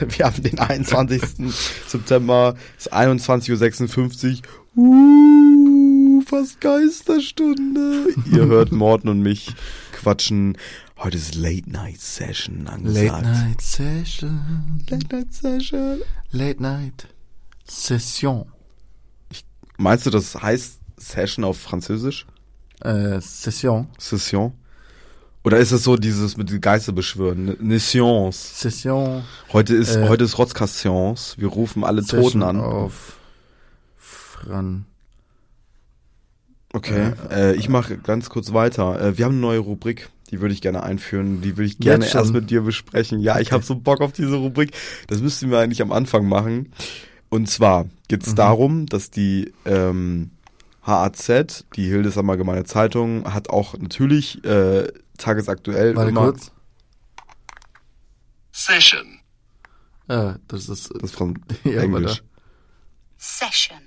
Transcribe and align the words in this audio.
Wir 0.16 0.26
haben 0.26 0.42
den 0.42 0.58
21. 0.58 1.22
September, 1.86 2.54
es 2.78 2.86
ist 2.86 2.92
21.56 2.92 4.42
Uhr. 4.74 4.82
Uh, 4.84 6.22
fast 6.22 6.60
Geisterstunde. 6.60 8.06
Ihr 8.30 8.46
hört 8.46 8.72
Morten 8.72 9.08
und 9.08 9.20
mich 9.20 9.54
quatschen. 9.92 10.56
Heute 10.96 11.18
ist 11.18 11.34
Late 11.34 11.70
Night 11.70 12.00
Session 12.00 12.66
angesagt. 12.68 13.06
Late 13.06 13.22
Night 13.26 13.60
Session. 13.60 14.84
Late 14.88 15.16
Night 15.16 15.34
Session. 15.34 16.00
Late 16.30 16.62
Night 16.62 17.08
Session. 17.68 18.46
Meinst 19.76 20.06
du, 20.06 20.10
das 20.10 20.40
heißt 20.40 20.78
Session 20.96 21.44
auf 21.44 21.58
Französisch? 21.58 22.26
Äh, 22.80 23.20
Session. 23.20 23.88
Session? 23.98 24.52
Oder 25.44 25.58
ist 25.58 25.72
es 25.72 25.82
so 25.82 25.96
dieses 25.96 26.36
mit 26.36 26.62
Geister 26.62 26.92
beschwören? 26.92 27.56
Ne- 27.60 27.80
Science. 27.80 28.60
Session. 28.60 29.24
Heute 29.52 29.74
ist, 29.74 29.96
Äh, 29.96 30.08
heute 30.08 30.24
ist 30.24 30.38
Rotzka 30.38 30.66
Science. 30.68 31.34
Wir 31.36 31.48
rufen 31.48 31.82
alle 31.82 32.02
Toten 32.04 32.22
Session 32.22 32.42
an. 32.44 32.60
auf 32.60 33.16
Fran. 33.96 34.84
Okay, 36.72 37.12
äh, 37.30 37.54
ich 37.56 37.68
mache 37.68 37.98
ganz 37.98 38.30
kurz 38.30 38.52
weiter. 38.52 39.00
Äh, 39.00 39.18
wir 39.18 39.24
haben 39.26 39.32
eine 39.32 39.40
neue 39.40 39.58
Rubrik, 39.58 40.08
die 40.30 40.40
würde 40.40 40.54
ich 40.54 40.62
gerne 40.62 40.82
einführen. 40.82 41.42
Die 41.42 41.56
würde 41.56 41.64
ich 41.66 41.78
gerne 41.78 42.06
erst 42.08 42.32
mit 42.32 42.48
dir 42.48 42.62
besprechen. 42.62 43.20
Ja, 43.20 43.40
ich 43.40 43.52
habe 43.52 43.62
so 43.64 43.74
Bock 43.74 44.00
auf 44.00 44.12
diese 44.12 44.36
Rubrik. 44.36 44.70
Das 45.08 45.20
müssten 45.20 45.50
wir 45.50 45.58
eigentlich 45.58 45.82
am 45.82 45.92
Anfang 45.92 46.26
machen. 46.26 46.72
Und 47.28 47.50
zwar 47.50 47.86
geht 48.08 48.22
es 48.22 48.30
Mhm. 48.32 48.36
darum, 48.36 48.86
dass 48.86 49.10
die 49.10 49.52
ähm, 49.66 50.30
HAZ, 50.82 51.64
die 51.76 51.86
Hildesheimer 51.88 52.32
Allgemeine 52.32 52.64
Zeitung, 52.64 53.32
hat 53.34 53.50
auch 53.50 53.76
natürlich 53.78 54.42
äh, 54.44 54.88
tagesaktuell 55.18 55.94
Warte 55.96 56.10
immer 56.10 56.32
kurz. 56.32 56.50
Session. 58.52 59.20
Äh, 60.08 60.34
das 60.48 60.68
ist. 60.68 60.92
das 60.94 61.02
ist 61.10 61.14
von 61.16 61.38
Ja, 61.64 61.82
Englisch. 61.82 62.04
warte. 62.10 62.22
Session. 63.18 63.78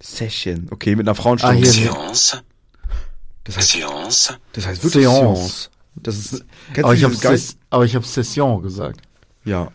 Session. 0.00 0.68
Okay, 0.70 0.96
mit 0.96 1.06
einer 1.06 1.14
Frauenstimme. 1.14 1.52
Ah, 1.54 1.56
hier. 1.56 1.90
Séance. 1.92 2.42
das, 3.44 3.56
heißt, 3.56 3.70
Séance. 3.74 4.36
das 4.52 4.66
heißt 4.66 4.84
wirklich 4.84 5.04
Seance. 5.06 5.40
Seance. 5.40 5.70
Das 5.96 6.16
ist. 6.16 6.44
Kennst 6.72 6.84
Aber 6.84 6.94
du 6.96 7.08
ich? 7.08 7.18
Ses 7.18 7.56
aber 7.70 7.84
ich 7.84 7.94
habe 7.94 8.06
Session 8.06 8.62
gesagt. 8.62 9.00
Ja. 9.44 9.70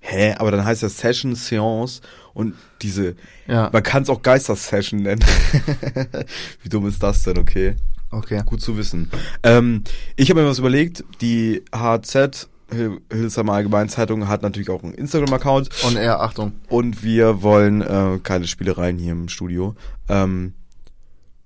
Hä? 0.00 0.34
Aber 0.38 0.50
dann 0.50 0.64
heißt 0.64 0.82
das 0.82 0.96
Session, 0.98 1.34
Seance 1.34 2.00
und 2.32 2.54
diese, 2.80 3.16
Ja. 3.46 3.68
man 3.70 3.82
kann 3.82 4.02
es 4.02 4.08
auch 4.08 4.22
Geister-Session 4.22 5.02
nennen. 5.02 5.22
Wie 6.62 6.68
dumm 6.70 6.86
ist 6.88 7.02
das 7.02 7.22
denn, 7.24 7.36
okay? 7.36 7.76
Okay. 8.10 8.42
Gut 8.44 8.60
zu 8.60 8.76
wissen. 8.76 9.10
Ähm, 9.42 9.84
ich 10.16 10.30
habe 10.30 10.42
mir 10.42 10.48
was 10.48 10.58
überlegt, 10.58 11.04
die 11.20 11.62
HZ, 11.74 12.48
Hil- 12.72 13.00
Hildesheimer 13.12 13.52
Allgemeinzeitung, 13.52 14.26
hat 14.28 14.42
natürlich 14.42 14.70
auch 14.70 14.82
einen 14.82 14.94
Instagram-Account 14.94 15.70
Und 15.84 15.96
er, 15.96 16.20
Achtung. 16.20 16.52
und 16.68 17.02
wir 17.04 17.42
wollen 17.42 17.82
äh, 17.82 18.18
keine 18.22 18.46
Spielereien 18.46 18.98
hier 18.98 19.12
im 19.12 19.28
Studio. 19.28 19.74
Ähm, 20.08 20.54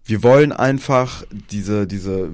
wir 0.05 0.23
wollen 0.23 0.53
einfach 0.53 1.25
diese, 1.51 1.87
diese 1.87 2.31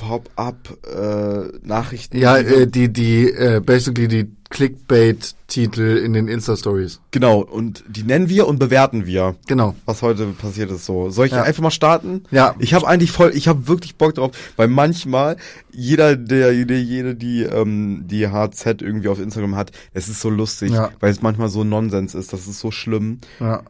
Pop-up-Nachrichten. 0.00 2.18
Ja, 2.18 2.36
äh, 2.38 2.66
die, 2.66 2.92
die, 2.92 3.30
äh, 3.30 3.60
basically 3.60 4.08
die 4.08 4.30
Clickbait-Titel 4.50 5.96
in 6.04 6.12
den 6.12 6.26
Insta-Stories. 6.28 7.00
Genau, 7.12 7.40
und 7.40 7.84
die 7.88 8.02
nennen 8.02 8.28
wir 8.28 8.48
und 8.48 8.58
bewerten 8.58 9.06
wir. 9.06 9.36
Genau. 9.46 9.74
Was 9.84 10.02
heute 10.02 10.26
passiert 10.26 10.70
ist 10.72 10.86
so. 10.86 11.10
Soll 11.10 11.26
ich 11.26 11.32
Ja. 11.32 11.42
einfach 11.42 11.62
mal 11.62 11.70
starten? 11.70 12.24
Ja. 12.30 12.54
Ich 12.58 12.74
habe 12.74 12.86
eigentlich 12.88 13.12
voll, 13.12 13.30
ich 13.34 13.46
habe 13.48 13.68
wirklich 13.68 13.96
Bock 13.96 14.14
drauf, 14.14 14.32
weil 14.56 14.68
manchmal 14.68 15.36
jeder, 15.70 16.16
der, 16.16 16.52
jede, 16.52 16.76
jede, 16.76 17.14
die 17.14 17.42
ähm, 17.42 18.04
die 18.06 18.28
HZ 18.28 18.82
irgendwie 18.82 19.08
auf 19.08 19.20
Instagram 19.20 19.54
hat, 19.56 19.70
es 19.92 20.08
ist 20.08 20.20
so 20.20 20.30
lustig, 20.30 20.72
Ja. 20.72 20.90
weil 21.00 21.12
es 21.12 21.22
manchmal 21.22 21.48
so 21.48 21.62
Nonsens 21.62 22.14
ist. 22.14 22.32
Das 22.32 22.46
ist 22.48 22.58
so 22.58 22.70
schlimm. 22.70 23.18
Ja. 23.38 23.62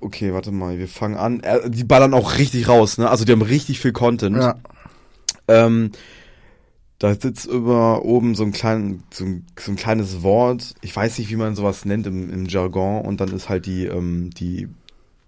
Okay, 0.00 0.32
warte 0.32 0.50
mal, 0.50 0.78
wir 0.78 0.88
fangen 0.88 1.16
an. 1.16 1.40
Äh, 1.40 1.68
die 1.70 1.84
ballern 1.84 2.14
auch 2.14 2.38
richtig 2.38 2.68
raus, 2.68 2.98
ne? 2.98 3.08
Also 3.08 3.24
die 3.24 3.32
haben 3.32 3.42
richtig 3.42 3.80
viel 3.80 3.92
Content. 3.92 4.36
Ja. 4.36 4.56
Ähm, 5.48 5.92
da 6.98 7.14
sitzt 7.14 7.46
über 7.46 8.04
oben 8.04 8.34
so 8.34 8.44
ein, 8.44 8.52
klein, 8.52 9.02
so, 9.12 9.24
ein, 9.24 9.46
so 9.58 9.72
ein 9.72 9.76
kleines 9.76 10.22
Wort. 10.22 10.74
Ich 10.82 10.94
weiß 10.94 11.18
nicht, 11.18 11.30
wie 11.30 11.36
man 11.36 11.56
sowas 11.56 11.84
nennt 11.84 12.06
im, 12.06 12.32
im 12.32 12.46
Jargon. 12.46 13.04
Und 13.04 13.20
dann 13.20 13.32
ist 13.32 13.48
halt 13.48 13.66
die, 13.66 13.86
ähm, 13.86 14.30
die, 14.30 14.68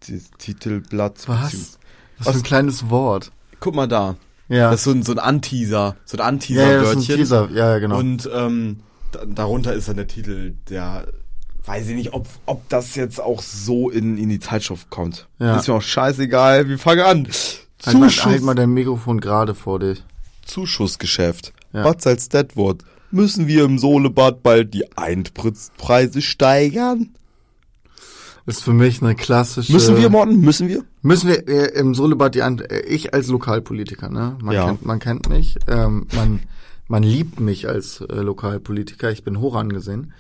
die 0.07 0.23
Titelblatt. 0.39 1.27
Was? 1.27 1.79
Was 2.19 2.29
für 2.29 2.39
ein 2.39 2.43
kleines 2.45 2.91
Wort. 2.91 3.33
Guck 3.59 3.75
mal 3.75 3.89
da. 3.89 4.17
Ja. 4.49 4.71
Das 4.71 4.81
ist 4.81 4.85
so 4.85 4.93
ein, 4.93 5.03
so 5.03 5.13
ein 5.13 5.19
Anteaser. 5.19 5.97
So 6.05 6.17
ein 6.17 6.19
ja, 6.19 6.25
ja, 6.25 6.29
Anteaser-Wörtchen. 6.29 7.17
Teaser. 7.17 7.49
Ja, 7.51 7.73
ja, 7.73 7.79
genau. 7.79 7.99
Und 7.99 8.31
ähm, 8.33 8.81
da, 9.11 9.25
darunter 9.27 9.73
ist 9.73 9.89
dann 9.89 9.97
der 9.97 10.07
Titel, 10.07 10.55
der 10.69 11.07
weiß 11.65 11.89
ich 11.89 11.95
nicht, 11.97 12.13
ob, 12.13 12.29
ob 12.47 12.69
das 12.69 12.95
jetzt 12.95 13.21
auch 13.21 13.43
so 13.43 13.91
in, 13.91 14.19
in 14.19 14.29
die 14.29 14.39
Zeitschrift 14.39 14.91
kommt. 14.91 15.29
Ja. 15.39 15.57
Ist 15.57 15.67
mir 15.67 15.75
auch 15.75 15.83
scheißegal. 15.83 16.69
Wir 16.69 16.79
fangen 16.79 17.01
an. 17.01 17.29
Halt, 17.87 17.99
mal, 17.99 18.09
halt 18.11 18.43
mal 18.43 18.55
dein 18.55 18.71
Mikrofon 18.71 19.21
gerade 19.21 19.55
vor 19.55 19.79
dich. 19.79 20.03
Zuschussgeschäft. 20.45 21.53
Ja. 21.73 21.83
Bad 21.83 22.03
Salzdetwood. 22.03 22.83
Müssen 23.11 23.47
wir 23.47 23.65
im 23.65 23.79
Sohlebad 23.79 24.43
bald 24.43 24.75
die 24.75 24.97
Eintrittspreise 24.97 26.21
steigern? 26.21 27.11
Ist 28.47 28.63
für 28.63 28.73
mich 28.73 29.01
eine 29.03 29.15
klassische. 29.15 29.73
Müssen 29.73 29.97
wir, 29.97 30.11
Morten? 30.11 30.41
Müssen 30.41 30.69
wir? 30.69 30.85
Müssen 31.01 31.29
wir 31.29 31.49
äh, 31.49 31.79
im 31.79 31.95
Solebad 31.95 32.35
die 32.35 32.43
An 32.43 32.59
äh, 32.59 32.81
ich 32.81 33.15
als 33.15 33.29
Lokalpolitiker, 33.29 34.11
ne? 34.11 34.37
Man, 34.43 34.55
Ja. 34.55 34.67
kennt, 34.67 34.85
man 34.85 34.99
kennt 34.99 35.29
mich, 35.31 35.57
ähm, 35.67 36.07
man, 36.15 36.41
man 36.87 37.03
liebt 37.03 37.41
mich 37.41 37.69
als 37.69 38.03
äh, 38.03 38.17
Lokalpolitiker, 38.17 39.11
ich 39.11 39.25
bin 39.25 39.41
hoch 39.41 39.55
angesehen. 39.55 40.13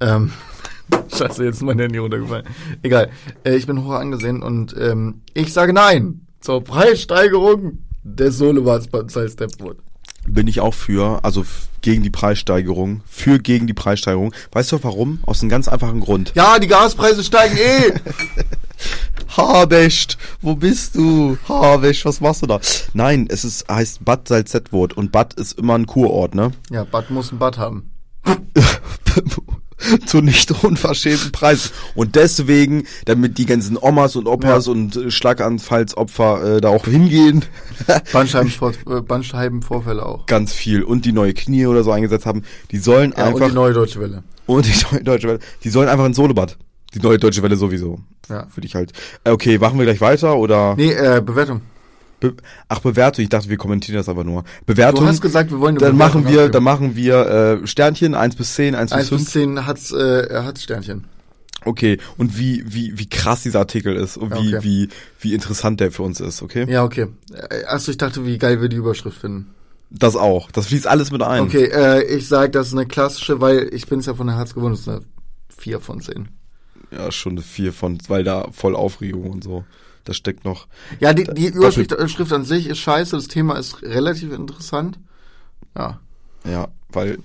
Ähm, 0.00 0.30
Scheiße, 1.12 1.44
jetzt 1.44 1.56
ist 1.56 1.62
mein 1.62 1.78
Handy 1.80 1.98
runtergefallen. 1.98 2.46
Egal, 2.82 3.10
äh, 3.44 3.56
ich 3.56 3.66
bin 3.66 3.82
hoch 3.84 3.92
angesehen 3.94 4.42
und 4.42 4.76
ähm, 4.78 5.22
ich 5.34 5.52
sage 5.52 5.72
nein 5.72 6.20
zur 6.42 6.62
Preissteigerung 6.62 7.78
des 8.02 8.38
Solebads 8.38 8.88
Bad 8.88 9.10
Salzdetwood. 9.10 9.78
Bin 10.26 10.46
ich 10.46 10.60
auch 10.60 10.74
für, 10.74 11.24
also 11.24 11.44
gegen 11.80 12.02
die 12.02 12.10
Preissteigerung. 12.10 13.02
Für 13.06 13.38
gegen 13.38 13.66
die 13.66 13.74
Preissteigerung. 13.74 14.34
Weißt 14.52 14.70
du 14.72 14.82
warum? 14.82 15.20
Aus 15.26 15.40
einem 15.40 15.50
ganz 15.50 15.68
einfachen 15.68 16.00
Grund. 16.00 16.32
Ja, 16.34 16.58
die 16.58 16.68
Gaspreise 16.68 17.24
steigen 17.24 17.56
eh! 17.56 17.92
Habecht, 19.36 20.18
wo 20.40 20.54
bist 20.54 20.96
du? 20.96 21.38
Habecht, 21.48 22.04
was 22.04 22.20
machst 22.20 22.42
du 22.42 22.46
da? 22.46 22.60
Nein, 22.92 23.26
es 23.30 23.44
ist, 23.44 23.68
heißt 23.68 24.04
Bad 24.04 24.28
Salzdetwood 24.28 24.92
und 24.92 25.10
Bad 25.10 25.34
ist 25.34 25.58
immer 25.58 25.74
ein 25.74 25.86
Kurort, 25.86 26.34
ne? 26.34 26.52
ja, 26.70 26.84
Bad 26.84 27.10
muss 27.10 27.32
ein 27.32 27.38
Bad 27.38 27.56
haben. 27.56 27.90
Zu 30.06 30.20
nicht 30.20 30.50
unverschämten 30.64 31.32
Preisen. 31.32 31.70
Und 31.94 32.14
deswegen, 32.16 32.84
damit 33.04 33.38
die 33.38 33.46
ganzen 33.46 33.76
Omas 33.80 34.16
und 34.16 34.26
Opas 34.26 34.66
Ja. 34.66 34.72
und 34.72 34.96
äh, 34.96 35.10
Schlaganfallsopfer 35.10 36.56
äh, 36.56 36.60
da 36.60 36.68
auch 36.68 36.84
hingehen, 36.86 37.44
Bandscheibenvor 38.12 38.72
äh, 38.88 39.00
Bandscheibenvorfälle 39.00 40.04
auch. 40.04 40.26
ganz 40.26 40.52
viel 40.52 40.82
und 40.82 41.04
die 41.04 41.12
neue 41.12 41.34
Knie 41.34 41.66
oder 41.66 41.82
so 41.84 41.90
eingesetzt 41.92 42.26
haben, 42.26 42.42
die 42.70 42.78
sollen 42.78 43.12
Ja, 43.16 43.24
und 43.26 43.34
einfach 43.34 43.48
die 43.48 43.54
neue 43.54 43.72
Deutsche 43.72 44.00
Welle. 44.00 44.22
und 44.46 44.66
die 44.66 44.74
neue 44.92 45.02
deutsche 45.04 45.28
Welle, 45.28 45.38
die 45.64 45.68
sollen 45.70 45.88
einfach 45.88 46.06
ins 46.06 46.16
Solebad. 46.16 46.56
Die 46.94 47.00
neue 47.00 47.18
deutsche 47.18 47.42
Welle 47.42 47.56
sowieso. 47.56 48.00
Ja. 48.28 48.46
Für 48.54 48.60
dich 48.60 48.74
halt. 48.74 48.92
Äh, 49.24 49.30
Okay, 49.30 49.58
machen 49.58 49.78
wir 49.78 49.86
gleich 49.86 50.00
weiter 50.02 50.36
oder? 50.36 50.74
Nee, 50.76 50.92
äh, 50.92 51.22
Bewertung. 51.24 51.62
Be 52.22 52.34
Ach, 52.68 52.78
Bewertung. 52.78 53.22
Ich 53.22 53.28
dachte, 53.28 53.48
wir 53.50 53.56
kommentieren 53.56 53.96
das 53.96 54.08
aber 54.08 54.24
nur. 54.24 54.44
Bewertung. 54.64 55.04
Du 55.04 55.06
hast 55.08 55.20
gesagt, 55.20 55.50
wir 55.50 55.58
wollen 55.60 55.76
eine 55.76 55.80
dann 55.80 55.96
Bewertung 55.98 56.22
machen 56.22 56.32
wir, 56.32 56.48
dann 56.48 56.62
machen 56.62 56.96
wir 56.96 57.60
äh, 57.62 57.66
Sternchen 57.66 58.14
1 58.14 58.36
bis 58.36 58.54
10, 58.54 58.74
1 58.74 58.90
bis 58.90 58.98
1 58.98 59.10
bis 59.10 59.18
5. 59.18 59.30
10 59.30 59.66
hat's, 59.66 59.90
äh, 59.92 60.26
er 60.28 60.44
hat's 60.44 60.62
Sternchen. 60.62 61.04
Okay. 61.64 61.98
Und 62.16 62.38
wie 62.38 62.64
wie 62.66 62.98
wie 62.98 63.08
krass 63.08 63.42
dieser 63.42 63.60
Artikel 63.60 63.94
ist 63.96 64.16
und 64.16 64.32
wie 64.34 64.56
Okay. 64.56 64.64
wie 64.64 64.88
wie 65.20 65.34
interessant 65.34 65.80
der 65.80 65.92
für 65.92 66.02
uns 66.02 66.20
ist, 66.20 66.42
okay? 66.42 66.66
Ja, 66.68 66.84
okay. 66.84 67.08
Äh, 67.32 67.64
Achso, 67.66 67.90
ich 67.90 67.98
dachte, 67.98 68.24
wie 68.26 68.38
geil 68.38 68.60
wir 68.60 68.68
die 68.68 68.76
Überschrift 68.76 69.18
finden. 69.18 69.54
Das 69.90 70.16
auch. 70.16 70.50
Das 70.50 70.68
fließt 70.68 70.86
alles 70.86 71.10
mit 71.10 71.22
ein. 71.22 71.42
Okay, 71.42 71.64
äh, 71.64 72.02
ich 72.04 72.26
sag, 72.26 72.52
das 72.52 72.68
ist 72.68 72.72
eine 72.72 72.86
klassische, 72.86 73.40
weil 73.40 73.68
ich 73.72 73.86
bin 73.86 73.98
es 73.98 74.06
ja 74.06 74.14
von 74.14 74.26
der 74.26 74.36
Herz 74.36 74.54
gewohnt, 74.54 74.72
das 74.72 74.80
ist 74.80 74.88
eine 74.88 75.02
4 75.56 75.80
von 75.80 76.00
10. 76.00 76.28
Ja, 76.90 77.12
schon 77.12 77.32
eine 77.32 77.42
4 77.42 77.72
von, 77.72 77.98
weil 78.08 78.24
da 78.24 78.48
voll 78.52 78.74
Aufregung 78.74 79.30
und 79.30 79.44
so. 79.44 79.64
Das 80.04 80.16
steckt 80.16 80.44
noch. 80.44 80.66
Ja, 81.00 81.12
die, 81.12 81.24
die 81.24 81.46
Überschrift 81.46 81.94
Schrift 82.10 82.32
an 82.32 82.44
sich 82.44 82.66
ist 82.66 82.78
scheiße, 82.78 83.14
das 83.16 83.28
Thema 83.28 83.56
ist 83.58 83.82
relativ 83.82 84.32
interessant. 84.32 84.98
Ja. 85.76 86.00
Ja, 86.44 86.68
weil 86.90 87.18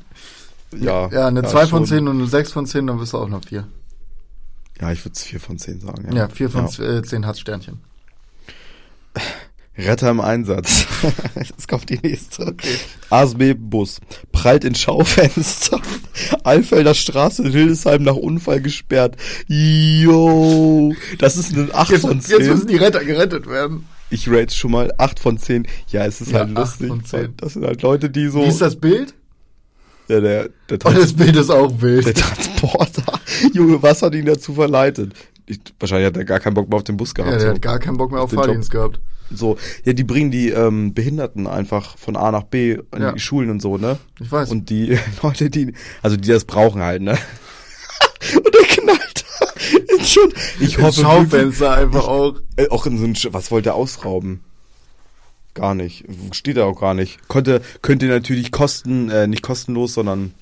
ja. 0.75 1.09
Ja, 1.09 1.27
eine 1.27 1.43
2 1.43 1.67
von 1.67 1.85
schon. 1.85 1.97
10 1.97 2.07
und 2.07 2.17
eine 2.19 2.27
6 2.27 2.51
von 2.51 2.65
10, 2.65 2.87
dann 2.87 2.99
bist 2.99 3.13
du 3.13 3.17
auch 3.17 3.29
noch 3.29 3.43
4. 3.45 3.67
Ja, 4.79 4.91
ich 4.91 5.03
würde 5.03 5.17
4 5.19 5.39
von 5.39 5.57
10 5.57 5.79
sagen. 5.79 6.15
Ja, 6.15 6.27
4 6.27 6.49
von 6.49 6.67
Ja. 6.67 6.97
äh, 6.97 7.01
10 7.03 7.25
hat's 7.25 7.39
Sternchen. 7.39 7.79
Retter 9.77 10.09
im 10.09 10.19
Einsatz. 10.19 10.85
Jetzt 11.35 11.67
kommt 11.67 11.89
die 11.89 11.99
nächste. 12.01 12.55
ASB-Bus 13.09 13.99
prallt 14.31 14.63
in 14.63 14.73
Schaufenster. 14.75 15.79
Alfelder 16.43 16.93
Straße 16.95 17.43
in 17.43 17.51
Hildesheim 17.51 18.01
nach 18.03 18.15
Unfall 18.15 18.61
gesperrt. 18.61 19.15
Yo, 19.47 20.93
das 21.19 21.37
ist 21.37 21.53
eine 21.55 21.73
8 21.73 21.89
Jetzt, 21.91 22.01
von 22.01 22.17
jetzt 22.17 22.29
müssen 22.29 22.57
10. 22.59 22.67
die 22.67 22.75
Retter 22.77 23.03
gerettet 23.05 23.47
werden. 23.47 23.85
Ich 24.09 24.29
rate 24.29 24.53
schon 24.55 24.71
mal 24.71 24.91
8 24.97 25.19
von 25.19 25.37
10. 25.37 25.67
Ja, 25.89 26.05
es 26.05 26.21
ist 26.21 26.31
Ja, 26.31 26.39
halt 26.39 26.49
8 26.49 26.57
lustig. 26.57 26.87
von 26.87 27.03
10. 27.05 27.33
Das 27.37 27.53
sind 27.53 27.65
halt 27.65 27.81
Leute, 27.81 28.09
die 28.09 28.27
so... 28.29 28.43
Wie 28.43 28.47
ist 28.47 28.61
das 28.61 28.75
Bild? 28.77 29.13
Ja, 30.07 30.21
der, 30.21 30.43
der, 30.69 30.73
Und 30.75 30.79
Trans 30.81 30.99
das 31.01 31.13
Bild 31.13 31.35
ist 31.35 31.49
auch 31.51 31.67
der 31.67 31.81
wild. 31.81 32.17
Transporter. 32.17 33.19
Junge, 33.53 33.83
was 33.83 34.01
hat 34.01 34.15
ihn 34.15 34.25
dazu 34.25 34.53
verleitet? 34.53 35.13
Ich, 35.45 35.59
wahrscheinlich 35.79 36.07
hat 36.07 36.17
er 36.17 36.25
gar 36.25 36.39
keinen 36.39 36.53
Bock 36.53 36.69
mehr 36.69 36.77
auf 36.77 36.83
den 36.85 36.97
Bus 36.97 37.13
gehabt. 37.13 37.31
Ja, 37.31 37.37
der 37.37 37.47
so. 37.49 37.53
hat 37.55 37.61
gar 37.61 37.79
keinen 37.79 37.97
Bock 37.97 38.11
mehr 38.11 38.21
auf. 38.21 38.31
Fahrdienst 38.31 38.71
gehabt. 38.71 38.99
So. 39.31 39.57
Ja, 39.85 39.93
die 39.93 40.03
bringen 40.03 40.31
die 40.31 40.49
ähm, 40.49 40.93
Behinderten 40.93 41.47
einfach 41.47 41.97
von 41.97 42.15
A 42.15 42.31
nach 42.31 42.43
B 42.43 42.77
in 42.95 43.01
Ja. 43.01 43.11
die 43.11 43.19
Schulen 43.19 43.49
und 43.49 43.61
so, 43.61 43.77
ne? 43.77 43.97
Ich 44.19 44.31
weiß. 44.31 44.51
Und 44.51 44.69
die 44.69 44.97
Leute, 45.23 45.49
die, 45.49 45.73
also 46.01 46.17
die 46.17 46.29
das 46.29 46.45
brauchen 46.45 46.81
halt, 46.81 47.01
ne? 47.01 47.17
und 48.35 48.53
der 48.55 48.63
knallt 48.67 49.25
ist 49.99 50.09
schon. 50.09 50.31
Ich 50.59 50.77
hoffe, 50.79 51.01
Schaufenster 51.01 51.73
einfach 51.73 52.07
auch. 52.07 52.35
äh, 52.55 52.67
auch 52.69 52.85
in 52.85 52.97
so 52.97 53.05
ein, 53.05 53.33
was 53.33 53.51
wollte 53.51 53.69
er 53.69 53.75
ausrauben? 53.75 54.43
Gar 55.53 55.73
nicht. 55.75 56.05
Steht 56.33 56.57
da 56.57 56.65
auch 56.65 56.79
gar 56.79 56.93
nicht. 56.93 57.27
Konnte, 57.27 57.61
könnte 57.81 58.05
natürlich 58.07 58.51
kosten, 58.51 59.09
äh, 59.09 59.25
nicht 59.27 59.41
kostenlos, 59.41 59.93
sondern 59.95 60.33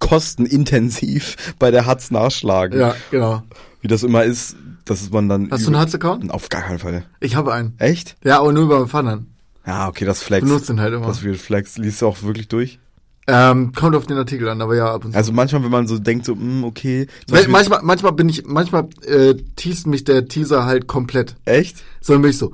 kostenintensiv 0.00 1.36
bei 1.58 1.70
der 1.70 1.86
Hatz 1.86 2.10
nachschlagen. 2.10 2.78
Ja, 2.78 2.94
genau. 3.10 3.42
Wie 3.80 3.88
das 3.88 4.02
immer 4.02 4.24
ist, 4.24 4.56
dass 4.84 5.10
man 5.10 5.28
dann. 5.28 5.50
Hast 5.50 5.64
du 5.64 5.68
einen 5.70 5.78
Hatz-Account? 5.80 6.30
Auf 6.32 6.48
gar 6.48 6.62
keinen 6.62 6.78
Fall. 6.78 7.04
Ich 7.20 7.36
habe 7.36 7.52
einen. 7.52 7.74
Echt? 7.78 8.16
Ja, 8.24 8.40
aber 8.40 8.52
nur 8.52 8.64
über 8.64 8.86
Pfannen. 8.88 9.34
Ja, 9.66 9.88
okay, 9.88 10.04
das 10.04 10.22
Flex. 10.22 10.44
Benutzt 10.46 10.68
den 10.68 10.80
halt 10.80 10.94
immer. 10.94 11.06
Das 11.06 11.22
wird 11.22 11.36
Flex. 11.36 11.76
Liest 11.78 12.02
du 12.02 12.06
auch 12.08 12.22
wirklich 12.22 12.48
durch? 12.48 12.80
Ähm, 13.30 13.72
kommt 13.72 13.94
auf 13.94 14.06
den 14.06 14.16
Artikel 14.16 14.48
an, 14.48 14.62
aber 14.62 14.74
ja, 14.74 14.94
ab 14.94 15.04
und 15.04 15.12
zu. 15.12 15.16
Also 15.18 15.32
manchmal, 15.32 15.62
wenn 15.62 15.70
man 15.70 15.86
so 15.86 15.98
denkt, 15.98 16.24
so, 16.24 16.34
hm, 16.34 16.64
okay. 16.64 17.06
zum 17.06 17.12
Weil 17.36 17.40
Beispiel- 17.40 17.52
manchmal, 17.52 17.80
manchmal 17.82 18.12
bin 18.14 18.28
ich, 18.30 18.46
manchmal 18.46 18.88
äh, 19.04 19.34
teast 19.54 19.86
mich 19.86 20.04
der 20.04 20.24
Teaser 20.26 20.64
halt 20.64 20.86
komplett. 20.86 21.36
Echt? 21.44 21.76
Sondern 22.00 22.22
bin 22.22 22.30
ich 22.30 22.38
so, 22.38 22.52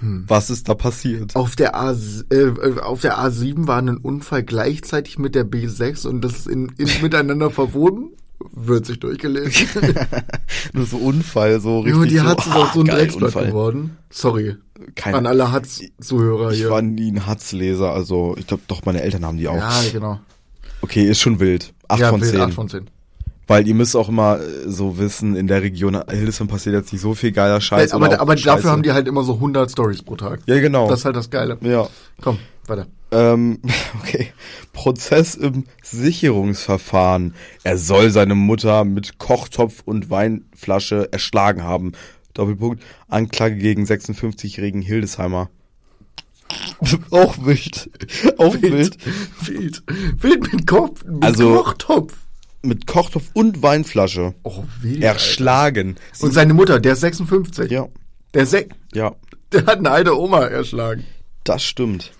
Was 0.00 0.50
ist 0.50 0.68
da 0.68 0.74
passiert? 0.74 1.36
auf 1.36 1.54
der, 1.54 1.76
A, 1.76 1.92
äh, 2.30 2.80
auf 2.82 3.00
der 3.00 3.16
A7 3.20 3.68
war 3.68 3.78
ein 3.78 3.96
Unfall 3.96 4.42
gleichzeitig 4.42 5.20
mit 5.20 5.36
der 5.36 5.48
B6 5.48 6.08
und 6.08 6.20
das 6.22 6.32
ist 6.32 6.48
in, 6.48 6.72
in 6.78 6.88
miteinander 7.00 7.52
verwoben. 7.52 8.10
Wird 8.52 8.86
sich 8.86 9.00
durchgelesen. 9.00 9.68
Nur 10.72 10.86
so 10.86 10.96
Unfall, 10.96 11.60
so 11.60 11.80
richtig. 11.80 11.94
Junge, 11.94 12.06
die 12.08 12.18
so, 12.18 12.24
Hatz 12.24 12.46
ist 12.46 12.54
auch 12.54 12.72
so 12.72 12.80
ein 12.80 12.90
ah, 12.90 12.94
Drecksblatt 12.94 13.34
geworden. 13.34 13.96
Sorry. 14.10 14.56
Kein, 14.94 15.14
An 15.14 15.26
alle 15.26 15.52
Hatz-Zuhörer 15.52 16.50
ich 16.50 16.58
hier. 16.58 16.70
war 16.70 16.82
nie 16.82 17.12
ein 17.12 17.26
Hatzleser, 17.26 17.92
also 17.92 18.34
ich 18.38 18.46
glaube 18.46 18.64
doch, 18.66 18.84
meine 18.84 19.02
Eltern 19.02 19.24
haben 19.24 19.38
die 19.38 19.48
auch. 19.48 19.54
ja, 19.54 19.82
genau. 19.92 20.20
Okay, 20.80 21.08
ist 21.08 21.20
schon 21.20 21.38
wild. 21.38 21.72
Acht 21.86 22.00
ja, 22.00 22.10
von 22.10 22.20
wild, 22.20 22.32
zehn. 22.32 22.40
acht 22.40 22.54
von 22.54 22.68
10. 22.68 22.90
Weil 23.48 23.66
ihr 23.66 23.74
müsst 23.74 23.96
auch 23.96 24.08
immer 24.08 24.40
äh, 24.40 24.68
so 24.70 24.98
wissen, 24.98 25.34
in 25.36 25.46
der 25.48 25.62
Region 25.62 26.00
Hildesheim 26.08 26.46
passiert 26.48 26.74
jetzt 26.76 26.92
nicht 26.92 27.02
so 27.02 27.14
viel 27.14 27.32
geiler 27.32 27.60
Scheiß. 27.60 27.92
aber 27.92 28.20
aber 28.20 28.36
Scheiße. 28.36 28.46
dafür 28.56 28.70
haben 28.70 28.82
die 28.82 28.92
halt 28.92 29.08
immer 29.08 29.24
so 29.24 29.34
100 29.34 29.70
Stories 29.70 30.02
pro 30.02 30.16
Tag. 30.16 30.40
Ja, 30.46 30.60
genau. 30.60 30.88
Das 30.88 31.00
ist 31.00 31.04
halt 31.04 31.16
das 31.16 31.28
Geile. 31.30 31.58
ja. 31.60 31.88
Komm, 32.20 32.38
weiter. 32.66 32.86
Ähm, 33.10 33.58
okay. 34.00 34.32
Prozess 34.72 35.34
im 35.34 35.64
Sicherungsverfahren. 35.82 37.34
Er 37.64 37.78
soll 37.78 38.10
seine 38.10 38.34
Mutter 38.34 38.84
mit 38.84 39.18
Kochtopf 39.18 39.82
und 39.84 40.08
Weinflasche 40.08 41.08
erschlagen 41.12 41.62
haben. 41.64 41.92
Doppelpunkt. 42.34 42.82
Anklage 43.08 43.56
gegen 43.56 43.84
56-jährigen 43.84 44.80
Hildesheimer. 44.82 45.50
Auch 47.10 47.36
wild. 47.44 47.90
Auch 48.38 48.54
wild. 48.62 48.96
Wild. 49.46 49.82
Wild 50.18 50.52
mit 50.52 50.66
Kopf, 50.66 51.04
mit 51.04 51.22
Also- 51.24 51.54
Kochtopf. 51.56 52.14
Mit 52.62 52.86
Kochtopf 52.86 53.24
und 53.34 53.62
Weinflasche. 53.62 54.34
Oh, 54.44 54.62
wild. 54.80 55.02
Erschlagen. 55.02 55.96
Alter. 56.12 56.24
Und 56.24 56.32
seine 56.32 56.54
Mutter, 56.54 56.78
der 56.80 56.92
ist 56.92 57.00
56. 57.00 57.70
Ja, 57.70 57.88
Der, 58.34 58.46
sech- 58.46 58.70
ja. 58.94 59.14
der 59.52 59.66
hat 59.66 59.78
eine 59.78 59.90
alte 59.90 60.18
Oma 60.18 60.42
erschlagen. 60.44 61.04
Das 61.44 61.64
stimmt. 61.64 62.12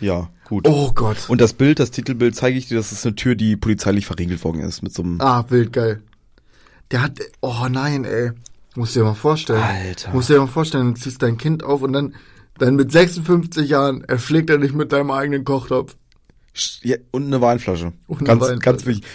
Ja, 0.00 0.30
gut. 0.48 0.66
Oh 0.66 0.92
Gott. 0.94 1.28
Und 1.28 1.40
das 1.40 1.52
Bild, 1.52 1.78
das 1.78 1.90
Titelbild 1.90 2.34
zeige 2.34 2.56
ich 2.58 2.68
dir, 2.68 2.76
das 2.76 2.90
ist 2.92 3.04
eine 3.06 3.14
Tür, 3.14 3.34
die 3.34 3.56
polizeilich 3.56 4.06
verriegelt 4.06 4.42
worden 4.44 4.60
ist 4.62 4.82
mit 4.82 4.92
so 4.94 5.02
einem 5.02 5.20
ah, 5.20 5.44
wild 5.50 5.72
geil. 5.72 6.02
Der 6.90 7.02
hat, 7.02 7.20
oh 7.40 7.66
nein, 7.70 8.04
ey. 8.04 8.32
Musst 8.76 8.96
dir 8.96 9.04
mal 9.04 9.14
vorstellen. 9.14 9.62
Alter. 9.62 10.12
Musst 10.12 10.30
dir 10.30 10.38
mal 10.38 10.46
vorstellen, 10.48 10.94
du 10.94 11.00
ziehst 11.00 11.22
dein 11.22 11.38
Kind 11.38 11.62
auf 11.62 11.82
und 11.82 11.92
dann, 11.92 12.14
dann 12.58 12.74
mit 12.76 12.90
56 12.90 13.68
Jahren 13.68 14.02
erschlägt 14.04 14.50
er 14.50 14.58
dich 14.58 14.72
mit 14.72 14.90
deinem 14.90 15.10
eigenen 15.12 15.44
Kochtopf. 15.44 15.96
Ja, 16.82 16.96
und 17.12 17.26
eine 17.26 17.40
Weinflasche. 17.40 17.92
Und 18.08 18.18
eine 18.18 18.26
ganz, 18.26 18.40
Weinflasche. 18.42 18.58
ganz 18.60 18.86
wichtig. 18.86 19.06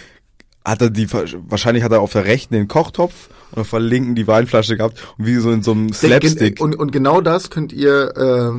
Hat 0.64 0.82
er 0.82 0.90
die, 0.90 1.10
wahrscheinlich 1.12 1.82
hat 1.84 1.92
er 1.92 2.00
auf 2.00 2.12
der 2.12 2.26
rechten 2.26 2.54
den 2.54 2.68
Kochtopf 2.68 3.30
und 3.52 3.60
auf 3.62 3.70
der 3.70 3.80
linken 3.80 4.14
die 4.14 4.26
Weinflasche 4.26 4.76
gehabt 4.76 5.02
und 5.16 5.26
wie 5.26 5.36
so 5.36 5.50
in 5.50 5.62
so 5.62 5.72
einem 5.72 5.92
Slapstick. 5.92 6.60
Und, 6.60 6.76
und 6.76 6.92
genau 6.92 7.22
das 7.22 7.48
könnt 7.48 7.72
ihr 7.72 8.14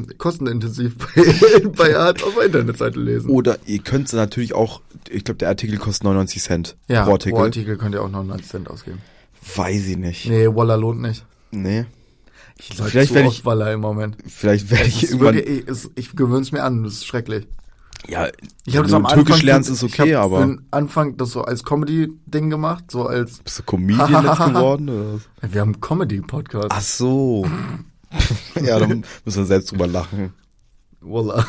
äh, 0.09 0.13
kostenintensiv 0.15 0.95
bei, 0.98 1.59
bei 1.77 1.95
Art 1.98 2.24
auf 2.24 2.33
der 2.36 2.45
Internetseite 2.45 3.00
lesen. 3.00 3.30
Oder 3.30 3.59
ihr 3.68 3.80
könnt 3.80 4.12
natürlich 4.13 4.53
auch, 4.53 4.81
ich 5.09 5.24
glaube, 5.24 5.38
der 5.38 5.50
Artikel 5.50 5.77
kostet 5.77 6.06
99 6.06 6.42
Cent 6.42 6.75
ja, 6.88 7.06
pro 7.06 7.12
Artikel. 7.13 7.36
pro 7.36 7.44
Artikel 7.44 7.77
könnt 7.77 7.94
ihr 7.94 8.01
auch 8.01 8.09
99 8.09 8.48
Cent 8.50 8.69
ausgeben. 8.69 8.98
Weiß 9.56 9.86
ich 9.88 9.98
nicht. 9.98 10.27
Nee, 10.27 10.48
Walla 10.48 10.75
lohnt 10.75 11.01
nicht. 11.01 11.24
Nee. 11.51 11.86
Ich 12.57 12.75
Vielleicht 12.75 13.13
werde 13.13 13.30
ich- 13.30 13.45
Walla 13.45 13.71
im 13.74 13.80
Moment. 13.80 14.18
Vielleicht 14.27 14.69
werde 14.71 14.88
ich 14.88 15.03
irgendwann. 15.03 15.36
wirklich, 15.36 15.68
ich, 15.68 15.89
ich 15.95 16.15
gewöhne 16.15 16.42
es 16.42 16.51
mir 16.51 16.63
an, 16.63 16.83
das 16.83 16.94
ist 16.94 17.06
schrecklich. 17.07 17.48
Ja, 18.07 18.27
Ich 18.65 18.75
habe 18.77 18.88
das 18.88 18.94
am 18.94 19.06
Anfang 19.06 19.42
lernst, 19.42 19.69
ist 19.69 19.83
ich 19.83 20.00
okay, 20.00 20.15
hab 20.15 20.25
aber. 20.25 20.57
Anfang 20.71 21.18
das 21.18 21.31
so 21.31 21.44
als 21.44 21.63
Comedy-Ding 21.63 22.50
gemacht, 22.50 22.86
so 22.92 23.06
als 23.06 23.39
Bist 23.39 23.59
du 23.59 23.63
Comedian 23.63 24.25
jetzt 24.25 24.38
geworden? 24.45 24.89
Oder? 24.89 25.19
wir 25.53 25.62
haben 25.62 25.74
einen 25.74 25.81
Comedy-Podcast. 25.81 26.69
Ach 26.69 26.81
so. 26.81 27.45
ja, 28.62 28.80
dann 28.80 29.06
müssen 29.25 29.39
wir 29.39 29.45
selbst 29.45 29.71
drüber 29.71 29.88
lachen. 29.88 30.33
Walla. 31.00 31.45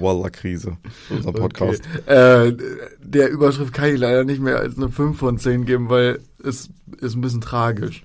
Walla 0.00 0.30
Krise. 0.30 0.76
Unser 1.10 1.32
Podcast. 1.32 1.82
Okay. 2.06 2.48
Äh, 2.48 2.56
der 3.02 3.30
Überschrift 3.30 3.72
kann 3.72 3.92
ich 3.92 3.98
leider 3.98 4.24
nicht 4.24 4.40
mehr 4.40 4.58
als 4.58 4.76
eine 4.76 4.88
5 4.88 5.18
von 5.18 5.38
10 5.38 5.66
geben, 5.66 5.90
weil 5.90 6.20
es 6.42 6.70
ist 7.00 7.14
ein 7.14 7.20
bisschen 7.20 7.40
tragisch. 7.40 8.04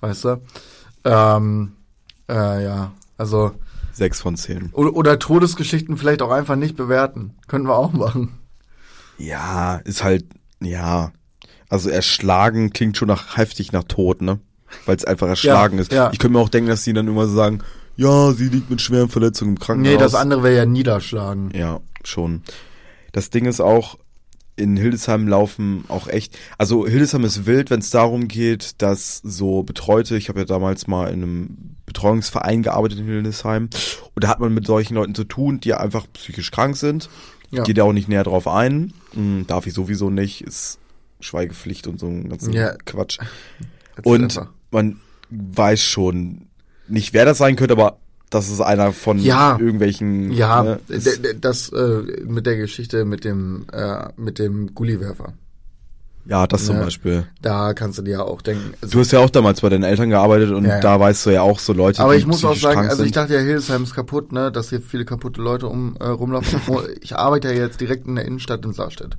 Weißt 0.00 0.24
du? 0.24 0.42
Ähm, 1.04 1.72
äh, 2.28 2.64
ja, 2.64 2.92
also 3.16 3.52
Sechs 3.92 4.20
von 4.20 4.36
zehn. 4.36 4.70
oder, 4.72 4.94
oder 4.94 5.18
Todesgeschichten 5.18 5.96
vielleicht 5.96 6.22
auch 6.22 6.30
einfach 6.30 6.56
nicht 6.56 6.76
bewerten. 6.76 7.34
Können 7.48 7.66
wir 7.66 7.76
auch 7.76 7.92
machen. 7.92 8.38
Ja, 9.18 9.76
ist 9.84 10.02
halt, 10.02 10.24
ja. 10.60 11.12
Also 11.68 11.88
erschlagen 11.90 12.72
klingt 12.72 12.96
schon 12.96 13.08
nach 13.08 13.36
heftig 13.36 13.72
nach 13.72 13.84
Tod, 13.84 14.22
ne? 14.22 14.40
Weil 14.86 14.96
es 14.96 15.04
einfach 15.04 15.28
erschlagen 15.28 15.76
Ja, 15.76 15.82
ist. 15.82 15.92
ja. 15.92 16.10
Ich 16.12 16.18
könnte 16.18 16.34
mir 16.36 16.40
auch 16.42 16.48
denken, 16.48 16.68
dass 16.70 16.84
die 16.84 16.92
dann 16.92 17.08
immer 17.08 17.26
so 17.26 17.34
sagen, 17.34 17.60
ja, 17.96 18.32
sie 18.32 18.48
liegt 18.48 18.70
mit 18.70 18.80
schweren 18.80 19.08
Verletzungen 19.10 19.52
im 19.56 19.58
Krankenhaus. 19.58 19.92
Nee, 19.92 19.98
das 19.98 20.14
andere 20.14 20.42
wäre 20.42 20.56
ja 20.56 20.66
niederschlagen. 20.66 21.50
Ja, 21.54 21.80
schon. 22.04 22.42
Das 23.12 23.28
Ding 23.30 23.44
ist 23.44 23.60
auch, 23.60 23.98
in 24.56 24.76
Hildesheim 24.76 25.28
laufen 25.28 25.84
auch 25.88 26.08
echt, 26.08 26.38
also 26.58 26.86
Hildesheim 26.86 27.24
ist 27.24 27.44
wild, 27.46 27.70
wenn 27.70 27.80
es 27.80 27.90
darum 27.90 28.28
geht, 28.28 28.80
dass 28.82 29.18
so 29.18 29.62
Betreute, 29.62 30.16
ich 30.16 30.28
habe 30.30 30.40
ja 30.40 30.44
damals 30.46 30.86
mal 30.86 31.08
in 31.08 31.22
einem 31.22 31.58
Betreuungsverein 31.92 32.62
gearbeitet 32.62 32.98
in 33.00 33.04
Hildesheim 33.06 33.68
und 34.14 34.24
da 34.24 34.28
hat 34.28 34.40
man 34.40 34.52
mit 34.54 34.66
solchen 34.66 34.94
Leuten 34.94 35.14
zu 35.14 35.24
tun, 35.24 35.60
die 35.60 35.74
einfach 35.74 36.06
psychisch 36.12 36.50
krank 36.50 36.76
sind. 36.76 37.08
Ja. 37.50 37.62
Geht 37.64 37.76
ja 37.78 37.84
auch 37.84 37.92
nicht 37.92 38.08
näher 38.08 38.24
drauf 38.24 38.48
ein. 38.48 38.92
Hm, 39.12 39.46
darf 39.46 39.66
ich 39.66 39.74
sowieso 39.74 40.08
nicht, 40.10 40.40
ist 40.42 40.78
Schweigepflicht 41.20 41.86
und 41.86 42.00
so 42.00 42.06
ein 42.06 42.28
ganzen 42.28 42.52
Ja. 42.52 42.74
Quatsch. 42.86 43.18
Erzähl 43.96 44.12
Und 44.12 44.22
einfach. 44.24 44.48
man 44.70 45.00
weiß 45.30 45.82
schon 45.82 46.46
nicht, 46.88 47.12
wer 47.12 47.24
das 47.24 47.38
sein 47.38 47.56
könnte, 47.56 47.72
aber 47.74 47.98
das 48.30 48.48
ist 48.50 48.60
einer 48.62 48.92
von 48.92 49.18
Ja. 49.18 49.58
irgendwelchen. 49.60 50.32
Ja, 50.32 50.62
ne, 50.62 50.80
das 51.40 51.68
äh, 51.68 52.22
mit 52.24 52.46
der 52.46 52.56
Geschichte 52.56 53.04
mit 53.04 53.24
dem 53.24 53.66
äh, 53.72 54.08
mit 54.16 54.38
dem 54.38 54.74
Gulliwerfer. 54.74 55.34
Ja, 56.24 56.46
das 56.46 56.66
zum 56.66 56.76
Ne. 56.76 56.84
Beispiel. 56.84 57.26
Da 57.40 57.74
kannst 57.74 57.98
du 57.98 58.02
dir 58.02 58.10
ja 58.12 58.22
auch 58.22 58.42
denken. 58.42 58.74
also- 58.80 58.92
Du 58.92 59.00
hast 59.00 59.10
ja 59.12 59.18
auch 59.20 59.30
damals 59.30 59.60
bei 59.60 59.68
deinen 59.68 59.82
Eltern 59.84 60.08
gearbeitet 60.10 60.50
und 60.50 60.64
Ja, 60.64 60.76
ja. 60.76 60.80
da 60.80 60.98
weißt 61.00 61.26
du 61.26 61.30
ja 61.30 61.42
auch 61.42 61.58
so 61.58 61.72
Leute, 61.72 62.02
aber 62.02 62.14
ich 62.16 62.26
muss 62.26 62.44
auch 62.44 62.54
sagen, 62.56 62.88
also 62.88 63.02
ich 63.02 63.12
dachte 63.12 63.34
ja, 63.34 63.40
Hildesheim 63.40 63.82
ist 63.82 63.94
kaputt, 63.94 64.32
ne, 64.32 64.52
dass 64.52 64.70
hier 64.70 64.80
viele 64.80 65.04
kaputte 65.04 65.40
Leute 65.42 65.66
um 65.68 65.96
äh, 65.98 66.04
rumlaufen. 66.06 66.60
ich 67.00 67.16
arbeite 67.16 67.48
ja 67.48 67.54
jetzt 67.62 67.80
direkt 67.80 68.06
in 68.06 68.14
der 68.16 68.24
Innenstadt 68.24 68.64
in 68.64 68.72
Saarstedt. 68.72 69.16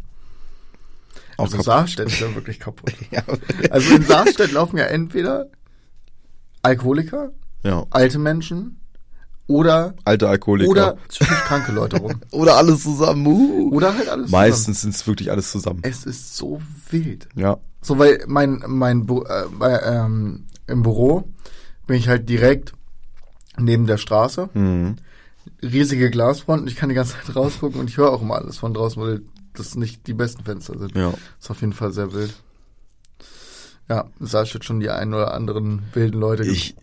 auch 1.38 1.44
Also 1.46 1.58
kaputt. 1.58 1.66
Saarstedt 1.66 2.08
ist 2.08 2.20
ja 2.20 2.34
wirklich 2.36 2.60
kaputt. 2.60 2.94
ja. 3.12 3.22
Also 3.70 3.96
in 3.96 4.04
Saarstedt 4.04 4.52
laufen 4.52 4.78
ja 4.78 4.86
entweder 4.86 5.48
Alkoholiker, 6.62 7.32
ja, 7.64 7.86
alte 7.90 8.20
Menschen 8.20 8.80
oder 9.48 9.94
alte 10.06 10.30
Alkoholiker. 10.30 10.70
oder 10.70 10.98
psychisch 11.10 11.44
kranke 11.44 11.72
Leute 11.72 11.98
rum. 11.98 12.14
Oder 12.32 12.56
alles 12.56 12.84
zusammen. 12.84 13.28
Uh. 13.28 13.72
Oder 13.74 13.94
halt 13.94 14.08
alles 14.08 14.32
Meistens 14.32 14.82
sind 14.82 14.96
es 14.96 15.06
wirklich 15.06 15.32
alles 15.32 15.52
zusammen. 15.52 15.80
Es 15.84 16.06
ist 16.06 16.36
so 16.36 16.62
wild. 16.90 17.28
Ja. 17.36 17.58
So, 17.82 18.00
weil 18.00 18.24
mein, 18.28 18.64
mein, 18.68 19.06
äh, 19.10 19.66
ähm, 19.84 20.46
im 20.68 20.84
Büro 20.84 21.26
bin 21.86 21.98
ich 21.98 22.08
halt 22.08 22.30
direkt 22.30 22.74
neben 23.58 23.86
der 23.86 23.98
Straße. 23.98 24.50
Mhm. 24.54 24.96
Riesige 25.62 26.10
Glasfronten, 26.10 26.68
ich 26.68 26.78
kann 26.78 26.90
die 26.90 26.96
ganze 26.96 27.14
Zeit 27.14 27.36
rausgucken 27.36 27.80
und 27.80 27.90
ich 27.90 27.98
höre 27.98 28.12
auch 28.12 28.22
immer 28.22 28.36
alles 28.36 28.58
von 28.58 28.74
draußen, 28.74 29.02
weil 29.02 29.22
das 29.54 29.76
nicht 29.76 30.08
die 30.08 30.14
besten 30.14 30.44
Fenster 30.44 30.80
sind. 30.80 30.96
Ja. 30.96 31.14
Ist 31.40 31.52
auf 31.52 31.60
jeden 31.62 31.74
Fall 31.74 31.92
sehr 31.92 32.14
wild. 32.14 32.34
Ja, 33.90 34.06
es 34.22 34.34
hat 34.34 34.64
schon 34.64 34.80
die 34.80 34.90
ein 34.90 35.14
oder 35.14 35.34
anderen 35.34 35.84
wilden 35.94 36.20
Leute. 36.20 36.44
Ich, 36.46 36.76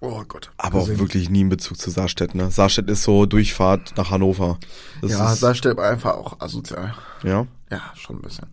Oh 0.00 0.22
Gott. 0.28 0.50
Aber 0.56 0.78
auch 0.78 0.88
wirklich 0.88 1.28
nie 1.28 1.40
in 1.42 1.48
Bezug 1.48 1.76
zu 1.78 1.90
Saarstedt, 1.90 2.34
ne? 2.34 2.50
Saarstedt 2.50 2.88
ist 2.88 3.02
so 3.02 3.26
Durchfahrt 3.26 3.94
nach 3.96 4.10
Hannover. 4.10 4.58
Das 5.02 5.10
Ja, 5.12 5.32
ist, 5.32 5.42
da 5.42 5.54
stellt 5.54 5.78
einfach 5.78 6.14
auch 6.14 6.40
asozial. 6.40 6.94
ja. 7.24 7.46
Ja, 7.70 7.82
schon 7.96 8.16
ein 8.16 8.22
bisschen. 8.22 8.46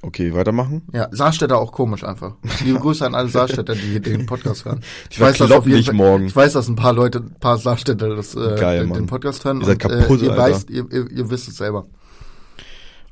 Okay, 0.00 0.32
weitermachen. 0.34 0.82
Ja, 0.92 1.08
Saarstädter 1.10 1.58
auch 1.58 1.72
komisch 1.72 2.04
einfach. 2.04 2.34
Liebe 2.64 2.78
Grüße 2.78 3.04
an 3.06 3.14
alle 3.16 3.28
Saarstädter, 3.28 3.74
die 3.74 3.98
den 4.00 4.26
Podcast 4.26 4.64
hören. 4.64 4.80
Ich 5.10 5.16
Die 5.16 5.22
verkloppen 5.24 5.68
jeden 5.70 5.76
dich 5.78 5.86
Fall- 5.86 5.94
morgen. 5.94 6.26
Ich 6.26 6.36
weiß, 6.36 6.52
dass 6.52 6.68
ein 6.68 6.76
paar 6.76 6.92
Leute, 6.92 7.18
ein 7.20 7.34
paar 7.40 7.58
Saarstädter 7.58 8.14
das, 8.14 8.34
äh, 8.36 8.56
Geil, 8.60 8.80
den, 8.86 8.92
den 8.92 9.06
Podcast 9.06 9.44
hören. 9.44 9.60
Ihr 9.60 9.66
seid 9.66 9.84
und, 9.84 9.90
kaputt, 9.90 10.20
äh, 10.22 10.24
ihr, 10.26 10.30
Alter. 10.32 10.42
weißt, 10.42 10.70
ihr, 10.70 10.86
ihr, 10.90 11.10
ihr 11.10 11.30
wisst 11.30 11.48
es 11.48 11.56
selber. 11.56 11.86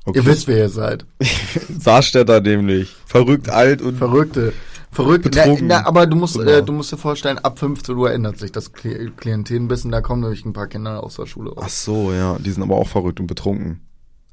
Okay. 0.04 0.18
Ihr 0.18 0.26
wisst, 0.26 0.46
wer 0.48 0.58
ihr 0.58 0.68
seid. 0.68 1.06
Saarstädter 1.78 2.40
nämlich. 2.40 2.94
Verrückt, 3.06 3.48
alt 3.50 3.82
und 3.82 3.96
Verrückte. 3.96 4.52
Verrückt. 4.92 5.24
Na, 5.26 5.42
Betrunken. 5.42 5.66
na, 5.68 5.86
aber 5.86 6.06
du 6.06 6.16
musst, 6.16 6.36
Genau. 6.36 6.50
äh, 6.50 6.62
du 6.62 6.72
musst 6.72 6.90
dir 6.92 6.96
vorstellen, 6.96 7.38
ab 7.38 7.58
15 7.58 7.94
Uhr 7.96 8.12
ändert 8.12 8.38
sich 8.38 8.50
das 8.50 8.74
Kli- 8.74 9.10
Klientel 9.16 9.58
ein 9.60 9.68
bisschen. 9.68 9.90
Da 9.92 10.00
kommen 10.00 10.22
nämlich 10.22 10.44
ein 10.44 10.52
paar 10.52 10.66
Kinder 10.66 11.02
aus 11.04 11.16
der 11.16 11.26
Schule 11.26 11.52
Ach 11.56 11.62
raus. 11.62 11.84
so, 11.84 12.12
ja, 12.12 12.36
die 12.40 12.50
sind 12.50 12.62
aber 12.62 12.76
auch 12.76 12.88
verrückt 12.88 13.20
und 13.20 13.26
betrunken. 13.28 13.80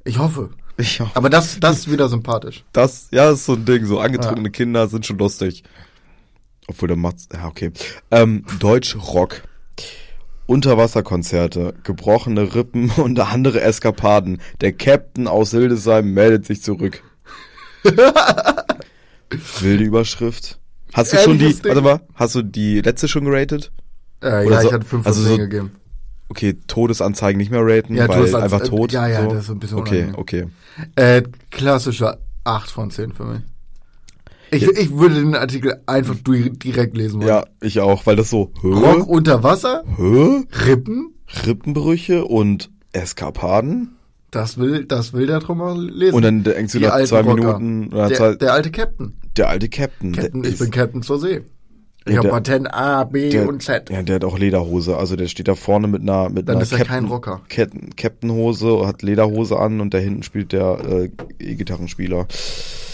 Ich 0.04 0.18
hoffe. 0.18 0.50
Ja. 0.80 1.12
Aber 1.16 1.30
das, 1.30 1.60
das 1.60 1.80
ist 1.80 1.92
wieder 1.92 2.08
sympathisch. 2.10 2.64
Das, 2.72 3.08
ja, 3.12 3.30
das 3.30 3.40
ist 3.40 3.46
so 3.46 3.54
ein 3.54 3.66
Ding. 3.66 3.86
So 3.86 4.00
angetrunkene 4.00 4.50
Kinder 4.52 4.88
sind 4.88 5.06
schon 5.06 5.18
lustig. 5.18 5.64
Obwohl 6.68 6.88
der 6.88 6.98
Mats, 6.98 7.28
ja, 7.34 7.48
okay. 7.48 7.72
Ähm, 8.12 8.46
Deutschrock. 8.60 9.42
Unterwasserkonzerte, 10.48 11.74
gebrochene 11.84 12.56
Rippen 12.56 12.90
und 12.98 13.20
andere 13.20 13.62
Eskapaden. 13.62 14.42
Der 14.62 14.72
Captain 14.74 15.28
aus 15.28 15.52
Hildesheim 15.52 16.14
meldet 16.14 16.46
sich 16.46 16.62
zurück. 16.64 17.04
Wilde 19.62 19.84
Überschrift. 19.84 20.60
Hast 20.94 21.14
du 21.14 21.18
schon 21.18 21.38
die, 21.38 21.54
Ding. 21.54 21.66
warte 21.66 21.82
mal, 21.82 22.02
hast 22.16 22.36
du 22.36 22.42
die 22.42 22.82
letzte 22.82 23.08
schon 23.08 23.26
geratet? 23.26 23.72
Äh, 24.22 24.46
Oder 24.46 24.52
ja, 24.56 24.62
so- 24.62 24.68
ich 24.68 24.74
hatte 24.74 24.86
5 24.86 25.04
von 25.04 25.06
also 25.12 25.22
10 25.24 25.32
so- 25.32 25.38
gegeben. 25.38 25.72
Okay, 26.30 26.58
Todesanzeigen 26.68 27.38
nicht 27.38 27.52
mehr 27.52 27.62
raten, 27.64 27.96
Ja, 27.96 28.08
weil 28.10 28.36
einfach 28.36 28.62
äh, 28.62 28.68
tot. 28.68 28.92
ja, 28.92 29.08
ja, 29.08 29.24
so. 29.24 29.30
das 29.30 29.44
ist 29.46 29.50
ein 29.50 29.60
bisschen 29.60 29.78
Okay, 29.78 30.04
unangenehm. 30.12 30.20
okay. 30.20 30.48
Äh, 30.96 31.24
klassischer 31.52 32.18
8 32.44 32.70
von 32.70 32.92
10 32.92 33.14
für 33.14 33.24
mich. 33.26 33.42
Ich, 34.52 34.64
ich 34.64 34.92
würde 34.98 35.16
den 35.16 35.36
Artikel 35.36 35.82
einfach 35.86 36.16
direkt 36.24 36.96
lesen 36.98 37.20
wollen. 37.20 37.28
Ja, 37.30 37.46
ich 37.62 37.80
auch, 37.82 38.06
weil 38.06 38.16
das 38.16 38.30
so, 38.30 38.52
hä? 38.62 38.68
Rock 38.68 39.08
unter 39.08 39.44
Wasser, 39.44 39.84
Hä? 39.98 40.44
Rippen, 40.66 41.14
Rippenbrüche 41.46 42.24
und 42.26 42.70
Eskapaden. 42.94 43.97
Das 44.32 44.58
will, 44.58 44.86
das 44.86 45.14
will 45.14 45.28
der 45.28 45.40
Trommer 45.40 45.76
lesen. 45.78 46.16
Und 46.16 46.22
dann 46.24 46.44
denkst 46.44 46.74
du 46.74 46.80
Die 46.80 46.86
nach 46.86 47.02
zwei 47.04 47.22
Rocker. 47.22 47.60
Minuten 47.60 47.94
oder 47.94 48.08
der, 48.10 48.18
zwei, 48.18 48.36
der 48.36 48.54
alte 48.54 48.72
Captain. 48.72 49.14
der 49.38 49.50
alte 49.50 49.70
Captain. 49.70 50.12
Captain 50.14 50.44
ich 50.44 50.58
bin 50.58 50.72
Captain 50.72 51.02
zur 51.02 51.20
See. 51.20 51.42
Ich 52.06 52.14
Ja, 52.14 52.20
habe 52.20 52.30
Patent 52.30 52.74
A, 52.74 53.04
B 53.04 53.30
der, 53.30 53.50
und 53.50 53.62
Z. 53.62 53.90
Ja, 53.90 54.02
der 54.02 54.16
hat 54.16 54.24
auch 54.24 54.38
Lederhose. 54.40 54.96
Also 54.98 55.18
der 55.18 55.28
steht 55.28 55.50
da 55.50 55.56
vorne 55.56 55.88
mit 55.90 56.02
einer 56.02 56.30
mit 56.30 56.48
Dann 56.48 56.56
einer 56.56 56.64
ist 56.64 56.72
er 56.72 56.86
kein 56.86 57.06
Rocker. 57.06 57.42
Captain, 57.50 57.96
Captain-Hose, 57.98 58.88
hat 58.88 59.02
Lederhose 59.02 59.60
an 59.60 59.82
und 59.82 59.94
da 59.94 59.98
hinten 59.98 60.24
spielt 60.24 60.54
der 60.54 60.80
äh, 60.88 61.10
E-Gitarrenspieler. 61.40 62.26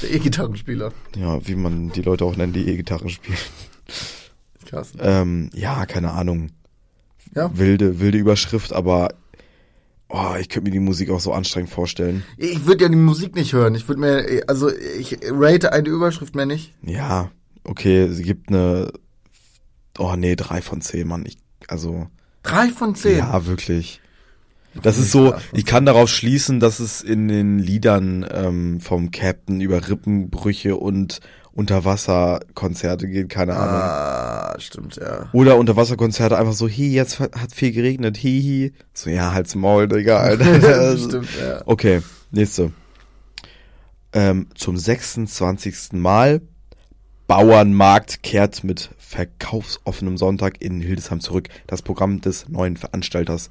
Der 0.01 0.13
E-Gitarrenspieler. 0.15 0.91
Ja, 1.15 1.47
wie 1.47 1.53
man 1.55 1.91
die 1.91 2.01
Leute 2.01 2.25
auch 2.25 2.35
nennt, 2.35 2.55
die 2.55 2.67
E-Gitarren 2.67 3.09
spielen. 3.09 3.37
Krass. 4.65 4.93
Ähm, 4.99 5.51
ja, 5.53 5.85
keine 5.85 6.11
Ahnung. 6.11 6.49
Ja. 7.35 7.55
Wilde, 7.55 7.99
wilde 7.99 8.17
Überschrift, 8.17 8.73
aber 8.73 9.09
oh, 10.13 10.36
ich 10.39 10.48
könnte 10.48 10.70
mir 10.70 10.74
die 10.74 10.79
Musik 10.79 11.10
auch 11.10 11.20
so 11.20 11.34
anstrengend 11.34 11.72
vorstellen. 11.72 12.24
Ich 12.38 12.65
würde 12.65 12.86
ja 12.86 12.89
die 12.89 12.96
Musik 12.96 13.36
nicht 13.36 13.53
hören. 13.53 13.75
Ich 13.75 13.88
würde 13.88 14.00
mir, 14.00 14.43
also 14.48 14.72
ich 14.72 15.17
rate 15.24 15.74
eine 15.74 15.89
Überschrift 15.89 16.36
mehr 16.36 16.46
nicht. 16.46 16.74
Ja, 16.84 17.32
okay, 17.63 18.08
sie 18.10 18.24
gibt 18.24 18.50
eine. 18.50 18.91
Oh 19.98 20.15
nee, 20.15 20.36
drei 20.36 20.62
von 20.62 20.82
zehn, 20.82 21.08
Mann. 21.08 21.25
Ich, 21.25 21.38
also. 21.67 22.08
Drei 22.43 22.70
von 22.70 22.96
zehn. 22.96 23.20
Ja, 23.20 23.46
wirklich. 23.46 24.01
Das 24.82 24.98
ist 24.98 25.12
so, 25.12 25.36
ich 25.51 25.65
kann 25.65 25.86
darauf 25.86 26.10
schließen, 26.10 26.60
dass 26.60 26.79
es 26.79 27.01
in 27.01 27.27
den 27.27 27.60
Liedern 27.60 28.25
ähm, 28.32 28.79
vom 28.79 29.12
Captain 29.12 29.62
über 29.62 29.88
Rippenbrüche 29.88 30.75
und 30.77 31.20
Unterwasserkonzerte 31.53 33.07
geht, 33.07 33.29
keine 33.29 33.55
Ahnung. 33.55 33.81
Ah, 33.81 34.55
stimmt, 34.60 34.95
ja. 34.95 35.29
Oder 35.33 35.57
Unterwasserkonzerte 35.57 36.38
einfach 36.38 36.53
so, 36.53 36.67
hi, 36.67 36.93
jetzt 36.93 37.19
hat 37.19 37.53
viel 37.53 37.72
geregnet, 37.72 38.17
hi, 38.17 38.72
hi. 38.72 38.74
So, 38.93 39.10
ja, 39.10 39.33
halt's 39.33 39.53
Maul, 39.55 39.88
Digga, 39.88 40.17
Alter. 40.22 40.98
stimmt, 40.98 41.29
ja. 41.39 41.62
Okay, 41.65 42.01
nächste. 42.31 42.72
Ähm, 44.13 44.48
zum 44.55 44.77
26. 44.77 45.93
Mal. 45.93 46.41
Bauernmarkt 47.25 48.22
kehrt 48.22 48.63
mit 48.63 48.89
verkaufsoffenem 48.98 50.17
Sonntag 50.17 50.62
in 50.62 50.81
Hildesheim 50.81 51.19
zurück. 51.22 51.48
Das 51.67 51.81
Programm 51.81 52.19
des 52.19 52.50
neuen 52.50 52.75
Veranstalters. 52.77 53.50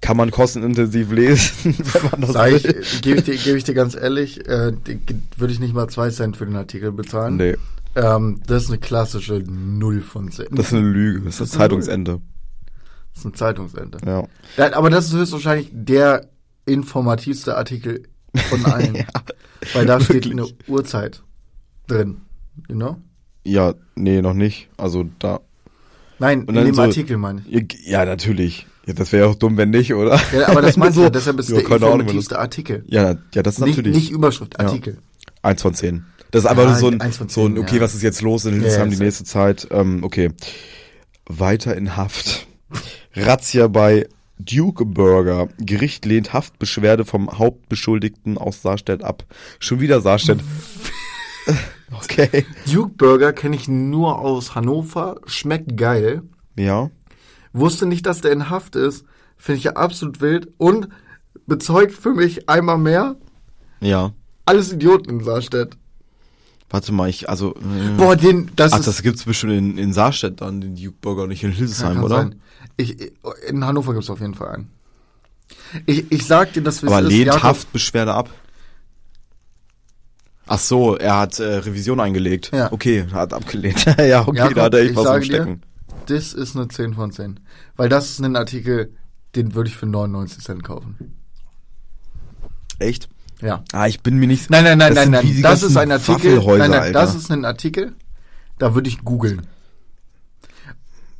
Kann 0.00 0.16
man 0.16 0.30
kostenintensiv 0.30 1.10
lesen, 1.12 1.74
wenn 1.92 2.10
man 2.10 2.20
das 2.22 2.32
Sag 2.32 2.52
ich, 2.52 2.64
will. 2.64 2.82
gebe 3.02 3.18
ich, 3.18 3.24
dir- 3.24 3.36
gebe 3.36 3.58
ich 3.58 3.64
dir 3.64 3.74
ganz 3.74 3.94
ehrlich, 3.94 4.46
äh, 4.48 4.72
würde 5.36 5.52
ich 5.52 5.60
nicht 5.60 5.74
mal 5.74 5.88
zwei 5.88 6.08
Cent 6.10 6.36
für 6.38 6.46
den 6.46 6.56
Artikel 6.56 6.90
bezahlen. 6.92 7.36
Nee, 7.36 7.56
Ähm, 7.96 8.40
das 8.46 8.64
ist 8.64 8.68
eine 8.70 8.78
klassische 8.78 9.42
Null 9.46 10.00
von 10.00 10.30
zehn. 10.30 10.46
das 10.52 10.68
ist 10.68 10.72
eine 10.74 10.88
Lüge. 10.88 11.20
Das 11.26 11.34
ist 11.34 11.40
das 11.40 11.50
eine 11.52 11.58
Zeitungsende. 11.60 12.20
Das 13.12 13.18
ist 13.18 13.24
ein 13.26 13.34
Zeitungsende. 13.34 13.98
Ja. 14.06 14.24
Ja, 14.56 14.74
aber 14.74 14.88
das 14.88 15.06
ist 15.06 15.12
höchstwahrscheinlich 15.14 15.68
der 15.72 16.28
informativste 16.64 17.56
Artikel 17.56 18.04
von 18.48 18.64
allen. 18.72 18.94
Ja, 18.94 19.04
weil 19.74 19.84
da 19.86 20.00
steht 20.00 20.24
wirklich. 20.26 20.32
eine 20.32 20.46
Uhrzeit 20.68 21.22
drin. 21.88 22.22
You 22.68 22.76
know? 22.76 22.96
Ja, 23.44 23.74
nee, 23.96 24.22
noch 24.22 24.34
nicht. 24.34 24.68
Also 24.78 25.04
da. 25.18 25.40
Nein, 26.18 26.44
in 26.46 26.54
dem 26.54 26.74
so- 26.74 26.82
Artikel 26.82 27.16
meine 27.18 27.42
ich. 27.46 27.86
Ja, 27.86 28.04
natürlich. 28.04 28.66
Ja, 28.86 28.94
das 28.94 29.12
wäre 29.12 29.24
ja 29.26 29.30
auch 29.30 29.34
dumm, 29.34 29.56
wenn 29.56 29.70
nicht, 29.70 29.92
oder? 29.94 30.18
Ja, 30.32 30.48
aber 30.48 30.62
das 30.62 30.76
meinst 30.78 30.94
so- 30.94 31.00
du 31.02 31.04
ja, 31.06 31.10
deshalb 31.10 31.38
ist 31.38 31.50
ja, 31.50 31.56
der 31.56 31.64
keine 31.64 31.84
Ahnung, 31.86 32.00
informativste 32.00 32.38
Artikel. 32.38 32.84
ja, 32.88 33.16
ja, 33.34 33.42
das 33.42 33.54
ist 33.58 33.64
Nicht, 33.64 33.76
natürlich. 33.76 33.96
nicht 33.96 34.10
Überschrift, 34.10 34.54
Ja. 34.58 34.66
Artikel. 34.66 34.98
Eins 35.42 35.62
von 35.62 35.74
zehn. 35.74 36.04
Das 36.30 36.44
ist 36.44 36.50
einfach 36.50 36.64
Ja, 36.64 36.74
so 36.76 36.88
ein, 36.88 37.00
eins 37.00 37.16
von 37.16 37.28
so 37.28 37.46
ein, 37.46 37.58
okay, 37.58 37.76
ja. 37.76 37.82
was 37.82 37.94
ist 37.94 38.02
jetzt 38.02 38.22
los 38.22 38.44
in 38.44 38.52
Hildesheim 38.54 38.90
Ja, 38.90 38.96
die 38.96 39.02
nächste 39.02 39.24
Zeit? 39.24 39.68
Ähm, 39.70 40.04
okay. 40.04 40.30
Weiter 41.26 41.76
in 41.76 41.96
Haft. 41.96 42.46
Razzia 43.14 43.66
bei 43.68 44.06
Duke 44.38 44.84
Burger. 44.86 45.48
Gericht 45.58 46.04
lehnt 46.04 46.32
Haftbeschwerde 46.32 47.04
vom 47.04 47.38
Hauptbeschuldigten 47.38 48.38
aus 48.38 48.62
Saarstedt 48.62 49.02
ab. 49.04 49.24
Schon 49.58 49.80
wieder 49.80 50.00
Saarstedt. 50.00 50.40
okay. 51.92 52.44
Duke 52.70 52.92
Burger 52.96 53.32
kenne 53.32 53.56
ich 53.56 53.68
nur 53.68 54.18
aus 54.20 54.54
Hannover, 54.54 55.20
schmeckt 55.26 55.76
geil. 55.76 56.22
Ja. 56.56 56.90
Wusste 57.52 57.86
nicht, 57.86 58.06
dass 58.06 58.20
der 58.20 58.32
in 58.32 58.50
Haft 58.50 58.76
ist. 58.76 59.04
Finde 59.36 59.58
ich 59.58 59.64
ja 59.64 59.72
absolut 59.72 60.20
wild. 60.20 60.48
Und 60.58 60.88
bezeugt 61.46 61.92
für 61.92 62.12
mich 62.12 62.48
einmal 62.48 62.78
mehr, 62.78 63.16
Ja. 63.80 64.12
alles 64.44 64.72
Idioten 64.72 65.10
in 65.10 65.24
Saarstedt. 65.24 65.76
Warte 66.68 66.92
mal, 66.92 67.08
ich, 67.08 67.28
also. 67.28 67.54
Äh, 67.56 67.96
Boah, 67.96 68.14
den, 68.14 68.50
das 68.54 68.72
Ach, 68.72 68.78
ist... 68.78 68.86
das 68.86 69.02
gibt's 69.02 69.24
bestimmt 69.24 69.52
in, 69.54 69.78
in 69.78 69.92
Saarstedt 69.92 70.40
dann, 70.40 70.60
den 70.60 70.76
Duke 70.76 70.96
Burger, 71.00 71.26
nicht 71.26 71.42
in 71.42 71.50
Hildesheim, 71.50 71.94
kann 71.94 72.04
oder? 72.04 72.16
sein. 72.16 72.40
Ich, 72.76 72.96
in 73.48 73.64
Hannover 73.64 73.92
gibt's 73.94 74.10
auf 74.10 74.20
jeden 74.20 74.34
Fall 74.34 74.48
einen. 74.54 74.70
Ich, 75.86 76.10
ich 76.12 76.24
sag 76.26 76.52
dir, 76.52 76.62
dass 76.62 76.82
wir 76.82 76.90
Aber 76.90 77.02
lehnt 77.02 77.26
Jakob- 77.26 77.42
Haftbeschwerde 77.42 78.14
ab? 78.14 78.30
Ach 80.46 80.58
so, 80.58 80.96
er 80.96 81.18
hat 81.18 81.38
äh, 81.38 81.44
Revision 81.56 82.00
eingelegt. 82.00 82.50
Ja. 82.52 82.72
Okay, 82.72 83.06
hat 83.12 83.32
abgelehnt. 83.32 83.84
ja, 83.98 84.26
okay, 84.26 84.38
Jakob, 84.38 84.54
da 84.54 84.62
hat 84.64 84.74
er 84.74 84.80
echt 84.80 84.90
ich 84.90 84.96
was 84.96 85.04
im 85.04 85.08
sage 85.08 85.26
dir, 85.26 85.34
Stecken. 85.34 85.62
Das 86.10 86.32
ist 86.32 86.56
eine 86.56 86.68
10 86.68 86.94
von 86.94 87.12
10. 87.12 87.40
Weil 87.76 87.88
das 87.88 88.10
ist 88.10 88.20
ein 88.20 88.36
Artikel, 88.36 88.94
den 89.36 89.54
würde 89.54 89.70
ich 89.70 89.76
für 89.76 89.86
99 89.86 90.42
Cent 90.42 90.64
kaufen. 90.64 91.16
Echt? 92.78 93.08
Ja. 93.40 93.64
Ah, 93.72 93.86
ich 93.86 94.00
bin 94.02 94.16
mir 94.16 94.26
nicht. 94.26 94.50
Nein, 94.50 94.64
nein, 94.64 94.78
nein, 94.78 94.94
Das 94.94 95.08
nein, 95.08 95.10
nein. 95.24 95.42
Das 95.42 95.62
ist 95.62 95.76
ein 95.76 95.92
Artikel. 95.92 96.42
Nein, 96.58 96.70
nein, 96.70 96.92
das 96.92 97.14
ist 97.14 97.30
ein 97.30 97.44
Artikel, 97.44 97.94
da 98.58 98.74
würde 98.74 98.88
ich 98.88 99.04
googeln. 99.04 99.46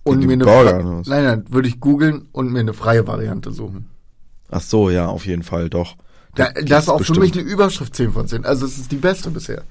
Und 0.02 0.24
mir 0.24 0.32
eine? 0.32 1.02
Nein, 1.06 1.24
nein, 1.24 1.44
würde 1.48 1.68
ich 1.68 1.78
googeln 1.78 2.28
und 2.32 2.52
mir 2.52 2.60
eine 2.60 2.72
freie 2.72 3.06
Variante 3.06 3.52
suchen. 3.52 3.88
Ach 4.50 4.60
so, 4.60 4.90
ja, 4.90 5.06
auf 5.06 5.26
jeden 5.26 5.42
Fall, 5.42 5.70
doch. 5.70 5.96
Da, 6.34 6.50
das 6.50 6.84
ist 6.84 6.88
auch 6.88 7.00
für 7.00 7.12
mich 7.12 7.32
bestimmt. 7.32 7.44
eine 7.44 7.52
Überschrift 7.52 7.94
10 7.94 8.12
von 8.12 8.26
10. 8.26 8.44
Also 8.44 8.66
es 8.66 8.78
ist 8.78 8.90
die 8.90 8.96
beste 8.96 9.30
bisher. 9.30 9.62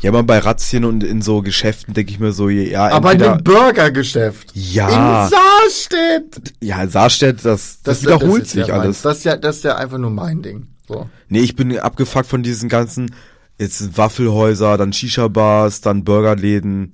Ja, 0.00 0.10
aber 0.10 0.22
bei 0.22 0.38
Razzien 0.38 0.84
und 0.84 1.02
in 1.02 1.22
so 1.22 1.40
Geschäften 1.40 1.94
denke 1.94 2.12
ich 2.12 2.20
mir 2.20 2.32
so, 2.32 2.48
ja, 2.48 2.88
Aber 2.88 3.12
in 3.12 3.18
dem 3.18 3.42
Burgergeschäft. 3.42 4.50
Ja. 4.54 5.24
In 5.24 5.30
Saarstedt. 5.30 6.54
ja, 6.60 6.86
Saarstedt, 6.86 7.44
das, 7.44 7.80
das, 7.82 8.02
wiederholt 8.02 8.42
ist 8.42 8.50
sich 8.52 8.66
ja 8.66 8.78
alles. 8.78 9.02
Das 9.02 9.18
ist 9.18 9.24
ja, 9.24 9.36
das 9.36 9.56
ist 9.56 9.64
ja 9.64 9.76
einfach 9.76 9.98
nur 9.98 10.10
mein 10.10 10.42
Ding. 10.42 10.66
So. 10.86 11.08
Nee, 11.28 11.40
ich 11.40 11.56
bin 11.56 11.76
abgefuckt 11.78 12.26
von 12.26 12.42
diesen 12.42 12.68
ganzen, 12.68 13.14
jetzt 13.58 13.96
Waffelhäuser, 13.96 14.76
dann 14.76 14.92
Shisha-Bars, 14.92 15.80
dann 15.80 16.04
Burgerläden. 16.04 16.92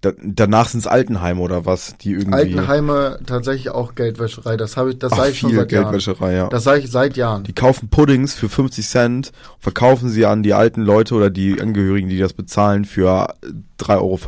Da, 0.00 0.12
danach 0.22 0.68
sind's 0.68 0.86
Altenheime 0.86 1.40
oder 1.40 1.66
was, 1.66 1.96
die 1.98 2.12
irgendwie. 2.12 2.32
Altenheime 2.32 3.18
tatsächlich 3.26 3.70
auch 3.70 3.96
Geldwäscherei. 3.96 4.56
Das 4.56 4.76
habe 4.76 4.90
ich, 4.90 4.98
das 5.00 5.10
sage 5.10 5.30
ich 5.30 5.38
schon 5.40 5.52
seit 5.52 5.72
Jahren. 5.72 5.84
Geldwäscherei, 5.84 6.34
ja. 6.34 6.48
Das 6.48 6.62
sage 6.62 6.80
ich 6.80 6.90
seit 6.90 7.16
Jahren. 7.16 7.42
Die 7.42 7.52
kaufen 7.52 7.88
Puddings 7.88 8.34
für 8.34 8.48
50 8.48 8.86
Cent, 8.86 9.32
verkaufen 9.58 10.08
sie 10.08 10.24
an 10.24 10.44
die 10.44 10.54
alten 10.54 10.82
Leute 10.82 11.16
oder 11.16 11.30
die 11.30 11.60
Angehörigen, 11.60 12.08
die 12.08 12.18
das 12.18 12.32
bezahlen, 12.32 12.84
für 12.84 13.34
3,50 13.80 13.94
Euro. 13.96 14.18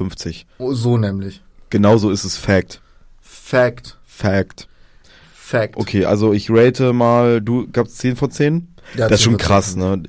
Oh, 0.59 0.75
so 0.75 0.99
nämlich. 0.99 1.41
Genauso 1.71 2.11
ist 2.11 2.25
es 2.25 2.37
Fact. 2.37 2.81
Fact. 3.21 3.97
Fact. 4.05 4.69
Fact. 5.33 5.77
Okay, 5.77 6.05
also 6.05 6.33
ich 6.33 6.49
rate 6.51 6.93
mal, 6.93 7.41
du 7.41 7.69
gab's 7.71 7.97
10 7.97 8.17
von 8.17 8.31
10? 8.31 8.75
Ja, 8.97 9.09
das 9.09 9.21
ist 9.21 9.25
10 9.25 9.25
schon 9.25 9.33
von 9.33 9.41
10. 9.41 9.47
krass, 9.47 9.77
ne? 9.77 10.03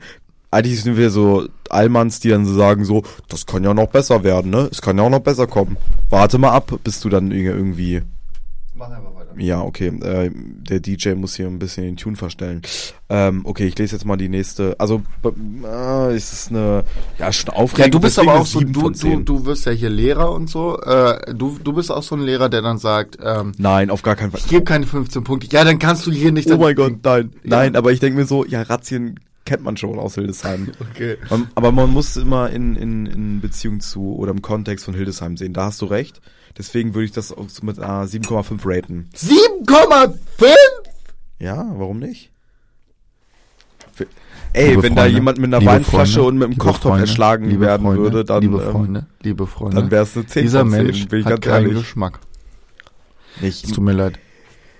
Eigentlich 0.52 0.84
sind 0.84 0.98
wir 0.98 1.10
so 1.10 1.48
Allmanns, 1.70 2.20
die 2.20 2.30
dann 2.30 2.46
so 2.46 2.54
sagen 2.54 2.84
so, 2.86 3.04
das 3.30 3.46
kann 3.46 3.64
ja 3.64 3.74
noch 3.74 3.88
besser 3.88 4.24
werden, 4.24 4.52
ne? 4.52 4.68
Es 4.72 4.82
kann 4.82 4.98
ja 4.98 5.04
auch 5.04 5.10
noch 5.10 5.20
besser 5.22 5.48
kommen. 5.48 5.78
Warte 6.10 6.38
mal 6.38 6.52
ab, 6.52 6.74
bis 6.84 7.00
du 7.00 7.08
dann 7.10 7.32
irg- 7.32 7.46
irgendwie 7.56 8.02
Mach 8.76 8.90
einfach 8.90 9.14
weiter. 9.16 9.32
Ja, 9.38 9.62
okay. 9.62 9.88
Äh, 9.88 10.32
der 10.34 10.80
DJ 10.82 11.14
muss 11.14 11.36
hier 11.36 11.48
ein 11.48 11.60
bisschen 11.60 11.84
den 11.86 11.96
Tune 11.98 12.16
verstellen. 12.18 12.62
Ähm, 13.10 13.42
okay, 13.46 13.66
ich 13.68 13.78
lese 13.78 13.96
jetzt 13.96 14.06
mal 14.06 14.18
die 14.18 14.28
nächste. 14.28 14.76
Also, 14.78 15.04
äh, 15.64 16.16
ist 16.16 16.34
es 16.34 16.48
eine, 16.50 16.84
ja, 17.18 17.32
schon 17.32 17.54
aufregend. 17.54 17.80
Ja, 17.80 17.88
du 17.92 18.00
bist 18.02 18.18
deswegen 18.18 18.32
aber 18.32 18.42
auch 18.42 18.46
so, 18.46 18.60
du, 18.60 18.90
du, 18.90 19.20
du 19.22 19.46
wirst 19.46 19.66
ja 19.66 19.72
hier 19.72 19.90
Lehrer 19.90 20.32
und 20.34 20.50
so. 20.50 20.80
Äh, 20.82 21.34
du, 21.34 21.58
du 21.64 21.74
bist 21.74 21.92
auch 21.92 22.04
so 22.04 22.16
ein 22.16 22.22
Lehrer, 22.22 22.50
der 22.50 22.62
dann 22.62 22.78
sagt, 22.78 23.18
ähm, 23.24 23.54
Nein, 23.58 23.90
auf 23.90 24.02
gar 24.02 24.16
keinen 24.16 24.32
Fall. 24.32 24.42
ich 24.44 24.50
gebe 24.50 24.64
keine 24.64 24.86
15 24.86 25.24
Punkte. 25.24 25.48
Ja, 25.52 25.64
dann 25.64 25.80
kannst 25.80 26.06
du 26.08 26.12
hier 26.12 26.32
nicht. 26.32 26.50
Oh 26.52 26.58
mein 26.58 26.76
Gott, 26.76 26.94
nein. 27.04 27.32
Ja. 27.44 27.50
Nein, 27.50 27.76
aber 27.76 27.92
ich 27.92 28.00
denke 28.00 28.20
mir 28.20 28.26
so, 28.26 28.44
ja, 28.46 28.62
Razzien 28.64 29.20
kennt 29.46 29.64
man 29.64 29.76
schon 29.78 29.98
aus 30.00 30.16
Hildesheim. 30.16 30.72
Okay. 30.92 31.18
Man, 31.30 31.48
aber 31.56 31.72
man 31.72 31.90
muss 31.90 32.16
immer 32.18 32.50
in, 32.50 32.76
in, 32.76 33.06
in 33.06 33.42
Beziehung 33.42 33.80
zu 33.80 34.16
oder 34.16 34.32
im 34.32 34.42
Kontext 34.42 34.86
von 34.86 34.94
Hildesheim 34.94 35.38
sehen. 35.38 35.54
Da 35.54 35.66
hast 35.66 35.82
du 35.82 35.86
recht. 35.86 36.22
Deswegen 36.58 36.94
würde 36.94 37.06
ich 37.06 37.12
das 37.12 37.32
auch 37.32 37.48
mit 37.62 37.78
äh, 37.78 37.82
7,5 37.82 38.60
raten. 38.66 39.10
7,5? 39.16 40.16
Ja, 41.40 41.66
warum 41.78 42.00
nicht? 42.00 42.30
F- 43.98 44.08
Ey, 44.54 44.70
Liebe 44.72 44.84
wenn 44.84 44.96
da 44.96 45.04
Freunde, 45.04 45.16
jemand 45.18 45.38
mit 45.40 45.54
einer 45.54 45.66
Weinflasche 45.66 46.14
Freunde, 46.20 46.28
und 46.28 46.38
mit 46.40 46.46
einem 46.50 46.58
Kochtopf 46.58 46.82
Freunde, 46.92 47.02
erschlagen 47.02 47.60
werden 47.62 47.84
Freunde, 47.84 48.02
würde, 48.04 48.26
dann, 48.26 48.42
liebe 48.42 48.62
ähm, 48.62 48.72
Freunde, 48.72 49.06
liebe 49.22 49.48
Freunde, 49.48 49.76
dann 49.78 49.92
wär's 49.92 50.16
eine 50.18 50.26
10 50.26 50.42
Dieser 50.44 50.60
von 50.62 50.72
10, 50.72 50.84
Mensch 50.84 51.02
hat 51.04 51.10
ganz 51.26 51.42
keinen 51.42 51.64
ehrlich. 51.68 51.80
Geschmack. 51.80 52.20
nicht. 53.40 53.64
Es 53.66 53.72
tut 53.72 53.84
mir 53.84 53.94
leid. 53.94 54.20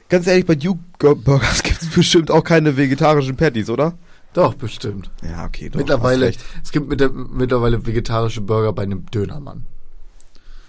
Ganz 0.10 0.28
ehrlich, 0.28 0.46
bei 0.46 0.56
Duke 0.56 0.82
Burgers 1.16 1.64
gibt 1.64 1.82
es 1.82 1.88
bestimmt 1.90 2.32
auch 2.32 2.44
keine 2.44 2.76
vegetarischen 2.76 3.38
Patties, 3.38 3.70
oder? 3.70 3.98
Doch, 4.34 4.54
bestimmt. 4.54 5.10
Ja, 5.24 5.46
okay, 5.46 5.70
doch. 5.70 5.78
mittlerweile, 5.78 6.32
es 6.64 6.72
gibt 6.72 6.88
mit 6.90 7.00
der, 7.00 7.10
mittlerweile 7.10 7.86
vegetarische 7.86 8.42
Burger 8.42 8.72
bei 8.74 8.84
einem 8.84 9.06
Dönermann. 9.08 9.66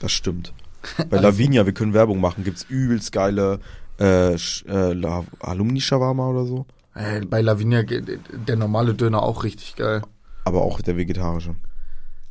Das 0.00 0.11
stimmt. 0.12 0.52
Bei 1.11 1.19
Lavinia, 1.19 1.64
wir 1.64 1.73
können 1.73 1.95
Werbung 1.95 2.21
machen, 2.21 2.42
gibt's 2.42 2.66
übelst 2.69 3.12
geile 3.12 3.61
äh, 4.00 4.33
äh, 4.35 5.23
Alumni-Shawarma 5.38 6.28
oder 6.28 6.45
so. 6.45 6.66
Äh, 6.97 7.21
bei 7.25 7.40
Lavinia 7.40 7.83
geht 7.83 8.19
der 8.49 8.57
normale 8.57 8.95
Döner 8.95 9.23
auch 9.23 9.45
richtig 9.45 9.76
geil. 9.76 10.02
Aber 10.45 10.62
auch 10.62 10.81
der 10.81 10.97
vegetarische. 10.97 11.54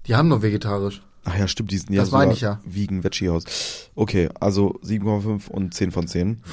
Die 0.05 0.15
haben 0.15 0.27
nur 0.27 0.41
vegetarisch. 0.41 1.01
Ach 1.23 1.37
ja, 1.37 1.47
stimmt, 1.47 1.71
die 1.71 1.77
sind 1.77 1.93
ja 1.93 2.01
Das 2.01 2.11
meine 2.11 2.33
ich 2.33 2.41
ja. 2.41 2.59
Vegan 2.65 3.05
Veggie 3.05 3.29
House. 3.29 3.89
Okay, 3.95 4.27
also 4.39 4.79
7,5 4.83 5.47
und 5.47 5.73
10 5.73 5.91
von 5.91 6.07
10. 6.07 6.43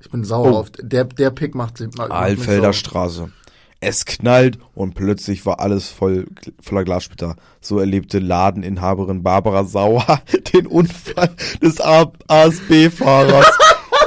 Ich 0.00 0.10
bin 0.10 0.22
sauer 0.22 0.52
Oh. 0.52 0.56
auf. 0.58 0.70
Der, 0.70 1.04
der 1.04 1.30
Pick 1.30 1.56
macht, 1.56 1.80
mich 1.80 1.98
Alfelder. 1.98 2.72
Straße. 2.72 3.30
Es 3.80 4.04
knallt 4.04 4.58
und 4.74 4.94
plötzlich 4.94 5.46
war 5.46 5.60
alles 5.60 5.88
voll, 5.88 6.26
voller 6.60 6.84
Glassplitter. 6.84 7.36
So 7.60 7.78
erlebte 7.78 8.18
Ladeninhaberin 8.18 9.22
Barbara 9.22 9.64
Sauer 9.64 10.22
den 10.54 10.66
Unfall 10.66 11.30
des 11.62 11.80
ASB-Fahrers. 11.80 13.46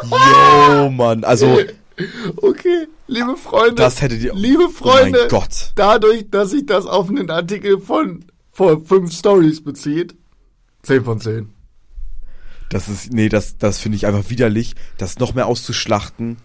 Yo, 0.09 0.89
Mann. 0.89 1.23
Also, 1.23 1.57
Okay, 2.37 2.87
liebe 3.07 3.37
Freunde. 3.37 3.75
das 3.75 4.01
hättet 4.01 4.21
ihr... 4.21 4.33
Liebe 4.33 4.69
Freunde. 4.69 5.19
Oh 5.19 5.21
mein 5.21 5.29
Gott. 5.29 5.71
Dadurch, 5.75 6.29
dass 6.29 6.51
sich 6.51 6.65
das 6.65 6.85
auf 6.85 7.09
einen 7.09 7.29
Artikel 7.29 7.79
von 7.79 8.25
vor 8.49 8.83
fünf 8.83 9.13
Stories 9.13 9.63
bezieht, 9.63 10.15
10 10.83 11.03
von 11.03 11.19
10. 11.19 11.53
Das 12.69 12.87
ist, 12.87 13.11
nee, 13.11 13.29
das, 13.29 13.57
das 13.57 13.79
finde 13.79 13.97
ich 13.97 14.07
einfach 14.07 14.29
widerlich, 14.29 14.75
das 14.97 15.19
noch 15.19 15.33
mehr 15.33 15.47
auszuschlachten. 15.47 16.37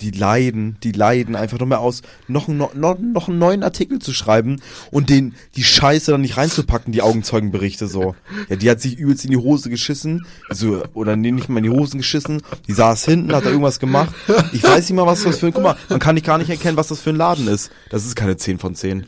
Die 0.00 0.10
leiden, 0.10 0.76
die 0.82 0.92
leiden 0.92 1.36
einfach 1.36 1.58
noch 1.58 1.66
mehr 1.66 1.80
aus, 1.80 2.02
noch, 2.28 2.48
einen- 2.48 2.58
noch, 2.58 2.74
noch, 2.98 3.28
einen 3.28 3.38
neuen 3.38 3.62
Artikel 3.62 3.98
zu 3.98 4.12
schreiben 4.12 4.60
und 4.90 5.10
den, 5.10 5.34
die 5.56 5.64
Scheiße 5.64 6.10
dann 6.12 6.22
nicht 6.22 6.36
reinzupacken, 6.36 6.92
die 6.92 7.02
Augenzeugenberichte 7.02 7.86
so. 7.86 8.14
Ja, 8.48 8.56
die 8.56 8.70
hat 8.70 8.80
sich 8.80 8.96
übelst 8.98 9.24
in 9.24 9.30
die 9.30 9.36
Hose 9.36 9.68
geschissen, 9.70 10.26
so, 10.50 10.82
oder 10.94 11.16
nee, 11.16 11.30
nicht 11.30 11.48
mal 11.48 11.58
in 11.58 11.64
die 11.64 11.70
Hosen 11.78 11.98
geschissen, 11.98 12.42
die 12.66 12.72
saß 12.72 13.04
hinten, 13.04 13.34
hat 13.34 13.44
da 13.44 13.50
irgendwas 13.50 13.78
gemacht. 13.80 14.14
Ich 14.52 14.62
weiß 14.62 14.88
nicht 14.88 14.96
mal, 14.96 15.06
was 15.06 15.22
das 15.24 15.38
für 15.38 15.46
ein, 15.48 15.52
guck 15.52 15.62
mal, 15.62 15.76
man 15.88 15.98
kann 15.98 16.14
nicht 16.14 16.26
gar 16.26 16.38
nicht 16.38 16.50
erkennen, 16.50 16.76
was 16.76 16.88
das 16.88 17.00
für 17.00 17.10
ein 17.10 17.16
Laden 17.16 17.46
ist. 17.48 17.70
Das 17.90 18.06
ist 18.06 18.16
keine 18.16 18.36
10 18.36 18.58
von 18.58 18.74
10. 18.74 19.04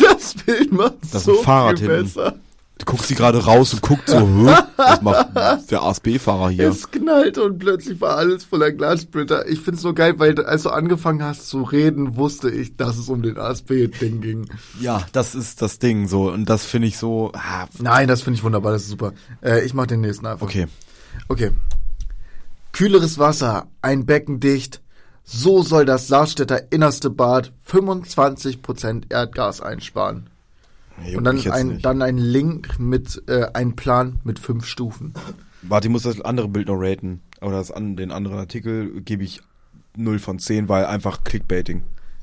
Das 0.00 0.34
Bild 0.46 0.72
macht 0.72 0.94
Das 1.12 1.24
so 1.24 1.38
ein 1.38 1.44
Fahrrad 1.44 1.78
viel 1.78 1.88
hinten. 1.90 2.04
besser. 2.04 2.34
Du 2.80 2.86
guckst 2.86 3.08
sie 3.08 3.14
gerade 3.14 3.44
raus 3.44 3.74
und 3.74 3.82
guckt 3.82 4.08
so, 4.08 4.16
was 4.76 5.02
macht 5.02 5.70
der 5.70 5.82
ASB-Fahrer 5.82 6.48
hier? 6.48 6.70
Es 6.70 6.90
knallt 6.90 7.36
und 7.36 7.58
plötzlich 7.58 8.00
war 8.00 8.16
alles 8.16 8.44
voller 8.44 8.72
Glassplitter. 8.72 9.46
Ich 9.46 9.60
find's 9.60 9.82
so 9.82 9.92
geil, 9.92 10.14
weil 10.18 10.42
als 10.44 10.62
du 10.62 10.70
angefangen 10.70 11.22
hast 11.22 11.48
zu 11.48 11.62
reden, 11.62 12.16
wusste 12.16 12.50
ich, 12.50 12.76
dass 12.76 12.96
es 12.96 13.08
um 13.10 13.22
den 13.22 13.36
ASB-Ding 13.36 14.22
ging. 14.22 14.48
Ja, 14.80 15.04
das 15.12 15.34
ist 15.34 15.60
das 15.60 15.78
Ding 15.78 16.08
so 16.08 16.30
und 16.30 16.46
das 16.48 16.64
finde 16.64 16.88
ich 16.88 16.96
so. 16.96 17.32
Ah, 17.34 17.66
Nein, 17.78 18.08
das 18.08 18.22
finde 18.22 18.38
ich 18.38 18.44
wunderbar, 18.44 18.72
das 18.72 18.84
ist 18.84 18.88
super. 18.90 19.12
Äh, 19.42 19.64
ich 19.64 19.74
mach 19.74 19.86
den 19.86 20.00
nächsten 20.00 20.24
einfach. 20.26 20.46
okay. 20.46 20.66
Okay. 21.28 21.50
Kühleres 22.72 23.18
Wasser, 23.18 23.66
ein 23.82 24.06
Becken 24.06 24.40
dicht. 24.40 24.80
So 25.22 25.62
soll 25.62 25.84
das 25.84 26.08
Saarstädter 26.08 26.72
innerste 26.72 27.10
Bad 27.10 27.52
25% 27.68 29.12
Erdgas 29.12 29.60
einsparen. 29.60 30.29
Juckt 31.04 31.16
Und 31.18 31.24
dann 31.24 31.52
ein, 31.52 31.68
nicht. 31.68 31.84
dann 31.84 32.02
ein 32.02 32.18
Link 32.18 32.78
mit 32.78 33.22
äh, 33.28 33.46
ein 33.54 33.76
Plan 33.76 34.18
mit 34.24 34.38
fünf 34.38 34.66
Stufen. 34.66 35.14
Warte, 35.62 35.88
ich 35.88 35.92
muss 35.92 36.02
das 36.02 36.20
andere 36.20 36.48
Bild 36.48 36.68
noch 36.68 36.78
raten. 36.78 37.20
Oder 37.40 37.58
das 37.58 37.70
an, 37.70 37.96
den 37.96 38.12
anderen 38.12 38.38
Artikel 38.38 39.00
gebe 39.00 39.24
ich 39.24 39.40
0 39.96 40.18
von 40.18 40.38
10, 40.38 40.68
weil 40.68 40.84
einfach 40.86 41.24
Clickbaiting. 41.24 41.82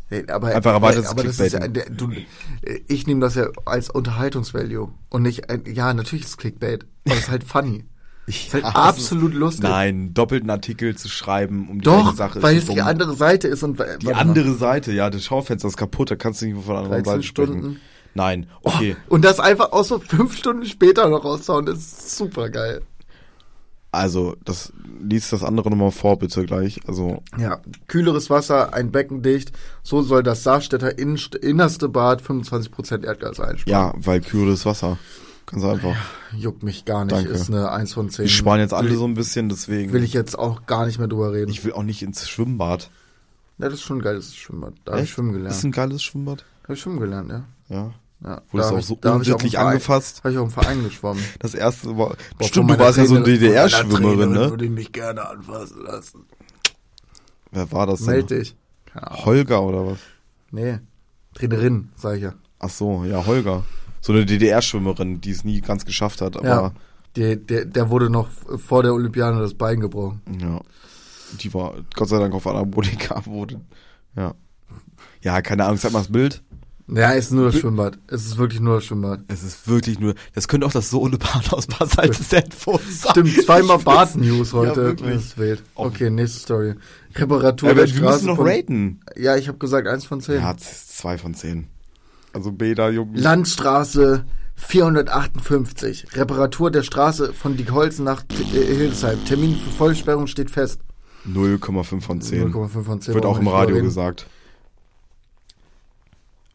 Hey, 0.09 0.25
Aber, 0.29 0.47
Einfach 0.47 0.73
erweitertes 0.73 1.09
aber 1.09 1.23
das 1.23 1.37
ist 1.39 1.51
ja, 1.53 1.67
du, 1.67 2.11
äh, 2.11 2.79
ich 2.87 3.07
nehme 3.07 3.19
das 3.19 3.35
ja 3.35 3.47
als 3.65 3.89
Unterhaltungsvalue 3.89 4.89
und 5.09 5.21
nicht, 5.21 5.49
ein, 5.49 5.63
ja, 5.65 5.93
natürlich 5.93 6.23
ist 6.23 6.31
es 6.31 6.37
Clickbait, 6.37 6.85
aber 7.05 7.15
es 7.15 7.23
ist 7.23 7.29
halt 7.29 7.43
funny. 7.43 7.83
ist 8.25 8.53
halt 8.53 8.63
absolut 8.63 9.33
das 9.33 9.39
lustig. 9.39 9.63
Neinen 9.63 10.13
doppelten 10.13 10.49
Artikel 10.49 10.95
zu 10.95 11.09
schreiben, 11.09 11.67
um 11.69 11.79
die 11.79 11.85
Doch, 11.85 12.15
Sache 12.15 12.41
weil 12.41 12.57
es 12.57 12.65
die 12.67 12.81
andere 12.81 13.15
Seite 13.15 13.49
ist 13.49 13.63
und 13.63 13.83
Die 14.01 14.13
andere 14.13 14.53
Seite, 14.53 14.93
ja, 14.93 15.09
das 15.09 15.25
Schaufenster 15.25 15.67
ist 15.67 15.77
kaputt, 15.77 16.11
da 16.11 16.15
kannst 16.15 16.41
du 16.41 16.45
nicht 16.45 16.55
mehr 16.55 16.63
von 16.63 16.75
der 16.75 16.83
anderen 16.83 17.03
13 17.03 17.11
Seite 17.13 17.23
sprechen. 17.23 17.51
Stunden. 17.59 17.79
Nein, 18.17 18.47
okay. 18.63 18.95
Und 19.10 19.23
das 19.23 19.39
einfach 19.39 19.71
auch 19.71 19.84
so 19.84 19.99
fünf 19.99 20.36
Stunden 20.36 20.65
später 20.65 21.08
noch 21.08 21.23
raushauen, 21.23 21.65
das 21.67 21.77
ist 21.77 22.17
super 22.17 22.49
geil. 22.49 22.82
Also, 23.91 24.36
das 24.43 24.73
liest 25.01 25.32
das 25.34 25.43
andere 25.43 25.69
nochmal 25.69 25.91
vor, 25.91 26.19
bitte 26.19 26.45
gleich. 26.45 26.82
Also, 26.88 27.23
Ja, 27.38 27.62
kühleres 27.88 28.30
Wasser, 28.30 28.73
ein 28.73 28.91
Becken 28.91 29.21
dicht. 29.21 29.51
So 29.84 30.01
soll 30.01 30.23
das 30.23 30.43
Saarstädter 30.43 30.97
innerste 30.97 31.88
Bad 31.89 32.21
25% 32.21 33.06
Erdgas 33.06 33.39
einsparen. 33.39 33.62
ja, 33.65 33.93
weil 33.95 34.19
kühles 34.21 34.65
Wasser. 34.65 34.97
Ganz 35.45 35.63
einfach. 35.63 35.95
Juckt 36.36 36.63
mich 36.63 36.84
gar 36.84 37.06
nicht, 37.06 37.15
Danke. 37.15 37.30
ist 37.32 37.49
eine 37.49 37.71
1 37.71 37.93
von 37.93 38.10
10. 38.10 38.25
Die 38.25 38.30
sparen 38.32 38.60
jetzt 38.60 38.73
alle 38.73 38.89
will, 38.89 38.97
so 38.97 39.06
ein 39.06 39.13
bisschen, 39.13 39.47
deswegen. 39.47 39.93
Will 39.93 40.03
ich 40.03 40.12
jetzt 40.13 40.38
auch 40.38 40.65
gar 40.65 40.86
nicht 40.86 40.99
mehr 40.99 41.08
drüber 41.08 41.32
reden. 41.32 41.49
ich 41.49 41.63
will 41.63 41.71
auch 41.71 41.84
nicht 41.84 42.01
ins 42.01 42.27
Schwimmbad. 42.27 42.89
ja, 43.58 43.65
das 43.69 43.75
ist 43.75 43.84
schon 43.84 43.99
ein 43.99 44.01
geiles 44.01 44.36
Schwimmbad. 44.36 44.73
Da 44.84 44.93
habe 44.93 45.03
ich 45.03 45.12
schwimmen 45.12 45.30
Ist 45.30 45.38
gelernt. 45.38 45.63
ein 45.63 45.71
geiles 45.71 46.03
Schwimmbad. 46.03 46.39
Da 46.62 46.63
habe 46.63 46.73
ich 46.73 46.82
schwimmen 46.82 46.99
gelernt, 46.99 47.32
ja. 47.32 47.43
Ja. 47.69 47.93
Ja 48.23 48.41
Wurde 48.51 48.65
es 48.65 48.71
auch 48.71 48.82
so 48.82 49.10
unsittlich 49.10 49.60
angefasst? 49.60 50.19
Habe 50.23 50.34
ich 50.34 50.38
auch 50.39 50.43
im 50.43 50.49
Verein 50.51 50.84
geschwommen. 50.84 51.23
Das 51.39 51.53
erste 51.53 51.97
war. 51.97 52.15
Boah, 52.38 52.47
Stimmt, 52.47 52.71
du 52.71 52.80
warst 52.80 52.97
ja 52.97 53.06
so 53.06 53.15
eine 53.15 53.23
DDR-Schwimmerin, 53.25 54.32
ne? 54.32 54.49
Würde 54.49 54.65
ich 54.65 54.71
mich 54.71 54.91
gerne 54.91 55.27
anfassen 55.27 55.84
lassen. 55.84 56.25
Wer 57.51 57.71
war 57.71 57.88
das 57.88 58.01
Meld 58.01 58.30
denn? 58.30 58.39
dich. 58.39 58.56
Keine 58.86 59.12
Ahnung. 59.12 59.25
Holger 59.25 59.62
oder 59.63 59.86
was? 59.88 59.97
Nee. 60.51 60.80
Trainerin, 61.34 61.89
sag 61.95 62.17
ich 62.17 62.23
ja. 62.23 62.34
Ach 62.60 62.69
so, 62.69 63.03
ja, 63.06 63.25
Holger. 63.25 63.63
So 64.01 64.13
eine 64.13 64.25
DDR-Schwimmerin, 64.25 65.21
die 65.21 65.32
es 65.32 65.43
nie 65.43 65.62
ganz 65.62 65.86
geschafft 65.86 66.21
hat, 66.21 66.38
aber 66.38 66.47
ja. 66.47 66.71
Der, 67.15 67.36
der, 67.36 67.65
der 67.65 67.89
wurde 67.89 68.10
noch 68.12 68.27
vor 68.58 68.84
der 68.84 68.93
Olympiade 68.93 69.39
das 69.39 69.53
Bein 69.56 69.80
gebrochen. 69.80 70.21
ja. 70.39 70.62
Die 71.41 71.53
war 71.53 71.73
Gott 71.93 72.08
sei 72.08 72.19
Dank 72.19 72.34
auf 72.34 72.47
Anabolika 72.47 73.21
wurde. 73.25 73.60
Ja. 74.15 74.34
Ja, 75.21 75.41
keine 75.41 75.65
Ahnung, 75.65 75.77
sag 75.77 75.91
mal 75.91 75.99
das 75.99 76.12
Bild. 76.12 76.41
Ja, 76.89 77.13
es 77.13 77.26
ist 77.26 77.32
nur 77.32 77.52
das 77.52 77.60
Schwimmbad. 77.60 77.97
Es 78.08 78.26
ist 78.26 78.38
wirklich 78.38 78.62
nur 78.62 78.76
das 78.76 78.86
Schwimmbad. 78.86 79.19
Es 79.28 79.43
ist 79.43 79.67
wirklich 79.67 80.00
nur, 80.00 80.15
das 80.34 80.47
könnte 80.47 80.65
auch 80.65 80.71
das 80.71 80.89
Sohnebad 80.89 81.52
aus 81.54 81.67
Bad 81.67 81.89
Salzsendfurt 81.91 82.82
sein. 82.89 83.12
Stimmt, 83.12 83.43
zweimal 83.43 83.78
Ich 83.80 83.84
Bad 83.84 84.10
find's- 84.12 84.28
News 84.30 84.54
heute. 84.54 84.69
Ja, 84.82 84.88
wirklich. 84.88 85.13
das 85.15 85.23
ist 85.26 85.38
wild. 85.38 85.63
Auch- 85.76 85.88
Okay, 85.88 86.10
nächste 86.10 86.39
Story. 86.39 86.76
Reparatur 87.15 87.69
Ja, 87.69 87.76
der 87.76 87.84
wir 87.88 87.93
Straße 87.93 88.13
müssen 88.13 88.28
noch 88.28 88.36
von, 88.38 88.47
raten. 88.47 89.00
Ja, 89.17 89.36
ich 89.36 89.47
habe 89.50 89.58
gesagt 89.58 89.88
eins 89.88 90.06
von 90.06 90.21
zehn. 90.21 90.36
Ja, 90.41 90.56
zwei 90.58 91.17
von 91.17 91.34
zehn. 91.34 91.67
Also 92.34 92.52
Beda, 92.54 92.89
Jungs. 92.89 93.19
Landstraße 93.19 94.23
458. 94.56 96.08
Reparatur 96.15 96.71
der 96.71 96.84
Straße 96.84 97.34
von 97.34 97.58
Diekholzen 97.58 98.06
nach 98.06 98.23
äh, 98.30 98.76
Hildesheim. 98.76 99.23
Termin 99.26 99.56
für 99.56 99.69
Vollsperrung 99.71 100.28
steht 100.28 100.52
fest. 100.52 100.80
0,5 101.30 102.02
von 102.02 102.21
10. 102.21 102.54
0,5 102.54 102.84
von 102.84 103.02
10. 103.02 103.13
Wird 103.13 103.26
auch 103.26 103.39
im 103.39 103.45
wir 103.45 103.54
Radio 103.54 103.76
reden. 103.76 103.86
gesagt. 103.88 104.28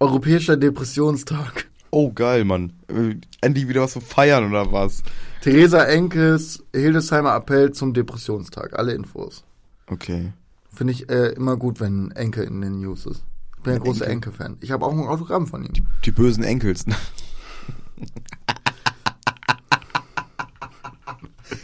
Europäischer 0.03 0.57
Depressionstag. 0.57 1.69
Oh, 1.93 2.13
geil, 2.13 2.45
Mann. 2.45 2.73
Äh, 2.89 3.15
Endlich 3.41 3.69
wieder 3.69 3.83
was 3.83 3.93
zu 3.93 4.01
feiern 4.01 4.51
oder 4.51 4.73
was? 4.73 5.05
Theresa 5.43 5.85
Enkes 5.85 6.65
Hildesheimer 6.75 7.37
Appell 7.37 7.71
zum 7.71 7.95
Depressionstag. 7.95 8.77
Alle 8.77 8.95
Infos. 8.95 9.45
Okay. 9.87 10.33
Finde 10.75 10.93
ich 10.93 11.09
äh, 11.09 11.29
immer 11.35 11.57
gut, 11.57 11.79
wenn 11.79 12.11
Enke 12.13 12.43
in 12.43 12.61
den 12.63 12.81
News 12.81 13.07
ist. 13.07 13.23
Ich 13.59 13.63
bin 13.63 13.75
ein 13.75 13.79
großer 13.79 14.09
Enke? 14.09 14.31
Enke-Fan. 14.31 14.57
Ich 14.61 14.73
habe 14.73 14.85
auch 14.85 14.93
ein 14.93 15.07
Autogramm 15.07 15.47
von 15.47 15.65
ihm. 15.65 15.87
Die 16.05 16.11
bösen 16.11 16.43
Enkels. 16.43 16.85
ne? 16.89 16.97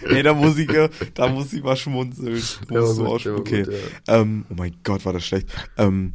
Ey, 0.03 0.23
da 0.23 0.33
muss 0.33 0.57
ich, 0.59 0.71
äh, 0.71 0.89
da 1.15 1.27
muss 1.29 1.53
ich 1.53 1.65
mal 1.65 1.77
schmunzeln. 1.77 2.37
Gut, 2.37 2.71
der 2.71 2.83
war 2.83 3.39
okay. 3.39 3.65
gut, 3.65 3.75
ähm, 4.07 4.45
oh 4.49 4.55
mein 4.57 4.77
Gott, 4.85 5.05
war 5.05 5.13
das 5.13 5.25
schlecht. 5.25 5.49
Ähm, 5.77 6.15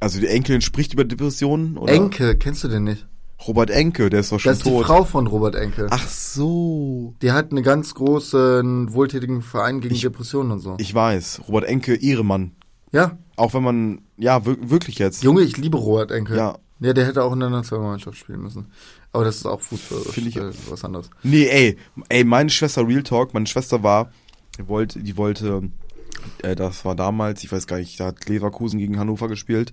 also 0.00 0.20
die 0.20 0.26
Enkelin 0.26 0.60
spricht 0.60 0.92
über 0.92 1.04
Depressionen, 1.04 1.76
oder? 1.78 1.92
Enke, 1.92 2.36
kennst 2.36 2.64
du 2.64 2.68
den 2.68 2.84
nicht? 2.84 3.06
Robert 3.46 3.70
Enke, 3.70 4.08
der 4.10 4.20
ist 4.20 4.32
doch 4.32 4.40
schon 4.40 4.50
Das 4.50 4.58
ist 4.58 4.66
die 4.66 4.70
tot. 4.70 4.86
Frau 4.86 5.04
von 5.04 5.26
Robert 5.26 5.54
Enke. 5.54 5.88
Ach 5.90 6.08
so. 6.08 7.14
Die 7.20 7.32
hat 7.32 7.50
einen 7.50 7.62
ganz 7.62 7.94
großen, 7.94 8.92
wohltätigen 8.94 9.42
Verein 9.42 9.80
gegen 9.80 9.98
Depressionen 9.98 10.52
und 10.52 10.60
so. 10.60 10.76
Ich 10.78 10.94
weiß. 10.94 11.42
Robert 11.48 11.64
Enke, 11.64 11.94
Ehremann. 11.94 12.52
ja, 12.92 13.18
Auch 13.36 13.52
wenn 13.54 13.62
man, 13.64 14.00
ja, 14.16 14.46
wir- 14.46 14.70
wirklich 14.70 14.98
jetzt. 14.98 15.22
Junge, 15.24 15.42
ich 15.42 15.56
liebe 15.56 15.76
Robert 15.76 16.10
Enke. 16.12 16.36
Ja. 16.36 16.56
Ja, 16.80 16.92
der 16.92 17.06
hätte 17.06 17.22
auch 17.22 17.32
in 17.32 17.40
der 17.40 17.50
Nationalmannschaft 17.50 18.16
spielen 18.18 18.42
müssen. 18.42 18.66
Aber 19.12 19.24
das 19.24 19.36
ist 19.36 19.46
auch 19.46 19.60
Fußball. 19.60 20.00
Finde 20.12 20.28
ich- 20.30 20.36
äh, 20.36 20.50
was 20.70 20.84
anderes. 20.84 21.08
Nee, 21.22 21.46
ey, 21.46 21.76
ey, 22.08 22.24
meine 22.24 22.50
Schwester 22.50 22.86
Real 22.86 23.02
Talk, 23.02 23.32
meine 23.34 23.46
Schwester 23.46 23.82
war, 23.82 24.10
die 24.58 24.66
wollte, 24.68 25.00
die 25.00 25.16
wollte, 25.16 25.70
äh, 26.42 26.54
das 26.56 26.84
war 26.84 26.94
damals, 26.94 27.42
ich 27.44 27.52
weiß 27.52 27.66
gar 27.66 27.78
nicht, 27.78 27.98
da 28.00 28.06
hat 28.06 28.28
Leverkusen 28.28 28.78
gegen 28.78 28.98
Hannover 28.98 29.28
gespielt. 29.28 29.72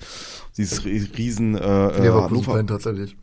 Sie 0.52 0.64
ist 0.64 0.82
ri- 0.82 1.08
riesen, 1.18 1.56
äh, 1.56 1.88
äh, 1.88 2.02
Leverkusen-Fan 2.02 2.68
tatsächlich. 2.68 3.16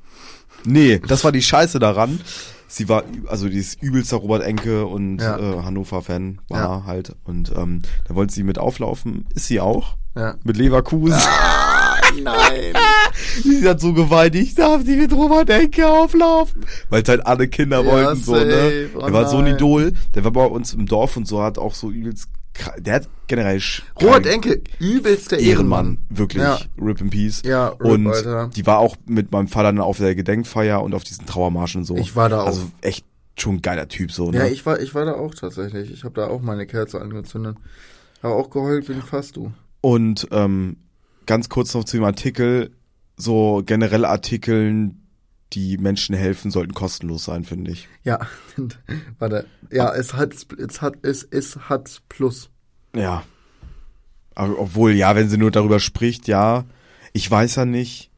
Nee, 0.64 1.00
das 1.06 1.22
war 1.24 1.32
die 1.32 1.42
Scheiße 1.42 1.78
daran. 1.78 2.20
Sie 2.66 2.88
war, 2.88 3.04
also 3.28 3.48
die 3.48 3.58
ist 3.58 3.80
übelster 3.82 4.18
Robert 4.18 4.42
Enke 4.42 4.86
und 4.86 5.18
Ja. 5.20 5.38
äh, 5.38 5.62
Hannover-Fan 5.62 6.40
war 6.48 6.60
Ja. 6.60 6.82
halt. 6.86 7.14
Und 7.24 7.52
ähm, 7.56 7.82
da 8.06 8.14
wollte 8.14 8.34
sie 8.34 8.42
mit 8.42 8.58
auflaufen. 8.58 9.24
Ist 9.34 9.46
sie 9.46 9.60
auch. 9.60 9.96
Ja. 10.16 10.34
Mit 10.44 10.56
Leverkusen. 10.56 11.16
Nein. 12.22 12.72
Sie 13.42 13.68
hat 13.68 13.80
so 13.80 13.92
geweint, 13.92 14.34
ich 14.34 14.54
darf 14.54 14.82
nicht 14.82 14.98
mit 14.98 15.12
Robert 15.12 15.50
Enke 15.50 15.86
auflaufen. 15.86 16.64
Weil 16.88 17.02
es 17.02 17.08
halt 17.08 17.26
alle 17.26 17.48
Kinder 17.48 17.82
Ja, 17.84 17.90
wollten 17.90 18.20
so, 18.22 18.32
ne? 18.34 18.40
safe. 18.50 18.90
Oh 18.96 19.00
der 19.00 19.12
war 19.12 19.28
so 19.28 19.36
ein 19.38 19.44
nein. 19.44 19.54
Idol. 19.54 19.92
Der 20.14 20.24
war 20.24 20.32
bei 20.32 20.44
uns 20.46 20.72
im 20.74 20.86
Dorf 20.86 21.16
und 21.16 21.28
so, 21.28 21.42
hat 21.42 21.58
auch 21.58 21.74
so 21.74 21.90
übelst, 21.90 22.28
der 22.78 22.94
hat 22.94 23.08
generell 23.26 23.60
Robert 24.00 24.26
Enke, 24.26 24.62
übelster 24.78 25.38
Ehrenmann, 25.38 25.86
Ehrenmann. 25.86 25.98
wirklich. 26.10 26.42
Ja. 26.42 26.58
Rip 26.80 27.00
in 27.00 27.10
Peace. 27.10 27.42
Ja, 27.44 27.68
Rip, 27.68 27.80
und 27.82 28.06
Alter. 28.08 28.50
die 28.54 28.66
war 28.66 28.78
auch 28.78 28.96
mit 29.06 29.32
meinem 29.32 29.48
Vater 29.48 29.72
dann 29.72 29.80
auf 29.80 29.98
der 29.98 30.14
Gedenkfeier 30.14 30.82
und 30.82 30.94
auf 30.94 31.04
diesen 31.04 31.26
Trauermarschen 31.26 31.80
und 31.80 31.84
so. 31.84 31.96
Ich 31.96 32.16
war 32.16 32.28
da 32.28 32.42
auch. 32.42 32.46
Also 32.46 32.70
echt 32.80 33.04
schon 33.36 33.56
ein 33.56 33.62
geiler 33.62 33.88
Typ 33.88 34.12
so, 34.12 34.30
ne? 34.30 34.38
Ja, 34.38 34.46
ich 34.46 34.66
war, 34.66 34.80
ich 34.80 34.94
war 34.94 35.04
da 35.04 35.14
auch 35.14 35.34
tatsächlich. 35.34 35.92
Ich 35.92 36.04
habe 36.04 36.14
da 36.14 36.26
auch 36.28 36.42
meine 36.42 36.66
Kerze 36.66 37.00
angezündet. 37.00 37.56
Aber 38.22 38.34
auch 38.34 38.50
geheult 38.50 38.88
wie 38.88 39.00
fast 39.00 39.36
du. 39.36 39.52
Und 39.80 40.26
ähm, 40.32 40.76
ganz 41.26 41.48
kurz 41.48 41.72
noch 41.74 41.84
zu 41.84 41.96
dem 41.96 42.04
Artikel, 42.04 42.72
so 43.16 43.62
generell 43.64 44.04
Artikeln, 44.04 45.07
die 45.52 45.78
Menschen 45.78 46.14
helfen, 46.14 46.50
sollten 46.50 46.74
kostenlos 46.74 47.24
sein, 47.24 47.44
finde 47.44 47.70
ich. 47.70 47.88
Ja, 48.04 48.20
warte. 49.18 49.46
Ja, 49.70 49.94
es 49.94 50.14
hat, 50.14 50.34
es 50.58 50.82
hat, 50.82 50.96
es, 51.02 51.22
es 51.24 51.56
hat 51.68 52.02
Plus. 52.08 52.50
Ja. 52.94 53.24
Aber 54.34 54.58
obwohl, 54.58 54.92
ja, 54.92 55.16
wenn 55.16 55.28
sie 55.28 55.38
nur 55.38 55.50
darüber 55.50 55.80
spricht, 55.80 56.28
ja. 56.28 56.64
Ich 57.12 57.30
weiß 57.30 57.56
ja 57.56 57.64
nicht. 57.64 58.10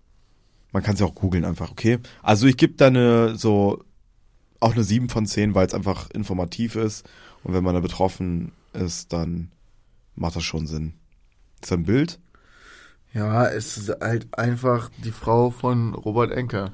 Man 0.73 0.83
kann 0.83 0.95
es 0.95 1.01
ja 1.01 1.07
auch 1.07 1.14
googeln 1.14 1.45
einfach, 1.45 1.71
okay? 1.71 1.99
Also 2.23 2.47
ich 2.47 2.57
gebe 2.57 2.75
da 2.75 2.88
eine 2.88 3.37
so 3.37 3.83
auch 4.61 4.75
eine 4.75 4.85
7 4.85 5.09
von 5.09 5.27
10, 5.27 5.55
weil 5.55 5.66
es 5.66 5.75
einfach 5.75 6.11
informativ 6.11 6.77
ist. 6.77 7.09
Und 7.43 7.55
wenn 7.55 7.64
man 7.64 7.75
da 7.75 7.81
betroffen 7.81 8.53
ist, 8.75 9.12
dann 9.12 9.51
macht 10.14 10.37
das 10.37 10.45
schon 10.45 10.66
Sinn. 10.66 10.95
Ist 11.62 11.73
da 11.73 11.77
ein 11.77 11.85
Bild? 11.85 12.21
Ja, 13.12 13.47
es 13.47 13.77
ist 13.77 13.90
halt 14.01 14.29
einfach 14.38 14.90
die 15.03 15.11
Frau 15.11 15.51
von 15.51 15.95
Robert 15.95 16.31
Enke. 16.31 16.73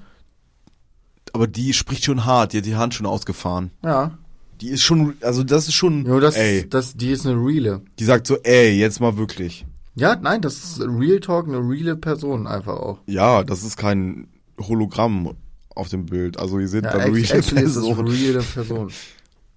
Aber 1.37 1.47
die 1.47 1.75
spricht 1.75 2.03
schon 2.05 2.25
hart, 2.25 2.55
die 2.55 2.59
hat 2.59 2.65
die 2.65 2.77
Hand 2.77 2.95
schon 2.95 3.05
ausgefahren. 3.05 3.71
Ja. 3.85 4.17
Die 4.63 4.71
ist 4.71 4.81
schon, 4.83 5.13
also 5.21 5.45
das 5.45 5.69
ist 5.69 5.75
schon, 5.75 6.07
Jo, 6.07 6.19
das, 6.19 6.35
ey, 6.35 6.67
das, 6.67 6.97
die 6.97 7.11
ist 7.11 7.27
eine 7.27 7.35
reale. 7.37 7.83
die 7.99 8.05
sagt 8.07 8.27
so, 8.27 8.39
ey, 8.43 8.73
jetzt 8.79 9.01
mal 9.01 9.19
wirklich. 9.19 9.67
Ja, 9.97 10.17
nein, 10.17 10.41
das 10.41 10.57
ist 10.57 10.81
Real 10.81 11.21
Talk, 11.21 11.47
eine 11.47 11.59
reale 11.59 11.95
Person 11.95 12.47
einfach 12.47 12.73
auch. 12.79 13.01
Ja, 13.05 13.45
das 13.45 13.63
ist 13.65 13.77
kein 13.77 14.29
Hologramm 14.59 15.35
auf 15.75 15.91
dem 15.91 16.07
Bild. 16.07 16.39
Also 16.39 16.59
ihr 16.59 16.69
seht 16.69 16.85
Ja, 16.85 16.93
da 16.93 16.99
eine 17.01 17.13
reale 17.15 17.35
actually 17.35 17.65
ist 17.67 17.75
Person. 17.75 18.09
reale 18.09 18.43
Person. 18.43 18.91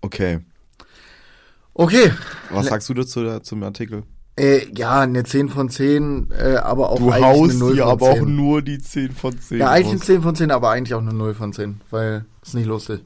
Okay. 0.01 0.39
Okay. 1.73 2.11
Was 2.49 2.65
Le- 2.65 2.69
sagst 2.71 2.89
du 2.89 2.93
dazu 2.93 3.23
da, 3.23 3.41
zum 3.41 3.63
Artikel? 3.63 4.03
Äh, 4.39 4.67
ja, 4.75 5.01
eine 5.01 5.23
10 5.23 5.49
von 5.49 5.69
10, 5.69 6.29
äh, 6.31 6.55
aber 6.55 6.89
auch 6.91 6.97
Du 6.99 7.11
eigentlich 7.11 7.25
haust 7.25 7.49
eine 7.51 7.59
0 7.59 7.75
dir 7.75 7.83
von 7.83 7.91
aber 7.91 8.13
10. 8.13 8.21
auch 8.23 8.25
nur 8.27 8.61
die 8.61 8.79
10 8.79 9.11
von 9.11 9.39
10. 9.39 9.57
Ja, 9.59 9.69
eigentlich 9.69 9.87
eine 9.87 9.97
raus. 9.99 10.05
10 10.05 10.21
von 10.21 10.35
10, 10.35 10.51
aber 10.51 10.69
eigentlich 10.69 10.93
auch 10.93 11.01
eine 11.01 11.13
0 11.13 11.33
von 11.33 11.53
10, 11.53 11.81
weil 11.89 12.25
ist 12.43 12.55
nicht 12.55 12.65
lustig. 12.67 13.01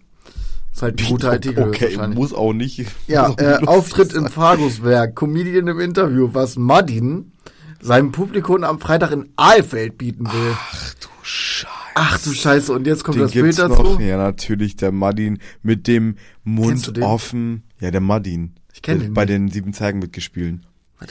Ist 0.72 0.82
halt 0.82 1.00
ein 1.02 1.08
guter 1.08 1.32
Artikel. 1.32 1.68
Okay, 1.68 1.98
muss 2.16 2.34
auch 2.34 2.54
nicht. 2.54 2.86
Ja, 3.08 3.30
auch 3.30 3.38
äh, 3.38 3.58
Auftritt 3.66 4.14
im 4.14 4.24
sein. 4.24 4.32
Faguswerk, 4.32 5.16
Comedian 5.16 5.68
im 5.68 5.80
Interview, 5.80 6.30
was 6.34 6.56
Madin 6.56 7.32
seinem 7.80 8.12
Publikum 8.12 8.64
am 8.64 8.80
Freitag 8.80 9.12
in 9.12 9.30
Aalfeld 9.36 9.98
bieten 9.98 10.26
will. 10.26 10.54
Ach 10.56 10.94
du 10.96 11.08
Scheiße. 11.22 11.68
Ach 11.96 12.18
du 12.24 12.32
Scheiße, 12.32 12.74
und 12.74 12.88
jetzt 12.88 13.04
kommt 13.04 13.18
Den 13.18 13.24
das 13.24 13.34
Bild 13.34 13.60
dazu. 13.60 13.84
noch. 13.84 14.00
Ja, 14.00 14.18
natürlich, 14.18 14.76
der 14.78 14.92
Madin 14.92 15.38
mit 15.62 15.88
dem 15.88 16.16
Mund 16.44 17.00
offen. 17.02 17.64
Ja, 17.80 17.92
der 17.92 18.02
Madin. 18.02 18.54
Ich 18.74 18.82
kenn 18.82 18.98
Der 19.00 19.10
den 19.10 19.14
Bei 19.14 19.26
nicht. 19.26 19.30
den 19.34 19.50
sieben 19.52 19.74
Zwergen 19.74 20.00
mitgespielt. 20.00 20.60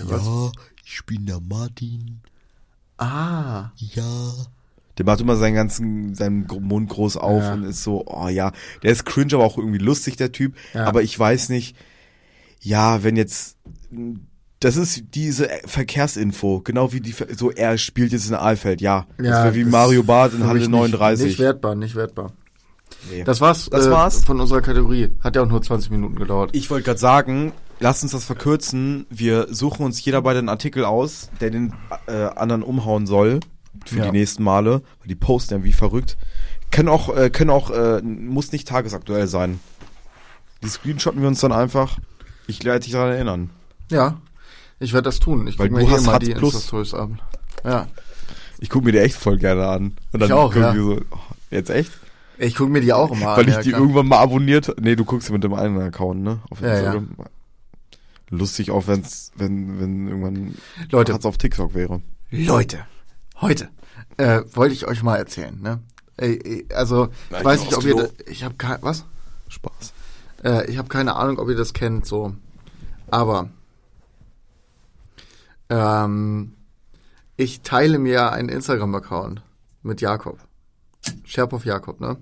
Warte, 0.00 0.10
was? 0.10 0.52
ich 0.84 1.04
bin 1.06 1.26
der 1.26 1.40
Madin. 1.40 2.20
Ah, 2.98 3.70
Ja. 3.76 4.32
Der 4.98 5.06
macht 5.06 5.20
immer 5.22 5.36
seinen 5.36 5.54
ganzen, 5.54 6.14
seinen 6.14 6.46
Mund 6.60 6.90
groß 6.90 7.16
auf 7.16 7.42
Ja. 7.42 7.54
und 7.54 7.62
ist 7.64 7.82
so, 7.82 8.04
oh 8.06 8.28
ja, 8.28 8.52
der 8.82 8.92
ist 8.92 9.06
cringe, 9.06 9.32
aber 9.34 9.44
auch 9.44 9.56
irgendwie 9.56 9.78
lustig, 9.78 10.16
der 10.16 10.32
Typ. 10.32 10.54
Ja. 10.74 10.84
Aber 10.84 11.02
ich 11.02 11.18
weiß 11.18 11.48
nicht, 11.48 11.74
ja, 12.60 13.02
wenn 13.02 13.16
jetzt, 13.16 13.56
das 14.60 14.76
ist 14.76 15.04
diese 15.14 15.48
Verkehrsinfo, 15.64 16.60
genau 16.60 16.92
wie 16.92 17.00
die, 17.00 17.14
so 17.34 17.50
er 17.50 17.78
spielt 17.78 18.12
jetzt 18.12 18.28
in 18.28 18.34
Aalfeld, 18.34 18.82
ja. 18.82 19.06
das 19.16 19.26
ja. 19.26 19.44
wäre 19.44 19.54
wie 19.54 19.62
das 19.64 19.72
Mario 19.72 20.02
Barth 20.02 20.34
in 20.34 20.46
Halle 20.46 20.60
mich 20.60 20.68
39. 20.68 21.24
Nicht, 21.24 21.30
nicht 21.32 21.38
wertbar, 21.40 21.74
nicht 21.74 21.94
wertbar. 21.94 22.32
Nee. 23.10 23.24
Das 23.24 23.40
war's, 23.40 23.68
Das 23.70 23.86
äh, 23.86 23.90
war's. 23.90 24.22
von 24.24 24.40
unserer 24.40 24.60
Kategorie. 24.60 25.10
Hat 25.20 25.34
ja 25.36 25.42
auch 25.42 25.48
nur 25.48 25.62
20 25.62 25.90
Minuten 25.90 26.16
gedauert. 26.16 26.50
Ich 26.52 26.70
wollte 26.70 26.84
gerade 26.84 27.00
sagen, 27.00 27.52
lasst 27.80 28.02
uns 28.02 28.12
das 28.12 28.24
verkürzen. 28.24 29.06
Wir 29.10 29.46
suchen 29.50 29.84
uns 29.84 30.04
jeder 30.04 30.22
beide 30.22 30.38
einen 30.38 30.48
Artikel 30.48 30.84
aus, 30.84 31.30
der 31.40 31.50
den 31.50 31.72
äh, 32.06 32.12
anderen 32.12 32.62
umhauen 32.62 33.06
soll 33.06 33.40
für 33.86 33.98
Ja. 33.98 34.04
die 34.06 34.12
nächsten 34.12 34.42
Male. 34.42 34.82
Weil 35.00 35.08
die 35.08 35.14
posten 35.14 35.54
ja 35.54 35.64
wie 35.64 35.72
verrückt. 35.72 36.16
Können 36.70 36.88
auch, 36.88 37.14
äh, 37.14 37.30
können 37.30 37.50
auch, 37.50 37.70
äh, 37.70 38.00
muss 38.02 38.52
nicht 38.52 38.68
tagesaktuell 38.68 39.26
sein. 39.26 39.60
Die 40.62 40.68
screenshotten 40.68 41.20
wir 41.20 41.28
uns 41.28 41.40
dann 41.40 41.52
einfach. 41.52 41.98
Ich 42.46 42.64
werde 42.64 42.80
dich 42.80 42.92
daran 42.92 43.12
erinnern. 43.12 43.50
Ja, 43.90 44.16
ich 44.78 44.92
werde 44.92 45.04
das 45.04 45.18
tun. 45.20 45.46
Ich 45.46 45.58
Weil 45.58 45.68
guck 45.68 45.80
du 45.80 45.86
mir 45.86 45.90
hast 45.92 46.06
mal 46.06 46.18
die. 46.18 46.30
Insta-Stories 46.32 46.94
an. 46.94 47.20
Ja, 47.64 47.86
Ich 48.58 48.70
gucke 48.70 48.84
mir 48.86 48.92
die 48.92 48.98
echt 48.98 49.16
voll 49.16 49.38
gerne 49.38 49.66
an. 49.66 49.96
Und 50.12 50.20
dann 50.20 50.28
Ich 50.28 50.32
auch, 50.32 50.54
ja. 50.54 50.74
so, 50.74 51.00
oh, 51.10 51.16
jetzt 51.50 51.68
echt? 51.70 51.92
ich 52.38 52.54
gucke 52.56 52.70
mir 52.72 52.80
die 52.80 52.92
auch 52.92 53.10
immer 53.12 53.26
Weil 53.36 53.44
an. 53.44 53.48
ich 53.48 53.54
ja, 53.56 53.62
die 53.62 53.68
klar. 53.70 53.80
irgendwann 53.82 54.06
mal 54.06 54.18
abonniert. 54.18 54.74
Nee, 54.80 54.96
du 54.96 55.04
guckst 55.04 55.26
sie 55.28 55.32
mit 55.32 55.44
dem 55.44 55.52
eigenen 55.54 55.82
Account, 55.82 56.22
ne? 56.22 56.38
Auf 56.50 56.60
Ja, 56.60 56.74
Instagram. 56.76 57.08
Lustig 58.32 58.70
auch, 58.70 58.86
wenn's, 58.86 59.30
wenn, 59.36 59.78
wenn 59.78 60.08
irgendwann 60.08 60.54
Leute. 60.90 61.14
Auf 61.22 61.36
TikTok 61.36 61.74
wäre. 61.74 62.00
Leute, 62.30 62.86
heute 63.42 63.68
äh, 64.16 64.40
wollte 64.54 64.72
ich 64.72 64.86
euch 64.86 65.02
mal 65.02 65.16
erzählen, 65.16 65.60
ne? 65.60 65.80
Also, 66.74 67.08
ich 67.08 67.30
Nein, 67.30 67.44
weiß 67.44 67.60
ich 67.60 67.66
nicht, 67.66 67.76
ob 67.76 67.84
ihr 67.84 67.94
das, 67.96 68.12
ich 68.26 68.42
habe 68.42 68.54
kein, 68.54 68.78
was? 68.80 69.04
Spaß. 69.48 69.92
Äh, 70.44 70.70
ich 70.70 70.78
habe 70.78 70.88
keine 70.88 71.16
Ahnung, 71.16 71.38
ob 71.38 71.50
ihr 71.50 71.56
das 71.56 71.74
kennt, 71.74 72.06
so. 72.06 72.34
Aber 73.10 73.50
ähm, 75.68 76.54
ich 77.36 77.60
teile 77.60 77.98
mir 77.98 78.32
einen 78.32 78.48
Instagram-Account 78.48 79.42
mit 79.82 80.00
Jakob. 80.00 80.38
Scherpoff 81.24 81.66
Jakob, 81.66 82.00
ne? 82.00 82.16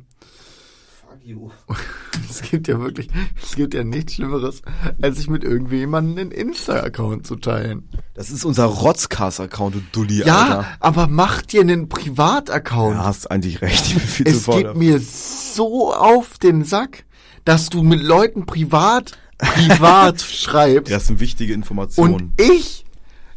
Es 2.29 2.43
gibt 2.43 2.69
ja 2.69 2.79
wirklich, 2.81 3.09
es 3.43 3.55
gibt 3.57 3.75
ja 3.75 3.85
nichts 3.85 4.15
Schlimmeres, 4.15 4.63
als 5.03 5.17
sich 5.19 5.29
mit 5.29 5.45
irgendjemandem 5.45 6.19
einen 6.19 6.31
Insta-Account 6.31 7.27
zu 7.27 7.37
teilen. 7.37 7.89
Das 8.15 8.31
ist 8.31 8.45
unser 8.45 8.65
Rotzcast-Account, 8.67 9.75
du 9.77 9.81
Dulli, 9.93 10.25
Ja, 10.25 10.43
Alter. 10.43 10.67
aber 10.81 11.07
mach 11.07 11.43
dir 11.43 11.61
einen 11.63 11.89
Privataccount. 11.89 12.97
Ja, 12.97 13.05
hast 13.05 13.31
eigentlich 13.31 13.61
recht. 13.63 13.87
Ich 13.87 13.95
bin 13.95 14.03
viel 14.03 14.27
zu 14.27 14.33
es 14.33 14.45
faul. 14.45 14.63
geht 14.65 14.77
mir 14.77 14.99
so 15.01 15.93
auf 15.95 16.39
den 16.39 16.65
Sack, 16.65 17.05
dass 17.45 17.69
du 17.71 17.83
mit 17.83 18.03
Leuten 18.03 18.47
privat, 18.47 19.19
privat 19.39 20.21
schreibst 20.21 20.93
Das 20.93 21.07
sind 21.07 21.21
wichtige 21.21 21.53
Informationen. 21.55 22.15
und 22.15 22.33
ich 22.41 22.85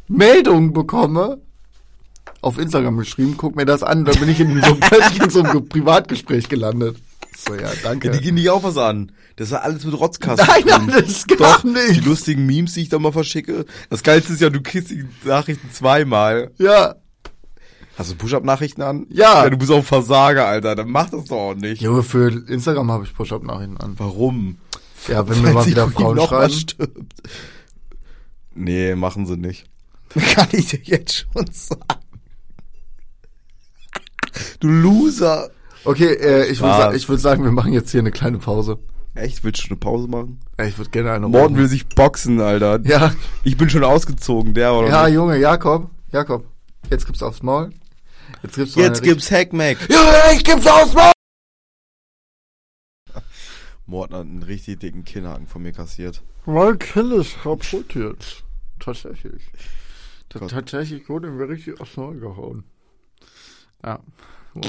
Meldungen 0.07 0.73
bekomme 0.73 1.39
auf 2.41 2.57
Instagram 2.57 2.97
geschrieben, 2.97 3.35
guck 3.37 3.55
mir 3.55 3.65
das 3.65 3.83
an, 3.83 4.03
dann 4.03 4.19
bin 4.19 4.27
ich 4.27 4.39
in 4.41 4.61
so, 4.61 4.77
in 5.23 5.29
so 5.29 5.41
einem 5.43 5.67
Privatgespräch 5.69 6.49
gelandet. 6.49 6.97
So, 7.35 7.55
ja, 7.55 7.69
danke. 7.81 8.07
Ja, 8.07 8.13
die 8.13 8.21
gehen 8.21 8.35
dich 8.35 8.49
auch 8.49 8.63
was 8.63 8.77
an. 8.77 9.11
Das 9.35 9.51
war 9.51 9.63
alles 9.63 9.83
mit 9.85 9.99
Rotzkasten. 9.99 10.47
Nein, 10.47 10.91
alles 10.91 11.25
gar 11.27 11.37
Doch, 11.37 11.61
die 11.61 11.69
nicht. 11.69 12.05
lustigen 12.05 12.45
Memes, 12.45 12.73
die 12.73 12.81
ich 12.81 12.89
da 12.89 12.99
mal 12.99 13.11
verschicke. 13.11 13.65
Das 13.89 14.03
Geilste 14.03 14.33
ist 14.33 14.41
ja, 14.41 14.49
du 14.49 14.61
kriegst 14.61 14.91
die 14.91 15.05
Nachrichten 15.23 15.71
zweimal. 15.71 16.51
Ja. 16.57 16.95
Hast 17.97 18.11
du 18.11 18.15
Push-Up-Nachrichten 18.15 18.81
an? 18.81 19.05
Ja. 19.09 19.43
ja. 19.43 19.49
Du 19.49 19.57
bist 19.57 19.71
auch 19.71 19.77
ein 19.77 19.83
Versager, 19.83 20.45
Alter. 20.45 20.75
Dann 20.75 20.89
mach 20.89 21.09
das 21.09 21.25
doch 21.25 21.37
auch 21.37 21.55
nicht. 21.55 21.81
Junge, 21.81 22.03
für 22.03 22.29
Instagram 22.47 22.91
habe 22.91 23.03
ich 23.05 23.13
Push-Up-Nachrichten 23.13 23.77
an. 23.77 23.95
Warum? 23.97 24.57
Ja, 25.07 25.27
wenn 25.27 25.41
mir 25.41 25.51
mal 25.53 25.65
wieder 25.65 25.89
Frauen 25.89 26.15
noch 26.15 26.29
schreiben. 26.29 26.53
stirbt. 26.53 27.13
Nee, 28.55 28.95
machen 28.95 29.25
sie 29.25 29.37
nicht. 29.37 29.65
Kann 30.33 30.47
ich 30.51 30.67
dir 30.67 30.79
jetzt 30.83 31.27
schon 31.33 31.45
sagen. 31.51 31.81
Du 34.59 34.67
Loser. 34.67 35.49
Okay, 35.85 36.13
äh, 36.13 36.45
ich 36.45 36.61
würde 36.61 36.73
sa 36.77 36.93
ich 36.93 37.09
würd 37.09 37.19
sagen, 37.19 37.43
wir 37.43 37.51
machen 37.51 37.73
jetzt 37.73 37.91
hier 37.91 37.99
eine 37.99 38.11
kleine 38.11 38.37
Pause. 38.37 38.79
Echt? 39.15 39.43
Willst 39.43 39.63
du 39.63 39.67
eine 39.67 39.75
Pause 39.77 40.07
machen? 40.07 40.39
Äh, 40.57 40.69
Ich 40.69 40.77
würde 40.77 40.89
gerne 40.89 41.11
eine 41.11 41.27
Morten 41.27 41.55
will 41.57 41.67
sich 41.67 41.87
boxen, 41.87 42.41
Alter. 42.41 42.79
Ja, 42.85 43.13
Ich 43.43 43.57
bin 43.57 43.69
schon 43.69 43.83
ausgezogen, 43.83 44.53
der 44.53 44.73
oder 44.73 44.87
ja, 44.89 45.05
nicht? 45.05 45.15
Junge, 45.15 45.37
Jakob, 45.37 45.91
Jakob, 46.11 46.45
jetzt 46.89 47.05
gibt's 47.05 47.21
aufs 47.21 47.43
Maul. 47.43 47.71
Jetzt 48.41 48.55
gibt's 48.55 48.75
mal 48.75 48.83
Jetzt 48.83 49.03
gibt's 49.03 49.29
Hackmack. 49.31 49.77
Junge, 49.89 50.13
ich 50.35 50.43
gibt's 50.43 50.65
aufs 50.67 50.93
Maul! 50.93 51.11
Morten 53.85 54.13
hat 54.13 54.21
einen 54.21 54.43
richtig 54.43 54.79
dicken 54.79 55.03
Kinnhaken 55.03 55.47
von 55.47 55.61
mir 55.61 55.73
kassiert. 55.73 56.21
Mein 56.45 56.79
Kind 56.79 57.13
ist 57.13 57.41
kaputt 57.41 57.93
jetzt. 57.95 58.43
Tatsächlich. 58.79 59.43
Gott. 60.33 60.49
Tatsächlich 60.49 61.07
wurde 61.09 61.29
mir 61.29 61.47
richtig 61.47 61.79
aufs 61.79 61.95
Maul 61.95 62.19
gehauen. 62.19 62.63
Ja. 63.83 63.99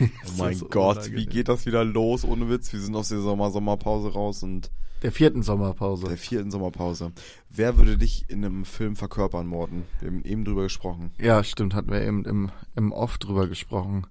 Oh 0.00 0.32
mein 0.38 0.58
Gott, 0.70 1.12
wie 1.12 1.26
geht 1.26 1.48
das 1.48 1.66
wieder 1.66 1.84
los? 1.84 2.24
Ohne 2.24 2.48
Witz, 2.48 2.72
wir 2.72 2.80
sind 2.80 2.96
aus 2.96 3.08
der 3.10 3.20
Sommer-Sommerpause 3.20 4.12
raus 4.12 4.42
und 4.42 4.70
Der 5.02 5.12
vierten 5.12 5.42
Sommerpause. 5.42 6.08
der 6.08 6.16
vierten 6.16 6.50
Sommerpause. 6.50 7.12
Wer 7.50 7.76
würde 7.76 7.98
dich 7.98 8.24
in 8.28 8.44
einem 8.44 8.64
Film 8.64 8.96
verkörpern, 8.96 9.46
Morten? 9.46 9.84
Wir 10.00 10.08
haben 10.08 10.24
eben 10.24 10.44
drüber 10.44 10.62
gesprochen. 10.64 11.12
Ja, 11.18 11.44
stimmt, 11.44 11.74
hatten 11.74 11.90
wir 11.92 12.00
eben 12.02 12.24
im, 12.24 12.50
im 12.74 12.90
Off 12.92 13.18
drüber 13.18 13.46
gesprochen. 13.48 14.06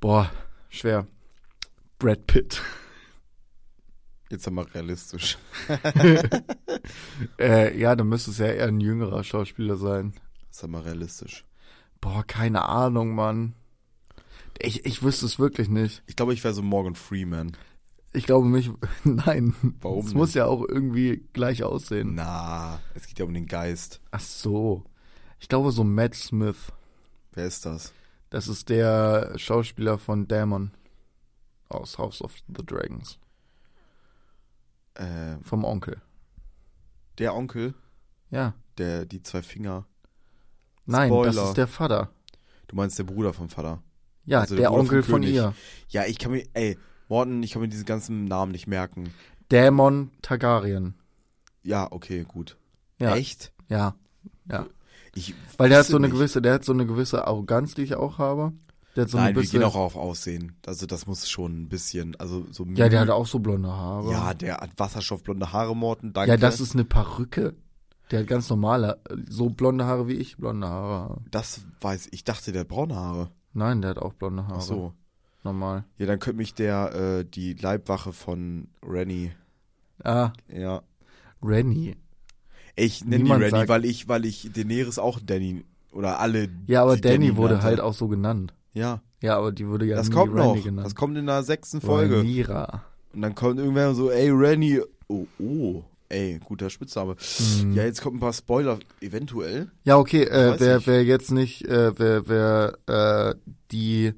Boah, 0.00 0.30
schwer. 0.70 1.06
Brad 1.98 2.26
Pitt. 2.26 2.62
Jetzt 4.30 4.46
einmal 4.46 4.64
realistisch. 4.66 5.38
Äh, 7.38 7.78
ja, 7.78 7.94
dann 7.96 8.08
müsste 8.08 8.30
es 8.30 8.38
ja 8.38 8.46
eher 8.46 8.66
ein 8.68 8.80
jüngerer 8.80 9.22
Schauspieler 9.24 9.76
sein. 9.76 10.14
Jetzt 10.46 10.62
einmal 10.64 10.82
realistisch. 10.82 11.44
Boah, 12.00 12.24
keine 12.26 12.64
Ahnung, 12.64 13.14
Mann. 13.14 13.54
Ich, 14.60 14.84
ich 14.86 15.02
wüsste 15.02 15.26
es 15.26 15.38
wirklich 15.38 15.68
nicht. 15.68 16.02
Ich 16.06 16.16
glaube, 16.16 16.32
ich 16.34 16.42
wäre 16.44 16.54
so 16.54 16.62
Morgan 16.62 16.94
Freeman. 16.94 17.56
Ich 18.12 18.24
glaube 18.26 18.46
mich, 18.48 18.70
nein. 19.04 19.54
Warum 19.80 20.00
Es 20.00 20.06
nicht? 20.06 20.14
muss 20.14 20.34
ja 20.34 20.46
auch 20.46 20.64
irgendwie 20.66 21.24
gleich 21.32 21.62
aussehen. 21.62 22.14
Na, 22.14 22.80
es 22.94 23.06
geht 23.06 23.18
ja 23.18 23.24
um 23.24 23.34
den 23.34 23.46
Geist. 23.46 24.00
Ach 24.10 24.20
so. 24.20 24.84
Ich 25.40 25.48
glaube 25.48 25.70
so 25.72 25.84
Matt 25.84 26.14
Smith. 26.14 26.72
Wer 27.32 27.46
ist 27.46 27.66
das? 27.66 27.92
Das 28.30 28.48
ist 28.48 28.68
der 28.68 29.32
Schauspieler 29.38 29.98
von 29.98 30.26
Damon 30.26 30.72
aus 31.68 31.98
House 31.98 32.20
of 32.22 32.34
the 32.48 32.64
Dragons. 32.64 33.18
Äh, 34.94 35.36
Vom 35.42 35.64
Onkel. 35.64 36.00
der 37.18 37.34
Onkel, 37.34 37.74
Ja. 38.30 38.54
der 38.78 39.04
die 39.06 39.22
zwei 39.22 39.42
Finger. 39.42 39.86
Nein, 40.88 41.10
das 41.10 41.34
Spoiler. 41.34 41.48
ist 41.48 41.56
der 41.56 41.66
Vater. 41.66 42.10
Du 42.66 42.76
meinst 42.76 42.98
der 42.98 43.04
Bruder 43.04 43.32
vom 43.32 43.48
Vater? 43.48 43.82
Ja, 44.24 44.40
Also 44.40 44.54
der 44.56 44.62
der 44.70 44.72
Onkel 44.72 45.02
von 45.02 45.22
ihr. 45.22 45.54
Ja, 45.88 46.04
ich 46.04 46.18
kann 46.18 46.32
mir, 46.32 46.44
ey, 46.54 46.76
Morten, 47.08 47.42
ich 47.42 47.52
kann 47.52 47.62
mir 47.62 47.68
diesen 47.68 47.86
ganzen 47.86 48.24
Namen 48.24 48.52
nicht 48.52 48.66
merken. 48.66 49.12
Damon 49.48 50.10
Targaryen. 50.22 50.94
Ja, 51.62 51.90
okay, 51.90 52.24
gut. 52.26 52.56
Ja. 52.98 53.16
Echt? 53.16 53.52
Ja. 53.68 53.94
Ja. 54.50 54.66
Ich 55.14 55.34
Weil 55.56 55.68
der 55.70 55.78
hat 55.80 55.86
so 55.86 55.96
eine 55.96 56.06
nicht. 56.08 56.16
gewisse, 56.16 56.42
der 56.42 56.54
hat 56.54 56.64
so 56.64 56.72
eine 56.72 56.84
gewisse 56.86 57.26
Arroganz, 57.26 57.74
die 57.74 57.82
ich 57.82 57.94
auch 57.94 58.18
habe. 58.18 58.52
Der 58.96 59.04
hat 59.04 59.10
so 59.10 59.16
Nein, 59.16 59.28
eine 59.28 59.36
wir 59.36 59.42
bisschen, 59.42 59.60
gehen 59.60 59.68
auch 59.68 59.74
auf 59.76 59.96
Aussehen. 59.96 60.56
Also 60.66 60.86
das 60.86 61.06
muss 61.06 61.28
schon 61.28 61.62
ein 61.62 61.68
bisschen, 61.68 62.16
also 62.16 62.46
so. 62.50 62.64
Ja, 62.74 62.88
der 62.88 63.00
hat 63.00 63.10
auch 63.10 63.26
so 63.26 63.38
blonde 63.38 63.68
Haare. 63.70 64.10
Ja, 64.10 64.34
der 64.34 64.56
hat 64.58 64.70
wasserstoffblonde 64.76 65.52
Haare, 65.52 65.74
Morten, 65.76 66.12
danke. 66.12 66.30
Ja, 66.30 66.36
das 66.36 66.60
ist 66.60 66.74
eine 66.74 66.84
Perücke. 66.84 67.54
Der 68.10 68.20
hat 68.20 68.26
ganz 68.26 68.48
normale, 68.48 69.00
so 69.28 69.50
blonde 69.50 69.84
Haare 69.84 70.08
wie 70.08 70.14
ich 70.14 70.36
blonde 70.38 70.66
Haare. 70.68 71.20
Das 71.30 71.60
weiß 71.80 72.08
ich. 72.12 72.24
dachte, 72.24 72.52
der 72.52 72.60
hat 72.62 72.68
braune 72.68 72.94
Haare. 72.96 73.30
Nein, 73.52 73.80
der 73.82 73.90
hat 73.90 73.98
auch 73.98 74.14
blonde 74.14 74.44
Haare. 74.46 74.56
Ach 74.58 74.62
so. 74.62 74.92
Normal. 75.44 75.84
Ja, 75.98 76.06
dann 76.06 76.18
könnte 76.18 76.38
mich 76.38 76.54
der, 76.54 76.94
äh, 76.94 77.24
die 77.24 77.54
Leibwache 77.54 78.12
von 78.12 78.68
Renny, 78.86 79.32
Ah, 80.02 80.32
ja. 80.48 80.82
Renny. 81.42 81.96
Ich 82.76 83.04
nenne 83.04 83.30
Renny, 83.34 83.50
sagt- 83.50 83.68
weil 83.68 83.84
ich, 83.84 84.08
weil 84.08 84.24
ich 84.24 84.50
Daenerys 84.52 84.98
auch 84.98 85.18
Danny, 85.24 85.64
oder 85.92 86.20
alle. 86.20 86.48
Ja, 86.66 86.82
aber 86.82 86.94
die 86.96 87.00
Danny 87.02 87.36
wurde 87.36 87.62
halt 87.62 87.80
auch 87.80 87.94
so 87.94 88.06
genannt. 88.08 88.54
Ja, 88.72 89.00
Ja, 89.20 89.36
aber 89.38 89.50
die 89.50 89.66
wurde 89.66 89.86
ja 89.86 89.96
das 89.96 90.08
nie 90.08 90.14
kommt 90.14 90.34
Renny 90.34 90.56
noch. 90.58 90.64
genannt. 90.64 90.86
Das 90.86 90.94
kommt 90.94 91.16
in 91.18 91.26
der 91.26 91.42
sechsten 91.42 91.80
Folge. 91.80 92.18
Rhaenyra. 92.18 92.82
Und 93.12 93.22
dann 93.22 93.34
kommt 93.34 93.58
irgendwer 93.58 93.94
so, 93.94 94.10
ey, 94.10 94.30
Renny. 94.30 94.80
Oh, 95.08 95.26
oh. 95.40 95.82
Ey, 96.10 96.38
guter 96.42 96.70
Spitzname. 96.70 97.16
Hm. 97.60 97.74
Ja, 97.74 97.84
jetzt 97.84 98.00
kommt 98.02 98.16
ein 98.16 98.20
paar 98.20 98.32
Spoiler, 98.32 98.78
eventuell. 99.00 99.70
Ja, 99.84 99.98
okay, 99.98 100.22
äh, 100.22 100.58
wer, 100.58 100.86
wer 100.86 101.04
jetzt 101.04 101.30
nicht, 101.30 101.64
äh, 101.66 101.98
wer, 101.98 102.28
wer 102.28 102.78
äh, 102.86 103.34
die 103.70 104.14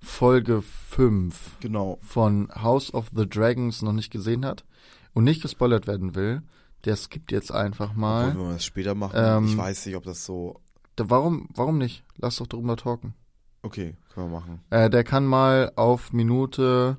Folge 0.00 0.62
5 0.62 1.58
Genau. 1.60 1.98
von 2.00 2.48
House 2.54 2.94
of 2.94 3.10
the 3.14 3.28
Dragons 3.28 3.82
noch 3.82 3.92
nicht 3.92 4.10
gesehen 4.10 4.46
hat 4.46 4.64
und 5.12 5.24
nicht 5.24 5.42
gespoilert 5.42 5.86
werden 5.86 6.14
will, 6.14 6.42
der 6.84 6.96
skippt 6.96 7.32
jetzt 7.32 7.52
einfach 7.52 7.94
mal. 7.94 8.34
Wollen 8.34 8.48
wir 8.48 8.52
das 8.54 8.64
später 8.64 8.94
machen? 8.94 9.14
Ähm, 9.16 9.44
ich 9.46 9.56
weiß 9.56 9.86
nicht, 9.86 9.96
ob 9.96 10.04
das 10.04 10.24
so. 10.24 10.60
Da, 10.94 11.10
warum, 11.10 11.48
warum 11.54 11.76
nicht? 11.78 12.02
Lass 12.16 12.36
doch 12.36 12.46
drüber 12.46 12.76
talken. 12.76 13.14
Okay, 13.62 13.94
können 14.14 14.30
wir 14.30 14.38
machen. 14.40 14.60
Äh, 14.70 14.88
der 14.88 15.04
kann 15.04 15.26
mal 15.26 15.72
auf 15.76 16.12
Minute 16.12 16.96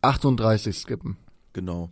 38 0.00 0.76
skippen. 0.78 1.16
Genau. 1.52 1.90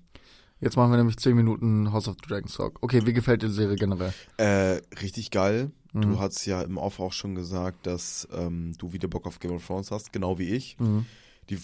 Jetzt 0.64 0.76
machen 0.76 0.90
wir 0.90 0.96
nämlich 0.96 1.16
10 1.18 1.36
Minuten 1.36 1.92
House 1.92 2.08
of 2.08 2.16
the 2.20 2.26
Dragons 2.28 2.54
Talk. 2.54 2.78
Okay, 2.80 3.04
wie 3.04 3.12
gefällt 3.12 3.42
dir 3.42 3.48
die 3.48 3.52
Serie 3.54 3.76
generell? 3.76 4.12
Äh, 4.38 4.80
richtig 5.00 5.30
geil. 5.30 5.70
Mhm. 5.92 6.00
Du 6.02 6.18
hast 6.20 6.44
ja 6.46 6.62
im 6.62 6.76
Off 6.78 6.98
auch 7.00 7.12
schon 7.12 7.34
gesagt, 7.34 7.86
dass 7.86 8.26
ähm, 8.34 8.72
du 8.78 8.92
wieder 8.92 9.06
Bock 9.08 9.26
auf 9.26 9.38
Game 9.40 9.52
of 9.52 9.66
Thrones 9.66 9.90
hast, 9.90 10.12
genau 10.12 10.38
wie 10.38 10.48
ich. 10.50 10.76
Mhm. 10.80 11.06
Die 11.50 11.58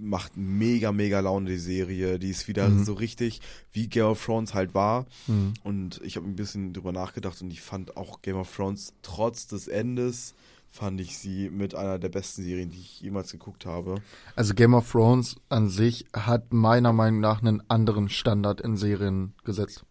macht 0.00 0.36
mega, 0.36 0.90
mega 0.90 1.20
Laune, 1.20 1.48
die 1.48 1.56
Serie. 1.58 2.18
Die 2.18 2.30
ist 2.30 2.48
wieder 2.48 2.68
Mhm. 2.68 2.84
so 2.84 2.94
richtig, 2.94 3.40
wie 3.72 3.86
Game 3.88 4.06
of 4.06 4.22
Thrones 4.24 4.52
halt 4.54 4.74
war. 4.74 5.06
Mhm. 5.28 5.54
Und 5.62 6.00
ich 6.04 6.16
habe 6.16 6.26
ein 6.26 6.34
bisschen 6.34 6.72
drüber 6.72 6.90
nachgedacht 6.92 7.40
und 7.40 7.50
ich 7.52 7.60
fand 7.60 7.96
auch 7.96 8.20
Game 8.22 8.36
of 8.36 8.54
Thrones 8.54 8.92
trotz 9.02 9.46
des 9.46 9.68
Endes, 9.68 10.34
fand 10.72 11.00
ich 11.00 11.18
sie 11.18 11.50
mit 11.50 11.74
einer 11.74 11.98
der 11.98 12.08
besten 12.08 12.42
Serien, 12.42 12.70
die 12.70 12.80
ich 12.80 13.00
jemals 13.02 13.30
geguckt 13.30 13.66
habe. 13.66 13.96
Also 14.34 14.54
Game 14.54 14.72
of 14.72 14.90
Thrones 14.90 15.36
an 15.50 15.68
sich 15.68 16.06
hat 16.14 16.52
meiner 16.52 16.94
Meinung 16.94 17.20
nach 17.20 17.42
einen 17.42 17.62
anderen 17.68 18.08
Standard 18.08 18.62
in 18.62 18.78
Serien 18.78 19.34
gesetzt. 19.44 19.84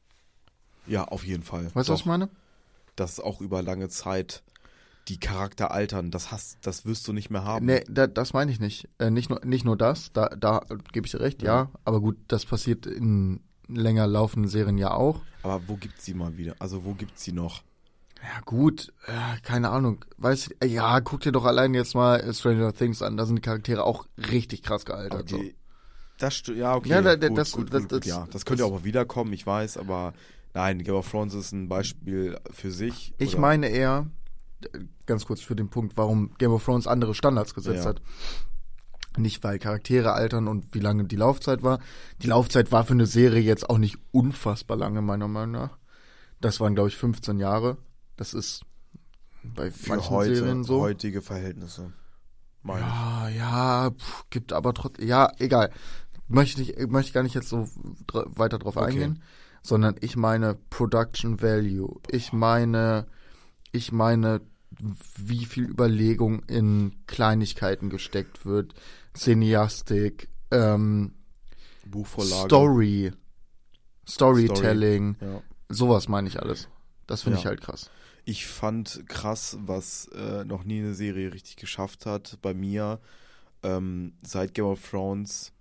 Ja, 0.87 1.05
auf 1.05 1.23
jeden 1.23 1.43
Fall. 1.43 1.65
Weißt 1.75 1.87
du, 1.87 1.93
was 1.93 2.01
ich 2.01 2.05
meine? 2.07 2.29
Dass 2.95 3.19
auch 3.19 3.41
über 3.41 3.61
lange 3.61 3.89
Zeit 3.89 4.43
die 5.07 5.19
Charakter 5.19 5.71
altern, 5.71 6.09
das 6.09 6.31
hast, 6.31 6.57
das 6.63 6.85
wirst 6.85 7.07
du 7.07 7.13
nicht 7.13 7.29
mehr 7.29 7.43
haben. 7.43 7.67
Nee, 7.67 7.83
da, 7.87 8.07
das 8.07 8.33
meine 8.33 8.51
ich 8.51 8.59
nicht. 8.59 8.89
Äh, 8.97 9.11
nicht, 9.11 9.29
nur, 9.29 9.45
nicht 9.45 9.65
nur 9.65 9.77
das, 9.77 10.11
da, 10.13 10.29
da 10.29 10.61
gebe 10.93 11.05
ich 11.05 11.11
dir 11.11 11.19
recht, 11.19 11.43
ja. 11.43 11.69
Aber 11.85 12.01
gut, 12.01 12.17
das 12.27 12.45
passiert 12.45 12.87
in 12.87 13.41
länger 13.67 14.07
laufenden 14.07 14.49
Serien 14.49 14.79
ja 14.79 14.91
auch. 14.91 15.21
Aber 15.43 15.61
wo 15.67 15.75
gibt's 15.75 16.05
sie 16.05 16.15
mal 16.15 16.37
wieder? 16.37 16.55
Also 16.59 16.83
wo 16.83 16.93
gibt's 16.93 17.23
sie 17.23 17.33
noch? 17.33 17.61
Ja, 18.21 18.39
gut, 18.45 18.93
äh, 19.07 19.39
keine 19.41 19.69
Ahnung. 19.69 20.05
Weiß, 20.17 20.49
äh, 20.59 20.67
ja, 20.67 20.99
guck 21.01 21.21
dir 21.21 21.31
doch 21.31 21.45
allein 21.45 21.73
jetzt 21.73 21.95
mal 21.95 22.17
äh, 22.19 22.33
Stranger 22.33 22.71
Things 22.73 23.01
an. 23.01 23.17
Da 23.17 23.25
sind 23.25 23.37
die 23.37 23.41
Charaktere 23.41 23.83
auch 23.83 24.05
richtig 24.17 24.61
krass 24.61 24.85
gealtert. 24.85 25.29
So. 25.29 25.37
Okay. 25.37 25.55
Das 26.19 26.35
stu- 26.35 26.53
ja, 26.53 26.75
okay. 26.75 26.89
Ja, 26.89 27.01
da- 27.01 27.15
da- 27.15 27.27
gut, 27.29 27.37
das- 27.39 27.51
gut, 27.51 27.73
das- 27.73 27.81
gut, 27.83 27.91
das- 27.93 28.05
ja. 28.05 28.27
Das 28.31 28.45
könnte 28.45 28.61
das- 28.63 28.71
auch 28.71 28.75
mal 28.79 28.83
wiederkommen, 28.83 29.33
ich 29.33 29.45
weiß, 29.47 29.77
aber 29.77 30.13
nein, 30.53 30.83
Game 30.83 30.93
of 30.93 31.09
Thrones 31.09 31.33
ist 31.33 31.51
ein 31.51 31.67
Beispiel 31.67 32.37
für 32.51 32.71
sich. 32.71 33.13
Ich 33.17 33.33
oder- 33.33 33.41
meine 33.41 33.69
eher, 33.69 34.05
ganz 35.07 35.25
kurz 35.25 35.41
für 35.41 35.55
den 35.55 35.69
Punkt, 35.69 35.97
warum 35.97 36.35
Game 36.37 36.51
of 36.51 36.63
Thrones 36.63 36.85
andere 36.85 37.15
Standards 37.15 37.55
gesetzt 37.55 37.85
Ja. 37.85 37.89
hat. 37.89 38.01
Nicht, 39.17 39.43
weil 39.43 39.57
Charaktere 39.59 40.13
altern 40.13 40.47
und 40.47 40.73
wie 40.73 40.79
lange 40.79 41.03
die 41.05 41.15
Laufzeit 41.17 41.63
war. 41.63 41.79
Die 42.21 42.27
Laufzeit 42.27 42.71
war 42.71 42.85
für 42.85 42.93
eine 42.93 43.07
Serie 43.07 43.41
jetzt 43.41 43.67
auch 43.69 43.79
nicht 43.79 43.97
unfassbar 44.11 44.77
lange, 44.77 45.01
meiner 45.01 45.27
Meinung 45.27 45.51
nach. 45.53 45.77
Das 46.39 46.59
waren, 46.59 46.75
glaube 46.75 46.89
ich, 46.89 46.95
15 46.97 47.39
Jahre. 47.39 47.77
Das 48.21 48.35
ist 48.35 48.61
bei 49.43 49.71
für 49.71 49.89
manchen 49.89 50.09
heute, 50.11 50.35
Serien 50.35 50.63
so. 50.63 50.79
heutige 50.79 51.23
Verhältnisse. 51.23 51.91
Meine. 52.61 52.81
Ja, 52.81 53.29
ja, 53.29 53.89
pff, 53.89 54.25
gibt 54.29 54.53
aber 54.53 54.75
trotzdem, 54.75 55.07
ja, 55.07 55.31
egal. 55.39 55.71
Möchte 56.27 56.61
ich, 56.61 56.77
möchte 56.87 57.13
gar 57.13 57.23
nicht 57.23 57.33
jetzt 57.33 57.49
so 57.49 57.67
dr 58.05 58.27
weiter 58.37 58.59
drauf 58.59 58.77
Okay. 58.77 58.85
eingehen, 58.91 59.23
sondern 59.63 59.95
ich 60.01 60.15
meine 60.17 60.53
Production 60.69 61.41
Value. 61.41 61.99
Ich 62.11 62.31
meine, 62.31 63.07
ich 63.71 63.91
meine 63.91 64.41
wie 65.17 65.45
viel 65.45 65.63
Überlegung 65.67 66.43
in 66.43 66.93
Kleinigkeiten 67.07 67.89
gesteckt 67.89 68.45
wird, 68.45 68.75
Cineastik, 69.17 70.29
ähm, 70.51 71.15
Buchvorlage. 71.87 72.47
Story, 72.47 73.11
Storytelling, 74.07 75.15
Ja. 75.19 75.41
sowas 75.69 76.07
meine 76.07 76.27
ich 76.27 76.39
alles. 76.39 76.67
Das 77.07 77.23
finde 77.23 77.37
Ja. 77.37 77.41
ich 77.41 77.45
halt 77.47 77.61
krass. 77.61 77.89
Ich 78.31 78.45
fand 78.45 79.03
krass, 79.09 79.57
was 79.61 80.07
äh, 80.15 80.45
noch 80.45 80.63
nie 80.63 80.79
eine 80.79 80.93
Serie 80.93 81.33
richtig 81.33 81.57
geschafft 81.57 82.05
hat 82.05 82.37
bei 82.41 82.53
mir. 82.53 83.01
Ähm, 83.61 84.13
seit 84.25 84.53
Game 84.53 84.65
of 84.67 84.89
Thrones 84.89 85.51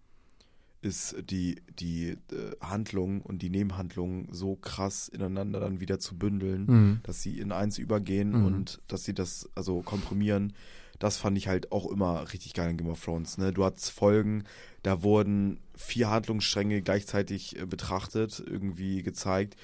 ist 0.80 1.16
die, 1.28 1.56
die 1.80 2.10
äh, 2.10 2.16
Handlung 2.60 3.22
und 3.22 3.42
die 3.42 3.50
Nebenhandlung 3.50 4.28
so 4.32 4.54
krass 4.54 5.08
ineinander 5.08 5.58
dann 5.58 5.80
wieder 5.80 5.98
zu 5.98 6.16
bündeln, 6.16 6.64
Mhm. 6.66 7.00
dass 7.02 7.22
sie 7.22 7.40
in 7.40 7.50
eins 7.50 7.76
übergehen 7.78 8.30
Mhm. 8.38 8.44
und 8.46 8.80
dass 8.86 9.04
sie 9.04 9.14
das 9.14 9.48
also 9.56 9.82
komprimieren. 9.82 10.52
Das 11.00 11.16
fand 11.16 11.36
ich 11.38 11.48
halt 11.48 11.72
auch 11.72 11.90
immer 11.90 12.32
richtig 12.32 12.54
geil 12.54 12.70
in 12.70 12.76
Game 12.76 12.88
of 12.90 13.02
Thrones. 13.04 13.36
Ne? 13.36 13.52
Du 13.52 13.64
hattest 13.64 13.90
Folgen, 13.90 14.44
da 14.84 15.02
wurden 15.02 15.58
vier 15.74 16.08
Handlungsstränge 16.10 16.82
gleichzeitig 16.82 17.58
äh, 17.58 17.66
betrachtet, 17.66 18.40
irgendwie 18.46 19.02
gezeigt. 19.02 19.56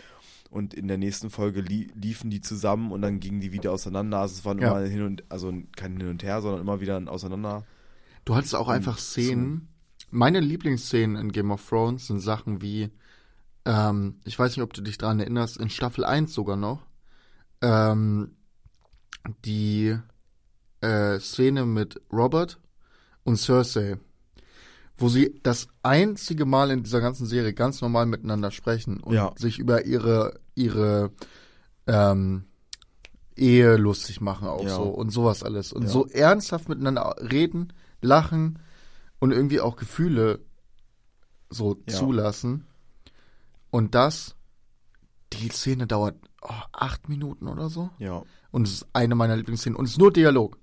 Und 0.50 0.74
in 0.74 0.88
der 0.88 0.98
nächsten 0.98 1.30
Folge 1.30 1.60
lie 1.60 1.88
liefen 1.94 2.30
die 2.30 2.40
zusammen 2.40 2.92
und 2.92 3.02
dann 3.02 3.20
gingen 3.20 3.40
die 3.40 3.52
wieder 3.52 3.72
auseinander. 3.72 4.18
Also 4.20 4.34
es 4.34 4.44
waren 4.44 4.58
Ja. 4.58 4.68
immer 4.78 4.86
hin 4.88 5.02
und 5.02 5.24
also 5.28 5.52
kein 5.76 5.98
Hin 5.98 6.08
und 6.08 6.22
Her, 6.22 6.40
sondern 6.42 6.60
immer 6.60 6.80
wieder 6.80 6.96
ein 6.96 7.08
Auseinander. 7.08 7.64
Du 8.24 8.34
hattest 8.34 8.54
auch 8.54 8.68
einfach 8.68 8.98
Szenen. 8.98 9.68
Meine 10.10 10.40
Lieblingsszenen 10.40 11.16
in 11.16 11.32
Game 11.32 11.50
of 11.50 11.68
Thrones 11.68 12.06
sind 12.06 12.20
Sachen 12.20 12.62
wie, 12.62 12.90
ähm, 13.64 14.20
ich 14.24 14.38
weiß 14.38 14.56
nicht, 14.56 14.62
ob 14.62 14.72
du 14.72 14.82
dich 14.82 14.98
daran 14.98 15.20
erinnerst, 15.20 15.56
in 15.58 15.68
Staffel 15.68 16.04
1 16.04 16.32
sogar 16.32 16.56
noch, 16.56 16.86
ähm, 17.60 18.36
die 19.44 19.96
äh, 20.80 21.18
Szene 21.18 21.66
mit 21.66 22.00
Robert 22.12 22.60
und 23.24 23.36
Cersei, 23.36 23.98
wo 24.98 25.08
sie 25.08 25.38
das 25.42 25.68
einzige 25.82 26.46
Mal 26.46 26.70
in 26.70 26.82
dieser 26.82 27.00
ganzen 27.00 27.26
Serie 27.26 27.52
ganz 27.52 27.80
normal 27.80 28.06
miteinander 28.06 28.50
sprechen 28.50 29.00
und 29.02 29.14
Ja. 29.14 29.32
sich 29.36 29.58
über 29.58 29.84
ihre, 29.84 30.40
ihre 30.54 31.10
ähm, 31.86 32.44
Ehe 33.36 33.76
lustig 33.76 34.20
machen 34.22 34.48
auch 34.48 34.64
Ja. 34.64 34.76
so 34.76 34.84
und 34.84 35.10
sowas 35.10 35.42
alles. 35.42 35.72
Und 35.72 35.82
Ja. 35.84 35.88
so 35.90 36.06
ernsthaft 36.06 36.68
miteinander 36.68 37.14
reden, 37.20 37.72
lachen 38.00 38.58
und 39.18 39.32
irgendwie 39.32 39.60
auch 39.60 39.76
Gefühle 39.76 40.40
so 41.50 41.74
zulassen. 41.86 42.66
Und 43.70 43.94
das, 43.94 44.34
die 45.34 45.48
Szene 45.50 45.86
dauert 45.86 46.16
oh, 46.40 46.48
acht 46.72 47.08
Minuten 47.08 47.48
oder 47.48 47.68
so. 47.68 47.90
Ja. 47.98 48.22
Und 48.50 48.66
es 48.66 48.72
ist 48.74 48.86
eine 48.94 49.14
meiner 49.14 49.36
Lieblingsszenen. 49.36 49.76
Und 49.76 49.84
es 49.84 49.92
ist 49.92 49.98
nur 49.98 50.12
Dialog. 50.12 50.56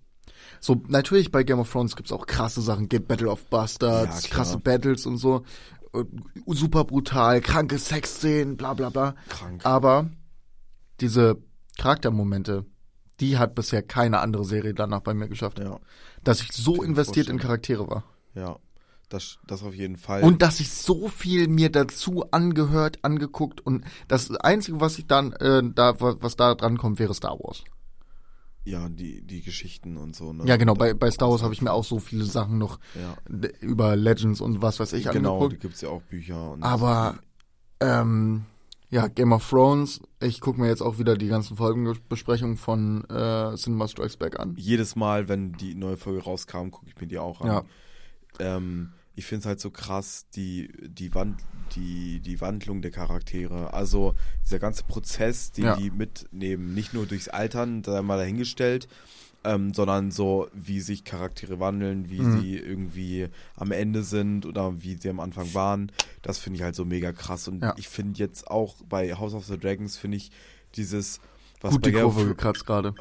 So, 0.59 0.81
natürlich 0.87 1.31
bei 1.31 1.43
Game 1.43 1.59
of 1.59 1.71
Thrones 1.71 1.95
gibt's 1.95 2.11
auch 2.11 2.25
krasse 2.25 2.61
Sachen. 2.61 2.87
Battle 2.87 3.29
of 3.29 3.45
Bastards, 3.45 4.23
Ja, 4.23 4.29
krasse 4.29 4.57
Battles 4.59 5.05
und 5.05 5.17
so. 5.17 5.43
Äh, 5.93 6.03
Super 6.47 6.83
brutal, 6.85 7.41
kranke 7.41 7.77
Sexszenen, 7.77 8.57
bla 8.57 8.73
bla 8.73 8.89
bla. 8.89 9.15
Krank. 9.29 9.65
Aber 9.65 10.09
diese 10.99 11.37
Charaktermomente, 11.77 12.65
die 13.19 13.37
hat 13.37 13.55
bisher 13.55 13.81
keine 13.81 14.19
andere 14.19 14.45
Serie 14.45 14.73
danach 14.73 15.01
bei 15.01 15.13
mir 15.13 15.27
geschafft. 15.27 15.59
Ja. 15.59 15.79
Dass 16.23 16.41
ich 16.41 16.51
so 16.51 16.75
ich 16.75 16.83
investiert 16.83 17.27
in 17.27 17.39
vorstellen. 17.39 17.39
Charaktere 17.39 17.89
war. 17.89 18.03
Ja. 18.35 18.57
Das, 19.09 19.37
das 19.45 19.61
auf 19.61 19.75
jeden 19.75 19.97
Fall. 19.97 20.23
Und 20.23 20.41
dass 20.41 20.59
ich 20.59 20.71
so 20.71 21.07
viel 21.07 21.47
mir 21.47 21.69
dazu 21.69 22.25
angehört, 22.31 22.97
angeguckt 23.03 23.61
und 23.63 23.85
das 24.07 24.35
Einzige, 24.37 24.81
was 24.81 24.97
ich 24.97 25.05
dann, 25.05 25.33
äh, 25.33 25.61
da, 25.63 25.93
was 25.99 26.35
da 26.35 26.55
dran 26.55 26.79
kommt, 26.79 26.97
wäre 26.97 27.13
Star 27.13 27.37
Wars. 27.37 27.63
Ja, 28.65 28.87
die, 28.89 29.21
die 29.21 29.41
Geschichten 29.41 29.97
und 29.97 30.15
so. 30.15 30.31
Ne? 30.33 30.45
Ja, 30.45 30.55
genau, 30.57 30.73
bei, 30.73 30.93
bei 30.93 31.11
Star 31.11 31.29
Wars 31.29 31.43
habe 31.43 31.53
ich 31.53 31.61
mir 31.61 31.71
auch 31.73 31.83
so 31.83 31.99
viele 31.99 32.23
Sachen 32.23 32.57
noch 32.57 32.79
Ja. 32.95 33.15
über 33.59 33.95
Legends 33.95 34.39
und 34.41 34.61
was 34.61 34.79
weiß 34.79 34.93
ich 34.93 35.09
Genau, 35.09 35.37
da 35.39 35.43
angeguckt. 35.45 35.61
gibt's 35.61 35.81
ja 35.81 35.89
auch 35.89 36.01
Bücher. 36.03 36.51
Und 36.51 36.63
Aber, 36.63 37.19
ähm, 37.81 38.45
ja, 38.89 39.07
Game 39.07 39.33
of 39.33 39.49
Thrones, 39.49 39.99
ich 40.21 40.39
gucke 40.39 40.61
mir 40.61 40.67
jetzt 40.67 40.81
auch 40.81 40.97
wieder 40.99 41.15
die 41.17 41.27
ganzen 41.27 41.57
Folgenbesprechungen 41.57 42.57
von 42.57 43.03
äh, 43.09 43.55
Cinema 43.55 43.87
Strikes 43.87 44.17
Back 44.17 44.39
an. 44.39 44.53
jedes 44.57 44.95
Mal, 44.95 45.27
wenn 45.27 45.53
die 45.53 45.75
neue 45.75 45.97
Folge 45.97 46.23
rauskam, 46.23 46.69
gucke 46.69 46.87
ich 46.87 47.01
mir 47.01 47.07
die 47.07 47.17
auch 47.17 47.41
an. 47.41 47.47
Ja. 47.47 47.63
Ähm, 48.39 48.93
ich 49.15 49.25
finde 49.25 49.41
es 49.41 49.45
halt 49.45 49.59
so 49.59 49.69
krass, 49.69 50.25
die, 50.35 50.71
die, 50.81 51.13
Wand, 51.13 51.39
die, 51.75 52.19
die 52.19 52.41
Wandlung 52.41 52.81
der 52.81 52.91
Charaktere. 52.91 53.73
Also 53.73 54.15
dieser 54.45 54.59
ganze 54.59 54.83
Prozess, 54.83 55.51
den 55.51 55.65
Ja. 55.65 55.75
die 55.75 55.91
mitnehmen, 55.91 56.73
nicht 56.73 56.93
nur 56.93 57.05
durchs 57.05 57.27
Altern, 57.27 57.81
da 57.83 58.01
mal 58.01 58.17
dahingestellt, 58.17 58.87
ähm, 59.45 59.73
sondern 59.73 60.09
so, 60.09 60.47
wie 60.53 60.79
sich 60.79 61.03
Charaktere 61.03 61.59
wandeln, 61.59 62.09
wie 62.09 62.21
Mhm. 62.21 62.39
sie 62.39 62.57
irgendwie 62.57 63.27
am 63.55 63.71
Ende 63.71 64.03
sind 64.03 64.45
oder 64.45 64.81
wie 64.81 64.95
sie 64.95 65.09
am 65.09 65.19
Anfang 65.19 65.53
waren. 65.53 65.91
Das 66.21 66.39
finde 66.39 66.57
ich 66.57 66.63
halt 66.63 66.75
so 66.75 66.85
mega 66.85 67.11
krass. 67.11 67.47
Und 67.47 67.61
Ja. 67.61 67.75
ich 67.77 67.89
finde 67.89 68.19
jetzt 68.19 68.47
auch 68.49 68.75
bei 68.87 69.13
House 69.15 69.33
of 69.33 69.45
the 69.45 69.57
Dragons, 69.59 69.97
finde 69.97 70.17
ich 70.17 70.31
dieses, 70.75 71.19
was 71.61 71.71
Gut 71.73 71.81
bei 71.83 71.91
die 71.91 71.97
Kurve 71.97 72.25
gekratzt 72.25 72.65
gerade. 72.65 72.95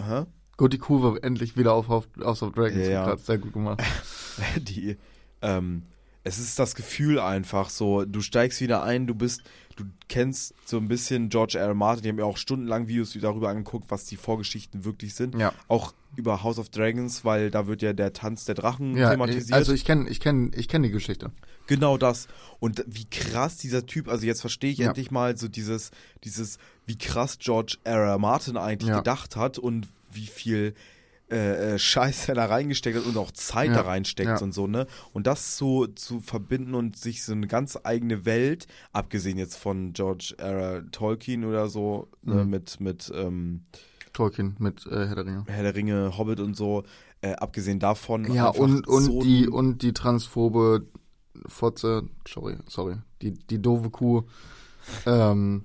Gut 0.59 0.73
die 0.73 0.79
Kurve 0.79 1.23
endlich 1.23 1.57
wieder 1.57 1.73
auf 1.73 1.89
House 1.89 2.43
of 2.43 2.53
Dragons 2.53 2.87
ja. 2.89 3.05
gekratzt. 3.05 3.27
Sehr 3.27 3.39
gut 3.39 3.53
gemacht. 3.53 3.81
die, 4.57 4.97
ähm, 5.41 5.83
es 6.25 6.39
ist 6.39 6.59
das 6.59 6.75
Gefühl 6.75 7.19
einfach 7.19 7.69
so, 7.71 8.05
du 8.05 8.21
steigst 8.21 8.61
wieder 8.61 8.83
ein, 8.83 9.07
du 9.07 9.15
bist, 9.15 9.43
du 9.77 9.85
kennst 10.09 10.55
so 10.65 10.77
ein 10.77 10.87
bisschen 10.89 11.29
George 11.31 11.59
R. 11.59 11.67
R. 11.69 11.75
Martin, 11.75 12.03
die 12.05 12.09
haben 12.11 12.19
ja 12.19 12.25
auch 12.25 12.37
stundenlang 12.37 12.87
Videos 12.89 13.17
darüber 13.21 13.49
angeguckt, 13.49 13.91
was 13.91 14.05
die 14.05 14.17
Vorgeschichten 14.17 14.85
wirklich 14.85 15.15
sind. 15.15 15.35
Ja. 15.37 15.53
Auch 15.69 15.95
über 16.15 16.43
House 16.43 16.59
of 16.59 16.69
Dragons, 16.69 17.25
weil 17.25 17.51
da 17.51 17.67
wird 17.67 17.81
ja 17.83 17.93
der 17.93 18.13
Tanz 18.13 18.45
der 18.45 18.55
Drachen 18.55 18.97
Ja, 18.97 19.11
thematisiert. 19.11 19.53
also 19.55 19.73
ich 19.73 19.85
kenne 19.85 20.09
ich 20.11 20.21
kenn, 20.21 20.53
ich 20.55 20.69
kenn 20.69 20.83
die 20.83 20.91
Geschichte. 20.91 21.31
Genau 21.67 21.97
das. 21.97 22.29
Und 22.61 22.85
wie 22.87 23.07
krass 23.07 23.57
dieser 23.57 23.87
Typ, 23.87 24.09
also 24.09 24.27
jetzt 24.27 24.41
verstehe 24.43 24.71
ich 24.73 24.79
Ja. 24.79 24.89
endlich 24.89 25.11
mal 25.11 25.37
so 25.39 25.49
dieses, 25.49 25.91
dieses, 26.23 26.59
wie 26.87 26.99
krass 26.99 27.39
George 27.39 27.79
R. 27.85 27.99
R. 28.05 28.19
Martin 28.19 28.57
eigentlich 28.57 28.91
Ja. 28.91 28.99
gedacht 28.99 29.37
hat 29.37 29.59
und 29.59 29.89
wie 30.13 30.27
viel 30.27 30.75
äh, 31.33 31.75
äh, 31.75 31.79
Scheiß 31.79 32.29
er 32.29 32.35
da 32.35 32.45
reingesteckt 32.47 32.97
hat 32.99 33.07
und 33.07 33.17
auch 33.17 33.31
Zeit 33.33 33.69
Ja. 33.71 33.75
da 33.77 33.81
reinsteckt 33.83 34.29
Ja. 34.29 34.39
und 34.41 34.53
so, 34.53 34.67
ne? 34.67 34.87
Und 35.13 35.27
das 35.27 35.57
so 35.57 35.87
zu 35.87 36.21
verbinden 36.21 36.75
und 36.75 36.97
sich 36.97 37.25
so 37.25 37.33
eine 37.33 37.47
ganz 37.47 37.79
eigene 37.83 38.25
Welt, 38.25 38.67
abgesehen 38.93 39.39
jetzt 39.39 39.57
von 39.57 39.93
George 39.95 40.35
R. 40.39 40.85
Tolkien 40.91 41.45
oder 41.45 41.69
so, 41.69 42.09
ne, 42.23 42.45
Mhm. 42.45 42.51
mit, 42.51 42.81
mit 42.81 43.11
ähm, 43.15 43.63
Tolkien 44.13 44.57
mit 44.59 44.87
äh, 44.87 45.07
Herr 45.07 45.15
der 45.15 45.25
Ringe. 45.27 45.45
Herr 45.49 45.63
der 45.63 45.75
Ringe, 45.75 46.19
Hobbit 46.19 46.39
und 46.41 46.55
so, 46.55 46.85
äh, 47.23 47.33
abgesehen 47.33 47.79
davon. 47.79 48.31
Ja, 48.33 48.49
und, 48.49 48.87
und 48.87 49.05
so 49.05 49.23
die 49.23 49.49
und 49.49 49.81
die 49.83 49.95
transphobe 49.95 50.87
Fotze, 51.47 52.03
sorry, 52.29 52.57
sorry, 52.69 52.97
die, 53.23 53.33
die 53.33 53.61
doofe 53.63 53.89
Kuh, 53.91 54.23
ähm, 55.07 55.65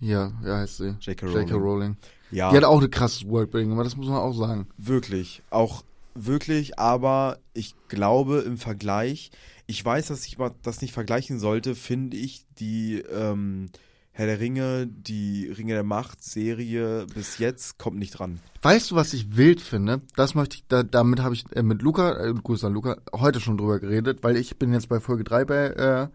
hier, 0.00 0.32
wie 0.42 0.50
heißt 0.50 0.76
sie? 0.78 0.96
J.K. 1.00 1.26
Rowling. 1.54 1.96
Ja. 2.30 2.50
Die 2.50 2.56
hat 2.56 2.64
auch 2.64 2.82
ein 2.82 2.90
krasses 2.90 3.26
Worldbuilding, 3.26 3.72
aber 3.72 3.84
das 3.84 3.96
muss 3.96 4.08
man 4.08 4.18
auch 4.18 4.32
sagen. 4.32 4.66
Wirklich, 4.76 5.42
auch 5.50 5.82
wirklich, 6.14 6.78
aber 6.78 7.38
ich 7.54 7.74
glaube 7.88 8.38
im 8.40 8.58
Vergleich, 8.58 9.30
ich 9.66 9.84
weiß, 9.84 10.08
dass 10.08 10.26
ich 10.26 10.36
das 10.62 10.80
nicht 10.82 10.92
vergleichen 10.92 11.38
sollte, 11.38 11.74
finde 11.74 12.16
ich 12.16 12.44
die 12.58 13.00
ähm, 13.00 13.70
Herr 14.12 14.26
der 14.26 14.40
Ringe, 14.40 14.88
die 14.88 15.48
Ringe 15.48 15.74
der 15.74 15.84
Macht 15.84 16.24
Serie 16.24 17.06
bis 17.14 17.38
jetzt 17.38 17.78
kommt 17.78 17.98
nicht 17.98 18.18
dran. 18.18 18.40
Weißt 18.62 18.90
du, 18.90 18.96
was 18.96 19.12
ich 19.12 19.36
wild 19.36 19.60
finde? 19.60 20.00
Das 20.16 20.34
möchte 20.34 20.56
ich, 20.56 20.64
da, 20.66 20.82
damit 20.82 21.20
habe 21.20 21.34
ich 21.34 21.44
äh, 21.54 21.62
mit 21.62 21.82
Luca, 21.82 22.24
äh, 22.24 22.34
Grüße 22.34 22.66
an 22.66 22.72
Luca, 22.72 22.96
heute 23.12 23.38
schon 23.38 23.58
drüber 23.58 23.78
geredet, 23.78 24.18
weil 24.22 24.36
ich 24.36 24.58
bin 24.58 24.72
jetzt 24.72 24.88
bei 24.88 24.98
Folge 24.98 25.22
3 25.22 25.44
bei 25.44 25.66
äh, 25.68 26.08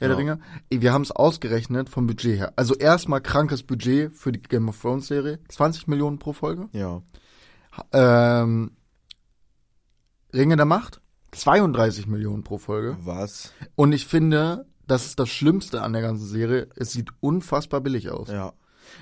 Herr 0.00 0.08
Ja. 0.08 0.16
der 0.16 0.18
Ringe. 0.18 0.40
Wir 0.70 0.92
haben 0.92 1.02
es 1.02 1.12
ausgerechnet 1.12 1.88
vom 1.88 2.06
Budget 2.08 2.38
her. 2.38 2.52
Also 2.56 2.74
erstmal 2.74 3.20
krankes 3.20 3.62
Budget 3.62 4.12
für 4.12 4.32
die 4.32 4.42
Game 4.42 4.68
of 4.68 4.80
Thrones 4.80 5.06
Serie. 5.06 5.38
20 5.48 5.86
Millionen 5.86 6.18
pro 6.18 6.32
Folge. 6.32 6.68
Ja. 6.72 7.02
Ähm, 7.92 8.72
Ringe 10.34 10.56
der 10.56 10.66
Macht, 10.66 11.00
32 11.32 12.06
Millionen 12.06 12.44
pro 12.44 12.58
Folge. 12.58 12.96
Was? 13.04 13.52
Und 13.76 13.92
ich 13.92 14.06
finde, 14.06 14.66
das 14.86 15.06
ist 15.06 15.18
das 15.20 15.28
Schlimmste 15.28 15.82
an 15.82 15.92
der 15.92 16.02
ganzen 16.02 16.26
Serie. 16.26 16.68
Es 16.76 16.92
sieht 16.92 17.10
unfassbar 17.20 17.80
billig 17.80 18.10
aus. 18.10 18.28
Ja. 18.28 18.52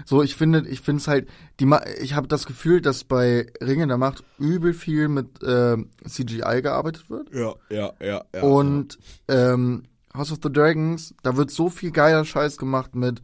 So, 0.05 0.23
ich 0.23 0.37
finde, 0.37 0.69
ich 0.69 0.83
finde 0.83 1.01
es 1.01 1.09
halt, 1.09 1.29
die, 1.61 1.65
Ma- 1.67 1.83
ich 2.01 2.15
habe 2.15 2.29
das 2.29 2.45
Gefühl, 2.45 2.83
dass 2.83 3.05
bei 3.05 3.47
Ringe 3.63 3.87
der 3.87 3.97
Macht 3.97 4.23
übel 4.39 4.75
viel 4.75 5.09
mit 5.09 5.39
ähm, 5.43 5.91
CGI 6.07 6.61
gearbeitet 6.63 7.09
wird. 7.09 7.33
Ja, 7.33 7.55
ja, 7.71 7.93
ja, 8.01 8.25
ja. 8.35 8.43
Und 8.43 8.99
ähm, 9.29 9.85
House 10.15 10.33
of 10.33 10.39
the 10.43 10.53
Dragons, 10.53 11.15
da 11.23 11.37
wird 11.37 11.51
so 11.51 11.69
viel 11.71 11.91
geiler 11.91 12.25
Scheiß 12.25 12.57
gemacht 12.57 12.95
mit, 12.95 13.23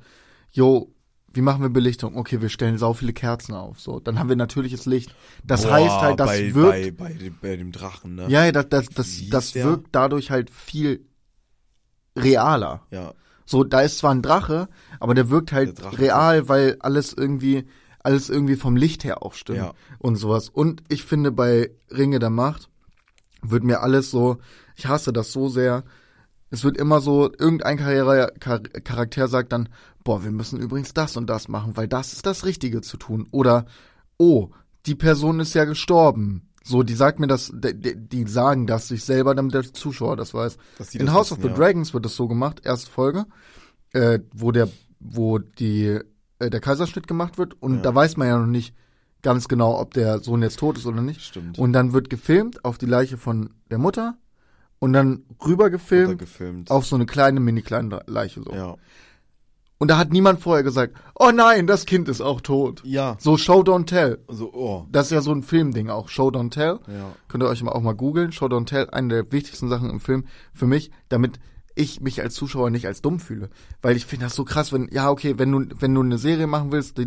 yo, 0.50 0.92
wie 1.32 1.40
machen 1.40 1.62
wir 1.62 1.68
Belichtung? 1.68 2.16
Okay, 2.16 2.40
wir 2.40 2.48
stellen 2.48 2.78
sau 2.78 2.92
viele 2.92 3.12
Kerzen 3.12 3.54
auf. 3.54 3.80
So, 3.80 3.98
dann 3.98 4.18
haben 4.18 4.28
wir 4.28 4.36
natürliches 4.36 4.86
Licht. 4.86 5.14
Das 5.42 5.62
Boah, 5.64 5.72
heißt 5.72 6.00
halt, 6.00 6.20
das 6.20 6.28
bei, 6.28 6.54
wirkt 6.54 6.96
bei, 6.96 7.04
bei, 7.08 7.12
dem, 7.12 7.38
bei 7.40 7.56
dem 7.56 7.72
Drachen, 7.72 8.14
ne? 8.14 8.28
Ja, 8.28 8.44
ja, 8.44 8.52
das, 8.52 8.68
das, 8.68 8.88
das, 8.90 9.20
Wie 9.20 9.30
das 9.30 9.54
wirkt 9.54 9.88
dadurch 9.92 10.30
halt 10.30 10.50
viel 10.50 11.04
realer. 12.16 12.82
Ja. 12.90 13.14
So, 13.46 13.64
da 13.64 13.80
ist 13.80 13.98
zwar 13.98 14.12
ein 14.12 14.22
Drache, 14.22 14.68
aber 15.00 15.14
der 15.14 15.28
wirkt 15.28 15.52
halt 15.52 15.78
Der 15.78 15.98
real, 15.98 16.48
weil 16.48 16.76
alles 16.80 17.12
irgendwie 17.12 17.66
alles 18.04 18.28
irgendwie 18.28 18.56
vom 18.56 18.76
Licht 18.76 19.02
her 19.02 19.22
auch 19.22 19.32
stimmt 19.32 19.58
Ja. 19.58 19.72
und 19.98 20.16
sowas. 20.16 20.50
Und 20.50 20.82
ich 20.88 21.04
finde 21.04 21.32
bei 21.32 21.70
Ringe 21.90 22.18
der 22.18 22.30
Macht 22.30 22.68
wird 23.42 23.64
mir 23.64 23.80
alles 23.80 24.10
so, 24.10 24.38
ich 24.76 24.86
hasse 24.86 25.12
das 25.12 25.32
so 25.32 25.48
sehr. 25.48 25.84
Es 26.54 26.62
wird 26.62 26.76
immer 26.76 27.00
so, 27.00 27.32
irgendein 27.36 27.76
Charakter, 27.78 28.32
Char 28.40 28.60
Charakter 28.60 29.26
sagt 29.28 29.50
dann, 29.52 29.68
boah, 30.04 30.22
wir 30.22 30.30
müssen 30.30 30.60
übrigens 30.60 30.94
das 30.94 31.16
und 31.16 31.26
das 31.28 31.48
machen, 31.48 31.76
weil 31.76 31.88
das 31.88 32.12
ist 32.12 32.26
das 32.26 32.44
Richtige 32.44 32.80
zu 32.80 32.96
tun. 32.96 33.26
Oder, 33.32 33.66
oh, 34.18 34.50
die 34.86 34.94
Person 34.94 35.40
ist 35.40 35.54
ja 35.54 35.64
gestorben. 35.64 36.48
So, 36.62 36.84
die 36.84 36.94
sagt 36.94 37.18
mir 37.18 37.26
das, 37.26 37.52
die, 37.52 37.96
die- 37.96 38.26
sagen 38.28 38.66
das 38.68 38.86
sich 38.88 39.02
selber, 39.04 39.34
damit 39.34 39.52
der 39.54 39.64
Zuschauer 39.72 40.16
das 40.16 40.32
weiß. 40.32 40.56
In 40.92 41.06
das 41.06 41.14
House 41.14 41.30
wissen, 41.32 41.38
of 41.38 41.42
the 41.42 41.48
ja. 41.48 41.54
Dragons 41.56 41.92
wird 41.92 42.04
das 42.04 42.14
so 42.14 42.28
gemacht, 42.28 42.60
erste 42.64 42.88
Folge, 42.90 43.26
äh, 43.92 44.20
wo 44.32 44.52
der, 44.52 44.68
wo 45.00 45.38
die, 45.38 45.98
äh, 46.38 46.50
der 46.50 46.60
Kaiserschnitt 46.60 47.08
gemacht 47.08 47.36
wird 47.36 47.60
und 47.60 47.76
Ja. 47.76 47.82
da 47.82 47.94
weiß 47.96 48.16
man 48.16 48.28
ja 48.28 48.38
noch 48.38 48.46
nicht 48.46 48.74
ganz 49.22 49.48
genau, 49.48 49.80
ob 49.80 49.92
der 49.94 50.20
Sohn 50.20 50.40
jetzt 50.42 50.60
tot 50.60 50.78
ist 50.78 50.86
oder 50.86 51.02
nicht. 51.02 51.20
Stimmt. 51.20 51.58
Und 51.58 51.72
dann 51.72 51.92
wird 51.92 52.10
gefilmt 52.10 52.64
auf 52.64 52.78
die 52.78 52.86
Leiche 52.86 53.18
von 53.18 53.50
der 53.70 53.78
Mutter 53.78 54.16
und 54.84 54.92
dann 54.92 55.24
rüber 55.42 55.70
gefilmt 55.70 56.70
auf 56.70 56.84
so 56.84 56.94
eine 56.94 57.06
kleine, 57.06 57.40
mini 57.40 57.62
kleine 57.62 58.02
Leiche 58.06 58.42
so. 58.42 58.52
ja. 58.52 58.76
Und 59.78 59.88
da 59.88 59.96
hat 59.96 60.12
niemand 60.12 60.40
vorher 60.40 60.62
gesagt, 60.62 60.94
oh 61.18 61.30
nein, 61.34 61.66
das 61.66 61.86
Kind 61.86 62.08
ist 62.08 62.20
auch 62.20 62.42
tot. 62.42 62.82
Ja. 62.84 63.16
So 63.18 63.38
Show 63.38 63.60
Don't 63.62 63.86
Tell. 63.86 64.18
So, 64.28 64.52
oh. 64.52 64.86
Das 64.90 65.06
ist 65.06 65.12
ja 65.12 65.20
so 65.22 65.32
ein 65.32 65.42
Filmding 65.42 65.88
auch. 65.88 66.08
Show 66.10 66.28
Don't 66.28 66.50
Tell. 66.50 66.80
Ja. 66.86 67.14
Könnt 67.28 67.42
ihr 67.42 67.48
euch 67.48 67.62
mal 67.62 67.72
auch 67.72 67.80
mal 67.80 67.94
googeln. 67.94 68.30
Show 68.30 68.46
Don't 68.46 68.66
Tell, 68.66 68.88
eine 68.90 69.08
der 69.08 69.32
wichtigsten 69.32 69.70
Sachen 69.70 69.88
im 69.90 70.00
Film 70.00 70.26
für 70.52 70.66
mich, 70.66 70.90
damit 71.08 71.40
ich 71.74 72.00
mich 72.00 72.20
als 72.20 72.34
Zuschauer 72.34 72.68
nicht 72.70 72.86
als 72.86 73.00
dumm 73.00 73.20
fühle. 73.20 73.48
Weil 73.80 73.96
ich 73.96 74.04
finde 74.04 74.26
das 74.26 74.34
so 74.34 74.44
krass, 74.44 74.70
wenn, 74.72 74.88
ja, 74.92 75.10
okay, 75.10 75.38
wenn 75.38 75.50
du, 75.50 75.66
wenn 75.80 75.94
du 75.94 76.02
eine 76.02 76.18
Serie 76.18 76.46
machen 76.46 76.72
willst, 76.72 77.00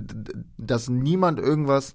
dass 0.57 0.89
niemand 0.89 1.39
irgendwas 1.39 1.93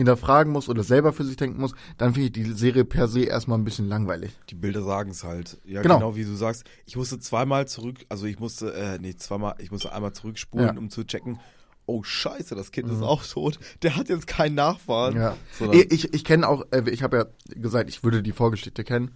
hinterfragen 0.00 0.52
muss 0.52 0.68
oder 0.68 0.82
selber 0.82 1.12
für 1.12 1.24
sich 1.24 1.36
denken 1.36 1.60
muss, 1.60 1.72
dann 1.98 2.14
finde 2.14 2.26
ich 2.26 2.32
die 2.32 2.52
Serie 2.52 2.84
per 2.84 3.08
se 3.08 3.22
erstmal 3.24 3.58
ein 3.58 3.64
bisschen 3.64 3.88
langweilig. 3.88 4.32
Die 4.50 4.54
Bilder 4.54 4.82
sagen 4.82 5.10
es 5.12 5.24
halt. 5.24 5.58
Ja, 5.64 5.82
Genau. 5.82 5.96
genau. 5.98 6.16
wie 6.16 6.24
du 6.24 6.34
sagst. 6.34 6.64
Ich 6.86 6.96
musste 6.96 7.18
zweimal 7.18 7.66
zurück, 7.68 7.98
also 8.08 8.26
ich 8.26 8.38
musste, 8.38 8.72
äh, 8.74 8.98
nee, 8.98 9.14
zweimal, 9.16 9.54
ich 9.58 9.70
musste 9.70 9.92
einmal 9.92 10.12
zurückspulen, 10.12 10.66
Ja. 10.66 10.72
Mhm. 10.72 10.78
um 10.78 10.90
zu 10.90 11.04
checken, 11.04 11.38
oh 11.86 12.02
scheiße, 12.02 12.54
das 12.54 12.70
Kind 12.70 12.88
ist 12.88 13.02
auch 13.02 13.24
tot. 13.26 13.58
Der 13.82 13.96
hat 13.96 14.08
jetzt 14.08 14.26
keinen 14.26 14.54
Nachfahren. 14.54 15.16
Ja. 15.16 15.36
Ich, 15.72 15.90
ich, 15.92 16.14
ich 16.14 16.24
kenne 16.24 16.46
auch, 16.48 16.64
äh, 16.70 16.88
ich 16.90 17.02
habe 17.02 17.16
ja 17.16 17.26
gesagt, 17.60 17.88
ich 17.88 18.04
würde 18.04 18.22
die 18.22 18.32
Vorgeschichte 18.32 18.84
kennen. 18.84 19.12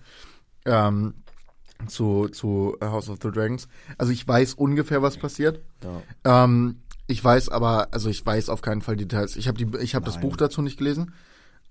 Ähm, 0.64 1.14
zu, 1.88 2.28
zu 2.28 2.76
House 2.82 3.08
of 3.10 3.18
the 3.22 3.30
Dragons. 3.30 3.68
Also 3.98 4.12
ich 4.12 4.26
weiß 4.26 4.54
ungefähr, 4.54 5.02
was 5.02 5.16
passiert. 5.18 5.60
ja. 6.24 6.44
Ähm, 6.44 6.80
ich 7.06 7.22
weiß 7.22 7.48
aber, 7.50 7.88
also 7.92 8.08
ich 8.10 8.24
weiß 8.24 8.48
auf 8.48 8.62
keinen 8.62 8.82
Fall 8.82 8.96
Details. 8.96 9.36
Ich 9.36 9.48
habe 9.48 9.58
die, 9.58 9.76
ich 9.78 9.94
habe 9.94 10.04
das. 10.06 10.20
Buch 10.20 10.36
dazu 10.36 10.62
nicht 10.62 10.78
gelesen, 10.78 11.12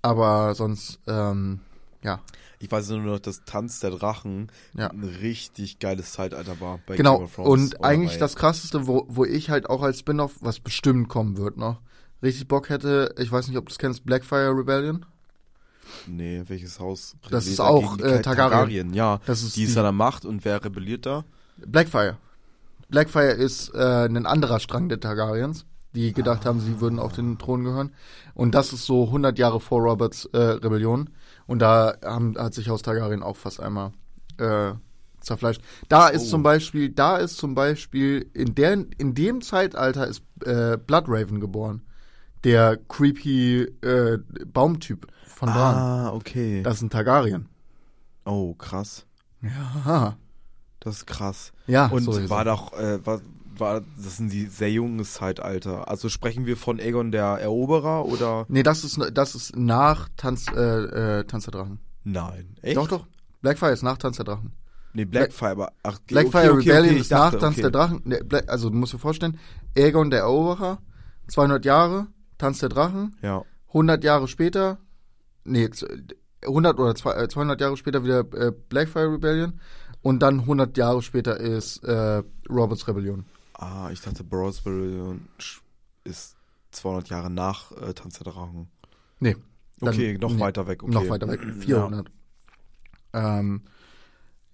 aber 0.02 0.54
sonst, 0.54 0.98
ähm, 1.06 1.60
ja, 2.02 2.20
Ich 2.60 2.70
weiß 2.70 2.88
nur 2.90 3.00
noch, 3.00 3.18
dass 3.18 3.44
Tanz 3.44 3.80
der 3.80 3.90
Drachen 3.90 4.50
Ja. 4.74 4.88
ein 4.90 5.02
richtig 5.04 5.78
geiles 5.80 6.12
Zeitalter 6.12 6.60
war 6.60 6.78
bei 6.86 6.96
Game 6.96 7.04
genau. 7.04 7.22
of 7.22 7.34
Thrones 7.34 7.48
Und 7.74 7.84
eigentlich 7.84 8.16
das 8.18 8.36
Krasseste, 8.36 8.86
wo, 8.86 9.04
wo 9.08 9.24
ich 9.24 9.50
halt 9.50 9.68
auch 9.68 9.82
als 9.82 9.98
Spin-off, 10.00 10.32
was 10.40 10.60
bestimmt 10.60 11.08
kommen 11.08 11.36
wird 11.36 11.56
noch, 11.56 11.80
richtig 12.22 12.46
Bock 12.48 12.68
hätte. 12.70 13.14
Ich 13.18 13.30
weiß 13.32 13.48
nicht, 13.48 13.56
ob 13.58 13.66
du 13.66 13.72
es 13.72 13.78
kennst, 13.78 14.04
Blackfire 14.06 14.50
Rebellion. 14.56 15.04
Nee, 16.06 16.42
welches 16.46 16.80
Haus? 16.80 17.16
Das 17.30 17.46
ist 17.46 17.60
auch, 17.60 17.96
die 17.98 18.02
äh, 18.04 18.22
Targaryen. 18.22 18.94
Ja, 18.94 19.20
Das 19.26 19.42
ist 19.42 19.56
die 19.56 19.64
ist 19.64 19.74
die- 19.74 19.78
an 19.78 19.84
der 19.84 19.92
Macht 19.92 20.24
und 20.24 20.44
wer 20.44 20.64
rebelliert 20.64 21.04
da? 21.06 21.24
Blackfire. 21.58 22.16
Blackfire 22.94 23.32
ist 23.32 23.74
äh, 23.74 24.04
ein 24.06 24.24
anderer 24.24 24.60
Strang 24.60 24.88
der 24.88 25.00
Targaryens, 25.00 25.66
die 25.96 26.12
gedacht 26.12 26.46
haben, 26.46 26.60
sie 26.60 26.80
würden 26.80 27.00
auf 27.00 27.12
den 27.12 27.38
Thron 27.38 27.64
gehören. 27.64 27.92
Und 28.34 28.54
das 28.54 28.72
ist 28.72 28.86
so 28.86 29.06
100 29.06 29.36
Jahre 29.36 29.58
vor 29.58 29.80
Roberts 29.82 30.26
äh, 30.26 30.38
Rebellion. 30.38 31.10
Und 31.48 31.58
da 31.58 31.94
haben, 32.04 32.38
hat 32.38 32.54
sich 32.54 32.68
Haus 32.68 32.82
Targaryen 32.82 33.24
auch 33.24 33.34
fast 33.36 33.58
einmal 33.60 33.90
äh, 34.38 34.74
zerfleischt. 35.20 35.60
Da 35.88 36.06
ist 36.06 36.26
Oh. 36.26 36.30
zum 36.30 36.42
Beispiel, 36.44 36.88
da 36.90 37.16
ist 37.16 37.36
zum 37.36 37.56
Beispiel 37.56 38.30
in 38.32 38.54
der 38.54 38.74
in 38.98 39.14
dem 39.14 39.40
Zeitalter 39.40 40.06
ist 40.06 40.22
äh, 40.44 40.76
Bloodraven 40.78 41.40
geboren, 41.40 41.82
der 42.44 42.76
creepy 42.76 43.62
äh, 43.82 44.18
Baumtyp 44.52 45.08
von 45.26 45.48
Bran. 45.48 45.74
Ah, 45.74 46.12
okay. 46.12 46.62
Das 46.62 46.76
ist 46.76 46.82
ein 46.82 46.90
Targaryen. 46.90 47.48
oh, 48.24 48.54
krass. 48.54 49.04
Ja, 49.42 50.16
Das 50.84 50.96
ist 50.96 51.06
krass. 51.06 51.52
ja. 51.66 51.86
Und 51.86 52.02
so 52.02 52.12
ist 52.12 52.28
war 52.30 52.44
doch, 52.44 52.72
äh, 52.74 53.04
war, 53.06 53.20
war, 53.56 53.80
das 53.96 54.16
sind 54.18 54.32
die 54.32 54.46
sehr 54.46 54.70
junges 54.70 55.14
Zeitalter. 55.14 55.88
Also 55.88 56.08
sprechen 56.08 56.44
wir 56.46 56.56
von 56.56 56.78
Aegon 56.80 57.10
der 57.12 57.24
Eroberer 57.40 58.04
oder? 58.04 58.44
Nee, 58.48 58.62
das 58.62 58.84
ist 58.84 58.98
das 59.14 59.34
ist 59.34 59.56
nach 59.56 60.08
Tanz 60.16 60.46
äh, 60.54 61.20
äh, 61.20 61.24
Tanz 61.24 61.44
der 61.44 61.52
Drachen. 61.52 61.78
Nein. 62.04 62.56
Echt? 62.62 62.76
Doch, 62.76 62.88
doch. 62.88 63.06
Blackfire 63.40 63.72
ist 63.72 63.82
nach 63.82 63.96
Tanz 63.98 64.16
der 64.16 64.24
Drachen. 64.26 64.52
Nee, 64.92 65.04
Blackfire, 65.06 65.50
aber, 65.50 65.72
ach, 65.82 65.94
okay, 65.94 66.02
Blackfire 66.14 66.52
okay, 66.52 66.60
okay, 66.60 66.70
Rebellion 66.70 66.94
ich 66.96 67.00
ist 67.02 67.10
dachte, 67.12 67.36
nach 67.36 67.40
Tanz 67.42 67.54
okay. 67.54 67.62
der 67.62 67.70
Drachen. 67.70 68.00
Nee, 68.04 68.20
Bla- 68.24 68.44
also 68.46 68.70
du 68.70 68.76
musst 68.76 68.92
dir 68.92 68.98
vorstellen, 68.98 69.38
Aegon 69.76 70.10
der 70.10 70.20
Eroberer, 70.20 70.78
200 71.28 71.64
Jahre, 71.64 72.06
Tanz 72.38 72.58
der 72.60 72.68
Drachen, 72.68 73.16
Ja. 73.22 73.42
100 73.68 74.04
Jahre 74.04 74.28
später, 74.28 74.78
nee, 75.44 75.68
z- 75.70 75.88
100 76.46 76.78
oder 76.78 76.94
zwei- 76.94 77.14
äh, 77.14 77.28
200 77.28 77.60
Jahre 77.60 77.76
später 77.76 78.04
wieder 78.04 78.20
äh, 78.34 78.52
Blackfire 78.68 79.12
Rebellion 79.12 79.58
und 80.04 80.20
dann 80.20 80.40
100 80.40 80.76
Jahre 80.76 81.00
später 81.00 81.40
ist 81.40 81.82
äh, 81.82 82.22
Roberts 82.50 82.86
Rebellion. 82.86 83.24
Ah, 83.54 83.88
ich 83.90 84.02
dachte, 84.02 84.22
Bros 84.22 84.64
Rebellion 84.66 85.28
ist 86.04 86.36
200 86.72 87.08
Jahre 87.08 87.30
nach 87.30 87.72
äh, 87.72 87.94
Tanz 87.94 88.18
der 88.18 88.30
Drachen. 88.30 88.68
Nee. 89.18 89.34
Okay, 89.80 90.18
noch 90.18 90.32
nee, 90.32 90.40
weiter 90.40 90.66
weg. 90.66 90.82
Okay. 90.82 90.92
Noch 90.92 91.08
weiter 91.08 91.26
weg, 91.26 91.40
400. 91.58 92.10
Ähm, 93.14 93.62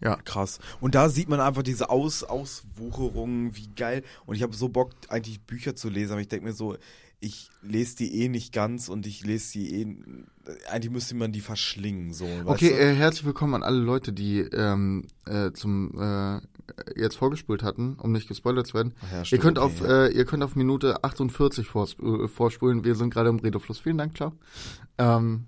ja. 0.01 0.17
Krass. 0.25 0.61
Und 0.81 0.95
da 0.95 1.09
sieht 1.09 1.29
man 1.29 1.41
einfach 1.41 1.65
diese 1.65 1.91
Aus 1.91 2.23
Auswucherungen, 2.23 3.57
wie 3.57 3.69
geil. 3.75 4.05
Und 4.27 4.37
ich 4.37 4.45
habe 4.45 4.55
so 4.55 4.69
Bock, 4.69 4.93
eigentlich 5.09 5.41
Bücher 5.43 5.75
zu 5.75 5.89
lesen, 5.89 6.13
aber 6.13 6.21
ich 6.21 6.29
denke 6.29 6.47
mir 6.47 6.53
so, 6.53 6.77
ich 7.21 7.51
lese 7.63 7.97
die 7.97 8.23
eh 8.23 8.29
nicht 8.29 8.53
ganz 8.53 8.89
und 8.89 9.07
ich 9.07 9.25
lese 9.25 9.53
die 9.53 9.83
eh. 9.83 9.97
Eigentlich 10.71 10.91
müsste 10.91 11.15
man 11.15 11.33
die 11.33 11.43
verschlingen, 11.43 12.13
so. 12.13 12.27
Okay, 12.47 12.71
äh, 12.71 12.95
herzlich 12.95 13.27
willkommen 13.27 13.55
an 13.55 13.63
alle 13.63 13.79
Leute, 13.79 14.13
die 14.13 14.41
ähm, 14.41 15.05
äh, 15.27 15.53
zum 15.53 16.01
äh, 16.01 16.41
jetzt 16.97 17.17
vorgespult 17.17 17.63
hatten, 17.63 17.95
um 17.95 18.13
nicht 18.13 18.27
gespoilert 18.27 18.67
zu 18.67 18.75
werden. 18.75 18.95
Ja, 19.13 19.19
ihr 19.19 19.25
stimmt, 19.27 19.43
könnt 19.43 19.59
okay, 19.59 19.67
auf 19.67 19.81
ja. 19.83 20.07
äh, 20.07 20.13
ihr 20.13 20.25
könnt 20.25 20.43
auf 20.43 20.57
Minute 20.57 21.05
48 21.05 21.67
vors 21.67 21.97
äh, 22.01 22.27
vorspulen. 22.27 22.85
Wir 22.85 22.95
sind 22.95 23.13
gerade 23.13 23.29
im 23.29 23.39
Redefluss. 23.39 23.79
Vielen 23.79 23.99
Dank, 23.99 24.17
ciao. 24.17 24.33
Ähm, 24.99 25.47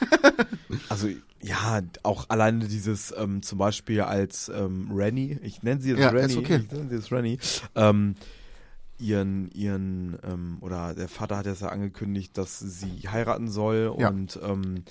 Also, 0.88 1.08
ja, 1.42 1.80
auch 2.02 2.26
alleine 2.28 2.66
dieses, 2.66 3.14
ähm, 3.16 3.42
zum 3.42 3.58
Beispiel 3.58 4.02
als 4.02 4.50
ähm, 4.54 4.90
Rennie, 4.94 5.38
ich 5.42 5.62
nenne 5.62 5.80
sie 5.80 5.90
jetzt 5.90 6.00
Ja, 6.00 6.10
Rennie, 6.10 6.36
okay. 6.36 6.60
ich 6.64 6.72
nenne 6.72 6.88
sie 6.90 6.96
jetzt 6.96 7.12
Rennie, 7.12 7.38
ähm, 7.74 8.14
ihren, 9.00 9.50
ihren, 9.52 10.18
ähm, 10.24 10.58
oder 10.60 10.94
der 10.94 11.08
Vater 11.08 11.36
hat 11.38 11.46
ja 11.46 11.68
angekündigt, 11.68 12.36
dass 12.38 12.58
sie 12.58 13.08
heiraten 13.08 13.48
soll 13.48 13.94
Ja. 13.98 14.08
und 14.08 14.38
ähm, 14.42 14.84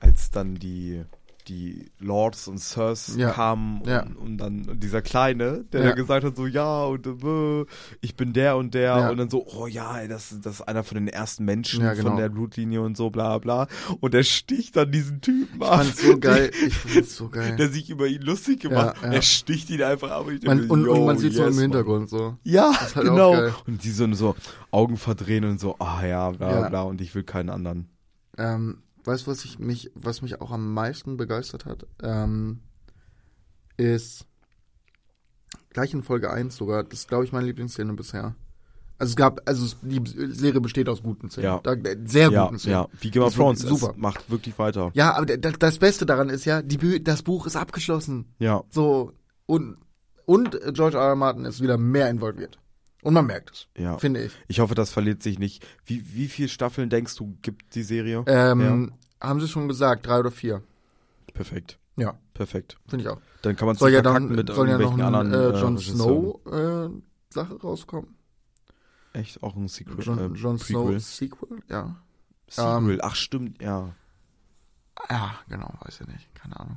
als 0.00 0.30
dann 0.30 0.54
die 0.54 1.02
die 1.48 1.90
Lords 1.98 2.48
und 2.48 2.58
Sirs 2.58 3.14
Ja, 3.16 3.30
kamen 3.30 3.80
und, 3.82 3.86
ja. 3.88 4.04
und 4.18 4.38
dann 4.38 4.78
dieser 4.80 5.02
Kleine, 5.02 5.64
der 5.72 5.80
Ja. 5.80 5.86
dann 5.88 5.96
gesagt 5.96 6.24
hat 6.24 6.36
so, 6.36 6.46
ja, 6.46 6.84
und 6.84 7.06
äh, 7.06 7.64
ich 8.00 8.16
bin 8.16 8.32
der 8.32 8.56
und 8.56 8.74
der 8.74 8.82
Ja. 8.98 9.10
und 9.10 9.16
dann 9.18 9.30
so, 9.30 9.46
oh 9.46 9.66
ja, 9.66 9.98
ey, 9.98 10.08
das, 10.08 10.34
das 10.42 10.54
ist 10.56 10.60
einer 10.62 10.84
von 10.84 10.96
den 10.96 11.08
ersten 11.08 11.44
Menschen 11.44 11.80
genau. 11.80 12.08
von 12.10 12.16
der 12.16 12.28
Blutlinie 12.28 12.80
und 12.80 12.96
so, 12.96 13.10
bla 13.10 13.38
bla. 13.38 13.66
Und 14.00 14.14
er 14.14 14.22
sticht 14.24 14.76
dann 14.76 14.90
diesen 14.90 15.20
Typen 15.20 15.56
ich 15.56 15.62
ab. 15.66 15.78
fand's 15.84 16.02
so 16.02 16.18
geil. 16.18 16.50
Ich 16.66 16.74
fand's 16.74 17.16
so 17.16 17.28
geil. 17.28 17.56
Der 17.56 17.68
sich 17.68 17.90
über 17.90 18.06
ihn 18.06 18.22
lustig 18.22 18.60
gemacht. 18.60 18.96
Er 19.02 19.22
sticht 19.22 19.70
ihn 19.70 19.82
einfach 19.82 20.10
ab. 20.10 20.26
Und, 20.26 20.34
ich 20.34 20.42
Man, 20.44 20.68
und, 20.70 20.88
und 20.88 21.04
man 21.04 21.18
sieht 21.18 21.34
so 21.34 21.40
yes, 21.42 21.50
im 21.50 21.54
Mann. 21.56 21.62
Hintergrund 21.62 22.08
so. 22.08 22.36
Ja, 22.42 22.72
halt 22.78 22.94
genau. 22.94 23.34
Und 23.66 23.84
die 23.84 23.90
so, 23.90 24.12
so 24.14 24.34
Augen 24.70 24.96
verdrehen 24.96 25.44
und 25.44 25.60
so, 25.60 25.76
ah 25.78 26.04
ja, 26.04 26.30
bla 26.30 26.68
bla. 26.68 26.82
Und 26.82 27.00
ich 27.00 27.14
will 27.14 27.22
keinen 27.24 27.50
anderen. 27.50 27.88
Ähm, 28.36 28.78
weißt 29.04 29.26
du, 29.26 29.30
was 29.30 29.44
ich 29.44 29.58
mich, 29.58 29.90
was 29.94 30.22
mich 30.22 30.40
auch 30.40 30.50
am 30.50 30.72
meisten 30.74 31.16
begeistert 31.16 31.64
hat? 31.66 31.86
Ähm, 32.02 32.60
ist 33.76 34.26
gleich 35.70 35.92
in 35.92 36.02
Folge 36.02 36.30
1 36.30 36.56
sogar, 36.56 36.84
das 36.84 37.00
ist, 37.00 37.08
glaube 37.08 37.24
ich, 37.24 37.32
meine 37.32 37.46
Lieblingsszene 37.46 37.92
bisher. 37.94 38.34
Also 38.96 39.10
es 39.10 39.16
gab, 39.16 39.40
also 39.48 39.74
die 39.82 40.00
Serie 40.32 40.60
besteht 40.60 40.88
aus 40.88 41.02
guten 41.02 41.28
Szenen. 41.28 41.44
Ja. 41.46 41.60
Da, 41.62 41.72
äh, 41.72 41.98
sehr 42.04 42.30
Ja, 42.30 42.44
guten 42.44 42.58
Szenen. 42.60 42.74
ja. 42.74 42.88
Wie 43.00 43.10
Game 43.10 43.24
of 43.24 43.34
Thrones. 43.34 43.60
super. 43.60 43.90
Es 43.90 43.96
macht 43.96 44.30
wirklich 44.30 44.56
weiter. 44.58 44.90
Ja, 44.94 45.14
aber 45.16 45.36
das, 45.36 45.78
Beste 45.78 46.06
daran 46.06 46.28
ist 46.28 46.44
ja, 46.44 46.62
die, 46.62 47.02
das 47.02 47.22
Buch 47.22 47.46
ist 47.46 47.56
abgeschlossen. 47.56 48.32
Ja. 48.38 48.62
So, 48.70 49.12
und, 49.46 49.76
und 50.26 50.58
George 50.72 50.96
R. 50.96 51.08
R. 51.08 51.16
Martin 51.16 51.44
ist 51.44 51.60
wieder 51.60 51.76
mehr 51.76 52.08
involviert. 52.08 52.58
Und 53.04 53.14
man 53.14 53.26
merkt 53.26 53.50
es, 53.52 53.68
Ja. 53.80 53.98
finde 53.98 54.24
ich. 54.24 54.32
Ich 54.48 54.58
hoffe, 54.60 54.74
das 54.74 54.90
verliert 54.90 55.22
sich 55.22 55.38
nicht. 55.38 55.64
Wie, 55.84 56.14
wie 56.14 56.26
viele 56.26 56.48
Staffeln 56.48 56.88
denkst 56.90 57.14
du, 57.16 57.36
gibt 57.42 57.74
die 57.76 57.82
Serie? 57.82 58.24
Ähm, 58.26 58.92
Haben 59.20 59.40
sie 59.40 59.46
schon 59.48 59.68
gesagt, 59.68 60.06
drei 60.06 60.18
oder 60.20 60.30
vier. 60.32 60.62
Perfekt. 61.34 61.78
Ja, 61.96 62.18
Perfekt. 62.32 62.76
finde 62.88 63.04
ich 63.04 63.08
auch. 63.10 63.20
Dann 63.42 63.54
kann 63.56 63.66
man 63.66 63.76
Soll 63.76 63.90
sich 63.90 63.96
ja 63.96 64.02
dann 64.02 64.28
mit 64.28 64.48
soll 64.48 64.68
ja 64.68 64.78
noch 64.78 64.96
irgendwelchen 64.96 65.14
ein 65.14 65.14
anderen 65.28 65.54
äh, 65.54 65.60
Jon 65.60 65.76
Regisseuren. 65.76 66.34
Snow 66.42 66.92
äh, 66.92 67.02
Sache 67.32 67.60
rauskommen. 67.60 68.16
Echt? 69.12 69.42
Auch 69.42 69.54
ein 69.54 69.68
Sequel? 69.68 70.00
Jon, 70.02 70.18
äh, 70.18 70.36
Jon 70.36 70.58
Snow? 70.58 70.98
Sequel, 70.98 71.58
ja. 71.68 71.96
Sequel. 72.48 72.98
Ach, 73.02 73.14
stimmt, 73.14 73.62
ja. 73.62 73.94
Ja, 75.10 75.34
genau, 75.48 75.72
weiß 75.84 76.00
ich 76.00 76.06
nicht, 76.08 76.34
keine 76.34 76.58
Ahnung. 76.58 76.76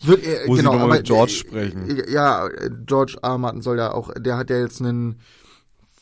Ich 0.00 0.06
würde 0.06 0.22
äh, 0.22 0.46
Muss 0.46 0.58
ich 0.58 0.64
genau, 0.64 0.72
noch 0.74 0.78
mal 0.80 0.84
aber, 0.84 0.94
mit 0.96 1.06
George 1.06 1.32
äh, 1.32 1.36
sprechen. 1.36 1.88
äh, 1.88 2.10
Ja, 2.12 2.46
äh, 2.46 2.70
George 2.84 3.16
R. 3.22 3.38
Martin 3.38 3.62
soll 3.62 3.78
ja 3.78 3.92
auch, 3.92 4.12
der 4.16 4.36
hat 4.36 4.50
ja 4.50 4.58
jetzt 4.58 4.80
einen 4.80 5.20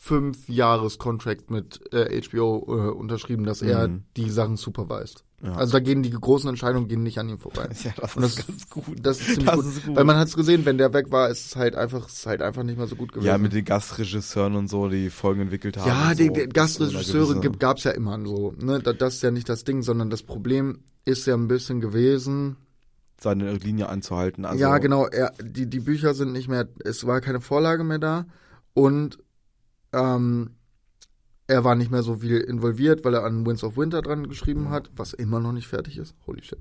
fünf 0.05 0.47
Jahres 0.47 0.99
Contract 0.99 1.49
mit 1.49 1.81
äh, 1.91 2.21
HBO 2.21 2.63
äh, 2.67 2.91
unterschrieben, 2.91 3.43
dass 3.43 3.61
er 3.63 3.87
Mhm. 3.87 4.03
die 4.15 4.29
Sachen 4.29 4.55
supervised. 4.55 5.23
Ja. 5.43 5.53
Also 5.55 5.73
da 5.73 5.79
gehen 5.79 6.03
die 6.03 6.11
großen 6.11 6.47
Entscheidungen 6.47 6.87
gehen 6.87 7.01
nicht 7.03 7.17
an 7.17 7.27
ihm 7.27 7.39
vorbei. 7.39 7.69
Ja, 7.83 7.91
das 7.99 8.15
Und 8.15 8.21
das 8.23 8.37
ist 8.37 8.47
ganz 8.47 8.69
gut. 8.69 8.97
Das 9.01 9.19
ist 9.19 9.25
ziemlich 9.27 9.45
Das 9.45 9.55
gut. 9.55 9.65
ist 9.65 9.85
gut. 9.85 9.95
Weil 9.95 10.03
man 10.03 10.17
hat 10.17 10.27
es 10.27 10.35
gesehen, 10.35 10.63
wenn 10.65 10.77
der 10.77 10.93
weg 10.93 11.11
war, 11.11 11.29
ist 11.29 11.47
es 11.47 11.55
halt 11.55 11.75
einfach, 11.75 12.07
ist 12.07 12.25
halt 12.27 12.41
einfach 12.43 12.61
nicht 12.63 12.77
mehr 12.77 12.85
so 12.87 12.95
gut 12.95 13.13
gewesen. 13.13 13.27
Ja, 13.27 13.37
mit 13.39 13.53
den 13.53 13.65
Gastregisseuren 13.65 14.55
und 14.55 14.67
so, 14.69 14.89
die 14.89 15.09
Folgen 15.09 15.41
entwickelt 15.41 15.77
haben. 15.77 15.87
Ja, 15.87 16.13
die, 16.13 16.27
so. 16.27 16.47
Gastregisseure 16.53 17.41
gab 17.57 17.77
es 17.77 17.83
ja 17.85 17.91
immer 17.91 18.19
so. 18.23 18.53
Ne? 18.59 18.79
Da- 18.81 18.93
Das 18.93 19.15
ist 19.15 19.23
ja 19.23 19.31
nicht 19.31 19.49
das 19.49 19.63
Ding, 19.63 19.81
sondern 19.81 20.09
das 20.11 20.21
Problem 20.23 20.79
ist 21.03 21.25
ja 21.25 21.33
ein 21.35 21.47
bisschen 21.47 21.81
gewesen. 21.81 22.57
seine 23.19 23.53
Linie 23.53 23.89
anzuhalten. 23.89 24.45
Also, 24.45 24.59
ja, 24.61 24.77
genau. 24.77 25.07
Er, 25.07 25.31
die, 25.41 25.67
die 25.67 25.79
Bücher 25.79 26.13
sind 26.13 26.31
nicht 26.31 26.47
mehr, 26.47 26.67
es 26.83 27.07
war 27.07 27.21
keine 27.21 27.39
Vorlage 27.41 27.83
mehr 27.83 27.97
da 27.99 28.25
und 28.73 29.17
ähm, 29.95 30.51
er 31.47 31.63
war 31.63 31.75
nicht 31.75 31.91
mehr 31.91 32.03
so 32.03 32.17
viel 32.17 32.37
involviert, 32.39 33.05
weil 33.05 33.13
er 33.13 33.23
an 33.23 33.45
Winds 33.45 33.63
of 33.63 33.77
Winter 33.77 34.01
dran 34.01 34.27
geschrieben 34.27 34.69
hat, 34.69 34.89
was 34.95 35.13
immer 35.13 35.39
noch 35.39 35.51
nicht 35.51 35.67
fertig 35.67 35.97
ist. 35.97 36.15
Holy 36.25 36.43
shit. 36.43 36.59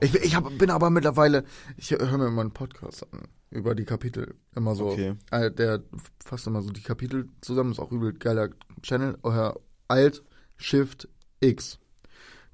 Ich, 0.00 0.14
ich 0.14 0.36
hab, 0.36 0.56
bin 0.58 0.70
aber 0.70 0.90
mittlerweile, 0.90 1.44
ich 1.76 1.90
höre 1.90 2.18
mir 2.18 2.26
immer 2.26 2.42
einen 2.42 2.52
Podcast 2.52 3.06
an 3.12 3.22
über 3.50 3.74
die 3.74 3.84
Kapitel. 3.84 4.34
Immer 4.54 4.74
so. 4.74 4.90
Okay. 4.90 5.14
Äh, 5.30 5.50
der 5.50 5.82
fasst 6.24 6.46
immer 6.46 6.62
so 6.62 6.70
die 6.70 6.82
Kapitel 6.82 7.28
zusammen, 7.40 7.72
ist 7.72 7.78
auch 7.78 7.90
übel 7.92 8.12
geiler 8.12 8.50
Channel. 8.82 9.18
Euer 9.22 9.58
Alt 9.88 10.22
Shift 10.56 11.08
X. 11.40 11.78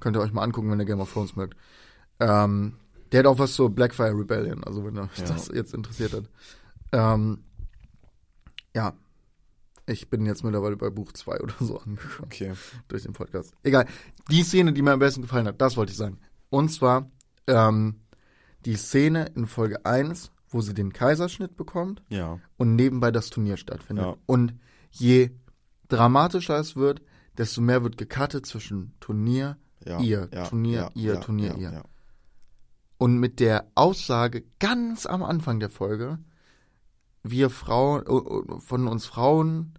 Könnt 0.00 0.16
ihr 0.16 0.20
euch 0.20 0.32
mal 0.32 0.42
angucken, 0.42 0.70
wenn 0.70 0.80
ihr 0.80 0.86
Game 0.86 1.00
of 1.00 1.12
Thrones 1.12 1.36
mögt. 1.36 1.56
Ähm, 2.20 2.76
der 3.10 3.20
hat 3.20 3.26
auch 3.26 3.38
was 3.38 3.54
zur 3.54 3.70
Blackfire 3.70 4.16
Rebellion, 4.16 4.64
also 4.64 4.84
wenn 4.84 4.98
euch 4.98 5.18
Ja. 5.18 5.24
das 5.26 5.48
jetzt 5.48 5.74
interessiert 5.74 6.12
hat. 6.12 6.24
Ähm, 6.92 7.44
ja. 8.74 8.94
Ich 9.86 10.08
bin 10.08 10.24
jetzt 10.26 10.44
mittlerweile 10.44 10.76
bei 10.76 10.90
Buch 10.90 11.12
2 11.12 11.40
oder 11.40 11.54
so 11.60 11.78
angekommen 11.78 12.24
Okay. 12.24 12.52
durch 12.88 13.02
den 13.02 13.12
Podcast. 13.12 13.52
Egal. 13.62 13.86
Die 14.30 14.42
Szene, 14.44 14.72
die 14.72 14.82
mir 14.82 14.92
am 14.92 14.98
besten 15.00 15.22
gefallen 15.22 15.46
hat, 15.46 15.60
das 15.60 15.76
wollte 15.76 15.90
ich 15.92 15.98
sagen. 15.98 16.18
Und 16.50 16.68
zwar 16.70 17.10
ähm, 17.46 18.00
die 18.64 18.76
Szene 18.76 19.26
in 19.34 19.46
Folge 19.46 19.84
1, 19.84 20.30
wo 20.48 20.60
sie 20.60 20.74
den 20.74 20.92
Kaiserschnitt 20.92 21.56
bekommt 21.56 22.02
Ja. 22.10 22.38
und 22.58 22.76
nebenbei 22.76 23.10
das 23.10 23.30
Turnier 23.30 23.56
stattfindet. 23.56 24.04
Ja. 24.04 24.16
Und 24.26 24.54
je 24.90 25.30
dramatischer 25.88 26.58
es 26.58 26.76
wird, 26.76 27.02
desto 27.38 27.60
mehr 27.60 27.82
wird 27.82 27.96
gecuttet 27.96 28.46
zwischen 28.46 28.94
Turnier, 29.00 29.56
ja. 29.84 29.98
ihr, 30.00 30.28
ja, 30.32 30.46
Turnier, 30.46 30.90
ihr, 30.94 31.20
Turnier, 31.20 31.56
ihr. 31.56 31.82
Und 32.98 33.18
mit 33.18 33.40
der 33.40 33.66
Aussage 33.74 34.44
ganz 34.60 35.06
am 35.06 35.22
Anfang 35.24 35.58
der 35.58 35.70
Folge, 35.70 36.18
wir 37.22 37.50
Frauen, 37.50 38.04
äh, 38.06 38.60
von 38.60 38.88
uns 38.88 39.06
Frauen 39.06 39.74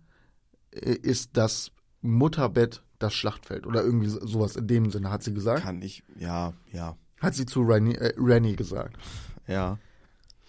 äh, 0.72 0.94
ist 0.94 1.32
das 1.38 1.72
Mutterbett 2.02 2.84
das 3.00 3.14
Schlachtfeld 3.14 3.66
oder 3.68 3.84
irgendwie 3.84 4.08
so- 4.08 4.26
sowas 4.26 4.56
in 4.56 4.68
dem 4.68 4.90
Sinne, 4.92 5.10
hat 5.12 5.24
sie 5.24 5.34
gesagt. 5.34 5.64
Kann 5.64 5.82
ich, 5.82 6.04
ja, 6.18 6.54
ja, 6.72 6.96
Hat 7.20 7.36
sie 7.36 7.46
zu 7.46 7.62
Rennie, 7.62 7.96
äh, 7.96 8.14
Rennie 8.18 8.56
gesagt. 8.56 8.98
ja. 9.48 9.78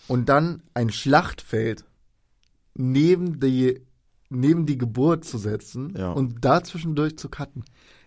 Und 0.07 0.29
dann 0.29 0.63
ein 0.75 0.91
Schlachtfeld 0.91 1.85
neben 2.75 3.41
die, 3.41 3.81
neben 4.29 4.67
die 4.67 4.77
Geburt 4.77 5.25
zu 5.25 5.39
setzen 5.39 5.95
Ja. 5.97 6.13
und 6.13 6.45
da 6.45 6.63
zwischendurch 6.63 7.17
zu 7.17 7.29
cutten, 7.29 7.65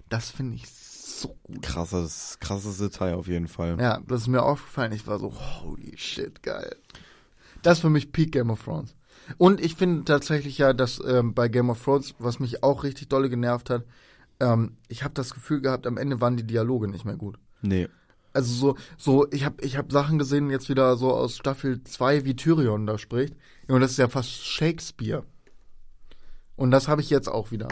das 0.10 0.30
finde 0.30 0.56
ich 0.56 0.70
so 0.70 1.36
gut. 1.44 1.62
Krasses, 1.64 2.38
krasses 2.40 2.78
Detail 2.78 3.16
auf 3.16 3.28
jeden 3.28 3.48
Fall. 3.48 3.78
Ja, 3.80 4.00
das 4.08 4.22
ist 4.22 4.28
mir 4.28 4.44
aufgefallen. 4.44 4.92
Ich 4.92 5.08
war 5.08 5.18
so, 5.20 5.34
holy 5.34 5.98
shit, 5.98 6.44
geil. 6.44 6.76
Das 7.68 7.80
ist 7.80 7.82
für 7.82 7.90
mich 7.90 8.14
Peak 8.14 8.32
Game 8.32 8.50
of 8.50 8.64
Thrones. 8.64 8.96
Und 9.38 9.60
ich 9.60 9.76
finde 9.76 10.06
tatsächlich 10.06 10.58
ja, 10.58 10.72
dass 10.72 11.02
ähm, 11.06 11.34
bei 11.34 11.50
Game 11.50 11.70
of 11.70 11.84
Thrones, 11.84 12.16
was 12.18 12.40
mich 12.40 12.64
auch 12.64 12.86
richtig 12.86 13.10
dolle 13.10 13.30
genervt 13.30 13.70
hat, 13.70 13.84
ähm, 14.40 14.78
ich 14.88 15.04
habe 15.04 15.14
das 15.14 15.34
Gefühl 15.34 15.60
gehabt, 15.60 15.86
am 15.86 15.98
Ende 15.98 16.22
waren 16.22 16.38
die 16.38 16.48
Dialoge 16.48 16.88
nicht 16.88 17.04
mehr 17.04 17.18
gut. 17.18 17.38
Nee. 17.62 17.90
Also 18.32 18.54
so, 18.54 18.78
so, 18.98 19.32
ich 19.32 19.44
habe 19.44 19.62
ich 19.66 19.76
hab 19.76 19.92
Sachen 19.92 20.18
gesehen 20.18 20.50
jetzt 20.50 20.70
wieder 20.70 20.96
so 20.96 21.12
aus 21.12 21.36
Staffel 21.36 21.84
2, 21.84 22.24
wie 22.24 22.38
Tyrion 22.38 22.86
da 22.86 22.98
spricht. 22.98 23.36
Und 23.68 23.82
das 23.82 23.92
ist 23.92 23.98
ja 23.98 24.08
fast 24.08 24.32
Shakespeare. 24.32 25.26
Und 26.56 26.72
das 26.72 26.88
habe 26.88 27.02
ich 27.02 27.10
jetzt 27.10 27.28
auch 27.28 27.52
wieder. 27.52 27.68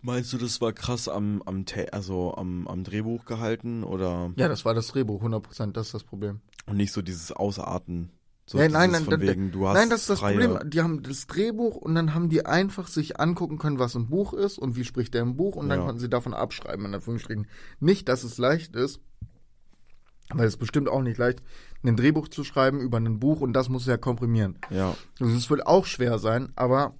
Meinst 0.00 0.32
du, 0.32 0.38
das 0.38 0.62
war 0.62 0.72
krass 0.72 1.06
am, 1.06 1.42
am, 1.44 1.66
also 1.92 2.34
am, 2.34 2.66
am 2.66 2.82
Drehbuch 2.84 3.26
gehalten 3.26 3.84
oder 3.84 4.32
Ja, 4.36 4.48
das 4.48 4.64
war 4.64 4.72
das 4.72 4.86
Drehbuch, 4.86 5.22
100%, 5.22 5.72
das 5.72 5.88
ist 5.88 5.94
das 5.94 6.04
Problem. 6.04 6.40
und 6.64 6.78
nicht 6.78 6.94
so 6.94 7.02
dieses 7.02 7.30
Ausarten? 7.30 8.10
So 8.50 8.58
Ja, 8.58 8.68
nein, 8.68 8.90
nein, 8.90 9.06
dann- 9.08 9.20
wegen, 9.20 9.52
Nein, 9.56 9.90
das 9.90 10.00
ist 10.00 10.10
das 10.10 10.18
freie, 10.18 10.36
Problem. 10.36 10.70
Die 10.70 10.80
haben 10.82 11.04
das 11.04 11.28
Drehbuch 11.28 11.76
und 11.76 11.94
dann 11.94 12.14
haben 12.14 12.28
die 12.30 12.46
einfach 12.46 12.88
sich 12.88 13.20
angucken 13.20 13.58
können, 13.58 13.78
was 13.78 13.94
im 13.94 14.08
Buch 14.08 14.32
ist 14.32 14.58
und 14.58 14.74
wie 14.74 14.82
spricht 14.82 15.14
der 15.14 15.22
im 15.22 15.36
Buch 15.36 15.54
und 15.54 15.68
dann 15.68 15.78
Ja. 15.78 15.84
konnten 15.84 16.00
sie 16.00 16.08
davon 16.08 16.34
abschreiben, 16.34 16.84
in 16.86 16.92
Anführungsstrichen. 16.94 17.46
Nicht, 17.78 18.08
dass 18.08 18.24
es 18.24 18.38
leicht 18.38 18.74
ist, 18.74 18.98
weil 20.34 20.48
es 20.48 20.54
ist 20.54 20.58
bestimmt 20.58 20.88
auch 20.88 21.00
nicht 21.00 21.16
leicht, 21.16 21.44
ein 21.84 21.94
Drehbuch 21.94 22.26
zu 22.26 22.42
schreiben 22.42 22.80
über 22.80 22.96
ein 22.98 23.20
Buch 23.20 23.40
und 23.40 23.52
das 23.52 23.68
muss 23.68 23.86
ja 23.86 23.96
komprimieren. 23.96 24.58
Ja, 24.70 24.96
Also 25.20 25.32
es 25.36 25.48
wird 25.48 25.64
auch 25.68 25.86
schwer 25.86 26.18
sein, 26.18 26.52
aber 26.56 26.94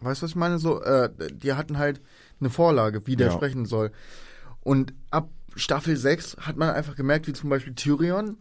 weißt 0.00 0.22
du, 0.22 0.24
was 0.24 0.30
ich 0.30 0.36
meine? 0.36 0.58
So, 0.58 0.80
äh, 0.80 1.10
die 1.34 1.52
hatten 1.52 1.76
halt 1.76 2.00
eine 2.40 2.48
Vorlage, 2.48 3.06
wie 3.06 3.16
der 3.16 3.26
Ja. 3.26 3.32
sprechen 3.34 3.66
soll. 3.66 3.92
Und 4.62 4.94
ab 5.10 5.28
Staffel 5.54 5.98
6 5.98 6.38
hat 6.40 6.56
man 6.56 6.70
einfach 6.70 6.96
gemerkt, 6.96 7.26
wie 7.26 7.34
zum 7.34 7.50
Beispiel 7.50 7.74
Tyrion, 7.74 8.38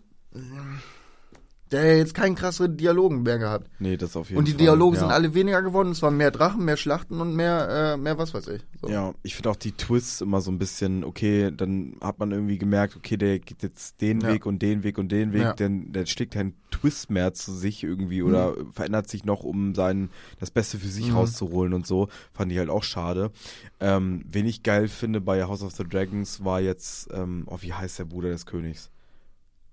der 1.71 1.81
hat 1.91 1.97
jetzt 1.97 2.13
keinen 2.13 2.35
krasseren 2.35 2.77
Dialogen 2.77 3.23
mehr 3.23 3.37
gehabt. 3.39 3.69
nee, 3.79 3.97
das 3.97 4.15
auf 4.15 4.29
jeden 4.29 4.39
Und 4.39 4.47
die 4.47 4.51
Fall. 4.51 4.59
Dialoge 4.59 4.95
ja. 4.97 5.01
sind 5.03 5.11
alle 5.11 5.33
weniger 5.33 5.61
geworden. 5.61 5.91
Es 5.91 6.01
waren 6.01 6.15
mehr 6.17 6.31
Drachen, 6.31 6.63
mehr 6.65 6.77
Schlachten 6.77 7.19
und 7.21 7.35
mehr, 7.35 7.93
äh, 7.93 7.97
mehr 7.97 8.17
was 8.17 8.33
weiß 8.33 8.47
ich. 8.49 8.61
So. 8.81 8.89
Ja, 8.89 9.13
ich 9.23 9.35
finde 9.35 9.49
auch 9.49 9.55
die 9.55 9.71
Twists 9.71 10.21
immer 10.21 10.41
so 10.41 10.51
ein 10.51 10.59
bisschen, 10.59 11.03
okay, 11.03 11.51
dann 11.55 11.95
hat 12.01 12.19
man 12.19 12.31
irgendwie 12.31 12.57
gemerkt, 12.57 12.95
okay, 12.95 13.17
der 13.17 13.39
geht 13.39 13.63
jetzt 13.63 14.01
den 14.01 14.21
Ja. 14.21 14.29
Weg 14.29 14.45
und 14.45 14.61
den 14.61 14.83
Weg 14.83 14.97
und 14.97 15.11
den 15.11 15.33
Weg, 15.33 15.41
Ja. 15.41 15.53
denn 15.53 15.91
der 15.91 16.05
steckt 16.05 16.33
kein 16.33 16.53
Twist 16.71 17.09
mehr 17.09 17.33
zu 17.33 17.53
sich 17.53 17.83
irgendwie 17.83 18.21
oder 18.21 18.53
verändert 18.71 19.09
sich 19.09 19.25
noch, 19.25 19.43
um 19.43 19.73
sein 19.75 20.09
das 20.39 20.51
Beste 20.51 20.77
für 20.77 20.87
sich 20.87 21.09
Mhm. 21.09 21.15
rauszuholen 21.17 21.73
und 21.73 21.87
so. 21.87 22.07
Fand 22.33 22.51
ich 22.51 22.57
halt 22.57 22.69
auch 22.69 22.83
schade. 22.83 23.31
Ähm, 23.79 24.23
wen 24.29 24.45
ich 24.45 24.63
geil 24.63 24.87
finde 24.87 25.21
bei 25.21 25.43
House 25.45 25.63
of 25.63 25.71
the 25.73 25.83
Dragons 25.83 26.43
war 26.45 26.61
jetzt, 26.61 27.09
ähm, 27.13 27.43
oh, 27.47 27.57
wie 27.61 27.73
heißt 27.73 27.99
der 27.99 28.05
Bruder 28.05 28.29
des 28.29 28.45
Königs? 28.45 28.89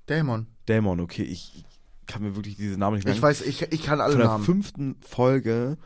Dämon. 0.08 0.46
Dämon, 0.68 1.00
okay, 1.00 1.22
ich 1.22 1.64
kann 2.06 2.22
mir 2.22 2.36
wirklich 2.36 2.56
diese 2.56 2.78
Namen 2.78 2.96
nicht 2.96 3.04
Ich 3.04 3.20
merken. 3.20 3.22
weiß, 3.22 3.42
ich, 3.42 3.62
ich 3.72 3.82
kann 3.82 4.00
alle 4.00 4.12
Von 4.12 4.20
der 4.20 4.28
Namen. 4.28 4.44
fünften 4.44 4.96
Folge, 5.00 5.76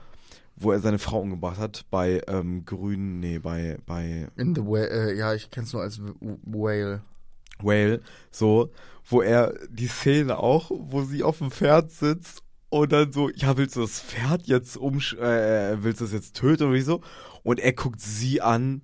wo 0.57 0.73
er 0.73 0.81
seine 0.81 0.99
Frau 0.99 1.21
umgebracht 1.21 1.59
hat, 1.59 1.85
bei 1.91 2.23
ähm, 2.27 2.65
Grün, 2.65 3.21
nee, 3.21 3.39
bei, 3.39 3.79
bei 3.87 4.29
In 4.37 4.55
the 4.55 4.63
Whale, 4.63 4.89
äh, 5.13 5.17
ja, 5.17 5.35
ich 5.35 5.51
kenn's 5.51 5.73
nur 5.73 5.83
als 5.83 6.01
Whale. 6.21 7.03
Whale, 7.61 8.01
so, 8.31 8.71
wo 9.09 9.21
er 9.23 9.55
die 9.71 9.89
Szene 9.89 10.39
auch, 10.39 10.71
wo 10.73 11.03
sie 11.03 11.23
auf 11.23 11.39
dem 11.39 11.51
Pferd 11.51 11.91
sitzt 11.91 12.43
und 12.71 12.93
dann 12.93 13.13
so, 13.13 13.31
ja, 13.31 13.57
willst 13.57 13.77
du 13.77 13.81
das 13.81 14.01
Pferd 14.01 14.47
jetzt 14.47 14.77
umsch, 14.77 15.15
äh, 15.15 15.83
willst 15.83 16.01
du 16.01 16.05
es 16.05 16.13
jetzt 16.13 16.37
töten 16.37 16.65
oder 16.65 16.75
wie 16.75 16.81
so? 16.83 17.01
Und 17.43 17.59
er 17.61 17.73
guckt 17.73 18.01
sie 18.01 18.41
an. 18.43 18.83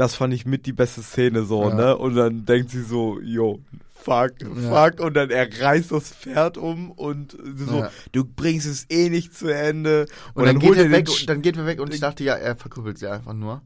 Das 0.00 0.14
fand 0.14 0.32
ich 0.32 0.46
mit 0.46 0.64
die 0.64 0.72
beste 0.72 1.02
Szene 1.02 1.42
so, 1.44 1.68
Ja. 1.68 1.74
ne? 1.74 1.98
Und 1.98 2.14
dann 2.14 2.46
denkt 2.46 2.70
sie 2.70 2.82
so, 2.82 3.20
yo, 3.20 3.60
fuck, 3.92 4.32
Ja. 4.40 4.88
fuck. 4.90 4.98
Und 5.00 5.12
dann 5.12 5.28
er 5.28 5.46
reißt 5.60 5.92
das 5.92 6.10
Pferd 6.10 6.56
um 6.56 6.90
und 6.90 7.36
so, 7.54 7.80
Ja. 7.80 7.90
du 8.12 8.24
bringst 8.24 8.66
es 8.66 8.86
eh 8.88 9.10
nicht 9.10 9.34
zu 9.34 9.48
Ende. 9.48 10.06
Und, 10.32 10.46
dann, 10.46 10.58
geht 10.58 10.70
holt 10.70 10.78
er 10.78 10.90
weg, 10.90 11.06
Sch- 11.06 11.20
und 11.20 11.28
dann 11.28 11.42
geht 11.42 11.58
er 11.58 11.66
weg 11.66 11.80
und 11.82 11.92
ich 11.92 12.00
dachte, 12.00 12.24
ja, 12.24 12.34
er 12.34 12.56
verkrüppelt 12.56 12.96
sie 12.96 13.08
einfach 13.08 13.34
nur. 13.34 13.60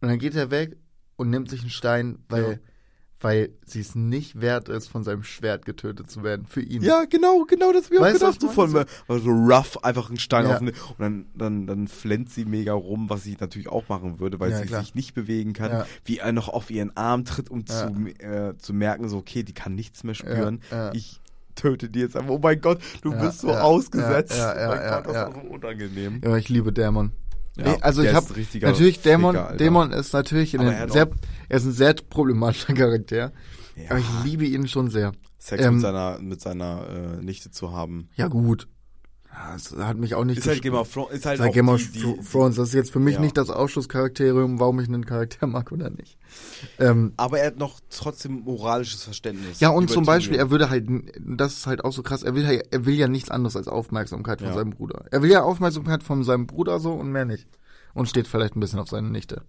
Und 0.00 0.08
dann 0.08 0.18
geht 0.18 0.34
er 0.34 0.50
weg 0.50 0.78
und 1.16 1.28
nimmt 1.28 1.50
sich 1.50 1.60
einen 1.60 1.68
Stein, 1.68 2.20
weil, 2.30 2.42
Ja. 2.52 2.58
Weil 3.24 3.48
sie 3.64 3.80
es 3.80 3.94
nicht 3.94 4.40
wert 4.40 4.68
ist, 4.68 4.88
von 4.88 5.02
seinem 5.02 5.22
Schwert 5.24 5.64
getötet 5.64 6.10
zu 6.10 6.22
werden. 6.22 6.46
Für 6.46 6.60
ihn. 6.60 6.82
Ja, 6.82 7.04
genau, 7.08 7.44
genau, 7.48 7.72
das 7.72 7.90
ich 7.90 7.98
auch 7.98 8.02
Weißt 8.02 8.20
du, 8.22 8.26
gedacht. 8.26 8.40
So 8.40 8.48
von 8.48 8.70
mir. 8.72 8.86
Also 9.08 9.30
rough, 9.30 9.82
einfach 9.82 10.08
einen 10.08 10.18
Stein 10.18 10.44
Ja. 10.46 10.52
auf 10.52 10.58
den, 10.58 10.68
und 10.68 10.76
dann, 10.98 11.26
dann, 11.34 11.66
dann 11.66 11.88
flennt 11.88 12.30
sie 12.30 12.44
mega 12.44 12.72
rum, 12.74 13.10
was 13.10 13.24
sie 13.24 13.36
natürlich 13.40 13.68
auch 13.68 13.88
machen 13.88 14.20
würde, 14.20 14.38
weil 14.38 14.50
Ja, 14.52 14.58
sie 14.58 14.66
klar. 14.66 14.82
sich 14.82 14.94
nicht 14.94 15.14
bewegen 15.14 15.52
kann. 15.54 15.70
Ja. 15.72 15.86
Wie 16.04 16.18
er 16.18 16.32
noch 16.32 16.48
auf 16.48 16.70
ihren 16.70 16.96
Arm 16.96 17.24
tritt, 17.24 17.50
um 17.50 17.66
zu, 17.66 17.86
äh, 18.20 18.56
zu 18.58 18.72
merken, 18.74 19.08
so, 19.08 19.16
okay, 19.16 19.42
die 19.42 19.54
kann 19.54 19.74
nichts 19.74 20.04
mehr 20.04 20.14
spüren. 20.14 20.60
Ich 20.92 21.20
töte 21.54 21.88
die 21.88 22.00
jetzt 22.00 22.16
einfach. 22.16 22.30
Oh 22.32 22.40
mein 22.42 22.60
Gott, 22.60 22.80
du 23.02 23.12
bist 23.12 23.40
so 23.40 23.52
ausgesetzt. 23.52 24.36
ja, 24.36 24.58
ja, 24.58 24.66
oh 24.66 24.74
mein 24.76 24.90
Gott, 24.90 25.06
das 25.06 25.14
war 25.14 25.32
so 25.32 25.40
unangenehm. 25.50 26.20
Ja, 26.24 26.36
ich 26.36 26.48
liebe 26.48 26.72
Dämon. 26.72 27.12
Ja, 27.56 27.72
Nee, 27.72 27.78
also 27.82 28.02
ich 28.02 28.12
habe 28.12 28.26
ein 28.34 28.46
natürlich 28.60 29.00
Dämon. 29.02 29.34
Ficker. 29.34 29.56
Dämon 29.56 29.92
ist 29.92 30.12
natürlich 30.12 30.54
in 30.54 30.60
Aber 30.60 30.70
den 30.70 30.76
er 30.76 30.82
hat 30.82 30.92
sehr, 30.92 31.08
er 31.48 31.56
ist 31.56 31.64
ein 31.64 31.72
sehr 31.72 31.94
problematischer 31.94 32.72
Charakter. 32.74 33.32
Ja. 33.76 33.90
Aber 33.90 33.98
ich 33.98 34.06
liebe 34.24 34.44
ihn 34.44 34.66
schon 34.68 34.90
sehr. 34.90 35.12
Sex 35.38 35.62
ähm, 35.62 35.74
mit 35.74 35.82
seiner, 35.82 36.18
mit 36.20 36.40
seiner 36.40 36.88
äh, 36.88 37.22
Nichte 37.22 37.50
zu 37.50 37.72
haben. 37.72 38.08
Ja 38.16 38.28
gut. 38.28 38.66
Ja, 39.36 39.56
es 39.56 39.74
hat 39.76 39.96
mich 39.96 40.14
auch 40.14 40.24
nicht 40.24 40.38
Ist 40.38 40.46
halt 40.46 40.62
Game 40.62 40.74
of 40.74 40.92
Thrones, 40.92 41.10
ist 41.12 41.26
halt 41.26 41.38
Sag 41.38 41.48
auch 41.50 41.52
Game 41.52 41.68
of 41.68 41.82
Thrones, 42.30 42.54
das 42.54 42.68
ist 42.68 42.74
jetzt 42.74 42.92
für 42.92 43.00
mich 43.00 43.16
Ja. 43.16 43.20
nicht 43.20 43.36
das 43.36 43.50
Ausschlusskriterium, 43.50 44.60
warum 44.60 44.78
ich 44.78 44.86
einen 44.88 45.04
Charakter 45.04 45.48
mag 45.48 45.72
oder 45.72 45.90
nicht. 45.90 46.18
Ähm, 46.78 47.14
aber 47.16 47.40
er 47.40 47.48
hat 47.48 47.56
noch 47.58 47.80
trotzdem 47.90 48.42
moralisches 48.44 49.02
Verständnis. 49.02 49.58
ja, 49.58 49.70
und 49.70 49.90
zum 49.90 50.04
Beispiel, 50.04 50.38
er 50.38 50.50
würde 50.50 50.70
halt, 50.70 50.86
das 51.18 51.54
ist 51.54 51.66
halt 51.66 51.84
auch 51.84 51.92
so 51.92 52.02
krass, 52.04 52.22
er 52.22 52.36
will, 52.36 52.44
ja- 52.44 52.62
er 52.70 52.86
will 52.86 52.94
ja 52.94 53.08
nichts 53.08 53.28
anderes 53.28 53.56
als 53.56 53.66
Aufmerksamkeit 53.66 54.38
von 54.40 54.48
Ja. 54.50 54.54
seinem 54.54 54.70
Bruder. 54.70 55.04
Er 55.10 55.20
will 55.22 55.30
ja 55.32 55.42
Aufmerksamkeit 55.42 56.04
von 56.04 56.22
seinem 56.22 56.46
Bruder 56.46 56.78
so 56.78 56.92
und 56.92 57.10
mehr 57.10 57.24
nicht. 57.24 57.48
Und 57.92 58.08
steht 58.08 58.28
vielleicht 58.28 58.54
ein 58.56 58.60
bisschen 58.60 58.78
auf 58.78 58.88
seine 58.88 59.10
Nichte. 59.10 59.42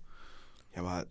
Ja, 0.75 0.81
aber 0.81 1.05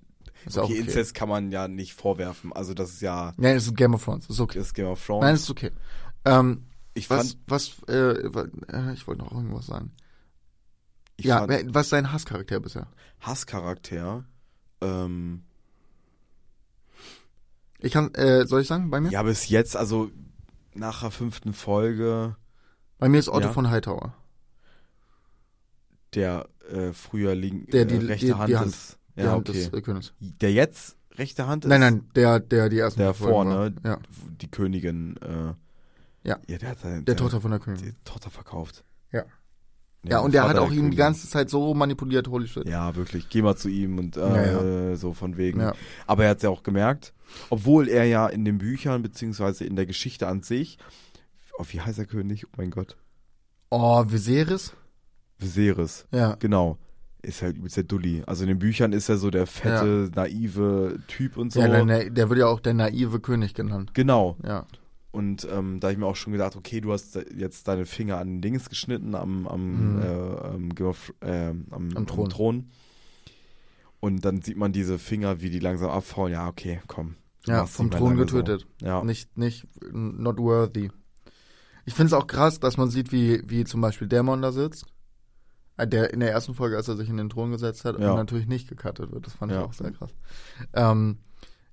Ist 0.46 0.58
okay, 0.58 0.72
okay. 0.72 0.78
Inzest 0.80 1.14
kann 1.14 1.28
man 1.28 1.50
ja 1.52 1.68
nicht 1.68 1.94
vorwerfen. 1.94 2.52
Also 2.52 2.74
das 2.74 2.90
ist 2.90 3.02
ja 3.02 3.32
Nein, 3.36 3.56
es 3.56 3.66
ist 3.66 3.76
Game 3.76 3.94
of 3.94 4.04
Thrones, 4.04 4.28
ist 4.28 4.40
okay. 4.40 4.58
das 4.58 4.68
ist 4.68 4.74
Game 4.74 4.86
of 4.88 5.04
Thrones. 5.04 5.22
Nein, 5.22 5.34
ist 5.36 5.48
okay. 5.50 5.70
Ähm, 6.24 6.64
ich 6.94 7.10
was, 7.10 7.32
fand, 7.32 7.38
was, 7.46 7.76
äh, 7.88 8.12
äh, 8.12 8.92
ich 8.94 9.06
wollte 9.06 9.22
noch 9.22 9.32
irgendwas 9.32 9.66
sagen. 9.66 9.92
ich 11.16 11.26
ja, 11.26 11.46
fand 11.46 11.74
was 11.74 11.86
ist 11.86 11.90
sein 11.90 12.12
Hasscharakter 12.12 12.60
bisher? 12.60 12.86
Hasscharakter, 13.20 14.24
ähm, 14.80 15.44
Ich 17.78 17.92
kann, 17.92 18.14
äh, 18.14 18.46
soll 18.46 18.62
ich 18.62 18.68
sagen, 18.68 18.90
bei 18.90 19.00
mir? 19.00 19.10
ja, 19.10 19.22
bis 19.22 19.48
jetzt, 19.48 19.76
also 19.76 20.10
nach 20.74 21.00
der 21.02 21.10
fünften 21.10 21.52
Folge, 21.52 22.36
Bei 22.98 23.08
mir 23.08 23.18
ist 23.18 23.28
Otto 23.28 23.46
Ja. 23.48 23.52
von 23.52 23.68
Hightower. 23.70 24.14
der 26.14 26.48
äh, 26.70 26.92
früher 26.92 27.34
link, 27.34 27.70
Der 27.72 27.82
äh, 27.82 27.86
die- 27.86 27.96
rechte 27.96 28.26
die- 28.26 28.32
die 28.32 28.38
Hand, 28.38 28.54
Hand. 28.56 28.66
ist. 28.68 28.98
Die 29.16 29.20
Ja, 29.22 29.32
Hand 29.32 29.48
okay. 29.48 29.58
des 29.64 29.72
äh, 29.72 29.82
Königs. 29.82 30.12
Der 30.20 30.52
jetzt 30.52 30.96
rechte 31.12 31.46
Hand 31.46 31.64
ist? 31.64 31.68
Nein, 31.68 31.80
nein, 31.80 32.08
der, 32.14 32.40
der 32.40 32.68
die 32.68 32.78
ersten 32.78 33.00
Der 33.00 33.12
vorne, 33.14 33.74
war. 33.82 33.90
Ja, 33.92 33.98
die 34.40 34.50
Königin, 34.50 35.16
äh, 35.18 35.52
Ja. 36.24 36.38
Ja, 36.48 36.58
der 36.58 36.70
hat 36.70 36.78
seine, 36.80 37.02
der 37.02 37.16
Tochter 37.16 37.40
von 37.40 37.50
der 37.50 37.60
Königin. 37.60 37.90
die 37.90 38.04
Tochter 38.04 38.30
verkauft. 38.30 38.84
Ja. 39.12 39.24
Nee, 40.02 40.10
Ja, 40.10 40.18
und 40.20 40.32
der 40.34 40.48
hat 40.48 40.56
auch 40.58 40.70
ihn 40.70 40.90
die 40.90 40.96
ganze 40.96 41.28
Zeit 41.28 41.48
so 41.50 41.72
manipuliert, 41.74 42.28
holy 42.28 42.46
shit. 42.46 42.68
Ja, 42.68 42.94
wirklich. 42.96 43.28
Geh 43.28 43.42
mal 43.42 43.56
zu 43.56 43.68
ihm 43.68 43.98
und 43.98 44.16
äh, 44.16 44.90
Ja, 44.90 44.96
so 44.96 45.12
von 45.12 45.36
wegen. 45.36 45.60
Ja. 45.60 45.74
Aber 46.06 46.24
er 46.24 46.30
hat 46.30 46.42
ja 46.42 46.50
auch 46.50 46.62
gemerkt, 46.62 47.12
obwohl 47.50 47.88
er 47.88 48.04
ja 48.04 48.26
in 48.26 48.44
den 48.44 48.58
Büchern 48.58 49.02
beziehungsweise 49.02 49.64
in 49.64 49.76
der 49.76 49.86
Geschichte 49.86 50.26
an 50.28 50.42
sich, 50.42 50.78
oh, 51.58 51.64
wie 51.68 51.80
heißt 51.80 51.98
der 51.98 52.06
König? 52.06 52.46
Oh 52.46 52.50
mein 52.56 52.70
Gott. 52.70 52.96
Oh, 53.70 54.04
Viserys? 54.06 54.74
Viserys. 55.38 56.06
Ja. 56.10 56.36
Genau. 56.38 56.78
Ist 57.22 57.40
halt 57.40 57.56
übelst 57.56 57.76
der 57.78 57.84
Dulli. 57.84 58.22
Also 58.26 58.42
in 58.44 58.48
den 58.48 58.58
Büchern 58.58 58.92
ist 58.92 59.08
er 59.08 59.16
so 59.16 59.30
der 59.30 59.46
fette, 59.46 60.10
naive 60.14 60.98
Typ 61.08 61.38
und 61.38 61.52
so. 61.52 61.60
Ja, 61.60 61.68
der, 61.68 61.84
der, 61.86 62.10
der 62.10 62.28
wird 62.28 62.40
ja 62.40 62.46
auch 62.46 62.60
der 62.60 62.74
naive 62.74 63.20
König 63.20 63.54
genannt. 63.54 63.92
genau. 63.94 64.36
Ja. 64.44 64.66
Und 65.14 65.46
ähm, 65.48 65.78
da 65.78 65.86
hab 65.86 65.92
ich 65.92 65.98
mir 65.98 66.06
auch 66.06 66.16
schon 66.16 66.32
gedacht, 66.32 66.56
okay, 66.56 66.80
du 66.80 66.92
hast 66.92 67.14
jetzt 67.36 67.68
deine 67.68 67.86
Finger 67.86 68.18
an 68.18 68.26
den 68.28 68.40
Dings 68.42 68.68
geschnitten 68.68 69.14
am, 69.14 69.46
am, 69.46 69.94
Mhm. 69.96 70.02
äh, 70.02 70.54
ähm, 71.22 71.66
am, 71.70 71.96
Am 71.96 72.06
Thron. 72.08 72.28
Thron. 72.30 72.70
Und 74.00 74.24
dann 74.24 74.42
sieht 74.42 74.56
man 74.56 74.72
diese 74.72 74.98
Finger, 74.98 75.40
wie 75.40 75.50
die 75.50 75.60
langsam 75.60 75.90
abfallen. 75.90 76.32
Ja, 76.32 76.48
okay, 76.48 76.80
komm. 76.88 77.14
Ja, 77.46 77.64
vom 77.66 77.90
Thron 77.90 78.16
getötet. 78.16 78.66
So. 78.80 78.86
Ja. 78.86 79.04
Nicht, 79.04 79.36
nicht, 79.38 79.66
not 79.92 80.38
worthy. 80.38 80.90
Ich 81.86 81.94
finde 81.94 82.08
es 82.08 82.12
auch 82.12 82.26
krass, 82.26 82.58
dass 82.58 82.76
man 82.76 82.90
sieht, 82.90 83.12
wie, 83.12 83.42
wie 83.48 83.64
zum 83.64 83.80
Beispiel 83.80 84.08
Dämon 84.08 84.42
da 84.42 84.50
sitzt. 84.52 84.86
Äh, 85.76 85.86
Der 85.86 86.12
in 86.12 86.20
der 86.20 86.32
ersten 86.32 86.54
Folge, 86.54 86.76
als 86.76 86.88
er 86.88 86.96
sich 86.96 87.08
in 87.08 87.18
den 87.18 87.28
Thron 87.28 87.50
gesetzt 87.50 87.84
hat 87.84 87.98
Ja. 88.00 88.10
und 88.10 88.16
natürlich 88.16 88.46
nicht 88.46 88.68
gecuttet 88.68 89.12
wird. 89.12 89.26
Das 89.26 89.34
fand 89.34 89.52
Ja. 89.52 89.60
ich 89.60 89.64
auch 89.66 89.72
sehr 89.74 89.92
krass. 89.92 90.10
Ähm, 90.72 91.18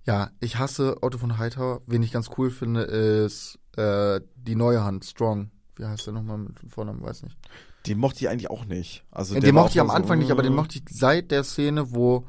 ja, 0.06 0.32
ich 0.40 0.58
hasse 0.58 0.98
Otto 1.02 1.18
von 1.18 1.38
Hightower. 1.38 1.82
Wen 1.86 2.04
ich 2.04 2.12
ganz 2.12 2.30
cool 2.38 2.50
finde, 2.50 2.82
ist 2.82 3.60
äh, 3.78 4.22
die 4.36 4.56
neue 4.56 4.84
Hand, 4.84 5.06
Strong. 5.06 5.52
Wie 5.76 5.86
heißt 5.86 6.06
der 6.06 6.14
nochmal 6.14 6.38
mit 6.38 6.60
Vornamen? 6.70 7.02
Weiß 7.02 7.24
nicht. 7.24 7.38
Den 7.88 7.98
mochte 7.98 8.20
ich 8.20 8.30
eigentlich 8.30 8.50
auch 8.50 8.66
nicht. 8.66 9.04
Also 9.12 9.40
den 9.40 9.56
mochte 9.56 9.72
ich 9.72 9.82
am 9.82 9.88
mal 9.88 9.96
Anfang 9.96 10.18
so, 10.20 10.22
nicht, 10.24 10.32
aber 10.32 10.44
den 10.44 10.54
äh, 10.54 10.56
mochte 10.56 10.78
ich 10.78 10.84
seit 10.90 11.32
der 11.32 11.44
Szene, 11.44 11.94
wo 11.96 12.28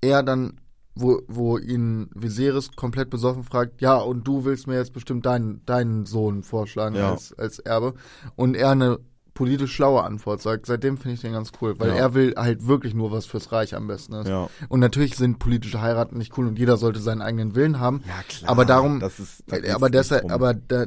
er 0.00 0.22
dann, 0.22 0.60
wo, 0.94 1.20
wo 1.28 1.58
ihn 1.58 2.08
Viserys 2.14 2.72
komplett 2.72 3.10
besoffen 3.10 3.42
fragt, 3.44 3.82
ja, 3.82 3.96
und 3.96 4.26
du 4.26 4.44
willst 4.44 4.66
mir 4.66 4.76
jetzt 4.76 4.92
bestimmt 4.94 5.26
deinen, 5.26 5.64
deinen 5.66 6.06
Sohn 6.06 6.42
vorschlagen 6.42 6.96
Ja. 6.96 7.12
als, 7.12 7.32
als 7.34 7.58
Erbe. 7.58 7.94
Und 8.36 8.56
er 8.56 8.70
eine 8.70 8.98
politisch 9.36 9.72
schlaue 9.72 10.02
Antwort 10.02 10.42
sagt. 10.42 10.66
Seitdem 10.66 10.98
finde 10.98 11.14
ich 11.14 11.20
den 11.20 11.32
ganz 11.32 11.52
cool, 11.60 11.78
weil 11.78 11.90
Ja. 11.90 11.94
er 11.94 12.14
will 12.14 12.34
halt 12.36 12.66
wirklich 12.66 12.92
nur 12.94 13.12
was 13.12 13.24
fürs 13.26 13.52
Reich 13.52 13.76
am 13.76 13.86
besten 13.86 14.14
ist. 14.14 14.26
Ja. 14.26 14.50
Und 14.68 14.80
natürlich 14.80 15.14
sind 15.16 15.38
politische 15.38 15.80
Heiraten 15.80 16.18
nicht 16.18 16.36
cool 16.36 16.48
und 16.48 16.58
jeder 16.58 16.76
sollte 16.76 16.98
seinen 16.98 17.22
eigenen 17.22 17.54
Willen 17.54 17.78
haben. 17.78 18.02
ja, 18.08 18.22
klar. 18.28 18.50
Aber 18.50 18.64
darum, 18.64 18.98
das 18.98 19.20
ist, 19.20 19.44
da 19.46 19.58
Äh, 19.58 19.70
aber 19.70 19.88
deshalb, 19.90 20.22
drum. 20.22 20.32
aber 20.32 20.54
da, 20.54 20.86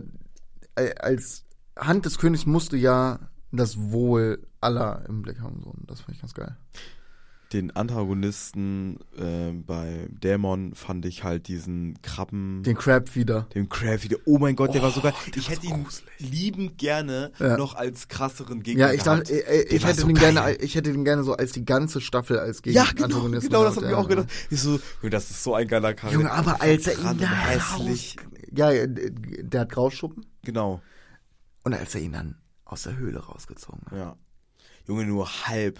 äh, 0.76 0.94
als 1.00 1.46
Hand 1.78 2.06
des 2.06 2.18
Königs 2.18 2.46
musste 2.46 2.76
ja 2.76 3.20
das 3.54 3.78
Wohl 3.80 4.46
aller 4.60 5.06
im 5.08 5.22
Blick 5.22 5.40
haben. 5.40 5.62
So. 5.64 5.70
Und 5.70 5.90
das 5.90 6.02
finde 6.02 6.16
ich 6.16 6.22
ganz 6.22 6.34
geil. 6.34 6.58
Den 7.52 7.72
Antagonisten 7.76 9.00
äh, 9.18 9.52
bei 9.54 10.08
Dämon 10.12 10.76
fand 10.76 11.04
ich 11.08 11.24
halt 11.24 11.48
diesen 11.48 12.00
Krabben. 12.04 12.62
Den 12.62 12.76
Crab 12.78 13.16
wieder. 13.16 13.48
Den 13.56 13.68
Crab 13.70 14.04
wieder. 14.04 14.18
Oh 14.26 14.38
mein 14.38 14.56
Gott, 14.56 14.76
der 14.76 14.84
war 14.84 14.92
sogar. 14.92 15.14
Ich 15.36 15.50
hätte 15.50 15.66
so 15.66 15.74
ihn 15.74 15.86
liebend 16.20 16.78
gerne 16.78 17.32
Ja. 17.40 17.58
noch 17.58 17.74
als 17.74 18.08
krasseren 18.08 18.62
Gegner 18.62 18.88
Ja, 18.90 18.94
ich 18.94 19.04
gehabt. 19.04 19.22
dachte, 19.22 19.34
äh, 19.34 19.62
äh, 19.62 19.66
Der 19.66 19.74
ich 19.78 19.82
war 19.82 19.90
hätte 19.90 20.02
so 20.02 20.08
den 20.08 20.16
geil. 20.16 20.34
gerne, 20.34 20.56
ich 20.58 20.76
hätte 20.76 20.92
den 20.92 21.04
gerne 21.04 21.24
so 21.24 21.34
als 21.34 21.52
die 21.52 21.66
ganze 21.66 22.02
Staffel 22.02 22.38
als 22.38 22.62
Gegen 22.62 22.76
Ja, 22.76 22.86
genau, 22.94 23.06
Antagonisten 23.06 23.50
genau, 23.50 23.64
das 23.64 23.78
habe 23.78 23.88
ich 23.88 23.94
auch 23.94 24.08
gedacht. 24.08 24.28
Ich 24.52 24.62
so, 24.62 24.80
das 25.10 25.32
ist 25.32 25.44
so 25.44 25.56
ein 25.56 25.68
geiler 25.68 25.96
Charakter. 25.96 26.20
Junge, 26.20 26.32
aber 26.32 26.62
als 26.62 26.86
er 26.86 27.00
ihn 27.00 27.06
Random 27.06 27.30
da 27.30 27.36
hässlich. 27.48 28.16
ja, 28.56 28.72
äh, 28.72 28.88
der 28.88 29.62
hat 29.62 29.72
Grauschuppen 29.72 30.24
Genau, 30.44 30.82
und 31.64 31.74
als 31.74 31.96
er 31.96 32.02
ihn 32.02 32.14
dann 32.14 32.36
aus 32.66 32.84
der 32.84 32.96
Höhle 32.96 33.20
rausgezogen 33.26 33.82
hat. 33.90 33.98
ja. 33.98 34.16
Junge, 34.88 35.06
nur 35.06 35.28
halb. 35.48 35.80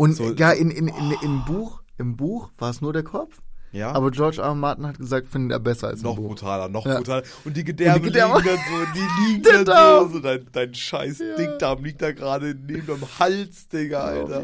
Und 0.00 0.14
So- 0.16 0.32
ja, 0.32 0.50
in, 0.52 0.70
in, 0.70 0.88
in, 0.88 1.12
im 1.22 1.44
Buch, 1.44 1.82
im 1.98 2.16
Buch 2.16 2.50
war 2.58 2.70
es 2.70 2.80
nur 2.80 2.94
der 2.94 3.02
Kopf, 3.02 3.42
Ja, 3.70 3.92
aber 3.92 4.10
George 4.10 4.38
R. 4.40 4.44
R. 4.48 4.54
Martin 4.54 4.86
hat 4.86 4.96
gesagt, 4.98 5.28
findet 5.28 5.52
er 5.56 5.60
besser 5.60 5.88
als 5.88 6.00
noch 6.02 6.16
Buch. 6.16 6.28
brutaler, 6.28 6.68
noch 6.70 6.86
Ja. 6.86 6.96
brutaler. 6.96 7.22
Und 7.44 7.54
die 7.54 7.64
Gedärme, 7.64 8.00
Gedärme. 8.00 8.36
liegen 8.40 8.46
dann 8.48 8.56
so, 8.56 8.92
die 8.94 9.30
liegen 9.32 9.42
dann 9.42 9.64
Darm. 9.66 10.06
so, 10.08 10.12
so 10.14 10.20
dein, 10.20 10.46
dein 10.52 10.74
scheiß 10.74 11.18
Ja. 11.18 11.36
Dickdarm 11.36 11.84
liegt 11.84 12.00
da 12.00 12.12
gerade 12.12 12.54
neben 12.54 12.86
deinem 12.86 13.04
Hals, 13.18 13.68
Digga, 13.68 14.00
Alter. 14.00 14.42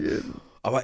Aber 0.63 0.83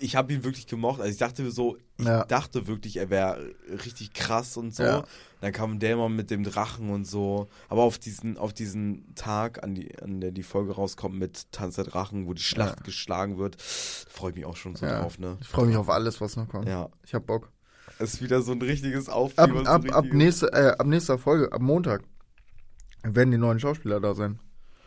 ich 0.00 0.16
habe 0.16 0.32
ihn 0.32 0.44
wirklich 0.44 0.66
gemocht. 0.66 1.00
Also 1.00 1.10
ich 1.12 1.18
dachte 1.18 1.50
so, 1.50 1.76
ich 1.98 2.04
Ja. 2.06 2.24
dachte 2.24 2.66
wirklich, 2.66 2.96
er 2.96 3.10
wäre 3.10 3.54
richtig 3.84 4.12
krass 4.12 4.56
und 4.56 4.74
so. 4.74 4.82
Ja. 4.82 5.04
Dann 5.40 5.52
kam 5.52 5.78
Dämon 5.78 6.14
mit 6.16 6.30
dem 6.30 6.42
Drachen 6.44 6.90
und 6.90 7.04
so. 7.06 7.48
Aber 7.68 7.82
auf 7.82 7.98
diesen, 7.98 8.38
auf 8.38 8.52
diesen 8.52 9.14
Tag, 9.14 9.62
an, 9.62 9.74
die, 9.74 9.98
an 10.00 10.20
der 10.20 10.30
die 10.32 10.42
Folge 10.42 10.72
rauskommt 10.72 11.18
mit 11.18 11.50
Tanz 11.52 11.76
der 11.76 11.84
Drachen, 11.84 12.26
wo 12.26 12.32
die 12.34 12.42
Schlacht 12.42 12.78
Ja. 12.80 12.84
geschlagen 12.84 13.38
wird, 13.38 13.60
freue 13.60 14.30
ich 14.30 14.36
mich 14.36 14.44
auch 14.46 14.56
schon 14.56 14.74
so 14.76 14.86
drauf, 14.86 15.18
ne? 15.18 15.36
Ich 15.40 15.48
freue 15.48 15.66
mich 15.66 15.76
auf 15.76 15.88
alles, 15.90 16.20
was 16.20 16.36
noch 16.36 16.48
kommt. 16.48 16.68
Ja. 16.68 16.88
Ich 17.04 17.14
hab 17.14 17.26
Bock. 17.26 17.50
Ist 17.98 18.22
wieder 18.22 18.42
so 18.42 18.52
ein 18.52 18.62
richtiges 18.62 19.08
Ab, 19.08 19.16
Auffiebern. 19.16 19.64
so 19.64 19.70
ab, 19.70 19.84
ab, 19.92 20.04
nächste, 20.10 20.52
äh, 20.52 20.70
ab 20.78 20.86
nächster 20.86 21.18
Folge, 21.18 21.52
ab 21.52 21.60
Montag, 21.60 22.02
werden 23.02 23.30
die 23.30 23.38
neuen 23.38 23.60
Schauspieler 23.60 24.00
da 24.00 24.14
sein. 24.14 24.40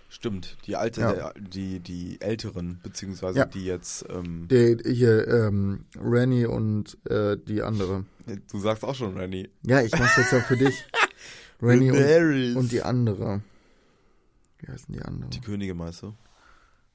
Stimmt, 0.10 0.58
die 0.66 0.76
alte, 0.78 1.02
Ja. 1.02 1.12
der, 1.14 1.34
die, 1.38 1.80
die 1.82 2.22
älteren, 2.22 2.80
beziehungsweise 2.82 3.40
Ja. 3.40 3.46
die 3.46 3.66
jetzt, 3.66 4.06
ähm, 4.10 4.48
Die, 4.50 4.78
hier, 4.94 5.28
ähm, 5.28 5.86
Rennie 6.00 6.46
und 6.46 6.98
äh, 7.10 7.38
die 7.38 7.62
andere. 7.62 8.06
du 8.52 8.60
sagst 8.60 8.84
auch 8.86 8.96
schon, 8.96 9.18
Randy. 9.18 9.50
Ja, 9.64 9.82
ich 9.82 9.92
mach's 9.92 10.16
jetzt 10.18 10.32
ja 10.32 10.40
für 10.40 10.56
dich. 10.58 10.74
Rennie 11.62 11.92
und, 11.92 12.56
und 12.58 12.72
die 12.72 12.82
andere. 12.84 13.42
Wie 14.60 14.72
heißen 14.72 14.94
die 14.94 15.02
andere? 15.02 15.30
Die 15.30 15.42
Königin 15.42 15.76
meinst 15.78 16.02
du? 16.04 16.14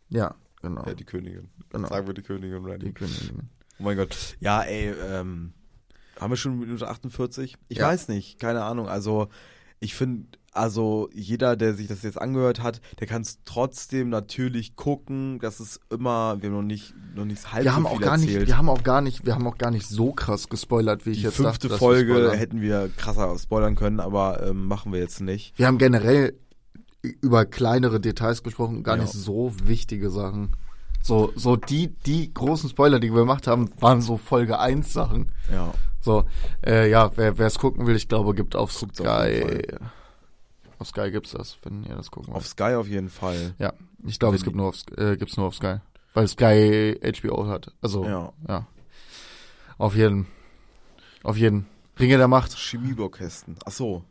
ja, 0.08 0.34
genau. 0.62 0.84
Ja, 0.86 0.94
die 0.94 1.04
Königin. 1.04 1.48
genau. 1.70 1.88
Sagen 1.88 2.06
wir 2.06 2.14
die 2.14 2.22
Königin 2.22 2.64
Randy. 2.64 2.86
Die 2.86 2.92
Königin. 2.94 3.48
Oh 3.78 3.82
mein 3.84 3.96
Gott. 3.96 4.36
Ja, 4.40 4.62
ey, 4.62 4.90
ähm, 4.90 5.52
haben 6.18 6.30
wir 6.30 6.36
schon 6.36 6.58
Minute 6.58 6.88
48? 6.88 7.56
Ich 7.68 7.78
Ja. 7.78 7.88
weiß 7.88 8.08
nicht, 8.08 8.38
keine 8.38 8.62
Ahnung. 8.64 8.88
Also, 8.88 9.28
ich 9.80 9.94
finde, 9.94 10.26
also 10.53 11.09
jeder, 11.14 11.57
der 11.57 11.74
sich 11.74 11.86
das 11.88 12.03
jetzt 12.03 12.20
angehört 12.20 12.62
hat, 12.62 12.80
der 13.00 13.07
kann 13.07 13.22
es 13.22 13.38
trotzdem 13.44 14.11
natürlich 14.11 14.76
gucken. 14.76 15.38
Das 15.40 15.61
ist 15.61 15.80
immer, 15.90 16.36
wir 16.40 16.50
haben 16.50 16.57
noch 16.57 16.62
nicht, 16.62 16.94
noch 17.14 17.24
nicht 17.24 17.50
halb 17.53 17.64
Wir 17.64 17.70
so 17.70 17.76
haben 17.76 17.86
auch 17.86 18.00
gar 18.00 18.12
erzählt. 18.14 18.38
nicht, 18.40 18.46
wir 18.48 18.59
haben 18.59 18.68
auch 18.68 18.82
gar 18.82 19.00
nicht, 19.00 19.24
wir 19.26 19.34
haben 19.34 19.46
auch 19.46 19.57
gar 19.59 19.70
nicht 19.70 19.86
so 19.86 20.12
krass 20.12 20.48
gespoilert, 20.48 21.07
wie 21.07 21.11
ich 21.12 21.18
die 21.18 21.24
jetzt 21.24 21.36
fünfte 21.36 21.68
dachte. 21.68 21.70
wir 21.70 21.78
Folge 21.78 22.12
spoilern. 22.12 22.36
hätten 22.38 22.61
wir 22.61 22.90
krasser 22.96 23.36
spoilern 23.38 23.74
können, 23.76 23.98
aber 24.00 24.46
ähm, 24.46 24.66
machen 24.66 24.92
wir 24.92 25.00
jetzt 25.00 25.20
nicht. 25.22 25.59
Wir 25.59 25.66
haben 25.66 25.78
generell 25.78 26.38
über 27.20 27.44
kleinere 27.46 27.98
Details 28.00 28.42
gesprochen, 28.42 28.82
gar 28.82 28.96
Ja. 28.96 29.03
nicht 29.03 29.12
so 29.14 29.53
wichtige 29.64 30.11
Sachen. 30.11 30.53
So, 31.03 31.32
so 31.34 31.57
die, 31.57 31.88
die 32.07 32.32
großen 32.32 32.70
Spoiler, 32.70 33.00
die 33.00 33.11
wir 33.11 33.20
gemacht 33.20 33.46
haben, 33.48 33.70
waren 33.80 34.00
so 34.03 34.18
Folge 34.18 34.61
1 34.61 34.92
Sachen. 34.92 35.32
Ja. 35.50 35.74
So, 36.00 36.24
äh, 36.64 36.88
ja, 36.90 37.11
wer 37.16 37.38
es 37.40 37.59
gucken 37.59 37.86
will, 37.86 37.96
ich 37.96 38.07
glaube, 38.09 38.34
gibt 38.34 38.55
auf 38.55 38.72
Guckt's 38.78 38.98
Sky. 38.98 39.42
Auf 39.80 39.80
Sky 40.87 41.11
gibt's 41.11 41.33
das, 41.33 41.59
wenn 41.62 41.85
ihr 41.85 41.95
das 41.95 42.11
gucken 42.11 42.33
Auf 42.33 42.43
wollt. 42.43 42.47
Sky 42.47 42.74
auf 42.74 42.89
jeden 42.89 43.09
Fall. 43.09 43.55
Ja, 43.59 43.72
ich 44.05 44.18
glaube, 44.18 44.37
es 44.37 44.45
gibt 44.45 44.57
nur 44.57 44.68
auf, 44.68 44.76
äh, 44.97 45.16
gibt's 45.16 45.37
nur 45.37 45.47
auf 45.47 45.55
Sky. 45.55 45.76
Weil 46.14 46.28
Sky 46.28 46.99
HBO 47.20 47.47
hat. 47.47 47.72
Also, 47.80 48.05
ja. 48.05 48.33
Ja. 48.49 48.66
Auf 49.78 49.97
jeden. 49.97 50.26
Auf 51.22 51.37
jeden. 51.37 51.66
Ringe 51.99 52.18
der 52.18 52.28
Macht. 52.28 52.57
Chemiebaukästen. 52.57 53.57
Ach 53.64 53.72
so. 53.72 54.05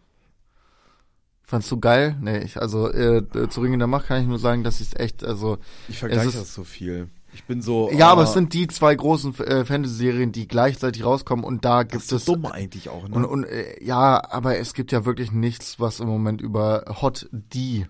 Fandst 1.44 1.70
du 1.70 1.80
geil? 1.80 2.16
Nee, 2.22 2.40
ich, 2.40 2.62
also 2.62 2.90
äh, 2.90 3.24
zu 3.50 3.62
Ring 3.62 3.74
in 3.74 3.80
der 3.80 3.88
Macht 3.88 4.08
kann 4.08 4.22
ich 4.22 4.28
nur 4.28 4.40
sagen, 4.40 4.64
dass 4.64 4.80
ich 4.80 4.88
es 4.88 4.96
echt, 4.96 5.24
also 5.24 5.58
Ich 5.90 6.00
vergleiche 6.00 6.30
Es 6.30 6.36
das 6.36 6.54
so 6.54 6.64
viel. 6.64 7.10
Ich 7.34 7.46
bin 7.46 7.62
so. 7.62 7.90
ja, 7.92 8.10
aber 8.10 8.22
ah, 8.22 8.24
es 8.26 8.34
sind 8.34 8.54
die 8.54 8.68
zwei 8.68 8.94
großen 8.94 9.38
äh, 9.40 9.64
Fantasy-Serien, 9.64 10.32
die 10.32 10.48
gleichzeitig 10.48 11.06
rauskommen 11.06 11.46
und 11.46 11.64
da 11.64 11.84
das 11.84 11.92
gibt 11.92 12.04
ist 12.04 12.10
so 12.10 12.16
es 12.18 12.26
dumm 12.26 12.46
eigentlich 12.46 12.90
auch, 12.90 13.08
ne? 13.08 13.16
und, 13.16 13.26
und 13.26 13.44
äh, 13.46 13.82
ja, 13.84 14.22
aber 14.32 14.58
es 14.58 14.74
gibt 14.74 14.92
ja 14.92 15.06
wirklich 15.06 15.32
nichts, 15.32 15.80
was 15.80 16.00
im 16.00 16.08
Moment 16.08 16.42
über 16.42 16.84
Hot 17.02 17.30
D 17.32 17.88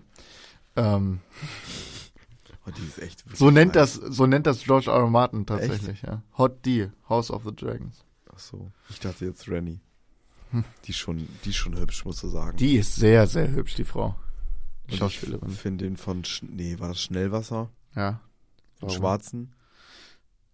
ähm, 0.76 1.20
oh, 2.66 2.70
die 2.70 2.86
ist 2.86 3.02
echt 3.02 3.24
so 3.36 3.50
nennt 3.50 3.74
das 3.74 3.94
so 3.94 4.26
nennt 4.26 4.46
das 4.46 4.62
George 4.62 4.90
R. 4.90 4.98
R. 4.98 5.10
Martin 5.10 5.44
tatsächlich, 5.44 6.02
ja. 6.02 6.22
Hot 6.38 6.64
D, 6.64 6.90
House 7.08 7.30
of 7.30 7.42
the 7.44 7.54
Dragons. 7.54 8.04
Ach 8.34 8.38
so. 8.38 8.70
Ich 8.88 9.00
dachte 9.00 9.24
jetzt 9.26 9.48
Rennie. 9.48 9.80
Die 10.84 10.90
ist 10.90 10.98
schon, 10.98 11.26
die 11.44 11.50
ist 11.50 11.56
schon 11.56 11.78
hübsch, 11.78 12.04
musst 12.04 12.22
du 12.22 12.28
sagen. 12.28 12.56
Die 12.58 12.76
ist 12.76 12.94
sehr 12.96 13.26
sehr 13.26 13.50
hübsch, 13.50 13.74
die 13.74 13.84
Frau. 13.84 14.14
Die 14.90 14.96
Schauspielerin. 14.96 15.50
Ich 15.50 15.58
finde 15.58 15.84
den 15.84 15.96
von, 15.96 16.22
nee, 16.42 16.78
war 16.78 16.88
das 16.88 17.00
Schnellwasser? 17.00 17.70
Ja. 17.94 18.20
Warum? 18.82 18.96
Schwarzen? 18.96 19.54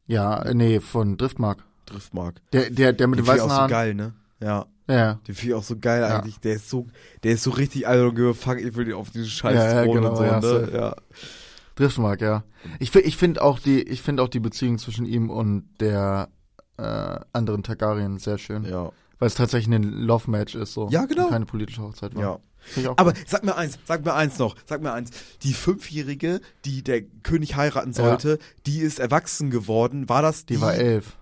Ja, 0.07 0.43
äh, 0.43 0.55
nee, 0.55 0.81
von 0.81 1.17
Driftmark. 1.17 1.65
Driftmark. 1.87 2.37
Der 2.53 2.71
der 2.71 2.93
der 2.93 3.07
mit 3.09 3.19
Den 3.19 3.25
ich 3.25 3.29
weißen 3.31 3.45
auch 3.45 3.49
so 3.51 3.55
Haaren. 3.57 3.71
geil, 3.71 3.95
ne? 3.95 4.15
Ja. 4.41 4.67
Ja. 4.89 5.15
Den 5.27 5.35
finde 5.35 5.49
ich 5.49 5.55
auch 5.55 5.63
so 5.63 5.77
geil 5.79 6.01
Ja. 6.03 6.19
eigentlich. 6.19 6.39
Der 6.41 6.55
ist 6.55 6.71
so, 6.71 6.87
der 7.23 7.33
ist 7.33 7.43
so 7.43 7.51
richtig, 7.51 7.83
I 7.83 7.87
don't 7.89 8.15
give 8.15 8.31
a 8.31 8.33
fuck, 8.35 8.59
ich 8.59 8.75
will 8.77 8.87
den 8.87 8.95
auf 8.95 9.11
diesen 9.11 9.27
scheiß 9.29 9.55
Ja, 9.55 9.85
ja, 9.85 9.93
genau, 9.93 10.11
und 10.11 10.17
so, 10.17 10.25
ja, 10.25 10.41
ne? 10.41 10.71
Ja. 10.73 10.97
Driftmark, 11.75 12.21
ja. 12.23 12.45
Ich, 12.79 12.95
ich 12.95 13.17
finde 13.17 13.43
auch 13.43 13.59
die, 13.59 13.83
ich 13.83 14.03
finde 14.03 14.23
auch 14.23 14.29
die 14.29 14.41
Beziehung 14.41 14.79
zwischen 14.79 15.05
ihm 15.07 15.31
und 15.31 15.69
der 15.81 16.29
äh, 16.79 17.21
anderen 17.33 17.63
Targaryen 17.63 18.19
sehr 18.19 18.39
schön. 18.39 18.65
Ja. 18.65 18.91
Weil 19.19 19.27
es 19.29 19.35
tatsächlich 19.35 19.75
ein 19.75 19.83
Love-Match 19.83 20.55
ist, 20.55 20.73
so. 20.75 20.89
Ja, 20.91 21.05
genau. 21.05 21.25
Und 21.25 21.31
keine 21.31 21.47
politische 21.47 21.83
Hochzeit 21.83 22.15
war. 22.15 22.23
Ja. 22.23 22.39
Aber 22.97 23.13
cool. 23.13 23.23
sag 23.27 23.45
mir 23.45 23.57
eins, 23.57 23.79
sag 23.87 24.05
mir 24.05 24.15
eins 24.15 24.39
noch, 24.39 24.55
sag 24.67 24.83
mir 24.83 24.93
eins. 24.93 25.11
Die 25.43 25.55
Fünfjährige, 25.55 26.41
die 26.65 26.83
der 26.83 27.03
König 27.23 27.57
heiraten 27.57 27.93
sollte, 27.93 28.39
die 28.67 28.81
ist 28.81 28.99
erwachsen 28.99 29.51
geworden. 29.51 30.09
War 30.09 30.23
das 30.23 30.45
die? 30.47 30.55
die 30.57 30.61
war 30.61 30.75
elf. 30.75 31.17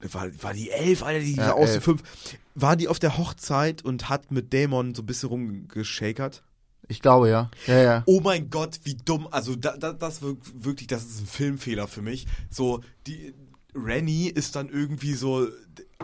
War, 0.00 0.28
war 0.42 0.52
die 0.54 0.70
elf, 0.70 1.02
Alter, 1.02 1.20
die 1.20 1.34
Ja, 1.34 1.52
aus 1.54 1.70
wie 1.70 1.74
elf. 1.74 1.84
fünf. 1.84 2.02
War 2.54 2.76
die 2.76 2.88
auf 2.88 2.98
der 2.98 3.18
Hochzeit 3.18 3.84
und 3.84 4.08
hat 4.08 4.30
mit 4.30 4.52
Dämon 4.52 4.94
so 4.94 5.02
ein 5.02 5.06
bisschen 5.06 5.28
rumgeschakert? 5.28 6.42
Ich 6.88 7.02
glaube, 7.02 7.28
ja. 7.28 7.50
Ja, 7.66 7.82
ja. 7.82 8.02
Oh 8.06 8.20
mein 8.20 8.48
Gott, 8.48 8.78
wie 8.84 8.94
dumm. 8.94 9.26
Also 9.30 9.56
da, 9.56 9.76
da, 9.76 9.92
das 9.92 10.22
wirk- 10.22 10.36
wirklich, 10.54 10.86
das 10.86 11.04
ist 11.04 11.20
ein 11.22 11.26
Filmfehler 11.26 11.88
für 11.88 12.00
mich. 12.02 12.26
So, 12.48 12.80
die 13.06 13.34
Rennie 13.76 14.28
ist 14.28 14.56
dann 14.56 14.68
irgendwie 14.68 15.14
so, 15.14 15.46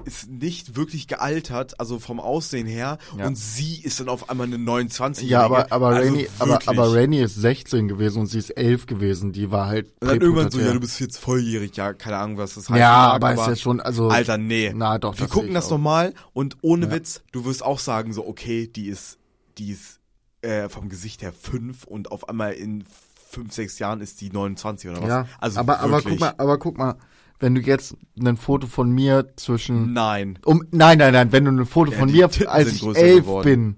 ist 0.05 0.29
nicht 0.29 0.77
wirklich 0.77 1.07
gealtert, 1.07 1.79
also 1.81 1.99
vom 1.99 2.21
Aussehen 2.21 2.67
her. 2.67 2.99
Ja. 3.17 3.27
Und 3.27 3.37
sie 3.37 3.81
ist 3.83 4.01
dann 4.01 4.09
auf 4.09 4.31
einmal 4.31 4.47
eine 4.47 4.59
29 4.59 5.29
Ja, 5.29 5.43
aber, 5.43 5.71
aber, 5.71 5.89
also 5.89 6.01
Rainy, 6.13 6.29
aber, 6.39 6.59
aber 6.67 6.95
Rainy 6.95 7.21
ist 7.21 7.37
16 7.37 7.89
gewesen 7.89 8.21
und 8.21 8.27
sie 8.27 8.39
ist 8.39 8.51
11 8.51 8.87
gewesen. 8.87 9.33
Die 9.33 9.51
war 9.51 9.67
halt 9.67 9.93
Und 10.01 10.09
dann 10.09 10.21
irgendwann 10.21 10.51
so, 10.51 10.61
ja, 10.61 10.73
du 10.73 10.81
bist 10.81 11.01
jetzt 11.01 11.19
volljährig, 11.19 11.77
ja, 11.77 11.93
keine 11.93 12.19
Ahnung, 12.19 12.39
was 12.39 12.55
das 12.55 12.69
heißt. 12.69 12.79
Ja, 12.79 12.91
mag, 12.91 13.15
aber 13.15 13.35
ist 13.35 13.49
ja 13.49 13.57
schon, 13.57 13.81
also. 13.81 14.09
Alter, 14.09 14.39
nee. 14.39 14.73
Na, 14.75 14.99
doch, 14.99 15.15
Wir 15.15 15.27
das 15.27 15.31
gucken 15.31 15.55
das 15.55 15.71
nochmal 15.71 16.15
und 16.33 16.57
ohne 16.63 16.87
Ja. 16.87 16.93
Witz, 16.93 17.23
du 17.33 17.45
wirst 17.45 17.65
auch 17.65 17.79
sagen, 17.79 18.13
so, 18.13 18.27
okay, 18.27 18.67
die 18.67 18.87
ist, 18.87 19.19
die 19.59 19.71
ist 19.71 20.01
äh, 20.43 20.69
vom 20.69 20.89
Gesicht 20.89 21.23
her 21.23 21.33
fünf 21.33 21.85
und 21.85 22.11
auf 22.11 22.29
einmal 22.29 22.53
in 22.53 22.85
fünf, 23.33 23.53
sechs 23.53 23.79
Jahren 23.79 24.01
ist 24.01 24.21
die 24.21 24.31
29 24.31 24.91
oder 24.91 25.03
was. 25.03 25.09
Ja, 25.09 25.27
also 25.41 25.61
aber, 25.61 25.81
aber 25.81 25.93
wirklich. 25.93 26.19
guck 26.19 26.21
mal, 26.21 26.35
aber 26.37 26.59
guck 26.59 26.79
mal, 26.79 26.97
wenn 27.43 27.55
du 27.55 27.61
jetzt 27.61 27.97
ein 28.19 28.37
Foto 28.37 28.67
von 28.67 28.91
mir 28.91 29.33
zwischen 29.37 29.93
Nein. 29.93 30.39
Um, 30.45 30.63
nein, 30.71 30.99
nein, 30.99 31.13
nein, 31.13 31.33
wenn 31.33 31.45
du 31.45 31.51
ein 31.51 31.67
Foto 31.67 31.93
Ja, 31.93 31.99
von 31.99 32.11
mir, 32.11 32.29
Titten 32.31 32.47
als 32.49 32.73
ich 32.73 32.83
elf 32.97 33.25
geworden. 33.25 33.45
bin, 33.45 33.77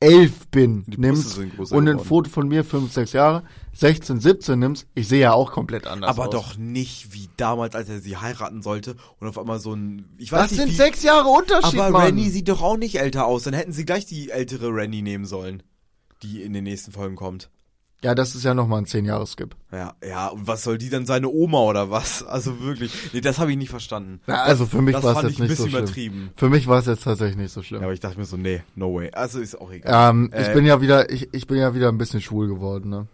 elf 0.00 0.46
bin, 0.48 0.84
Die 0.86 1.00
nimmst 1.00 1.36
und 1.38 1.44
ein 1.44 1.50
geworden. 1.56 1.98
Foto 2.00 2.30
von 2.30 2.48
mir 2.48 2.64
fünf, 2.64 2.92
sechs 2.92 3.12
Jahre, 3.12 3.42
16, 3.72 4.20
17 4.20 4.58
nimmst, 4.58 4.86
ich 4.94 5.08
sehe 5.08 5.20
ja 5.20 5.32
auch 5.32 5.52
komplett 5.52 5.86
anders 5.86 6.10
Aber 6.10 6.26
aus. 6.28 6.30
doch 6.34 6.56
nicht 6.58 7.12
wie 7.14 7.28
damals, 7.36 7.74
als 7.74 7.88
er 7.88 8.00
sie 8.00 8.16
heiraten 8.16 8.60
sollte 8.62 8.96
und 9.20 9.26
auf 9.28 9.38
einmal 9.38 9.58
so 9.58 9.72
ein, 9.74 10.04
ich 10.18 10.30
weiß 10.30 10.42
Das 10.42 10.50
nicht, 10.52 10.60
sind 10.60 10.70
wie, 10.70 10.74
sechs 10.76 11.02
Jahre 11.02 11.28
Unterschied, 11.28 11.80
aber 11.80 11.90
Mann. 11.90 12.02
Rennie 12.06 12.28
sieht 12.28 12.48
doch 12.48 12.60
auch 12.62 12.76
nicht 12.76 13.00
älter 13.00 13.26
aus. 13.26 13.44
Dann 13.44 13.54
hätten 13.54 13.72
sie 13.72 13.84
gleich 13.84 14.04
die 14.06 14.30
ältere 14.30 14.68
Rennie 14.74 15.02
nehmen 15.02 15.24
sollen, 15.24 15.62
die 16.22 16.42
in 16.42 16.52
den 16.52 16.64
nächsten 16.64 16.92
Folgen 16.92 17.16
kommt. 17.16 17.50
Ja, 18.02 18.14
das 18.14 18.34
ist 18.34 18.44
ja 18.44 18.54
nochmal 18.54 18.80
ein 18.82 18.86
zehn 18.86 19.04
Jahre 19.04 19.26
Skip. 19.26 19.56
Ja, 19.72 19.94
ja, 20.06 20.28
und 20.28 20.46
was 20.46 20.62
soll 20.62 20.78
die 20.78 20.88
dann 20.88 21.04
seine 21.06 21.28
Oma 21.28 21.58
oder 21.62 21.90
was? 21.90 22.22
Also 22.22 22.60
wirklich, 22.60 22.92
nee, 23.12 23.20
das 23.20 23.38
habe 23.38 23.50
ich 23.50 23.56
nicht 23.58 23.70
verstanden. 23.70 24.20
Ja, 24.26 24.42
also 24.42 24.66
für 24.66 24.80
mich 24.82 24.94
war 25.02 25.16
es 25.16 25.22
jetzt 25.22 25.32
ich 25.32 25.38
ein 25.40 25.48
nicht 25.48 25.56
so 25.56 25.64
bisschen 25.64 25.70
schlimm. 25.70 25.82
übertrieben. 25.84 26.30
Für 26.36 26.48
mich 26.48 26.66
war 26.68 26.78
es 26.78 26.86
jetzt 26.86 27.02
tatsächlich 27.04 27.36
nicht 27.36 27.52
so 27.52 27.62
schlimm. 27.62 27.80
Ja, 27.80 27.86
aber 27.86 27.94
ich 27.94 28.00
dachte 28.00 28.18
mir 28.18 28.24
so, 28.24 28.36
nee, 28.36 28.62
no 28.76 28.94
way. 28.94 29.10
Also 29.12 29.40
ist 29.40 29.60
auch 29.60 29.72
egal. 29.72 30.10
ähm, 30.10 30.30
ich 30.32 30.48
Äh, 30.48 30.54
bin 30.54 30.64
ja 30.64 30.80
wieder, 30.80 31.10
ich, 31.10 31.28
ich 31.34 31.46
bin 31.46 31.58
ja 31.58 31.74
wieder 31.74 31.88
ein 31.88 31.98
bisschen 31.98 32.20
schwul 32.20 32.46
geworden, 32.48 32.88
ne? 32.90 33.06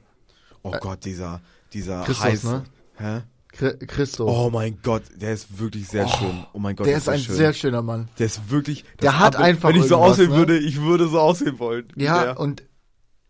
Oh 0.62 0.72
Gott, 0.80 1.04
dieser, 1.04 1.40
dieser 1.72 2.02
Christus, 2.04 2.24
heiße. 2.24 2.46
ne? 2.48 2.64
Hä? 2.96 3.20
Chri- 3.56 3.86
Christo. 3.86 4.26
Oh 4.28 4.50
mein 4.50 4.78
Gott, 4.82 5.02
der 5.16 5.32
ist 5.32 5.58
wirklich 5.60 5.86
sehr 5.88 6.08
schön. 6.08 6.44
Oh 6.52 6.58
mein 6.58 6.74
Gott, 6.74 6.86
der 6.86 6.96
ist 6.96 7.08
ein 7.08 7.20
schön. 7.20 7.36
sehr 7.36 7.52
schöner 7.52 7.82
Mann. 7.82 8.08
Der 8.18 8.26
ist 8.26 8.50
wirklich. 8.50 8.84
Der 9.00 9.18
hat 9.20 9.36
ab- 9.36 9.42
einfach 9.42 9.68
Wenn 9.68 9.76
ich 9.76 9.86
so 9.86 9.96
aussehen 9.96 10.30
ne? 10.30 10.36
würde, 10.36 10.58
ich 10.58 10.80
würde 10.82 11.06
so 11.06 11.20
aussehen 11.20 11.58
wollen. 11.60 11.86
Ja, 11.96 12.24
der. 12.24 12.40
und 12.40 12.64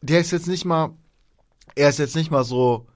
der 0.00 0.20
ist 0.20 0.30
jetzt 0.30 0.46
nicht 0.48 0.64
mal, 0.64 0.90
er 1.74 1.88
ist 1.88 1.98
jetzt 1.98 2.16
nicht 2.16 2.30
mal 2.30 2.44
so 2.44 2.86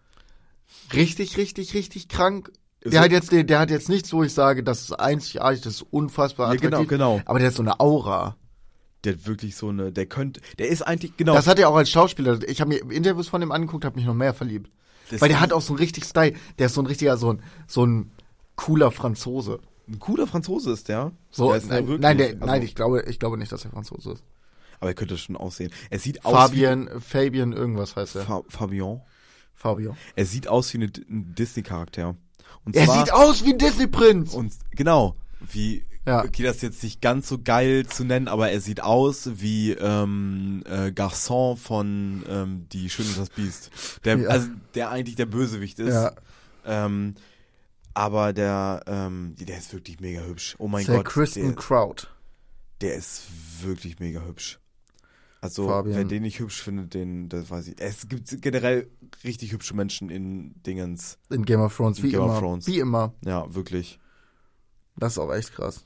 richtig, 0.93 1.37
richtig, 1.37 1.75
richtig 1.75 2.09
krank. 2.09 2.53
Der 2.85 2.93
er- 2.93 3.01
hat 3.03 3.11
jetzt, 3.13 3.33
der, 3.33 3.45
der 3.45 3.59
hat 3.59 3.71
jetzt 3.71 3.89
nichts, 3.89 4.13
wo 4.13 4.23
ich 4.23 4.33
sage, 4.33 4.63
das 4.63 4.83
ist 4.83 4.93
einzigartig, 4.93 5.63
das 5.63 5.75
ist 5.77 5.83
unfassbar 5.91 6.49
Ja, 6.49 6.55
attraktiv. 6.55 6.89
genau, 6.89 7.15
genau. 7.17 7.23
Aber 7.27 7.39
der 7.39 7.49
hat 7.49 7.55
so 7.55 7.63
eine 7.63 7.81
Aura. 7.81 8.37
Der 9.05 9.13
hat 9.15 9.27
wirklich 9.27 9.57
so 9.57 9.69
eine, 9.69 9.93
der 9.93 10.07
könnte, 10.07 10.41
der 10.59 10.69
ist 10.69 10.83
eigentlich, 10.83 11.17
genau. 11.17 11.35
Das 11.35 11.47
hat 11.47 11.59
er 11.59 11.69
auch 11.69 11.77
als 11.77 11.91
Schauspieler. 11.91 12.39
Ich 12.49 12.61
habe 12.61 12.69
mir 12.71 12.91
Interviews 12.91 13.29
von 13.29 13.41
dem 13.41 13.53
angeguckt, 13.53 13.85
habe 13.85 13.97
mich 13.97 14.07
noch 14.07 14.15
mehr 14.15 14.35
verliebt. 14.35 14.71
Das 15.11 15.21
Weil 15.21 15.29
der 15.29 15.41
hat 15.41 15.53
auch 15.53 15.61
so 15.63 15.73
einen 15.73 15.79
richtig 15.79 16.05
Style. 16.05 16.35
Der 16.59 16.67
ist 16.67 16.75
so 16.75 16.83
ein 16.83 16.87
richtiger, 16.87 17.17
so 17.17 17.33
ein, 17.33 17.43
so 17.67 17.85
ein 17.87 18.11
cooler 18.57 18.91
Franzose. 18.91 19.61
ein 19.89 19.99
cooler 20.01 20.27
Franzose 20.27 20.73
ist 20.73 20.89
der. 20.89 21.13
So, 21.31 21.49
der 21.49 21.57
ist 21.59 21.69
nein, 21.69 21.87
wirklich, 21.87 22.01
nein, 22.03 22.19
der, 22.19 22.27
also, 22.35 22.45
nein, 22.47 22.63
ich 22.63 22.75
glaube, 22.75 23.05
ich 23.09 23.19
glaube 23.19 23.39
nicht, 23.39 23.51
dass 23.53 23.65
er 23.65 23.71
Franzose 23.71 24.13
ist. 24.13 24.25
Aber 24.81 24.91
er 24.91 24.95
könnte 24.95 25.19
schon 25.19 25.37
aussehen. 25.37 25.71
Er 25.91 25.99
sieht 25.99 26.25
aus 26.25 26.33
Fabian, 26.33 26.89
Fabian, 27.01 27.53
irgendwas 27.53 27.97
heißt 27.97 28.15
wie 28.15 28.19
er. 28.21 28.25
Fa 28.25 28.43
Fabian. 28.49 29.01
Fabio. 29.55 29.97
Er 30.15 30.25
sieht 30.25 30.47
aus 30.47 30.73
wie 30.73 30.79
eine, 30.79 30.87
ein 31.11 31.35
Disney-Charakter. 31.35 32.15
Er 32.73 32.85
zwar, 32.85 32.99
sieht 33.05 33.13
aus 33.13 33.45
wie 33.45 33.53
ein 33.55 33.59
Disney-Prinz. 33.59 34.33
Und 34.35 34.53
genau, 34.71 35.17
wie, 35.41 35.85
Ja. 36.07 36.25
okay, 36.25 36.45
das 36.45 36.57
ist 36.57 36.63
jetzt 36.63 36.83
nicht 36.85 37.01
ganz 37.01 37.27
so 37.29 37.41
geil 37.43 37.85
zu 37.87 38.05
nennen, 38.05 38.29
aber 38.29 38.51
er 38.51 38.61
sieht 38.61 38.81
aus 38.83 39.29
wie 39.41 39.73
ähm, 39.73 40.63
äh, 40.65 40.91
Garçon 40.93 41.57
von 41.57 42.25
ähm, 42.29 42.67
Die 42.71 42.89
Schöne 42.89 43.09
und 43.09 43.19
das 43.19 43.31
Biest. 43.31 43.71
Der, 44.05 44.19
Ja. 44.19 44.29
Also 44.29 44.49
der 44.77 44.91
eigentlich 44.91 45.17
der 45.17 45.27
Bösewicht 45.27 45.81
ist. 45.81 45.93
Ja. 45.95 46.13
Ähm, 46.65 47.17
aber 47.95 48.33
der, 48.33 48.85
ähm, 48.87 49.35
der 49.41 49.59
ist 49.59 49.73
wirklich 49.73 49.99
mega 49.99 50.21
hübsch. 50.21 50.55
Oh 50.59 50.69
mein 50.69 50.87
der 50.87 50.99
Gott, 50.99 51.07
Kristen 51.07 51.43
der, 51.47 51.55
Kraut. 51.57 52.15
der 52.81 52.95
ist 52.95 53.23
wirklich 53.63 53.99
mega 53.99 54.21
hübsch. 54.25 54.61
Also, 55.41 55.69
Fabian. 55.69 55.97
wer 55.97 56.05
den 56.05 56.23
nicht 56.23 56.41
hübsch 56.41 56.61
findet, 56.63 56.95
den, 56.95 57.29
das 57.29 57.49
weiß 57.51 57.69
ich. 57.69 57.81
Es 57.81 58.09
gibt 58.09 58.43
generell 58.43 58.89
richtig 59.25 59.53
hübsche 59.53 59.75
Menschen 59.75 60.11
in 60.11 60.61
Dingens. 60.65 61.19
In 61.31 61.45
Game 61.45 61.61
of 61.61 61.77
Thrones, 61.77 62.03
wie 62.03 62.11
Game 62.11 62.21
of 62.23 62.31
immer. 62.31 62.39
Thrones. 62.41 62.67
Wie 62.67 62.81
immer. 62.81 63.13
Ja, 63.25 63.55
wirklich. 63.55 64.01
Das 64.97 65.13
ist 65.13 65.19
auch 65.19 65.33
echt 65.33 65.55
krass. 65.55 65.85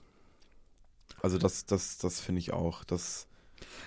Also 1.22 1.38
das, 1.38 1.66
das, 1.66 1.98
das 1.98 2.20
finde 2.20 2.38
ich 2.40 2.52
auch. 2.52 2.82
Das. 2.84 3.26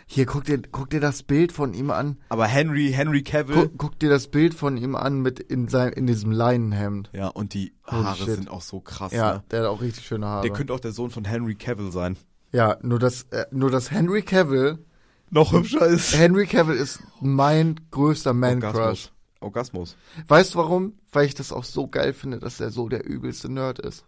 Hier, 0.06 0.26
guck 0.28 0.46
dir, 0.46 0.62
guck 0.62 0.92
dir 0.92 1.00
das 1.00 1.24
Bild 1.24 1.52
von 1.52 1.74
ihm 1.74 1.90
an. 1.90 2.18
Aber 2.30 2.46
Henry, 2.46 2.92
Henry 2.94 3.24
Cavill. 3.24 3.56
Guck, 3.70 3.78
guck 3.78 4.00
dir 4.00 4.10
das 4.10 4.28
Bild 4.28 4.54
von 4.54 4.78
ihm 4.78 4.96
an 4.96 5.20
mit 5.22 5.40
in 5.40 5.68
seinem, 5.68 5.94
in 5.94 6.06
diesem 6.08 6.32
Leinenhemd. 6.32 7.10
Ja, 7.12 7.28
und 7.28 7.54
die 7.56 7.74
Holy 7.88 8.04
Haare 8.04 8.18
shit. 8.18 8.36
sind 8.36 8.50
auch 8.52 8.62
so 8.62 8.80
krass. 8.82 9.12
Ja, 9.12 9.34
Ne? 9.34 9.44
der 9.52 9.62
hat 9.62 9.68
auch 9.68 9.82
richtig 9.82 10.06
schöne 10.06 10.28
Haare. 10.28 10.44
Der 10.44 10.52
könnte 10.56 10.74
auch 10.74 10.80
der 10.80 10.92
Sohn 10.92 11.10
von 11.10 11.26
Henry 11.26 11.56
Cavill 11.56 11.92
sein. 11.92 12.18
ja, 12.52 12.78
nur 12.84 13.00
das, 13.00 13.24
äh, 13.32 13.46
nur 13.52 13.72
das 13.72 13.90
Henry 13.92 14.22
Cavill, 14.22 14.78
Noch 15.32 15.52
hübscher 15.54 15.86
ist. 15.88 16.18
Henry 16.18 16.46
Cavill 16.48 16.76
ist 16.76 17.00
mein 17.22 17.80
größter 17.92 18.34
Man-Crush. 18.34 18.76
Orgasmus. 18.76 19.12
Orgasmus. 19.42 19.98
Weißt 20.28 20.54
du 20.54 20.60
warum? 20.60 20.94
Weil 21.12 21.26
ich 21.26 21.36
das 21.36 21.52
auch 21.52 21.64
so 21.64 21.88
geil 21.88 22.14
finde, 22.14 22.40
dass 22.40 22.60
er 22.60 22.72
so 22.72 22.90
der 22.90 23.06
übelste 23.06 23.52
Nerd 23.52 23.80
ist. 23.80 24.06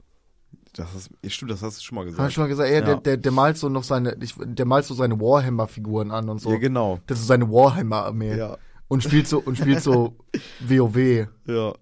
Das 0.74 0.88
ist, 1.22 1.34
stimmt, 1.34 1.52
das 1.52 1.62
hast 1.64 1.80
du 1.80 1.84
schon 1.84 1.96
mal 1.96 2.02
Hab 2.02 2.08
ich 2.10 2.16
gesagt. 2.16 2.34
schon 2.34 2.44
mal 2.44 2.48
gesagt, 2.48 2.70
ey, 2.70 2.80
Ja. 2.80 2.86
der, 2.86 2.96
der, 2.98 3.18
der 3.18 3.32
malt 3.32 3.58
so 3.58 3.68
noch 3.68 3.84
seine, 3.84 4.16
ich, 4.22 4.36
der 4.38 4.66
malt 4.66 4.86
so 4.86 4.94
seine 4.94 5.20
Warhammer-Figuren 5.20 6.12
an 6.12 6.30
und 6.30 6.40
so. 6.40 6.52
Ja, 6.52 6.58
genau. 6.58 7.00
Das 7.08 7.20
ist 7.20 7.28
seine 7.28 7.50
Warhammer-Armee. 7.50 8.38
Ja. 8.38 8.58
Und 8.88 9.04
spielt 9.04 9.28
so, 9.28 9.40
und 9.40 9.58
spielt 9.58 9.82
so 9.82 10.16
WoW. 10.62 11.28
Ja. 11.46 11.74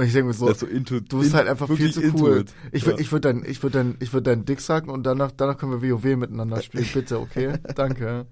Und 0.00 0.06
ich 0.06 0.12
denke 0.14 0.28
mir 0.28 0.32
so, 0.32 0.50
so 0.54 0.66
into, 0.66 1.00
du 1.00 1.18
bist 1.18 1.32
in- 1.32 1.36
halt 1.36 1.48
einfach 1.48 1.68
viel 1.68 1.92
zu 1.92 2.00
cool. 2.14 2.38
it. 2.40 2.54
Ich, 2.72 2.84
ja. 2.84 2.92
würd- 2.92 3.00
ich 3.00 3.12
würde 3.12 3.32
dein, 3.32 3.44
ich 3.46 3.62
würde 3.62 3.78
dein, 3.78 3.96
ich 4.00 4.12
würde 4.14 4.30
deinen 4.30 4.44
Dick 4.46 4.60
sagen 4.62 4.88
und 4.88 5.02
danach, 5.04 5.30
danach 5.36 5.58
können 5.58 5.82
wir 5.82 5.90
WoW 5.92 6.16
miteinander 6.16 6.62
spielen, 6.62 6.86
bitte, 6.94 7.20
okay? 7.20 7.54
Danke. 7.74 8.26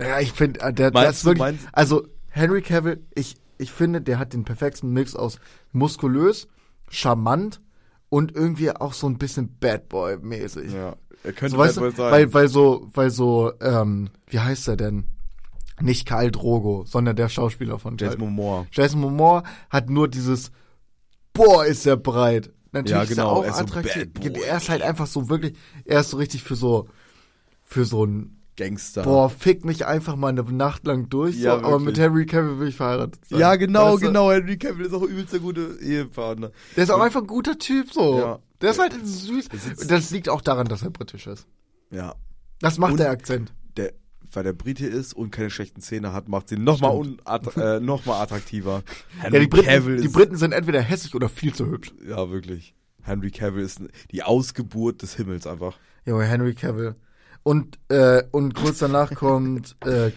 Ja, 0.00 0.18
ich 0.20 0.32
finde, 0.32 0.60
äh, 0.60 0.72
der, 0.72 0.90
Meinst 0.92 1.18
ist 1.18 1.24
wirklich, 1.26 1.40
meinst- 1.40 1.68
also 1.72 2.06
Henry 2.28 2.62
Cavill, 2.62 3.04
ich, 3.14 3.36
ich 3.58 3.70
finde, 3.70 4.00
der 4.00 4.18
hat 4.18 4.32
den 4.32 4.44
perfekten 4.44 4.92
Mix 4.92 5.14
aus 5.14 5.38
muskulös, 5.72 6.48
charmant 6.88 7.60
und 8.08 8.34
irgendwie 8.34 8.70
auch 8.70 8.94
so 8.94 9.06
ein 9.06 9.18
bisschen 9.18 9.56
Bad 9.60 9.88
Boy 9.90 10.16
mäßig. 10.20 10.72
ja. 10.72 10.96
Er 11.24 11.32
könnte 11.32 11.52
So, 11.52 11.58
weißt 11.58 11.76
Bad 11.76 11.82
Boy 11.82 11.90
du, 11.90 11.96
sein. 11.96 12.12
weil, 12.12 12.34
weil 12.34 12.48
so, 12.48 12.88
weil 12.94 13.10
so, 13.10 13.52
ähm, 13.60 14.08
wie 14.28 14.40
heißt 14.40 14.66
er 14.68 14.76
denn? 14.76 15.04
Nicht 15.80 16.06
Karl 16.06 16.30
Drogo, 16.30 16.84
sondern 16.86 17.16
der 17.16 17.28
Schauspieler 17.28 17.78
von 17.78 17.96
Jason. 17.96 18.20
Momoa. 18.20 18.66
Jason 18.72 19.00
Momoa 19.00 19.42
hat 19.70 19.88
nur 19.90 20.06
dieses, 20.08 20.50
boah, 21.32 21.64
ist 21.64 21.86
er 21.86 21.96
breit. 21.96 22.50
Natürlich 22.72 22.90
Ja, 22.92 23.02
ist 23.02 23.10
er 23.10 23.14
genau, 23.16 23.28
auch 23.30 23.42
er 23.44 23.50
ist 23.50 23.56
so 23.58 23.62
attraktiv. 23.64 24.12
boy. 24.14 24.42
er 24.46 24.56
ist 24.56 24.68
halt 24.68 24.82
einfach 24.82 25.06
so 25.06 25.28
wirklich, 25.28 25.54
er 25.84 26.00
ist 26.00 26.10
so 26.10 26.16
richtig 26.16 26.42
für 26.42 26.56
so, 26.56 26.88
für 27.64 27.84
so 27.84 28.04
ein, 28.06 28.38
Gangster. 28.56 29.02
boah, 29.02 29.30
fick 29.30 29.64
mich 29.64 29.86
einfach 29.86 30.14
mal 30.14 30.28
eine 30.28 30.42
Nacht 30.42 30.86
lang 30.86 31.08
durch, 31.08 31.36
Ja, 31.36 31.58
so, 31.58 31.64
aber 31.66 31.78
mit. 31.78 31.98
Henry 31.98 32.26
Cavill 32.26 32.58
will 32.60 32.68
ich 32.68 32.76
verheiratet 32.76 33.24
sein. 33.26 33.38
Ja, 33.40 33.56
genau, 33.56 33.94
Weißt 33.94 34.02
du? 34.02 34.06
genau. 34.08 34.30
Henry 34.30 34.58
Cavill 34.58 34.86
ist 34.86 34.92
auch 34.92 35.02
übelst 35.02 35.32
der 35.32 35.40
gute 35.40 35.78
Ehepartner. 35.80 36.50
Der 36.76 36.84
ist 36.84 36.90
auch 36.90 37.00
einfach 37.00 37.22
ein 37.22 37.26
guter 37.26 37.58
Typ, 37.58 37.90
so. 37.92 38.18
Ja. 38.18 38.38
Der 38.60 38.70
ist 38.70 38.78
halt 38.78 38.94
süß. 39.02 39.48
Das 39.88 40.10
liegt 40.10 40.28
auch 40.28 40.42
daran, 40.42 40.66
dass 40.68 40.82
er 40.82 40.90
britisch 40.90 41.26
ist. 41.26 41.46
Ja. 41.90 42.14
Das 42.60 42.76
macht 42.78 42.92
Und- 42.92 43.00
der 43.00 43.10
Akzent. 43.10 43.52
Der, 43.78 43.92
weil 44.36 44.44
der 44.44 44.52
Brite 44.52 44.86
ist 44.86 45.14
und 45.14 45.30
keine 45.30 45.50
schlechten 45.50 45.80
Zähne 45.80 46.12
hat, 46.12 46.28
macht 46.28 46.48
sie 46.48 46.56
noch 46.56 46.80
mal, 46.80 46.88
unat 46.88 47.56
äh, 47.56 47.80
noch 47.80 48.04
mal 48.06 48.20
attraktiver. 48.20 48.82
Ja, 49.22 49.38
die 49.38 49.46
Briten, 49.46 49.66
Cavill 49.66 49.96
die 49.98 50.06
ist, 50.06 50.12
Briten 50.12 50.36
sind 50.36 50.52
entweder 50.52 50.80
hässlich 50.80 51.14
oder 51.14 51.28
viel 51.28 51.54
zu 51.54 51.66
hübsch. 51.66 51.92
Ja, 52.06 52.30
wirklich. 52.30 52.74
Henry 53.02 53.30
Cavill 53.30 53.64
ist 53.64 53.80
die 54.10 54.22
Ausgeburt 54.22 55.02
des 55.02 55.14
Himmels 55.14 55.46
einfach. 55.46 55.76
Junge, 56.04 56.24
Henry 56.24 56.54
Cavill. 56.54 56.96
Und, 57.42 57.78
äh, 57.88 58.22
und 58.30 58.54
kurz 58.54 58.78
danach 58.78 59.14
kommt, 59.14 59.76
äh, 59.84 60.08
äh, 60.08 60.12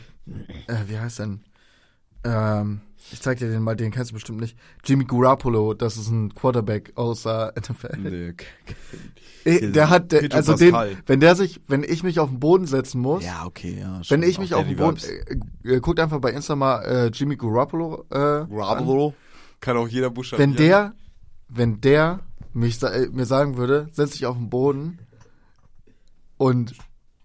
wie 0.87 0.97
heißt 0.97 1.19
denn? 1.19 1.41
Ähm, 2.23 2.81
ich 3.11 3.21
zeig 3.21 3.37
dir 3.37 3.49
den 3.49 3.61
mal, 3.61 3.75
den 3.75 3.91
kennst 3.91 4.11
du 4.11 4.15
bestimmt 4.15 4.39
nicht. 4.41 4.57
Jimmy 4.83 5.05
Garoppolo, 5.05 5.73
das 5.73 5.95
ist 5.97 6.09
ein 6.09 6.33
Quarterback 6.33 6.91
aus 6.95 7.23
der 7.23 7.53
NFL. 7.59 7.97
Nee. 7.97 8.33
Äh, 9.45 9.71
Der 9.71 9.89
hat, 9.91 10.11
der, 10.11 10.33
also 10.33 10.55
den, 10.55 10.75
wenn 11.05 11.19
der 11.19 11.35
sich, 11.35 11.61
wenn 11.67 11.83
ich 11.83 12.01
mich 12.01 12.19
auf 12.19 12.29
den 12.29 12.39
Boden 12.39 12.65
setzen 12.65 12.99
muss, 13.01 13.23
Ja, 13.23 13.45
okay, 13.45 13.77
ja. 13.79 14.01
wenn 14.09 14.23
ich 14.23 14.39
mich 14.39 14.55
auf 14.55 14.65
den 14.65 14.75
Boden, 14.75 14.97
äh, 15.63 15.75
äh, 15.75 15.79
guckt 15.79 15.99
einfach 15.99 16.19
bei 16.19 16.31
Insta 16.31 16.55
mal 16.55 16.81
äh, 16.83 17.05
Jimmy 17.07 17.35
Garoppolo, 17.35 18.05
äh, 18.11 18.15
an. 18.17 18.49
Garoppolo 18.49 19.13
kann 19.61 19.77
auch 19.77 19.87
jeder 19.87 20.09
Buchstabieren. 20.09 20.51
wenn 20.51 20.57
der, 20.57 20.93
wenn 21.47 21.81
der 21.81 22.21
mich 22.53 22.81
äh, 22.81 23.07
mir 23.11 23.25
sagen 23.25 23.55
würde, 23.57 23.87
setz 23.91 24.11
dich 24.11 24.25
auf 24.25 24.35
den 24.37 24.49
Boden 24.49 24.97
und 26.37 26.73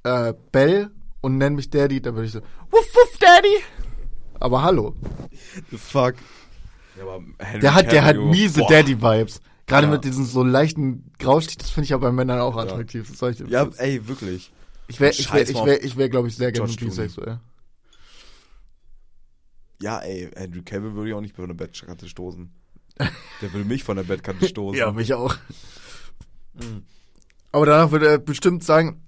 äh, 0.05 0.35
bell 0.53 0.91
und 1.23 1.39
nenn 1.39 1.55
mich 1.55 1.71
Daddy, 1.71 2.01
dann 2.03 2.15
würde 2.15 2.27
ich 2.27 2.33
so, 2.33 2.41
wuff 2.71 2.95
wuff 2.95 3.19
Daddy. 3.19 3.57
Aber 4.41 4.63
hallo, 4.63 4.95
The 5.71 5.77
fuck. 5.77 6.15
Ja, 6.97 7.03
aber 7.05 7.23
Henry 7.39 7.61
der 7.61 7.75
hat, 7.75 7.93
der 7.93 8.05
hat 8.05 8.17
miese. 8.17 8.63
Daddy-Vibes. 8.69 9.41
Gerade 9.67 9.87
Ja. 9.87 9.93
mit 9.93 10.05
diesen 10.05 10.25
so 10.25 10.43
leichten 10.43 11.13
Graustich, 11.19 11.59
das 11.59 11.71
finde 11.71 11.85
ich 11.85 11.91
ja 11.91 11.99
bei 11.99 12.11
Männern 12.11 12.41
auch 12.41 12.57
attraktiv. 12.57 13.09
Das 13.09 13.19
sag 13.19 13.31
ich, 13.33 13.37
dir. 13.39 13.47
Ja, 13.49 13.69
ey, 13.77 14.07
wirklich. 14.09 14.51
ich 14.89 14.99
wäre, 14.99 15.13
ich 15.13 15.33
wäre, 15.33 15.43
ich 15.45 15.55
wäre, 15.55 15.77
ich 15.79 15.97
wäre, 15.97 16.09
glaube 16.11 16.29
ich, 16.29 16.35
sehr 16.37 16.51
gerne 16.51 16.67
George 16.67 16.79
Clooney. 16.79 16.91
bisexuell. 17.09 17.39
Ja, 19.81 19.99
ey, 20.01 20.31
Andrew 20.37 20.61
Cavill 20.65 20.95
würde 20.95 21.11
ich 21.11 21.15
auch 21.15 21.21
nicht 21.21 21.37
von 21.37 21.47
der 21.47 21.55
Bettkante 21.55 22.09
stoßen. 22.09 22.51
Der 23.41 23.53
will 23.53 23.65
mich 23.65 23.85
von 23.85 23.97
der 23.97 24.03
Bettkante 24.05 24.49
stoßen. 24.49 24.79
Ja, 24.79 24.91
mich 24.93 25.15
auch. 25.15 25.37
Aber 27.53 27.67
danach 27.67 27.91
würde 27.91 28.09
er 28.09 28.19
bestimmt 28.19 28.63
sagen, 28.65 29.03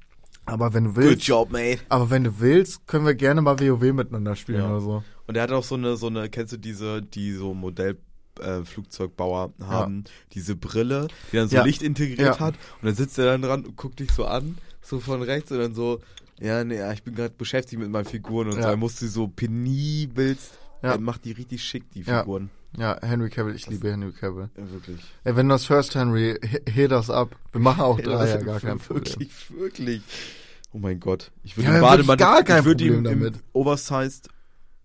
aber 0.47 0.74
wenn 0.74 0.84
du 0.84 0.93
Good 0.93 1.03
willst, 1.05 1.26
job, 1.26 1.51
mate. 1.53 1.80
aber 1.88 2.11
wenn 2.11 2.24
du 2.24 2.40
willst, 2.40 2.86
können 2.86 3.07
wir 3.07 3.14
gerne 3.14 3.43
mal 3.43 3.59
WoW 3.61 3.93
miteinander 3.93 4.36
spielen 4.36 4.61
Ja. 4.61 4.70
oder 4.70 4.80
so. 4.80 5.05
Und 5.26 5.36
er 5.36 5.43
hat 5.45 5.53
auch 5.53 5.64
so 5.64 5.76
eine, 5.76 5.97
so 5.97 6.09
eine, 6.09 6.28
kennst 6.28 6.53
du 6.53 6.57
diese, 6.57 7.01
die 7.03 7.32
so 7.32 7.55
Modell, 7.55 7.97
äh, 8.40 8.64
Flugzeugbauer 8.64 9.53
haben, 9.62 10.05
diese 10.32 10.57
Brille, 10.57 11.09
die 11.32 11.36
dann 11.36 11.49
so 11.49 11.57
Ja. 11.57 11.64
Licht 11.64 11.82
integriert 11.82 12.18
Ja. 12.36 12.40
hat. 12.40 12.55
Und 12.80 12.86
dann 12.86 12.95
sitzt 12.95 13.18
er 13.18 13.26
dann 13.26 13.43
dran 13.43 13.64
und 13.64 13.76
guckt 13.76 14.01
dich 14.01 14.11
so 14.11 14.24
an, 14.24 14.59
so 14.80 15.01
von 15.01 15.22
rechts 15.22 15.53
und 15.53 15.59
dann 15.59 15.74
so, 15.74 16.01
ja, 16.40 16.64
nee, 16.64 16.78
ja, 16.78 16.93
ich 16.93 17.03
bin 17.03 17.14
gerade 17.14 17.34
beschäftigt 17.36 17.80
mit 17.80 17.90
meinen 17.90 18.05
Figuren 18.07 18.49
und 18.49 18.57
Ja. 18.57 18.62
so. 18.62 18.68
Er 18.70 18.76
muss 18.76 18.99
sie 18.99 19.09
so 19.09 19.28
penibelst, 19.28 20.59
Ja. 20.82 20.93
er 20.93 20.99
macht 21.01 21.24
die 21.24 21.32
richtig 21.32 21.62
schick, 21.62 21.90
die 21.93 22.01
Ja. 22.03 22.20
Figuren. 22.20 22.45
Ja, 22.45 22.61
Henry 23.02 23.28
Cavill, 23.30 23.54
ich 23.54 23.66
liebe 23.68 23.90
Henry 23.90 24.12
Cavill. 24.12 24.48
Ja, 24.56 24.70
wirklich. 24.70 25.00
Ey, 25.24 25.36
wenn 25.36 25.48
du 25.48 25.54
das 25.54 25.68
hörst, 25.68 25.94
Henry, 25.94 26.38
he- 26.42 26.88
das 26.88 27.10
ab. 27.10 27.36
Wir 27.52 27.60
machen 27.60 27.80
auch 27.82 28.00
drei, 28.00 28.28
ja, 28.28 28.36
gar 28.38 28.60
kein 28.60 28.78
Problem. 28.78 29.04
Wirklich, 29.04 29.50
wirklich. 29.50 30.02
Oh 30.72 30.78
mein 30.78 30.98
Gott. 31.00 31.30
Ich 31.42 31.56
würde 31.56 31.68
Ja, 31.68 31.76
ihm 31.78 31.82
Bademantel, 31.82 32.26
gar 32.26 32.42
kein 32.42 32.60
ich 32.60 32.64
würde 32.64 32.84
ihm 32.84 32.94
Problem 32.94 33.12
im 33.12 33.20
damit. 33.20 33.44
Oversized 33.52 34.28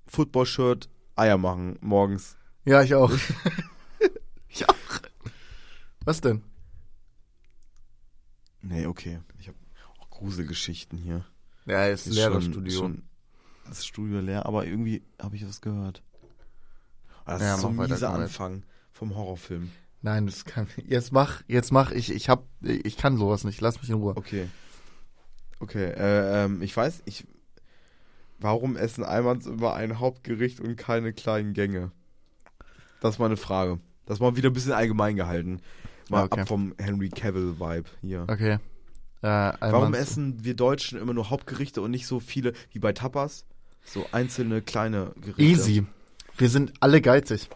Football-Shirt 0.07 0.89
Eier 1.15 1.37
machen, 1.37 1.77
morgens. 1.81 2.35
Ja, 2.65 2.81
ich 2.83 2.93
auch. 2.93 3.11
ich 4.49 4.67
auch. 4.67 4.75
Was 6.03 6.19
denn? 6.21 6.43
Nee, 8.61 8.85
okay. 8.85 9.19
Ich 9.39 9.47
habe 9.47 9.57
auch 9.99 10.09
Gruselgeschichten 10.09 10.97
hier. 10.97 11.25
Ja, 11.65 11.85
ist 11.85 12.07
Ist 12.07 12.15
leer 12.15 12.29
das 12.31 12.43
schon- 12.43 12.53
Studio. 12.53 12.79
Schon, 12.79 13.03
das 13.67 13.85
Studio 13.85 14.19
leer, 14.19 14.45
aber 14.45 14.65
irgendwie 14.65 15.03
habe 15.21 15.35
ich 15.35 15.47
was 15.47 15.61
gehört. 15.61 16.01
Ah, 17.27 17.33
Das 17.33 17.41
Ja, 17.41 17.55
ist 17.55 17.61
so 17.61 17.67
ein 17.67 17.75
mieser 17.75 18.09
Anfang 18.11 18.63
vom 18.91 19.15
Horrorfilm. 19.15 19.71
Nein, 20.01 20.25
das 20.27 20.45
kann, 20.45 20.67
jetzt 20.85 21.11
mach, 21.11 21.41
jetzt 21.47 21.71
mach, 21.71 21.91
ich, 21.91 22.11
ich 22.11 22.29
hab, 22.29 22.45
ich 22.61 22.97
kann 22.97 23.17
sowas 23.17 23.43
nicht, 23.43 23.59
lass 23.61 23.79
mich 23.81 23.89
in 23.89 23.95
Ruhe. 23.97 24.15
Okay. 24.15 24.47
Okay, 25.59 25.85
äh, 25.85 26.45
ähm, 26.45 26.61
ich 26.61 26.75
weiß, 26.75 27.01
ich. 27.05 27.25
Warum 28.39 28.77
essen 28.77 29.03
Almans 29.03 29.47
immer 29.47 29.73
ein 29.73 29.99
Hauptgericht 29.99 30.59
und 30.59 30.75
keine 30.75 31.11
kleinen 31.13 31.53
Gänge? 31.53 31.91
Das 33.01 33.15
ist 33.15 33.19
mal 33.19 33.25
eine 33.25 33.37
Frage. 33.37 33.79
Das 34.05 34.19
mal 34.19 34.35
wieder 34.35 34.49
ein 34.51 34.53
bisschen 34.53 34.73
allgemein 34.73 35.15
gehalten. 35.15 35.59
Mal 36.09 36.19
Ja, 36.19 36.25
okay. 36.25 36.41
ab 36.41 36.47
vom 36.47 36.75
Henry 36.77 37.09
Cavill-Vibe 37.09 37.89
hier. 38.01 38.25
Okay. 38.29 38.59
Äh, 39.23 39.53
Warum 39.59 39.95
essen 39.95 40.43
wir 40.43 40.55
Deutschen 40.55 40.99
immer 40.99 41.13
nur 41.15 41.31
Hauptgerichte 41.31 41.81
und 41.81 41.89
nicht 41.91 42.05
so 42.05 42.19
viele 42.19 42.53
wie 42.71 42.79
bei 42.79 42.93
Tapas? 42.93 43.45
So 43.83 44.05
einzelne 44.11 44.61
kleine 44.61 45.13
Gerichte. 45.19 45.41
Easy. 45.41 45.85
Wir 46.37 46.49
sind 46.49 46.73
alle 46.79 47.01
geizig. 47.01 47.49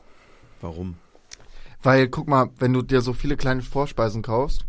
Warum? 0.59 0.97
Weil, 1.83 2.09
guck 2.09 2.27
mal, 2.27 2.49
wenn 2.57 2.73
du 2.73 2.81
dir 2.81 3.01
so 3.01 3.13
viele 3.13 3.37
kleine 3.37 3.61
Vorspeisen 3.61 4.21
kaufst, 4.21 4.65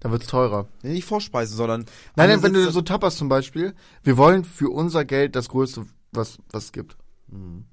dann 0.00 0.12
wird's 0.12 0.26
teurer. 0.26 0.68
Ja, 0.82 0.90
nicht 0.90 1.04
Vorspeisen, 1.04 1.56
sondern. 1.56 1.86
Nein, 2.16 2.28
nein, 2.28 2.42
wenn 2.42 2.52
du 2.52 2.70
so 2.70 2.82
Tapas 2.82 3.16
zum 3.16 3.28
Beispiel, 3.28 3.74
wir 4.02 4.16
wollen 4.16 4.44
für 4.44 4.70
unser 4.70 5.04
Geld 5.04 5.36
das 5.36 5.48
Größte, 5.48 5.86
was 6.12 6.38
was 6.52 6.64
es 6.64 6.72
gibt. 6.72 6.96
Mhm. 7.28 7.66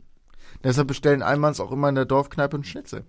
Deshalb 0.64 0.88
bestellen 0.88 1.22
Almans 1.22 1.60
auch 1.60 1.72
immer 1.72 1.90
in 1.90 1.96
der 1.96 2.06
Dorfkneipe 2.06 2.56
einen 2.56 2.64
Schnitzel. 2.64 3.06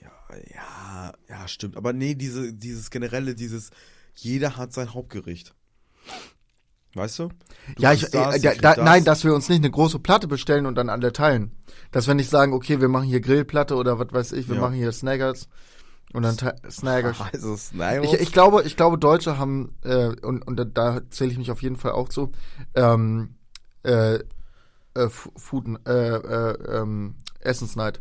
Ja, 0.00 0.12
ja, 0.54 1.12
ja, 1.28 1.48
stimmt. 1.48 1.76
Aber 1.76 1.92
nee, 1.92 2.14
diese, 2.14 2.52
dieses 2.52 2.90
generelle, 2.90 3.34
dieses, 3.34 3.70
jeder 4.14 4.56
hat 4.56 4.72
sein 4.72 4.94
Hauptgericht. 4.94 5.54
Weißt 6.96 7.18
du? 7.18 7.28
Du 7.28 7.34
ja, 7.82 7.92
ich, 7.92 8.02
das, 8.10 8.42
äh, 8.42 8.56
da, 8.58 8.74
das. 8.74 8.84
nein, 8.84 9.04
dass 9.04 9.22
wir 9.24 9.34
uns 9.34 9.48
nicht 9.48 9.58
eine 9.58 9.70
große 9.70 9.98
Platte 9.98 10.28
bestellen 10.28 10.66
und 10.66 10.74
dann 10.76 10.88
alle 10.88 11.12
teilen. 11.12 11.52
Dass 11.90 12.06
wir 12.06 12.14
nicht 12.14 12.30
sagen, 12.30 12.52
okay, 12.52 12.80
wir 12.80 12.88
machen 12.88 13.06
hier 13.06 13.20
Grillplatte 13.20 13.74
oder 13.76 13.98
was 13.98 14.12
weiß 14.12 14.32
ich, 14.32 14.48
wir 14.48 14.56
Ja. 14.56 14.62
machen 14.62 14.74
hier 14.74 14.90
Snaggers 14.92 15.48
und 16.12 16.22
dann 16.22 16.36
Snaggers. 16.70 17.18
Also, 17.32 17.56
nein, 17.72 18.02
Ich, 18.02 18.14
ich 18.14 18.32
glaube, 18.32 18.62
ich 18.62 18.76
glaube, 18.76 18.98
Deutsche 18.98 19.38
haben 19.38 19.74
äh, 19.84 20.06
und 20.22 20.46
und 20.46 20.56
da, 20.74 21.00
zähle 21.10 21.32
ich 21.32 21.38
mich 21.38 21.50
auf 21.50 21.62
jeden 21.62 21.76
Fall 21.76 21.92
auch 21.92 22.08
zu. 22.08 22.32
Ähm, 22.74 23.34
äh, 23.82 24.20
äh, 24.94 25.08
Food, 25.10 25.66
äh, 25.86 25.92
äh, 25.92 26.78
ähm, 26.80 27.16
Essensneid. 27.40 28.00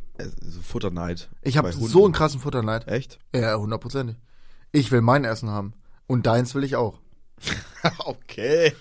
Futterneid. 0.64 1.30
Ich 1.42 1.58
habe 1.58 1.72
so 1.74 2.06
einen 2.06 2.14
krassen 2.14 2.40
Futterneid. 2.40 2.88
Echt? 2.88 3.20
Ja, 3.36 3.56
hundertprozentig. 3.58 4.16
Ich 4.72 4.92
will 4.92 5.02
mein 5.02 5.26
Essen 5.26 5.50
haben 5.50 5.74
und 6.08 6.26
deins 6.26 6.56
will 6.56 6.64
ich 6.64 6.76
auch. 6.76 7.00
okay. 8.06 8.74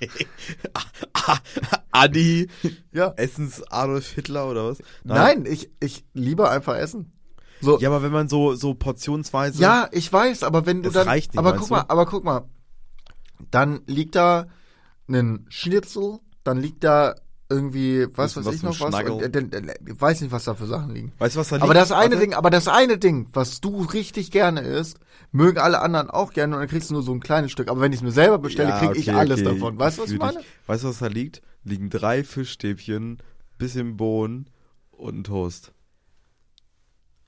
Adi. 1.90 2.48
Ja. 2.92 3.12
Essens 3.16 3.62
Adolf 3.70 4.10
Hitler 4.10 4.48
oder 4.48 4.68
was? 4.68 4.78
Nein, 5.04 5.46
ich 5.46 5.70
ich 5.80 6.04
liebe 6.12 6.48
einfach 6.48 6.76
Essen. 6.76 7.12
So. 7.60 7.78
Ja, 7.78 7.88
aber 7.88 8.02
wenn 8.02 8.12
man 8.12 8.28
so, 8.28 8.54
so 8.54 8.74
portionsweise. 8.74 9.60
Ja, 9.60 9.88
ich 9.92 10.12
weiß, 10.12 10.42
aber 10.42 10.66
wenn 10.66 10.82
du 10.82 10.90
dann, 10.90 11.08
reicht 11.08 11.32
nicht, 11.32 11.38
aber 11.38 11.54
guck 11.54 11.68
du? 11.68 11.74
mal, 11.74 11.84
aber 11.88 12.06
guck 12.06 12.24
mal, 12.24 12.48
dann 13.50 13.82
liegt 13.86 14.16
da 14.16 14.46
ein 15.08 15.46
Schnitzel, 15.48 16.18
dann 16.42 16.58
liegt 16.58 16.84
da 16.84 17.14
irgendwie, 17.48 18.06
was 18.16 18.36
weiß 18.36 18.44
was 18.46 18.54
ich 18.56 18.62
noch 18.62 18.78
was, 18.80 18.94
und, 19.04 19.36
äh, 19.36 19.74
ich 19.86 20.00
weiß 20.00 20.20
nicht, 20.22 20.32
was 20.32 20.44
da 20.44 20.54
für 20.54 20.66
Sachen 20.66 20.90
liegen. 20.94 21.12
Weißt 21.18 21.36
du, 21.36 21.40
was 21.40 21.48
da 21.48 21.56
liegt? 21.56 21.64
Aber 21.64 21.74
das 21.74 21.92
eine 21.92 22.14
Warte. 22.14 22.18
Ding, 22.18 22.34
aber 22.34 22.50
das 22.50 22.68
eine 22.68 22.98
Ding, 22.98 23.28
was 23.32 23.60
du 23.60 23.82
richtig 23.82 24.30
gerne 24.30 24.60
isst, 24.62 24.98
mögen 25.30 25.58
alle 25.58 25.80
anderen 25.80 26.10
auch 26.10 26.32
gerne 26.32 26.54
und 26.54 26.60
dann 26.60 26.68
kriegst 26.68 26.90
du 26.90 26.94
nur 26.94 27.02
so 27.02 27.12
ein 27.12 27.20
kleines 27.20 27.52
Stück. 27.52 27.68
Aber 27.68 27.80
wenn 27.80 27.92
ich 27.92 27.98
es 27.98 28.02
mir 28.02 28.12
selber 28.12 28.38
bestelle, 28.38 28.70
Ja, 28.70 28.78
krieg 28.78 28.96
ich 28.96 29.08
okay, 29.08 29.18
alles 29.18 29.40
okay, 29.40 29.52
davon. 29.54 29.78
Weißt 29.78 29.98
du, 29.98 30.02
was 30.02 30.10
ich 30.10 30.18
fühl 30.18 30.26
dich. 30.26 30.34
meine? 30.36 30.46
Weißt 30.66 30.84
du, 30.84 30.88
was 30.88 30.98
da 30.98 31.06
liegt? 31.06 31.42
Liegen 31.64 31.90
drei 31.90 32.24
Fischstäbchen, 32.24 33.18
bisschen 33.58 33.96
Bohnen 33.96 34.48
und 34.90 35.18
ein 35.18 35.24
Toast. 35.24 35.72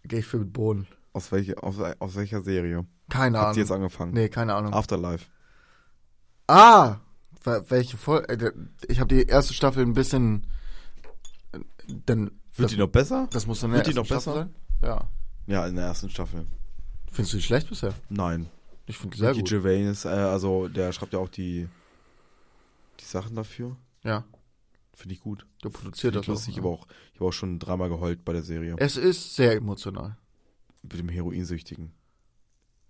Gehe 0.04 0.20
ich 0.20 0.26
für 0.26 0.38
mit 0.38 0.52
Bohnen. 0.52 0.86
Aus, 1.12 1.32
welche, 1.32 1.62
aus, 1.62 1.76
aus 1.98 2.14
welcher 2.16 2.42
Serie? 2.42 2.86
Keine 3.08 3.40
Hat 3.40 3.54
sie 3.54 3.60
jetzt 3.60 3.70
Ahnung. 3.70 3.84
angefangen? 3.84 4.12
Nee, 4.12 4.28
keine 4.28 4.54
Ahnung. 4.54 4.72
Afterlife. 4.72 5.26
Ah! 6.48 6.96
Wel- 7.46 7.64
Welche 7.70 7.96
Folge? 7.96 8.54
Ich 8.88 9.00
habe 9.00 9.14
die 9.14 9.24
erste 9.26 9.54
Staffel 9.54 9.82
ein 9.84 9.94
bisschen. 9.94 10.46
äh, 11.52 11.58
Dann. 12.06 12.32
Wird 12.54 12.64
das, 12.66 12.70
die 12.72 12.78
noch 12.78 12.88
besser? 12.88 13.28
Das 13.32 13.46
muss 13.46 13.60
dann 13.60 13.72
wird 13.72 13.86
die 13.86 13.94
noch 13.94 14.06
Staffel 14.06 14.32
besser? 14.32 14.34
sein? 14.34 14.54
Ja. 14.82 15.08
Ja, 15.46 15.66
in 15.66 15.76
der 15.76 15.84
ersten 15.86 16.10
Staffel. 16.10 16.46
Findest 17.12 17.32
du 17.34 17.36
die 17.38 17.42
schlecht 17.42 17.68
bisher? 17.68 17.94
Nein. 18.08 18.48
Ich 18.86 18.98
finde 18.98 19.14
die 19.16 19.20
sehr 19.20 19.30
Ricky 19.30 19.40
gut. 19.40 19.50
Gervais, 19.50 20.04
äh, 20.04 20.08
also 20.08 20.68
der 20.68 20.92
schreibt 20.92 21.12
ja 21.12 21.18
auch 21.18 21.28
die, 21.28 21.68
die 23.00 23.04
Sachen 23.04 23.34
dafür. 23.36 23.76
Ja. 24.04 24.24
Finde 24.94 25.14
ich 25.14 25.20
gut. 25.20 25.46
Der 25.62 25.68
produziert 25.68 26.14
ich 26.14 26.20
das 26.20 26.26
lustig. 26.28 26.54
Ich 26.56 26.60
auch. 26.60 26.64
habe 26.64 26.68
auch, 26.82 26.86
ich 27.14 27.20
hab 27.20 27.26
auch 27.28 27.32
schon 27.32 27.58
dreimal 27.58 27.88
geheult 27.90 28.24
bei 28.24 28.32
der 28.32 28.42
Serie. 28.42 28.74
Es 28.78 28.96
ist 28.96 29.34
sehr 29.36 29.52
emotional. 29.52 30.16
Mit 30.82 30.94
dem 30.98 31.08
Heroinsüchtigen. 31.08 31.92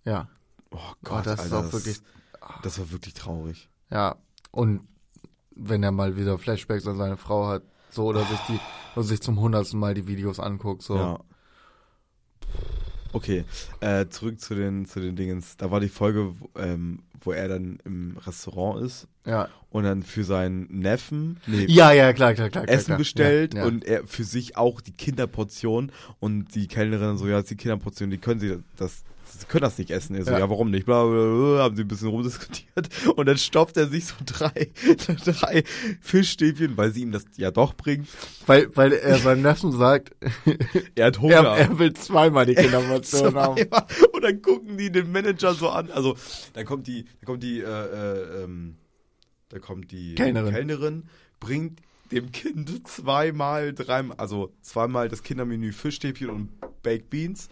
Ja. 0.05 0.29
Oh 0.71 0.77
Oh, 0.79 0.93
Gott, 1.03 1.27
das 1.27 1.41
Alter, 1.41 1.45
ist 1.45 1.53
auch 1.69 1.73
wirklich. 1.73 2.01
Das 2.63 2.79
war 2.79 2.91
wirklich 2.93 3.15
traurig. 3.15 3.69
Ja. 3.91 4.17
Und 4.57 4.81
wenn 5.55 5.83
er 5.83 5.93
mal 5.93 6.17
wieder 6.17 6.39
Flashbacks 6.39 6.87
an 6.87 6.97
seine 6.97 7.19
Frau 7.19 7.47
hat, 7.47 7.63
so 7.91 8.05
oder 8.07 8.25
sich 8.25 8.39
die, 8.49 8.59
oder 8.95 9.05
sich 9.05 9.21
zum 9.21 9.39
hundertsten 9.39 9.79
Mal 9.79 9.93
die 9.93 10.07
Videos 10.07 10.41
anguckt, 10.41 10.83
so. 10.83 10.97
Ja. 10.97 11.21
Okay, 13.13 13.45
äh, 13.81 14.07
zurück 14.09 14.41
zu 14.41 14.55
den, 14.55 14.87
zu 14.87 15.01
den 15.01 15.15
Dingens. 15.15 15.59
Da 15.59 15.71
war 15.71 15.81
die 15.81 15.91
Folge, 15.91 16.35
wo, 16.41 16.49
ähm, 16.59 17.01
wo 17.21 17.33
er 17.33 17.49
dann 17.49 17.81
im 17.85 18.17
Restaurant 18.17 18.83
ist 18.83 19.09
Ja. 19.27 19.51
und 19.69 19.85
dann 19.85 20.03
für 20.03 20.25
seinen 20.25 20.67
Neffen 20.71 21.39
nee, 21.47 21.67
Ja, 21.69 21.93
ja, 21.93 22.15
klar, 22.15 22.33
klar, 22.33 22.49
klar. 22.49 22.65
klar, 22.65 22.75
Essen 22.75 22.87
klar. 22.87 22.99
bestellt 22.99 23.53
ja, 23.53 23.61
ja. 23.61 23.67
und 23.67 23.85
er 23.85 24.07
für 24.07 24.25
sich 24.25 24.57
auch 24.57 24.81
die 24.81 24.93
Kinderportion 24.93 25.93
und 26.19 26.55
die 26.55 26.67
Kellnerin 26.67 27.19
so, 27.19 27.27
ja, 27.27 27.43
die 27.43 27.57
Kinderportion, 27.57 28.09
die 28.09 28.19
können 28.19 28.41
sie 28.41 28.59
das, 28.79 29.05
sie 29.41 29.47
können 29.47 29.63
das 29.63 29.79
nicht 29.79 29.91
essen. 29.91 30.15
Er 30.17 30.25
so, 30.25 30.31
ja, 30.33 30.39
Ja. 30.41 30.51
warum 30.51 30.71
nicht? 30.71 30.87
Bla, 30.87 31.05
bla, 31.05 31.13
bla, 31.15 31.63
haben 31.63 31.77
sie 31.77 31.83
ein 31.83 31.89
bisschen 31.89 32.09
rumdiskutiert 32.09 32.89
und 33.17 33.27
dann 33.27 33.39
stopft 33.39 33.77
er 33.77 33.89
sich 33.89 34.07
so 34.07 34.15
drei, 34.25 34.71
drei 35.25 35.65
Fischstäbchen, 36.01 36.77
weil 36.77 36.93
sie 36.93 37.03
ihm 37.03 37.13
das 37.13 37.25
ja 37.37 37.51
doch 37.51 37.75
bringt. 37.75 38.09
Weil, 38.47 38.75
weil 38.77 38.93
er 38.93 39.19
seinem 39.19 39.43
Neffen 39.43 39.73
sagt, 39.73 40.13
Er 40.95 41.07
hat 41.07 41.21
Hunger. 41.21 41.35
er, 41.35 41.57
er 41.57 41.79
will 41.79 41.93
zweimal 41.95 42.47
die 42.47 42.55
Kinderportion 42.55 43.35
haben. 43.35 43.63
Und 44.13 44.23
dann 44.23 44.43
gucken 44.43 44.77
die 44.79 44.91
den 44.91 45.11
Manager 45.13 45.55
so 45.55 45.69
an. 45.69 45.91
Also, 45.91 46.17
da 46.55 46.65
kommt 46.65 46.87
die, 46.87 47.05
da 47.21 47.27
kommt 47.27 47.43
die, 47.43 47.61
äh, 47.61 47.65
äh, 47.65 48.45
ähm, 48.45 48.77
da 49.49 49.59
kommt 49.59 49.91
die 49.93 50.15
Kellnerin. 50.15 50.53
Kellnerin 50.55 51.03
bringt 51.41 51.81
dem 52.13 52.31
Kind 52.33 52.87
zweimal, 52.89 53.75
dreimal, 53.75 54.17
also 54.17 54.53
zweimal 54.63 55.09
das 55.09 55.23
Kindermenü 55.23 55.73
Fischstäbchen 55.73 56.31
und 56.31 56.51
Baked 56.83 57.11
Beans. 57.11 57.49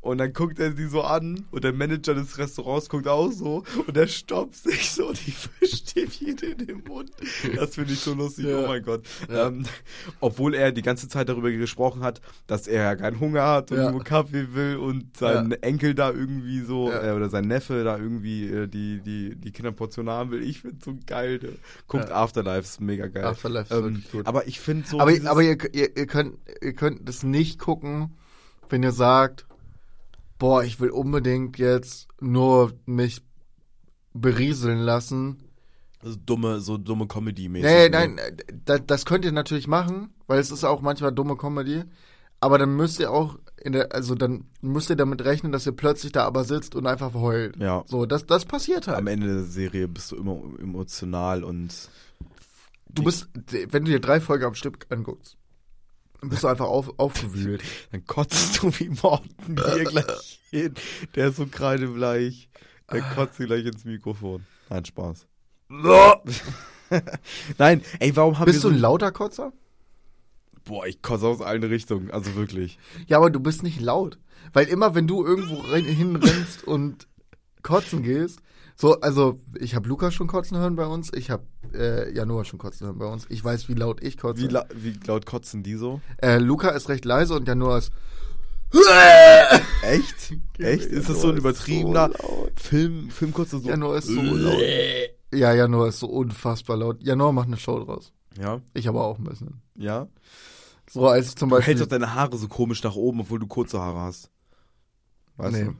Und 0.00 0.18
dann 0.18 0.32
guckt 0.32 0.60
er 0.60 0.72
sie 0.76 0.86
so 0.86 1.02
an 1.02 1.44
und 1.50 1.64
der 1.64 1.72
Manager 1.72 2.14
des 2.14 2.38
Restaurants 2.38 2.88
guckt 2.88 3.08
auch 3.08 3.32
so 3.32 3.64
und 3.88 3.96
er 3.96 4.06
stoppt 4.06 4.54
sich 4.54 4.92
so 4.92 5.12
die 5.12 5.32
Fischstäbchen 5.32 6.38
in 6.38 6.66
den 6.66 6.84
Mund. 6.86 7.10
Das 7.56 7.74
finde 7.74 7.92
ich 7.94 7.98
so 7.98 8.14
lustig, 8.14 8.46
Ja. 8.46 8.60
oh 8.64 8.68
mein 8.68 8.82
Gott. 8.84 9.04
Ja. 9.28 9.48
Ähm, 9.48 9.64
obwohl 10.20 10.54
er 10.54 10.70
die 10.70 10.82
ganze 10.82 11.08
Zeit 11.08 11.28
darüber 11.28 11.50
gesprochen 11.50 12.02
hat, 12.02 12.20
dass 12.46 12.68
er 12.68 12.94
keinen 12.96 13.18
Hunger 13.18 13.44
hat 13.44 13.72
und 13.72 13.78
Ja. 13.78 13.90
nur 13.90 14.04
Kaffee 14.04 14.54
will 14.54 14.76
und 14.76 15.16
sein 15.16 15.50
Enkel 15.62 15.94
da 15.96 16.10
irgendwie 16.12 16.60
so, 16.60 16.90
Ja. 16.90 17.10
äh, 17.10 17.16
oder 17.16 17.28
sein 17.28 17.48
Neffe 17.48 17.82
da 17.82 17.98
irgendwie 17.98 18.46
äh, 18.46 18.68
die, 18.68 19.00
die, 19.00 19.34
die 19.34 19.50
Kinderportion 19.50 20.08
haben 20.08 20.30
will. 20.30 20.42
Ich 20.44 20.60
finde 20.60 20.76
so 20.84 20.96
geil. 21.06 21.40
Der 21.40 21.50
guckt 21.88 22.08
Ja. 22.08 22.14
Afterlife, 22.14 22.60
ist 22.60 22.80
mega 22.80 23.08
geil. 23.08 23.24
Afterlife 23.24 23.74
ist 23.74 23.80
ähm, 23.84 24.04
gut. 24.12 24.26
Aber 24.28 24.46
ich 24.46 24.60
finde 24.60 24.86
so. 24.86 25.00
aber 25.00 25.10
aber 25.24 25.42
ihr, 25.42 25.58
ihr, 25.74 25.96
ihr, 25.96 26.06
könnt, 26.06 26.36
ihr 26.62 26.72
könnt 26.72 27.08
das 27.08 27.24
nicht 27.24 27.58
gucken, 27.58 28.16
wenn 28.70 28.84
ihr 28.84 28.92
sagt, 28.92 29.44
boah, 30.38 30.62
ich 30.64 30.80
will 30.80 30.90
unbedingt 30.90 31.58
jetzt 31.58 32.08
nur 32.20 32.72
mich 32.86 33.22
berieseln 34.12 34.78
lassen. 34.78 35.38
so 36.02 36.16
dumme, 36.16 36.60
so 36.60 36.76
dumme 36.78 37.06
Comedy-mäßig. 37.06 37.70
Nee, 37.70 37.88
nein, 37.88 38.20
das, 38.64 38.80
das 38.86 39.04
könnt 39.04 39.24
ihr 39.24 39.32
natürlich 39.32 39.68
machen, 39.68 40.14
weil 40.26 40.40
es 40.40 40.50
ist 40.50 40.64
auch 40.64 40.80
manchmal 40.80 41.12
dumme 41.12 41.36
Comedy. 41.36 41.84
Aber 42.40 42.58
dann 42.58 42.76
müsst 42.76 43.00
ihr 43.00 43.10
auch 43.10 43.36
in 43.56 43.72
der, 43.72 43.92
also 43.92 44.14
dann 44.14 44.44
müsst 44.60 44.90
ihr 44.90 44.96
damit 44.96 45.24
rechnen, 45.24 45.50
dass 45.50 45.66
ihr 45.66 45.72
plötzlich 45.72 46.12
da 46.12 46.24
aber 46.24 46.44
sitzt 46.44 46.76
und 46.76 46.86
einfach 46.86 47.12
heult. 47.14 47.56
Ja. 47.56 47.82
So, 47.86 48.06
das, 48.06 48.26
das 48.26 48.44
passiert 48.44 48.86
halt. 48.86 48.98
Am 48.98 49.08
Ende 49.08 49.26
der 49.26 49.42
Serie 49.42 49.88
bist 49.88 50.12
du 50.12 50.16
immer 50.16 50.40
emotional 50.60 51.42
und 51.42 51.90
Du 52.90 53.04
bist, 53.04 53.28
wenn 53.70 53.84
du 53.84 53.90
dir 53.90 54.00
drei 54.00 54.20
Folgen 54.20 54.44
am 54.44 54.54
Stück 54.54 54.86
anguckst, 54.90 55.36
dann 56.20 56.30
bist 56.30 56.42
du 56.42 56.48
einfach 56.48 56.66
auf, 56.66 56.98
aufgewühlt. 56.98 57.62
dann 57.92 58.04
kotzt 58.06 58.62
du 58.62 58.72
wie 58.78 58.88
Morten 58.88 59.56
hier 59.56 59.84
gleich 59.84 60.40
hin. 60.50 60.74
Der 61.14 61.28
ist 61.28 61.36
so 61.36 61.46
kreidebleich. 61.46 62.48
Der 62.90 63.02
kotzt 63.02 63.38
gleich 63.38 63.64
ins 63.64 63.84
Mikrofon. 63.84 64.44
Nein, 64.68 64.84
Spaß. 64.84 65.26
Nein, 67.58 67.82
ey, 68.00 68.16
warum 68.16 68.38
haben 68.38 68.46
Bist 68.46 68.64
du 68.64 68.68
wir 68.68 68.74
ein 68.74 68.78
so... 68.78 68.82
lauter 68.82 69.12
Kotzer? 69.12 69.52
Boah, 70.64 70.86
ich 70.86 71.02
kotze 71.02 71.26
aus 71.26 71.40
allen 71.40 71.62
Richtungen. 71.62 72.10
Also 72.10 72.34
wirklich. 72.34 72.78
Ja, 73.06 73.18
aber 73.18 73.30
du 73.30 73.40
bist 73.40 73.62
nicht 73.62 73.80
laut. 73.80 74.18
Weil 74.52 74.66
immer, 74.68 74.94
wenn 74.94 75.06
du 75.06 75.24
irgendwo 75.24 75.62
hinrennst 75.64 76.64
und 76.64 77.06
kotzen 77.62 78.02
gehst, 78.02 78.40
so, 78.80 79.00
also 79.00 79.40
ich 79.58 79.74
habe 79.74 79.88
Lukas 79.88 80.14
schon 80.14 80.28
kotzen 80.28 80.56
hören 80.58 80.76
bei 80.76 80.86
uns, 80.86 81.10
ich 81.12 81.30
habe 81.30 81.42
äh, 81.74 82.12
Januar 82.14 82.44
schon 82.44 82.58
kotzen 82.58 82.86
hören 82.86 82.98
bei 82.98 83.06
uns. 83.06 83.26
Ich 83.28 83.42
weiß, 83.42 83.68
wie 83.68 83.74
laut 83.74 84.02
ich 84.02 84.16
kotze. 84.16 84.40
Wie, 84.42 84.46
la 84.48 84.66
wie 84.74 84.98
laut 85.06 85.26
kotzen 85.26 85.62
die 85.62 85.74
so? 85.74 86.00
äh, 86.18 86.38
Luca 86.38 86.68
ist 86.70 86.88
recht 86.88 87.04
leise 87.04 87.34
und 87.34 87.48
Januar 87.48 87.78
ist 87.78 87.90
Echt? 89.82 90.34
Echt? 90.58 90.84
Ist 90.86 91.08
das 91.08 91.20
so 91.22 91.30
ein 91.30 91.36
übertriebener 91.38 92.10
so. 92.20 92.48
Film, 92.56 93.10
Filmkotze 93.10 93.58
so? 93.58 93.68
Januar 93.68 93.96
ist 93.96 94.06
so 94.08 94.20
laut. 94.20 94.60
Ja, 95.32 95.52
Januar 95.52 95.88
ist 95.88 95.98
so 96.00 96.06
unfassbar 96.06 96.76
laut. 96.76 97.02
Januar 97.02 97.32
macht 97.32 97.46
eine 97.48 97.56
Show 97.56 97.82
draus. 97.84 98.12
Ja, 98.38 98.60
Ich 98.74 98.86
aber 98.88 99.04
auch 99.04 99.18
ein 99.18 99.24
bisschen. 99.24 99.60
ja. 99.74 100.06
So 100.90 101.06
als 101.06 101.28
ich 101.28 101.36
zum 101.36 101.50
Du 101.50 101.56
Beispiel. 101.56 101.74
hältst 101.74 101.84
doch 101.84 101.88
deine 101.90 102.14
Haare 102.14 102.38
so 102.38 102.48
komisch 102.48 102.82
nach 102.82 102.94
oben, 102.94 103.20
obwohl 103.20 103.38
du 103.38 103.46
kurze 103.46 103.78
Haare 103.78 104.00
hast. 104.00 104.30
Weißt 105.36 105.52
nee. 105.52 105.64
du? 105.64 105.74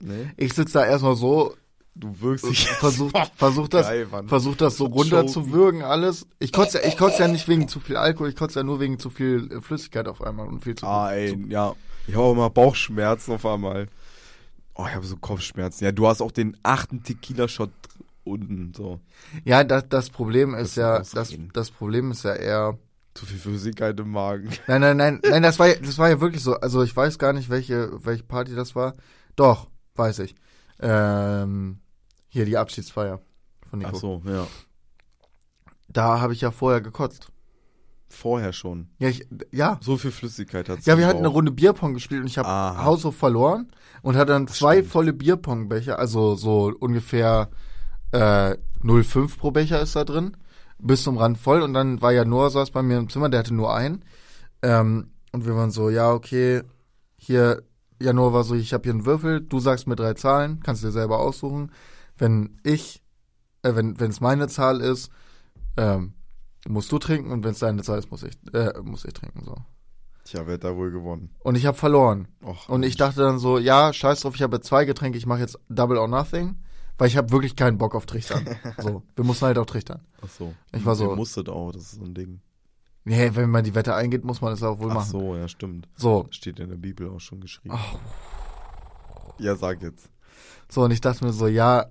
Nee. 0.00 0.30
Ich 0.36 0.52
sitze 0.54 0.72
da 0.72 0.84
erstmal 0.84 1.14
so, 1.14 1.54
Du 1.94 2.20
wirkst 2.20 2.48
dich 2.48 2.66
versuch, 2.68 3.12
versuch 3.36 3.68
das, 3.68 3.86
Geil, 3.86 4.08
versuch 4.26 4.56
das 4.56 4.76
so 4.78 4.86
runter 4.86 5.26
zu 5.26 5.50
würgen, 5.52 5.82
alles. 5.82 6.26
Ich 6.38 6.50
kotze, 6.52 6.80
ja- 6.80 6.88
ich 6.88 6.96
kotze 6.96 7.22
ja 7.22 7.28
nicht 7.28 7.48
wegen 7.48 7.68
zu 7.68 7.80
viel 7.80 7.96
Alkohol, 7.96 8.30
ich 8.30 8.36
kotze 8.36 8.60
ja 8.60 8.64
nur 8.64 8.80
wegen 8.80 8.98
zu 8.98 9.10
viel 9.10 9.50
äh, 9.52 9.60
Flüssigkeit 9.60 10.08
auf 10.08 10.22
einmal 10.22 10.46
und 10.48 10.62
viel 10.64 10.74
zu 10.74 10.86
Ah, 10.86 11.12
ey, 11.12 11.30
zu, 11.30 11.48
ja. 11.48 11.74
Ich 12.06 12.14
habe 12.14 12.24
auch 12.24 12.32
immer 12.32 12.48
Bauchschmerzen 12.50 13.32
auf 13.34 13.44
einmal. 13.46 13.88
Oh, 14.74 14.86
ich 14.88 14.94
habe 14.94 15.04
so 15.04 15.16
Kopfschmerzen. 15.16 15.84
Ja, 15.84 15.92
du 15.92 16.08
hast 16.08 16.22
auch 16.22 16.32
den 16.32 16.56
achten 16.62 17.02
Tequila-Shot 17.02 17.70
unten, 18.24 18.72
so. 18.74 18.98
Ja, 19.44 19.62
das, 19.62 19.86
das 19.90 20.08
Problem 20.08 20.54
ist 20.54 20.76
Das 20.78 21.12
ja, 21.12 21.20
das, 21.20 21.36
das 21.52 21.70
Problem 21.70 22.10
ist 22.10 22.24
ja 22.24 22.34
eher, 22.34 22.78
Zu 23.12 23.26
viel 23.26 23.38
Flüssigkeit 23.38 24.00
im 24.00 24.10
Magen. 24.12 24.48
nein, 24.66 24.80
nein, 24.80 24.96
nein, 24.96 25.20
nein, 25.28 25.42
das 25.42 25.58
war, 25.58 25.68
ja- 25.68 25.74
das 25.78 25.98
war 25.98 26.08
ja 26.08 26.20
wirklich 26.22 26.42
so. 26.42 26.54
Also 26.54 26.82
ich 26.82 26.96
weiß 26.96 27.18
gar 27.18 27.34
nicht, 27.34 27.50
welche, 27.50 27.90
welche 28.02 28.22
Party 28.24 28.54
das 28.54 28.74
war. 28.74 28.94
Doch, 29.36 29.68
weiß 29.94 30.20
ich. 30.20 30.34
Ähm, 30.80 31.78
hier 32.32 32.46
die 32.46 32.56
Abschiedsfeier 32.56 33.20
von 33.68 33.78
Nico. 33.78 33.90
Ach 33.94 34.00
so, 34.00 34.22
ja. 34.24 34.46
Da 35.88 36.20
habe 36.20 36.32
ich 36.32 36.40
ja 36.40 36.50
vorher 36.50 36.80
gekotzt. 36.80 37.30
Vorher 38.08 38.54
schon. 38.54 38.88
Ja, 38.98 39.08
ich, 39.08 39.26
ja. 39.50 39.78
So 39.82 39.98
viel 39.98 40.10
Flüssigkeit 40.10 40.68
hat 40.68 40.84
Ja, 40.86 40.96
wir 40.96 41.06
hatten 41.06 41.18
eine 41.18 41.28
Runde 41.28 41.52
Bierpong 41.52 41.92
gespielt 41.92 42.22
und 42.22 42.26
ich 42.26 42.38
habe. 42.38 42.84
Haushof 42.84 43.16
verloren 43.16 43.70
und 44.00 44.16
hatte 44.16 44.32
dann 44.32 44.48
zwei 44.48 44.76
stimmt. 44.76 44.92
volle 44.92 45.12
Bierpongbecher, 45.12 45.98
also 45.98 46.34
so 46.34 46.72
ungefähr 46.80 47.50
äh, 48.12 48.56
0,5 48.82 49.36
pro 49.36 49.50
Becher 49.50 49.80
ist 49.82 49.94
da 49.94 50.04
drin, 50.04 50.34
bis 50.78 51.02
zum 51.02 51.18
Rand 51.18 51.36
voll 51.36 51.60
und 51.60 51.74
dann 51.74 52.00
war 52.00 52.12
ja 52.12 52.24
Noah 52.24 52.50
saß 52.50 52.70
bei 52.70 52.82
mir 52.82 52.96
im 52.96 53.10
Zimmer, 53.10 53.28
der 53.28 53.40
hatte 53.40 53.54
nur 53.54 53.74
einen 53.74 54.04
ähm, 54.62 55.10
und 55.32 55.46
wir 55.46 55.54
waren 55.54 55.70
so, 55.70 55.90
ja 55.90 56.12
okay, 56.12 56.62
hier, 57.16 57.62
ja 58.00 58.14
Noah 58.14 58.32
war 58.32 58.44
so, 58.44 58.54
ich 58.54 58.72
habe 58.72 58.84
hier 58.84 58.92
einen 58.92 59.06
Würfel, 59.06 59.40
du 59.42 59.58
sagst 59.58 59.86
mir 59.86 59.96
drei 59.96 60.14
Zahlen, 60.14 60.60
kannst 60.62 60.82
dir 60.82 60.92
selber 60.92 61.20
aussuchen, 61.20 61.70
wenn 62.18 62.58
ich, 62.62 63.02
äh, 63.62 63.74
wenn 63.74 63.98
wenn 64.00 64.10
es 64.10 64.20
meine 64.20 64.48
Zahl 64.48 64.80
ist, 64.80 65.10
ähm, 65.76 66.14
musst 66.68 66.92
du 66.92 66.98
trinken 66.98 67.30
und 67.32 67.44
wenn 67.44 67.52
es 67.52 67.58
deine 67.58 67.82
Zahl 67.82 67.98
ist, 67.98 68.10
muss 68.10 68.22
ich, 68.22 68.34
äh, 68.54 68.72
muss 68.82 69.04
ich 69.04 69.12
trinken 69.14 69.42
so. 69.44 69.56
Tja, 70.24 70.46
wer 70.46 70.54
hat 70.54 70.64
da 70.64 70.76
wohl 70.76 70.92
gewonnen? 70.92 71.30
Und 71.40 71.56
ich 71.56 71.66
habe 71.66 71.76
verloren. 71.76 72.28
Och, 72.44 72.68
Und 72.68 72.84
ich 72.84 72.96
dachte 72.96 73.20
dann 73.22 73.38
so, 73.40 73.58
ja, 73.58 73.92
scheiß 73.92 74.20
drauf, 74.20 74.36
ich 74.36 74.42
habe 74.42 74.56
jetzt 74.56 74.68
zwei 74.68 74.84
Getränke, 74.84 75.18
ich 75.18 75.26
mache 75.26 75.40
jetzt 75.40 75.58
Double 75.68 75.96
or 75.98 76.06
Nothing, 76.06 76.56
weil 76.96 77.08
ich 77.08 77.16
habe 77.16 77.32
wirklich 77.32 77.56
keinen 77.56 77.76
Bock 77.78 77.96
auf 77.96 78.06
Trichtern. 78.06 78.46
so, 78.78 79.02
wir 79.16 79.24
mussten 79.24 79.46
halt 79.46 79.58
auch 79.58 79.66
trichtern. 79.66 80.00
Ach 80.24 80.28
so. 80.28 80.54
Ich 80.72 80.84
war 80.86 80.94
so- 80.94 81.10
Ihr 81.10 81.16
musstet 81.16 81.48
auch, 81.48 81.72
das 81.72 81.82
ist 81.82 81.92
so 81.96 82.04
ein 82.04 82.14
Ding. 82.14 82.40
Nee, 83.04 83.30
wenn 83.34 83.50
man 83.50 83.64
die 83.64 83.74
Wette 83.74 83.96
eingeht, 83.96 84.22
muss 84.24 84.40
man 84.40 84.52
das 84.52 84.62
auch 84.62 84.78
wohl 84.78 84.92
Ach 84.92 84.94
machen. 84.94 85.10
so, 85.10 85.34
ja, 85.34 85.48
stimmt. 85.48 85.88
So, 85.96 86.28
Steht 86.30 86.60
in 86.60 86.68
der 86.68 86.76
Bibel 86.76 87.10
auch 87.10 87.18
schon 87.18 87.40
geschrieben. 87.40 87.74
Oh. 87.74 87.98
Ja, 89.38 89.56
sag 89.56 89.82
jetzt. 89.82 90.08
so, 90.68 90.84
und 90.84 90.92
ich 90.92 91.00
dachte 91.00 91.24
mir 91.24 91.32
so, 91.32 91.48
ja, 91.48 91.86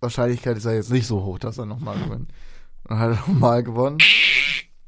Wahrscheinlichkeit 0.00 0.56
ist 0.56 0.64
ja 0.64 0.72
jetzt 0.72 0.90
nicht 0.90 1.06
so 1.06 1.24
hoch, 1.24 1.38
dass 1.38 1.58
er 1.58 1.66
nochmal 1.66 1.98
gewinnt. 1.98 2.30
Und 2.84 2.90
dann 2.90 2.98
hat 2.98 3.10
er 3.10 3.16
nochmal 3.32 3.62
gewonnen. 3.62 3.98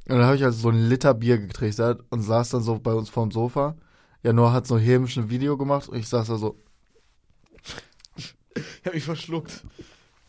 Und 0.09 0.17
dann 0.17 0.25
habe 0.25 0.37
ich 0.37 0.45
also 0.45 0.59
so 0.59 0.69
ein 0.71 0.89
Liter 0.89 1.15
Bier 1.15 1.39
getrichtert 1.39 2.03
und 2.11 2.23
saß 2.23 2.51
dann 2.51 2.63
so 2.63 2.79
bei 2.79 2.93
uns 2.93 3.09
vorm 3.09 3.31
Sofa. 3.31 3.77
Ja, 4.23 4.33
Noah 4.33 4.53
hat 4.53 4.67
so 4.67 4.79
hämisch 4.79 5.17
ein 5.17 5.31
Video 5.31 5.57
gemacht 5.57 5.89
und 5.89 5.99
ich 5.99 6.09
saß 6.09 6.29
da 6.29 6.37
so, 6.37 6.57
Ich 8.19 8.35
hab 8.87 8.95
mich 8.95 9.05
verschluckt. 9.05 9.65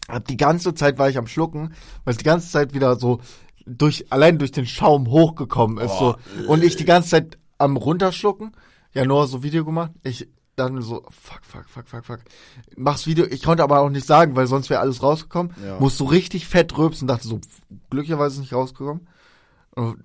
Hab 0.07 0.27
die 0.27 0.38
ganze 0.38 0.73
Zeit 0.73 0.97
war 0.97 1.09
ich 1.09 1.17
am 1.17 1.27
Schlucken, 1.27 1.73
weil 2.03 2.11
es 2.11 2.17
die 2.17 2.23
ganze 2.23 2.49
Zeit 2.49 2.73
wieder 2.73 2.95
so 2.97 3.21
durch, 3.65 4.11
allein 4.11 4.39
durch 4.39 4.51
den 4.51 4.65
Schaum 4.65 5.07
hochgekommen 5.07 5.77
ist, 5.77 5.97
so. 5.97 6.15
Und 6.47 6.63
ich 6.63 6.75
die 6.75 6.86
ganze 6.86 7.09
Zeit 7.09 7.38
am 7.57 7.77
runterschlucken. 7.77 8.55
Ja, 8.93 9.05
Noah 9.05 9.27
so 9.27 9.43
Video 9.43 9.63
gemacht. 9.63 9.91
Ich 10.03 10.27
dann 10.60 10.82
so, 10.82 11.03
fuck, 11.10 11.41
fuck, 11.43 11.70
fuck, 11.70 11.88
fuck, 11.88 12.05
fuck. 12.05 12.20
Mach's 12.76 13.07
Video. 13.07 13.26
Ich 13.26 13.43
konnte 13.43 13.64
aber 13.64 13.80
auch 13.80 13.89
nicht 13.89 14.05
sagen, 14.05 14.36
weil 14.36 14.47
sonst 14.47 14.70
wäre 14.70 14.82
alles 14.82 15.01
rausgekommen. 15.01 15.53
Ja. 15.64 15.80
Musst 15.80 15.97
so 15.97 16.05
richtig 16.05 16.47
fett 16.47 16.78
rülpsen. 16.78 17.07
Dachte 17.07 17.28
so, 17.28 17.38
pff, 17.38 17.62
glücklicherweise 17.89 18.36
ist 18.36 18.41
nicht 18.41 18.53
rausgekommen. 18.53 19.07
Und 19.72 20.03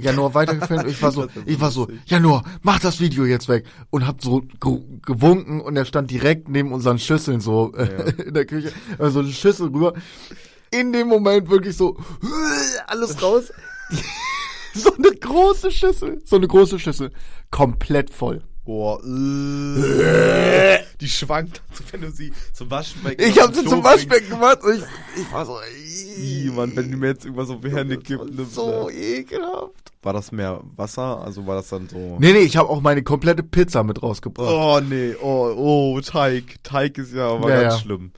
Januar 0.00 0.34
weitergefilmt. 0.34 0.86
Ich 0.88 1.02
war 1.02 1.10
so, 1.10 1.26
ich 1.46 1.60
war 1.60 1.70
so. 1.70 1.88
Januar, 2.06 2.44
mach 2.62 2.78
das 2.80 3.00
Video 3.00 3.24
jetzt 3.24 3.48
weg. 3.48 3.66
Und 3.90 4.06
hab 4.06 4.22
so 4.22 4.40
ge 4.40 4.80
gewunken 5.04 5.60
und 5.60 5.76
er 5.76 5.84
stand 5.84 6.10
direkt 6.10 6.48
neben 6.48 6.72
unseren 6.72 6.98
Schüsseln 6.98 7.40
so 7.40 7.72
äh, 7.74 8.12
in 8.22 8.34
der 8.34 8.46
Küche. 8.46 8.72
Also 8.98 9.20
eine 9.20 9.32
Schüssel 9.32 9.68
rüber. 9.68 9.94
In 10.70 10.92
dem 10.92 11.08
Moment 11.08 11.48
wirklich 11.48 11.76
so, 11.76 11.96
alles 12.86 13.22
raus. 13.22 13.52
so 14.74 14.94
eine 14.94 15.10
große 15.10 15.70
Schüssel. 15.70 16.20
So 16.24 16.36
eine 16.36 16.48
große 16.48 16.78
Schüssel. 16.78 17.12
Komplett 17.50 18.10
voll. 18.10 18.42
Boah, 18.66 18.98
äh, 19.04 20.78
die 21.00 21.08
schwankt, 21.08 21.62
wenn 21.92 22.00
du 22.00 22.10
sie 22.10 22.32
zum 22.52 22.68
Waschbecken 22.68 23.22
Ich 23.22 23.40
hab 23.40 23.54
sie 23.54 23.64
zum. 23.64 23.84
Waschbecken 23.84 24.28
gemacht 24.30 24.58
und 24.64 24.74
ich, 24.74 24.82
ich 25.22 25.32
war 25.32 25.46
so, 25.46 25.56
Ih, 26.18 26.50
Mann, 26.50 26.74
wenn 26.74 26.90
du 26.90 26.96
mir 26.96 27.06
jetzt 27.10 27.24
irgendwas 27.24 27.48
auf 27.48 27.60
die 27.60 27.70
Hände 27.70 27.96
gibst. 27.96 28.34
ne, 28.34 28.44
so 28.44 28.88
ne. 28.88 28.92
ekelhaft. 28.92 29.92
War 30.02 30.12
das 30.12 30.32
mehr 30.32 30.60
Wasser? 30.74 31.22
Also 31.24 31.46
war 31.46 31.54
das 31.54 31.68
dann 31.68 31.88
so... 31.88 32.16
Nee, 32.18 32.32
nee, 32.32 32.40
ich 32.40 32.56
habe 32.56 32.68
auch 32.68 32.80
meine 32.80 33.04
komplette 33.04 33.44
Pizza 33.44 33.84
mit 33.84 34.02
rausgebracht. 34.02 34.50
Oh, 34.50 34.80
nee, 34.80 35.14
oh, 35.22 35.54
oh, 35.56 36.00
Teig. 36.00 36.56
Teig 36.64 36.98
ist 36.98 37.14
ja 37.14 37.28
aber 37.28 37.48
Ja, 37.48 37.62
ganz 37.62 37.74
ja. 37.74 37.80
schlimm. 37.80 38.10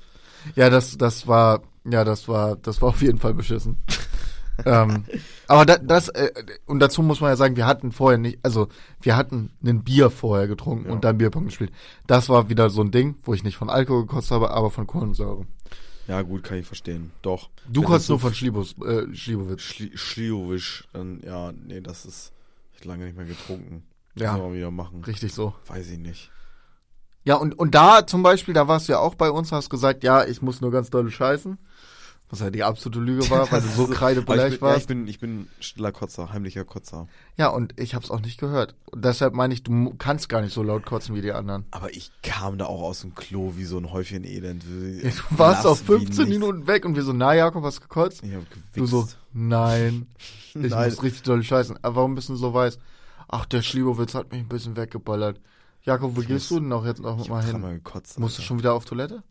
Ja, 0.55 0.71
das, 0.71 0.97
das 0.97 1.27
war, 1.27 1.61
ja, 1.85 2.05
das 2.05 2.27
war, 2.27 2.57
das 2.57 2.81
war 2.81 2.89
auf 2.89 3.03
jeden 3.03 3.19
Fall 3.19 3.35
beschissen. 3.35 3.77
ähm, 4.65 5.05
aber 5.47 5.67
da, 5.67 5.79
das, 5.79 6.09
äh, 6.09 6.31
und 6.67 6.81
dazu 6.81 7.03
muss 7.03 7.21
man 7.21 7.31
ja 7.31 7.37
sagen, 7.37 7.57
wir 7.57 7.67
hatten 7.67 7.93
vorher 7.93 8.19
nicht, 8.19 8.39
also 8.43 8.69
wir 9.01 9.17
hatten 9.17 9.51
ein 9.65 9.85
Bier 9.85 10.11
vorher 10.11 10.49
getrunken 10.49 10.87
Ja. 10.87 10.93
und 10.93 11.05
dann 11.05 11.19
Bierpong 11.19 11.45
gespielt. 11.47 11.73
Das 12.07 12.29
war 12.29 12.49
wieder 12.49 12.71
so 12.71 12.83
ein 12.83 12.91
Ding, 12.91 13.17
wo 13.23 13.35
ich 13.35 13.45
nicht 13.45 13.57
von 13.57 13.71
Alkohol 13.71 14.07
gekotzt 14.07 14.31
habe, 14.31 14.51
aber 14.51 14.71
von 14.71 14.87
Kohlensäure. 14.87 15.47
Ja, 16.07 16.23
gut, 16.23 16.43
kann 16.43 16.59
ich 16.59 16.67
verstehen. 16.67 17.13
Doch. 17.23 17.51
Du 17.69 17.83
so 17.99 18.15
nur 18.15 18.21
von 18.21 18.33
Schlibus, 18.35 18.75
äh, 18.85 19.15
Schlibowitz. 19.15 19.61
Schli 19.61 19.91
Schliowisch, 19.95 20.89
dann, 20.93 21.21
ja, 21.25 21.53
nee, 21.53 21.81
das 21.81 22.07
ist 22.07 22.33
ich 22.79 22.85
lange 22.85 23.05
nicht 23.05 23.17
mehr 23.17 23.27
getrunken. 23.27 23.83
Ja. 24.15 24.33
Müssen 24.33 24.51
wir 24.51 24.57
wieder 24.57 24.71
machen. 24.71 25.05
Richtig 25.05 25.35
so. 25.35 25.55
Weiß 25.67 25.89
ich 25.91 25.99
nicht. 25.99 26.31
Ja, 27.25 27.35
und, 27.35 27.59
und 27.59 27.75
da 27.75 28.07
zum 28.07 28.23
Beispiel, 28.23 28.55
da 28.55 28.69
warst 28.69 28.89
du 28.89 28.93
ja 28.93 29.01
auch 29.01 29.15
bei 29.15 29.31
uns, 29.31 29.53
hast 29.53 29.69
gesagt, 29.69 30.03
ja, 30.03 30.25
ich 30.25 30.41
muss 30.41 30.61
nur 30.61 30.71
ganz 30.71 30.89
doll 30.91 31.11
scheißen. 31.11 31.59
Was 32.31 32.41
ja 32.41 32.51
die 32.51 32.63
absolute 32.63 33.01
Lüge 33.01 33.31
war, 33.31 33.51
weil 33.53 33.63
du 33.63 33.69
so 33.69 33.85
Aber 33.85 33.95
kreidebeleidigt 33.95 34.55
ich 34.57 34.61
bin, 34.61 34.69
ja, 34.69 34.73
ich 34.75 34.77
warst. 34.77 34.89
bin, 34.89 35.09
ich 35.09 35.19
bin 35.19 35.49
stiller 35.61 35.93
Kotzer, 35.93 36.31
heimlicher 36.33 36.65
Kotzer. 36.65 37.07
Ja, 37.39 37.49
und 37.49 37.73
ich 37.81 37.95
hab's 37.95 38.11
auch 38.11 38.21
nicht 38.21 38.39
gehört. 38.39 38.75
Und 38.91 39.03
deshalb 39.05 39.33
meine 39.35 39.55
ich, 39.55 39.63
du 39.63 39.95
kannst 39.97 40.29
gar 40.29 40.43
nicht 40.43 40.53
so 40.53 40.63
laut 40.63 40.85
kotzen 40.85 41.15
wie 41.15 41.23
die 41.23 41.33
anderen. 41.33 41.65
Aber 41.71 41.91
ich 41.95 42.11
kam 42.23 42.59
da 42.59 42.67
auch 42.67 42.83
aus 42.83 43.01
dem 43.01 43.15
Klo 43.15 43.55
wie 43.57 43.65
so 43.65 43.79
ein 43.79 43.91
Häufchen 43.93 44.25
Elend. 44.25 44.63
Ja, 45.03 45.11
du 45.31 45.39
warst 45.39 45.65
auf 45.67 45.81
wie 45.85 45.93
15 45.93 46.09
nichts. 46.27 46.29
Minuten 46.29 46.67
weg 46.67 46.85
und 46.85 46.97
wir 46.97 47.03
so, 47.03 47.15
na 47.15 47.33
Jakob, 47.35 47.65
hast 47.65 47.79
du 47.79 47.83
gekotzt? 47.83 48.23
Ich 48.23 48.35
hab 48.35 48.43
gewichst. 48.51 48.77
Du 48.77 48.85
so, 48.87 49.09
nein, 49.33 50.07
ich 50.49 50.55
Nein. 50.71 50.91
muss 50.91 51.03
richtig 51.03 51.23
doll 51.23 51.43
scheißen. 51.43 51.79
Aber 51.83 51.97
warum 51.97 52.15
bist 52.15 52.29
du 52.29 52.37
so 52.37 52.53
weiß? 52.53 52.79
Ach, 53.29 53.47
der 53.47 53.63
Schlibowitz 53.63 54.15
hat 54.15 54.33
mich 54.33 54.41
ein 54.41 54.49
bisschen 54.49 54.77
weggeballert. 54.77 55.41
Jakob, 55.83 56.15
wo 56.17 56.21
Ich 56.21 56.27
gehst 56.27 56.51
muss- 56.51 56.59
du 56.59 56.65
denn 56.65 56.73
auch 56.73 56.85
jetzt 56.85 57.01
noch 57.01 57.19
Ich 57.23 57.29
mal 57.31 57.37
hab 57.39 57.45
hin? 57.45 57.53
dreimal 57.53 57.75
gekotzt. 57.75 58.19
Musst 58.19 58.37
du 58.37 58.43
schon 58.43 58.59
wieder 58.59 58.75
auf 58.75 58.85
Toilette? 58.85 59.23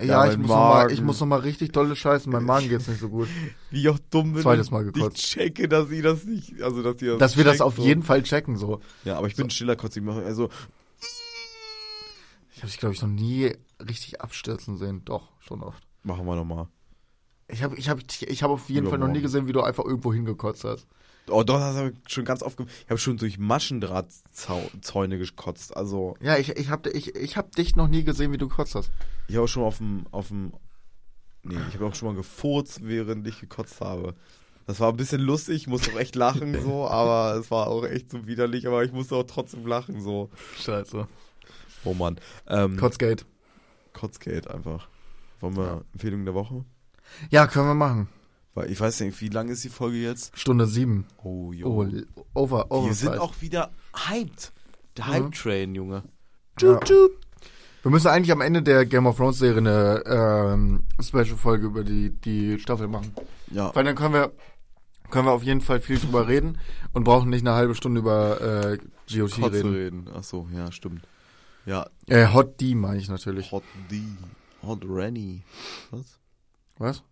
Ja, 0.00 0.30
ich, 0.30 0.38
muss 0.38 0.48
noch 0.48 0.56
mal, 0.56 0.92
ich 0.92 1.02
muss 1.02 1.20
noch 1.20 1.26
mal 1.26 1.40
richtig 1.40 1.72
dolle 1.72 1.94
scheißen. 1.96 2.32
Mein 2.32 2.44
Magen 2.44 2.68
geht's 2.68 2.88
nicht 2.88 3.00
so 3.00 3.08
gut. 3.08 3.28
Wie 3.70 3.88
auch 3.88 3.98
dumm 4.10 4.32
bin. 4.32 4.42
Zweites 4.42 4.70
Mal 4.70 4.84
gekotzt. 4.84 5.18
Ich 5.18 5.24
checke, 5.24 5.68
dass 5.68 5.90
ich 5.90 6.02
das 6.02 6.24
nicht, 6.24 6.62
also 6.62 6.82
dass 6.82 7.00
ihr 7.02 7.18
Dass 7.18 7.36
wir 7.36 7.44
das 7.44 7.54
checkt, 7.54 7.62
auf 7.62 7.76
so. 7.76 7.82
jeden 7.82 8.02
Fall 8.02 8.22
checken, 8.22 8.56
so. 8.56 8.80
Ja, 9.04 9.18
aber 9.18 9.26
ich 9.26 9.36
bin 9.36 9.50
stiller 9.50 9.76
Kotzer. 9.76 9.98
Ich 10.00 10.06
mache 10.06 10.22
also, 10.22 10.48
Ich 12.54 12.58
habe 12.58 12.68
dich, 12.68 12.78
glaube 12.78 12.94
ich, 12.94 13.02
noch 13.02 13.08
nie 13.08 13.52
richtig 13.80 14.20
abstürzen 14.20 14.76
sehen. 14.78 15.04
Doch, 15.04 15.28
schon 15.40 15.62
oft. 15.62 15.82
machen 16.02 16.24
wir 16.26 16.36
nochmal. 16.36 16.68
Ich 17.48 17.62
habe 17.62 17.76
ich 17.76 17.90
hab, 17.90 17.98
ich 18.00 18.42
hab 18.42 18.50
auf 18.50 18.70
jeden 18.70 18.88
Fall 18.88 18.98
noch 18.98 19.08
nie 19.08 19.20
gesehen, 19.20 19.46
wie 19.46 19.52
du 19.52 19.60
einfach 19.60 19.84
irgendwo 19.84 20.12
hingekotzt 20.12 20.64
hast. 20.64 20.86
Oh, 21.28 21.42
doch, 21.44 21.58
das 21.58 21.76
habe 21.76 21.90
ich 22.04 22.12
schon 22.12 22.24
ganz 22.24 22.42
oft 22.42 22.56
gemacht. 22.56 22.72
Ich 22.84 22.90
habe 22.90 22.98
schon 22.98 23.16
durch 23.16 23.38
Maschendrahtzäune 23.38 25.18
gekotzt. 25.18 25.76
Also, 25.76 26.16
Ja, 26.20 26.36
ich, 26.36 26.50
ich 26.50 26.68
habe 26.70 26.90
ich, 26.90 27.14
ich 27.14 27.36
hab 27.36 27.54
dich 27.54 27.76
noch 27.76 27.88
nie 27.88 28.04
gesehen, 28.04 28.32
wie 28.32 28.38
du 28.38 28.48
gekotzt 28.48 28.74
hast. 28.74 28.90
ich 29.28 29.36
habe 29.36 29.44
auch 29.44 29.48
schon 29.48 29.62
auf 29.64 29.78
dem, 29.78 30.06
auf 30.10 30.28
dem, 30.28 30.52
nee, 31.42 31.56
ich 31.68 31.74
habe 31.74 31.86
auch 31.86 31.94
schon 31.94 32.08
mal 32.08 32.14
gefurzt, 32.16 32.80
während 32.82 33.26
ich 33.26 33.40
gekotzt 33.40 33.80
habe. 33.80 34.14
Das 34.66 34.78
war 34.80 34.90
ein 34.90 34.96
bisschen 34.96 35.20
lustig, 35.20 35.56
ich 35.56 35.66
musste 35.66 35.92
auch 35.92 35.98
echt 35.98 36.14
lachen, 36.16 36.60
so, 36.64 36.88
aber 36.88 37.38
es 37.38 37.50
war 37.50 37.66
auch 37.68 37.84
echt 37.84 38.10
so 38.10 38.26
widerlich, 38.26 38.66
aber 38.66 38.84
ich 38.84 38.92
musste 38.92 39.16
auch 39.16 39.24
trotzdem 39.24 39.66
lachen, 39.66 40.00
so. 40.00 40.30
Scheiße. 40.60 41.06
Oh 41.84 41.94
Mann. 41.94 42.18
Ähm, 42.48 42.76
Kotzgate. 42.76 43.24
Kotzgate 43.92 44.52
einfach. 44.52 44.88
Wollen 45.40 45.56
wir 45.56 45.64
Ja. 45.64 45.80
Empfehlung 45.92 46.24
der 46.24 46.34
Woche? 46.34 46.64
Ja, 47.30 47.46
können 47.48 47.66
wir 47.66 47.74
machen. 47.74 48.08
Weil 48.54 48.70
ich 48.70 48.78
weiß 48.80 49.00
nicht, 49.00 49.18
wie 49.20 49.28
lang 49.28 49.48
ist 49.48 49.64
die 49.64 49.68
Folge 49.70 49.96
jetzt? 49.96 50.36
Stunde 50.38 50.66
sieben. 50.66 51.06
Oh, 51.22 51.52
jo. 51.52 51.68
Oh, 51.68 51.86
over, 52.34 52.70
over. 52.70 52.86
Wir 52.86 52.94
sind 52.94 53.18
auch 53.18 53.34
wieder 53.40 53.70
hyped. 54.08 54.52
Der 54.98 55.06
Mhm. 55.06 55.10
Hype-Train, 55.10 55.74
Junge. 55.74 56.02
Ja. 56.60 56.78
Wir 56.86 57.90
müssen 57.90 58.08
eigentlich 58.08 58.30
am 58.30 58.42
Ende 58.42 58.62
der 58.62 58.84
Game 58.84 59.06
of 59.06 59.16
Thrones 59.16 59.38
Serie 59.38 59.58
eine 59.58 60.02
ähm, 60.06 60.84
Special-Folge 61.00 61.66
über 61.66 61.82
die, 61.82 62.10
die 62.10 62.58
Staffel 62.58 62.88
machen. 62.88 63.12
Ja. 63.50 63.74
Weil 63.74 63.84
dann 63.84 63.96
können 63.96 64.12
wir, 64.14 64.32
können 65.10 65.26
wir 65.26 65.32
auf 65.32 65.42
jeden 65.42 65.62
Fall 65.62 65.80
viel 65.80 65.98
drüber 65.98 66.28
reden 66.28 66.58
und 66.92 67.04
brauchen 67.04 67.30
nicht 67.30 67.40
eine 67.46 67.56
halbe 67.56 67.74
Stunde 67.74 68.00
über 68.00 68.40
äh, 68.72 68.78
GOT 69.10 69.32
Kotze 69.40 69.56
reden. 69.56 69.72
reden. 69.74 70.08
Ach 70.14 70.22
so, 70.22 70.46
ja, 70.54 70.70
stimmt. 70.70 71.02
Ja, 71.64 71.86
Äh, 72.06 72.26
Hot 72.32 72.60
D 72.60 72.74
meine 72.74 72.98
ich 72.98 73.08
natürlich. 73.08 73.50
Hot 73.50 73.62
D. 73.90 74.02
Hot 74.62 74.84
Rennie. 74.86 75.42
Was? 75.90 76.18
Was? 76.78 77.02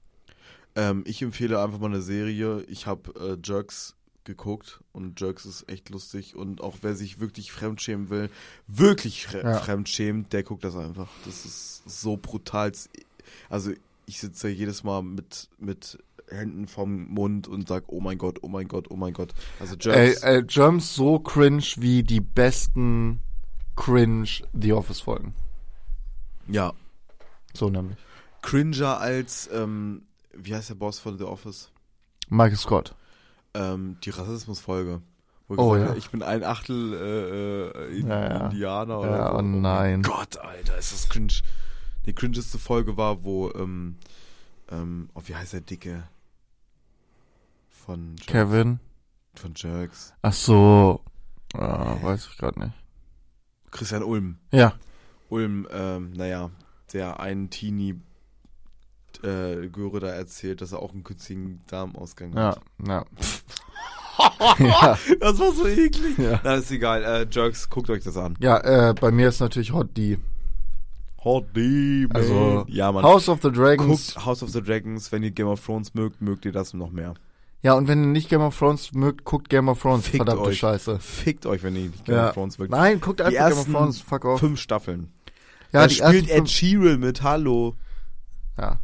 Ähm, 0.76 1.02
ich 1.06 1.22
empfehle 1.22 1.62
einfach 1.62 1.78
mal 1.78 1.86
eine 1.86 2.02
Serie. 2.02 2.62
Ich 2.68 2.86
habe 2.86 3.12
äh, 3.20 3.36
Jerks 3.42 3.96
geguckt 4.24 4.80
und 4.92 5.18
Jerks 5.20 5.46
ist 5.46 5.68
echt 5.68 5.88
lustig 5.88 6.36
und 6.36 6.60
auch 6.60 6.76
wer 6.82 6.94
sich 6.94 7.18
wirklich 7.20 7.50
fremdschämen 7.52 8.10
will, 8.10 8.30
wirklich 8.66 9.26
fre 9.26 9.42
Ja. 9.42 9.58
fremdschämt, 9.58 10.32
der 10.32 10.42
guckt 10.42 10.62
das 10.62 10.76
einfach. 10.76 11.08
Das 11.24 11.44
ist 11.44 11.82
so 11.86 12.16
brutal. 12.16 12.70
Also 13.48 13.72
ich 14.06 14.20
sitze 14.20 14.48
ja 14.48 14.54
jedes 14.54 14.84
Mal 14.84 15.02
mit, 15.02 15.48
mit 15.58 15.98
Händen 16.28 16.68
vom 16.68 17.08
Mund 17.08 17.48
und 17.48 17.66
sag, 17.66 17.84
oh 17.88 18.00
mein 18.00 18.18
Gott, 18.18 18.38
oh 18.42 18.48
mein 18.48 18.68
Gott, 18.68 18.86
oh 18.90 18.96
mein 18.96 19.14
Gott. 19.14 19.32
Also 19.58 19.74
Jerks, 19.80 20.22
äh, 20.22 20.44
Germs 20.46 20.94
so 20.94 21.18
cringe 21.18 21.64
wie 21.78 22.02
die 22.04 22.20
besten 22.20 23.20
cringe 23.74 24.28
The 24.52 24.72
Office 24.74 25.00
Folgen. 25.00 25.34
ja, 26.46 26.72
So 27.54 27.70
nämlich. 27.70 27.96
cringer 28.42 28.98
als, 29.00 29.48
ähm, 29.52 30.02
wie 30.35 30.55
heißt 30.55 30.70
der 30.70 30.74
Boss 30.76 30.99
von 30.99 31.18
The 31.18 31.24
Office? 31.24 31.70
Michael 32.28 32.57
Scott. 32.57 32.94
Ähm, 33.55 33.97
die 34.05 34.11
Rassismusfolge. 34.11 35.02
Wo 35.48 35.55
Oh, 35.57 35.70
gesagt 35.73 35.90
ja. 35.93 35.97
ich 35.97 36.11
bin 36.11 36.23
ein 36.23 36.44
Achtel 36.44 36.94
äh, 36.94 37.90
äh, 37.97 38.01
Ja, 38.01 38.20
ja. 38.28 38.44
Indianer 38.47 39.01
oder 39.01 39.11
Ja, 39.11 39.31
so. 39.32 39.39
oh 39.39 39.43
nein. 39.43 40.02
Gott, 40.02 40.36
Alter, 40.39 40.78
ist 40.78 40.93
das 40.93 41.09
cringe. 41.09 41.32
Die 42.07 42.15
cringeste 42.15 42.59
Folge 42.59 42.97
war, 42.97 43.24
wo, 43.24 43.51
ähm, 43.52 43.97
ähm, 44.70 45.11
oh, 45.15 45.23
wie 45.27 45.35
heißt 45.35 45.52
der 45.55 45.61
Dicke? 45.62 46.05
Von 47.69 48.11
Jerks. 48.16 48.27
Kevin. 48.27 48.81
Von 49.35 49.52
Jerks. 49.57 50.15
Ach 50.23 50.32
so. 50.32 51.01
Ah, 51.55 51.97
weiß 52.02 52.28
ich 52.31 52.39
gerade 52.39 52.61
nicht. 52.61 52.73
Christian 53.73 54.02
Ulm. 54.05 54.39
Ja. 54.52 54.74
Ulm, 55.28 55.66
ähm, 55.73 56.12
naja, 56.12 56.51
der 56.93 57.20
einen 57.20 57.51
Teenie 57.51 58.01
äh, 59.24 59.68
Göre 59.68 60.01
da 60.01 60.09
erzählt, 60.09 60.60
dass 60.60 60.72
er 60.72 60.80
auch 60.80 60.92
einen 60.92 61.05
künstlichen 61.05 61.60
Darmausgang 61.68 62.32
Ja. 62.34 62.56
hat. 62.56 62.60
Ja. 62.86 63.05
ja. 64.59 64.98
Das 65.20 65.38
war 65.38 65.52
so 65.52 65.66
eklig. 65.66 66.18
Ja. 66.18 66.40
Na, 66.44 66.55
ist 66.55 66.70
egal. 66.70 67.02
Äh, 67.05 67.26
Jerks, 67.30 67.68
guckt 67.70 67.88
euch 67.90 68.05
das 68.05 68.16
an. 68.16 68.36
Ja, 68.40 68.59
äh, 68.90 68.94
bei 68.94 69.10
mir 69.10 69.28
ist 69.28 69.40
natürlich 69.40 69.72
Hot 69.72 69.97
D. 69.97 70.18
Hot 71.24 71.55
D, 71.55 72.06
man. 72.09 72.16
Also, 72.16 72.64
ja, 72.68 72.90
man. 72.92 73.05
House 73.05 73.28
of 73.28 73.40
the 73.42 73.51
Dragons. 73.52 74.14
Guckt 74.14 74.26
House 74.26 74.42
of 74.42 74.51
the 74.51 74.62
Dragons, 74.62 75.10
wenn 75.12 75.22
ihr 75.22 75.30
Game 75.30 75.47
of 75.48 75.64
Thrones 75.64 75.94
mögt, 75.94 76.20
mögt 76.22 76.44
ihr 76.44 76.52
das 76.52 76.72
noch 76.74 76.90
mehr. 76.90 77.14
Ja, 77.62 77.74
und 77.74 77.88
wenn 77.88 78.01
ihr 78.02 78.06
nicht 78.09 78.30
Game 78.30 78.40
of 78.40 78.59
Thrones 78.59 78.92
mögt, 78.92 79.24
guckt 79.24 79.51
Game 79.51 79.68
of 79.68 79.80
Thrones. 79.82 80.05
Fickt 80.06 80.16
Verdammte 80.16 80.44
euch. 80.48 80.59
Scheiße. 80.59 80.98
Fickt 80.98 81.44
euch, 81.44 81.62
wenn 81.62 81.76
ihr 81.76 81.88
nicht 81.90 82.06
Game 82.06 82.14
Ja. 82.16 82.28
of 82.28 82.34
Thrones 82.34 82.59
mögt. 82.59 82.70
Nein, 82.70 83.01
guckt 83.02 83.20
einfach 83.20 83.48
Game 83.51 83.59
of 83.59 83.66
Thrones. 83.70 84.01
Fuck 84.01 84.24
off. 84.24 84.40
Fünf 84.40 84.59
Staffeln. 84.60 85.12
Ja, 85.72 85.82
da 85.82 85.86
die 85.88 85.94
spielt 85.97 86.30
Ed 86.30 86.48
Sheeran 86.48 87.01
mit 87.01 87.22
Hallo. 87.22 87.76
ja. 88.59 88.78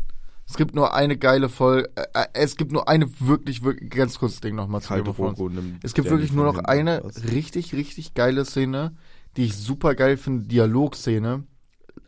Es 0.48 0.56
gibt 0.56 0.74
nur 0.74 0.94
eine 0.94 1.16
geile 1.16 1.48
Folge. 1.48 1.90
Äh, 1.96 2.04
äh, 2.14 2.26
es 2.34 2.56
gibt 2.56 2.72
nur 2.72 2.88
eine 2.88 3.08
wirklich, 3.20 3.62
wirklich, 3.64 3.90
ganz 3.90 4.18
kurzes 4.18 4.40
Ding 4.40 4.54
nochmal 4.54 4.80
zu 4.80 4.94
nimmt 4.94 5.84
Es 5.84 5.92
gibt 5.92 6.08
wirklich 6.08 6.32
nur 6.32 6.44
noch 6.44 6.58
eine 6.58 7.00
Was? 7.02 7.24
richtig, 7.24 7.74
richtig 7.74 8.14
geile 8.14 8.44
Szene, 8.44 8.94
die 9.36 9.44
ich 9.44 9.56
super 9.56 9.94
geil 9.94 10.16
finde, 10.16 10.46
Dialogszene, 10.46 11.44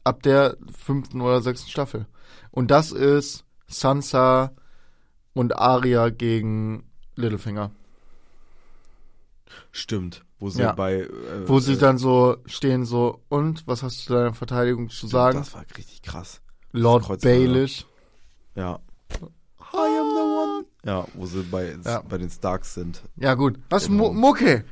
ab 0.04 0.22
der 0.22 0.56
fünften 0.76 1.20
oder 1.20 1.42
sechsten 1.42 1.68
Staffel. 1.68 2.06
Und 2.52 2.70
das 2.70 2.92
ist 2.92 3.44
Sansa 3.66 4.52
und 5.34 5.58
Arya 5.58 6.10
gegen 6.10 6.84
Littlefinger. 7.16 7.72
Stimmt. 9.72 10.24
Wo 10.38 10.50
sie 10.50 10.62
Ja. 10.62 10.72
bei. 10.72 11.00
Äh, 11.00 11.08
Wo 11.46 11.58
sie 11.58 11.72
äh, 11.72 11.78
dann 11.78 11.98
so 11.98 12.36
stehen 12.46 12.84
so, 12.84 13.24
und, 13.28 13.66
was 13.66 13.82
hast 13.82 13.98
du 13.98 14.06
zu 14.06 14.12
deiner 14.12 14.34
Verteidigung 14.34 14.88
zu 14.90 15.08
sagen? 15.08 15.38
Das 15.38 15.54
war 15.54 15.64
richtig 15.76 16.02
krass. 16.02 16.40
Lord. 16.70 17.20
Baelish. 17.22 17.86
Ja. 18.58 18.80
I 19.72 19.98
am 20.00 20.10
the 20.16 20.22
one. 20.22 20.64
Ja, 20.84 21.06
wo 21.14 21.26
sie 21.26 21.42
bei, 21.44 21.76
Ja. 21.84 22.02
bei 22.02 22.18
den 22.18 22.28
Starks 22.28 22.74
sind. 22.74 23.02
Ja, 23.16 23.34
gut. 23.34 23.56
Was? 23.70 23.88
Mu 23.88 24.12
Mucke? 24.12 24.64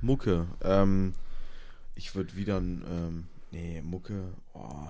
Mucke. 0.00 0.48
Ähm, 0.62 1.14
ich 1.94 2.16
würde 2.16 2.34
wieder 2.34 2.56
ein, 2.56 2.84
ähm, 2.90 3.26
nee, 3.52 3.80
Mucke. 3.80 4.32
Oh. 4.54 4.88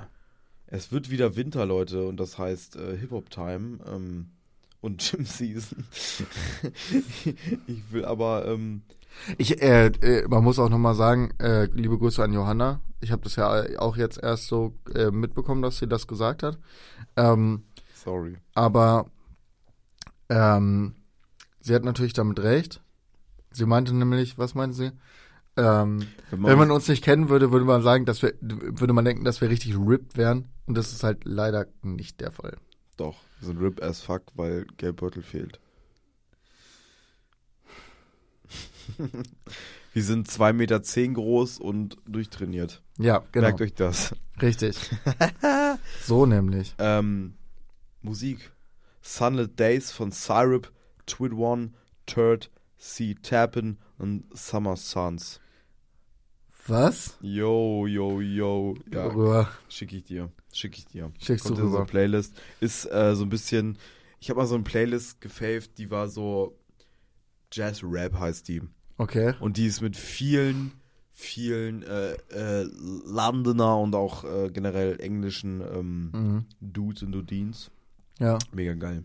Es 0.67 0.93
wird 0.93 1.11
wieder 1.11 1.37
Winter, 1.37 1.67
Leute, 1.67 2.07
und 2.07 2.19
das 2.19 2.39
heißt 2.39 2.77
äh, 2.77 2.97
Hip-Hop-Time 2.97 3.81
ähm, 3.87 4.31
und 4.81 4.99
Gym 5.11 5.27
Season. 5.27 5.85
ich 7.67 7.93
will 7.93 8.07
aber, 8.07 8.47
ähm, 8.47 8.81
Ich, 9.37 9.61
äh, 9.61 9.87
äh, 9.89 10.27
man 10.29 10.43
muss 10.45 10.59
auch 10.59 10.71
nochmal 10.71 10.95
sagen, 10.95 11.33
äh, 11.39 11.65
liebe 11.75 11.99
Grüße 11.99 12.23
an 12.23 12.33
Johanna. 12.33 12.81
Ich 13.01 13.13
habe 13.13 13.23
das 13.23 13.37
ja 13.37 13.79
auch 13.79 13.97
jetzt 13.97 14.23
erst 14.23 14.47
so 14.47 14.73
äh, 14.95 15.11
mitbekommen, 15.11 15.61
dass 15.63 15.79
sie 15.79 15.87
das 15.87 16.07
gesagt 16.07 16.43
hat. 16.43 16.59
Ähm, 17.17 17.65
sorry. 18.09 18.37
aber 18.55 19.07
ähm, 20.29 20.95
sie 21.61 21.75
hat 21.75 21.85
natürlich 21.85 22.13
damit 22.15 22.41
recht. 22.41 22.81
Sie 23.51 23.67
meinte 23.67 23.95
nämlich, 23.95 24.39
was 24.39 24.55
meinte 24.55 24.77
sie? 24.77 24.93
Ähm, 25.57 26.07
Wenn 26.31 26.43
wenn 26.45 26.59
man 26.59 26.71
uns 26.71 26.87
nicht 26.89 27.03
kennen 27.03 27.29
würde, 27.29 27.51
würde 27.51 27.65
man 27.65 27.83
sagen, 27.83 28.05
dass 28.05 28.23
wir, 28.23 28.35
würde 28.41 28.93
man 28.93 29.05
denken, 29.05 29.25
dass 29.25 29.41
wir 29.41 29.51
richtig 29.51 29.77
ripped 29.77 30.17
wären. 30.17 30.49
Und 30.67 30.77
das 30.77 30.93
ist 30.93 31.03
halt 31.03 31.25
leider 31.25 31.67
nicht 31.83 32.21
der 32.21 32.31
Fall. 32.31 32.57
Doch, 32.97 33.17
wir 33.41 33.47
sind 33.49 33.61
RIP 33.61 33.83
as 33.83 34.01
fuck, 34.01 34.23
weil 34.35 34.67
Geldbeutel 34.77 35.23
fehlt. 35.23 35.61
wir 39.93 40.03
sind 40.03 40.29
2,10 40.29 40.53
Meter 40.53 40.83
zehn 40.83 41.15
groß 41.15 41.59
und 41.59 41.97
durchtrainiert. 42.07 42.83
Ja, 42.99 43.25
genau. 43.33 43.49
Merkt 43.49 43.61
euch 43.61 43.75
das. 43.75 44.15
Richtig. 44.41 44.79
so 46.05 46.27
nämlich. 46.27 46.75
Ähm, 46.79 47.35
Musik. 48.03 48.51
Sunlit 49.03 49.59
Days 49.59 49.91
von 49.93 50.11
Syrup, 50.11 50.71
Twid 51.07 51.33
One, 51.33 51.73
Turd, 52.07 52.51
C. 52.77 53.15
Tappin 53.23 53.79
und 53.99 54.25
Summer 54.37 54.77
Suns. 54.77 55.41
Was? 56.67 57.17
Yo, 57.23 57.87
yo, 57.87 58.21
yo. 58.21 58.75
Ja, 58.93 59.07
Rüber. 59.07 59.49
schick 59.69 59.93
ich 59.93 60.05
dir. 60.05 60.31
Schick 60.53 60.77
ich 60.77 60.87
dir. 60.87 61.11
Schickst 61.19 61.47
du 61.47 61.51
Kommt 61.51 61.61
so 61.61 61.67
rüber. 61.67 61.77
eine 61.79 61.87
Playlist. 61.87 62.35
Ist 62.61 62.85
äh, 62.93 63.15
so 63.17 63.25
ein 63.25 63.31
bisschen. 63.31 63.79
Ich 64.21 64.29
habe 64.29 64.41
mal 64.41 64.47
so 64.47 64.55
eine 64.55 64.65
Playlist 64.65 65.21
gefaved, 65.21 65.79
die 65.79 65.91
war 65.91 66.09
so. 66.09 66.59
Jazz 67.53 67.81
Rap 67.83 68.19
heißt 68.19 68.49
die. 68.49 68.61
Okay. 68.99 69.33
Und 69.41 69.57
die 69.57 69.67
ist 69.67 69.81
mit 69.81 69.97
vielen, 69.97 70.73
vielen 71.13 71.83
äh, 71.85 72.13
äh, 72.33 72.69
Londoner 73.07 73.79
und 73.79 73.95
auch 73.95 74.25
äh, 74.25 74.51
generell 74.51 75.01
englischen 75.01 75.63
ähm, 75.63 76.11
Mhm. 76.13 76.45
Dudes 76.61 77.03
und 77.03 77.13
Dudins. 77.13 77.71
Ja. 78.19 78.39
Mega 78.53 78.75
geil. 78.75 79.05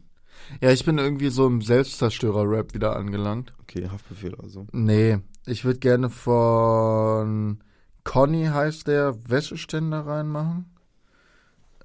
Ja, 0.61 0.71
ich 0.71 0.83
bin 0.85 0.97
irgendwie 0.97 1.29
so 1.29 1.45
im 1.47 1.61
Selbstzerstörer-Rap 1.61 2.73
wieder 2.73 2.95
angelangt. 2.95 3.53
Okay, 3.61 3.87
Haftbefehl 3.89 4.35
also. 4.41 4.67
Nee, 4.71 5.19
ich 5.45 5.63
würde 5.65 5.79
gerne 5.79 6.09
von 6.09 7.59
Conny 8.03 8.45
heißt 8.45 8.87
der 8.87 9.15
Wäscheständer 9.29 10.05
reinmachen. 10.05 10.65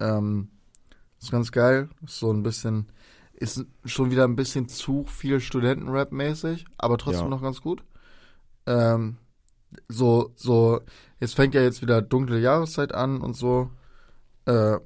Ähm, 0.00 0.48
ist 1.20 1.30
ganz 1.30 1.52
geil. 1.52 1.88
Ist 2.04 2.18
so 2.18 2.32
ein 2.32 2.42
bisschen, 2.42 2.86
ist 3.34 3.64
schon 3.84 4.10
wieder 4.10 4.24
ein 4.24 4.36
bisschen 4.36 4.68
zu 4.68 5.04
viel 5.04 5.40
Studentenrap-mäßig, 5.40 6.64
aber 6.78 6.98
trotzdem 6.98 7.24
Ja. 7.26 7.30
noch 7.30 7.42
ganz 7.42 7.60
gut. 7.60 7.84
Ähm, 8.66 9.16
so, 9.88 10.32
so, 10.34 10.80
jetzt 11.20 11.34
fängt 11.34 11.54
ja 11.54 11.60
jetzt 11.62 11.82
wieder 11.82 12.00
dunkle 12.02 12.40
Jahreszeit 12.40 12.94
an 12.94 13.20
und 13.20 13.34
so. 13.34 13.70
Äh, 14.46 14.78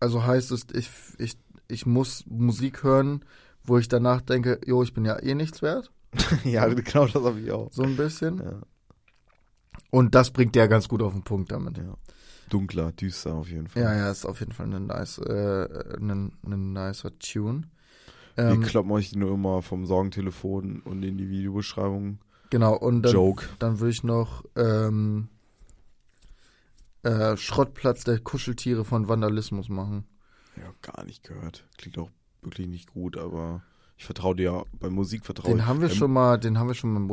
also 0.00 0.24
heißt 0.24 0.50
es, 0.50 0.66
ich, 0.74 0.90
ich, 1.18 1.36
ich 1.68 1.86
muss 1.86 2.24
Musik 2.26 2.82
hören, 2.82 3.24
wo 3.62 3.78
ich 3.78 3.88
danach 3.88 4.20
denke, 4.20 4.60
jo, 4.66 4.82
ich 4.82 4.92
bin 4.94 5.04
ja 5.04 5.18
eh 5.18 5.34
nichts 5.34 5.62
wert. 5.62 5.90
ja, 6.44 6.66
genau 6.66 7.06
das 7.06 7.22
habe 7.22 7.40
ich 7.40 7.50
auch. 7.50 7.72
So 7.72 7.82
ein 7.82 7.96
bisschen. 7.96 8.38
Ja. 8.38 8.60
Und 9.90 10.14
das 10.14 10.30
bringt 10.30 10.54
der 10.54 10.68
ganz 10.68 10.88
gut 10.88 11.02
auf 11.02 11.12
den 11.12 11.22
Punkt 11.22 11.52
damit. 11.52 11.78
Ja. 11.78 11.96
Dunkler, 12.50 12.92
düster 12.92 13.34
auf 13.34 13.48
jeden 13.48 13.68
Fall. 13.68 13.82
Ja, 13.82 13.94
ja, 13.94 14.10
ist 14.10 14.26
auf 14.26 14.40
jeden 14.40 14.52
Fall 14.52 14.72
ein 14.72 14.86
nice, 14.86 15.18
äh, 15.18 15.96
ein, 15.98 16.32
ein 16.44 16.72
nicer 16.72 17.18
Tune. 17.18 17.62
Wir 18.36 18.44
Ähm, 18.44 18.62
kloppen 18.62 18.90
euch 18.92 19.14
nur 19.14 19.34
immer 19.34 19.62
vom 19.62 19.86
Sorgentelefon 19.86 20.80
und 20.82 21.02
in 21.02 21.16
die 21.18 21.28
Videobeschreibung. 21.28 22.18
genau, 22.50 22.76
und 22.76 23.02
dann, 23.02 23.12
Joke. 23.12 23.46
dann 23.58 23.80
würde 23.80 23.92
ich 23.92 24.02
noch 24.02 24.44
ähm, 24.56 25.28
äh, 27.02 27.36
Schrottplatz 27.36 28.04
der 28.04 28.18
Kuscheltiere 28.18 28.84
von 28.84 29.08
Vandalismus 29.08 29.68
machen. 29.68 30.04
Ja, 30.56 30.72
gar 30.82 31.04
nicht 31.04 31.24
gehört. 31.24 31.64
Klingt 31.78 31.98
auch 31.98 32.10
wirklich 32.42 32.68
nicht 32.68 32.92
gut, 32.92 33.16
aber 33.16 33.62
ich 33.96 34.04
vertraue 34.04 34.36
dir 34.36 34.42
ja. 34.44 34.64
Bei 34.78 34.90
Musik 34.90 35.24
vertraue 35.24 35.50
Den 35.50 35.58
ich. 35.58 35.66
haben 35.66 35.80
wir 35.80 35.88
Ähm, 35.90 35.94
schon 35.94 36.12
mal, 36.12 36.38
den 36.38 36.58
haben 36.58 36.68
wir 36.68 36.74
schon 36.74 36.92
mal 36.92 37.00
im 37.00 37.08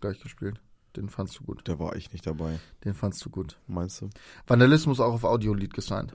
gleich 0.00 0.20
gespielt. 0.20 0.60
Den 0.96 1.08
fandst 1.10 1.38
du 1.38 1.44
gut. 1.44 1.60
Da 1.64 1.78
war 1.78 1.94
ich 1.96 2.12
nicht 2.12 2.26
dabei, 2.26 2.58
Den 2.84 2.94
fandst 2.94 3.24
du 3.24 3.30
gut. 3.30 3.58
meinst 3.66 4.00
du? 4.00 4.08
Vandalismus 4.46 4.98
auch 5.00 5.12
auf 5.12 5.24
Audiolied 5.24 5.74
gesigned. 5.74 6.12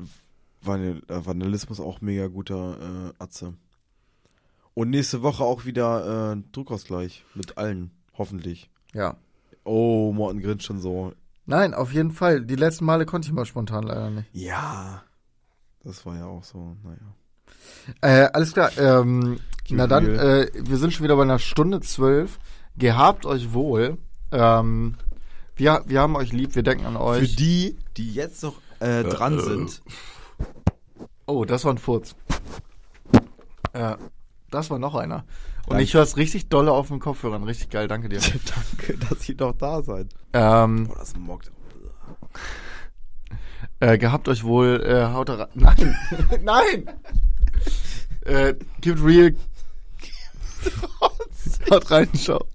Vanil 0.61 1.01
äh, 1.07 1.25
Vandalismus 1.25 1.79
auch 1.79 2.01
mega 2.01 2.27
guter 2.27 3.11
äh, 3.19 3.23
Atze. 3.23 3.53
Und 4.73 4.89
nächste 4.89 5.21
Woche 5.21 5.43
auch 5.43 5.65
wieder 5.65 6.33
äh, 6.33 6.43
Druckausgleich 6.51 7.25
mit 7.35 7.57
allen, 7.57 7.91
hoffentlich. 8.17 8.69
Ja. 8.93 9.17
Oh, 9.63 10.11
Morten 10.13 10.39
grinst 10.39 10.65
schon 10.65 10.79
so. 10.79 11.13
Nein, 11.45 11.73
auf 11.73 11.93
jeden 11.93 12.11
Fall. 12.11 12.41
Die 12.45 12.55
letzten 12.55 12.85
Male 12.85 13.05
konnte 13.05 13.27
ich 13.27 13.33
mal 13.33 13.45
spontan 13.45 13.83
leider 13.83 14.09
nicht. 14.09 14.29
Ja. 14.33 15.03
Das 15.83 16.05
war 16.05 16.15
ja 16.17 16.25
auch 16.25 16.43
so, 16.43 16.75
naja. 16.83 16.97
Äh, 18.01 18.29
alles 18.33 18.53
klar. 18.53 18.71
Ähm, 18.77 19.39
na 19.69 19.87
dann, 19.87 20.07
äh, 20.07 20.47
wir 20.53 20.77
sind 20.77 20.93
schon 20.93 21.03
wieder 21.03 21.15
bei 21.15 21.23
einer 21.23 21.39
Stunde 21.39 21.81
zwölf. 21.81 22.39
Gehabt 22.77 23.25
euch 23.25 23.53
wohl. 23.53 23.97
Ähm, 24.31 24.95
wir, 25.55 25.83
wir 25.85 25.99
haben 26.01 26.15
euch 26.15 26.31
lieb, 26.31 26.55
wir 26.55 26.63
denken 26.63 26.85
an 26.85 26.93
Für 26.93 27.01
euch. 27.01 27.35
die, 27.35 27.77
die 27.97 28.13
jetzt 28.13 28.43
noch 28.43 28.55
äh, 28.79 29.03
dran 29.03 29.39
sind, 29.39 29.81
oh, 31.25 31.45
das 31.45 31.65
war 31.65 31.73
ein 31.73 31.77
Furz. 31.77 32.15
Äh, 33.73 33.95
das 34.49 34.69
war 34.69 34.79
noch 34.79 34.95
einer. 34.95 35.23
Und 35.63 35.71
Danke. 35.71 35.83
ich 35.83 35.93
höre 35.93 36.03
es 36.03 36.17
richtig 36.17 36.49
dolle 36.49 36.71
auf 36.71 36.87
den 36.87 36.99
Kopfhörern. 36.99 37.43
Richtig 37.43 37.69
geil, 37.69 37.87
danke 37.87 38.09
dir. 38.09 38.19
danke, 38.79 38.97
dass 38.97 39.27
ihr 39.29 39.35
noch 39.37 39.53
da 39.53 39.81
seid. 39.81 40.07
ähm, 40.33 40.87
Boah, 40.87 40.97
das 40.97 41.15
mockt. 41.15 41.51
Äh, 43.81 43.97
gehabt 43.97 44.29
euch 44.29 44.43
wohl, 44.43 44.81
äh, 44.85 45.13
haut 45.13 45.29
rein. 45.29 45.47
Nein! 45.53 45.97
Nein! 46.41 46.85
äh, 48.25 48.53
gibt 48.79 49.03
real. 49.03 49.35
haut 51.69 51.91
rein, 51.91 52.13
ciao. 52.13 52.45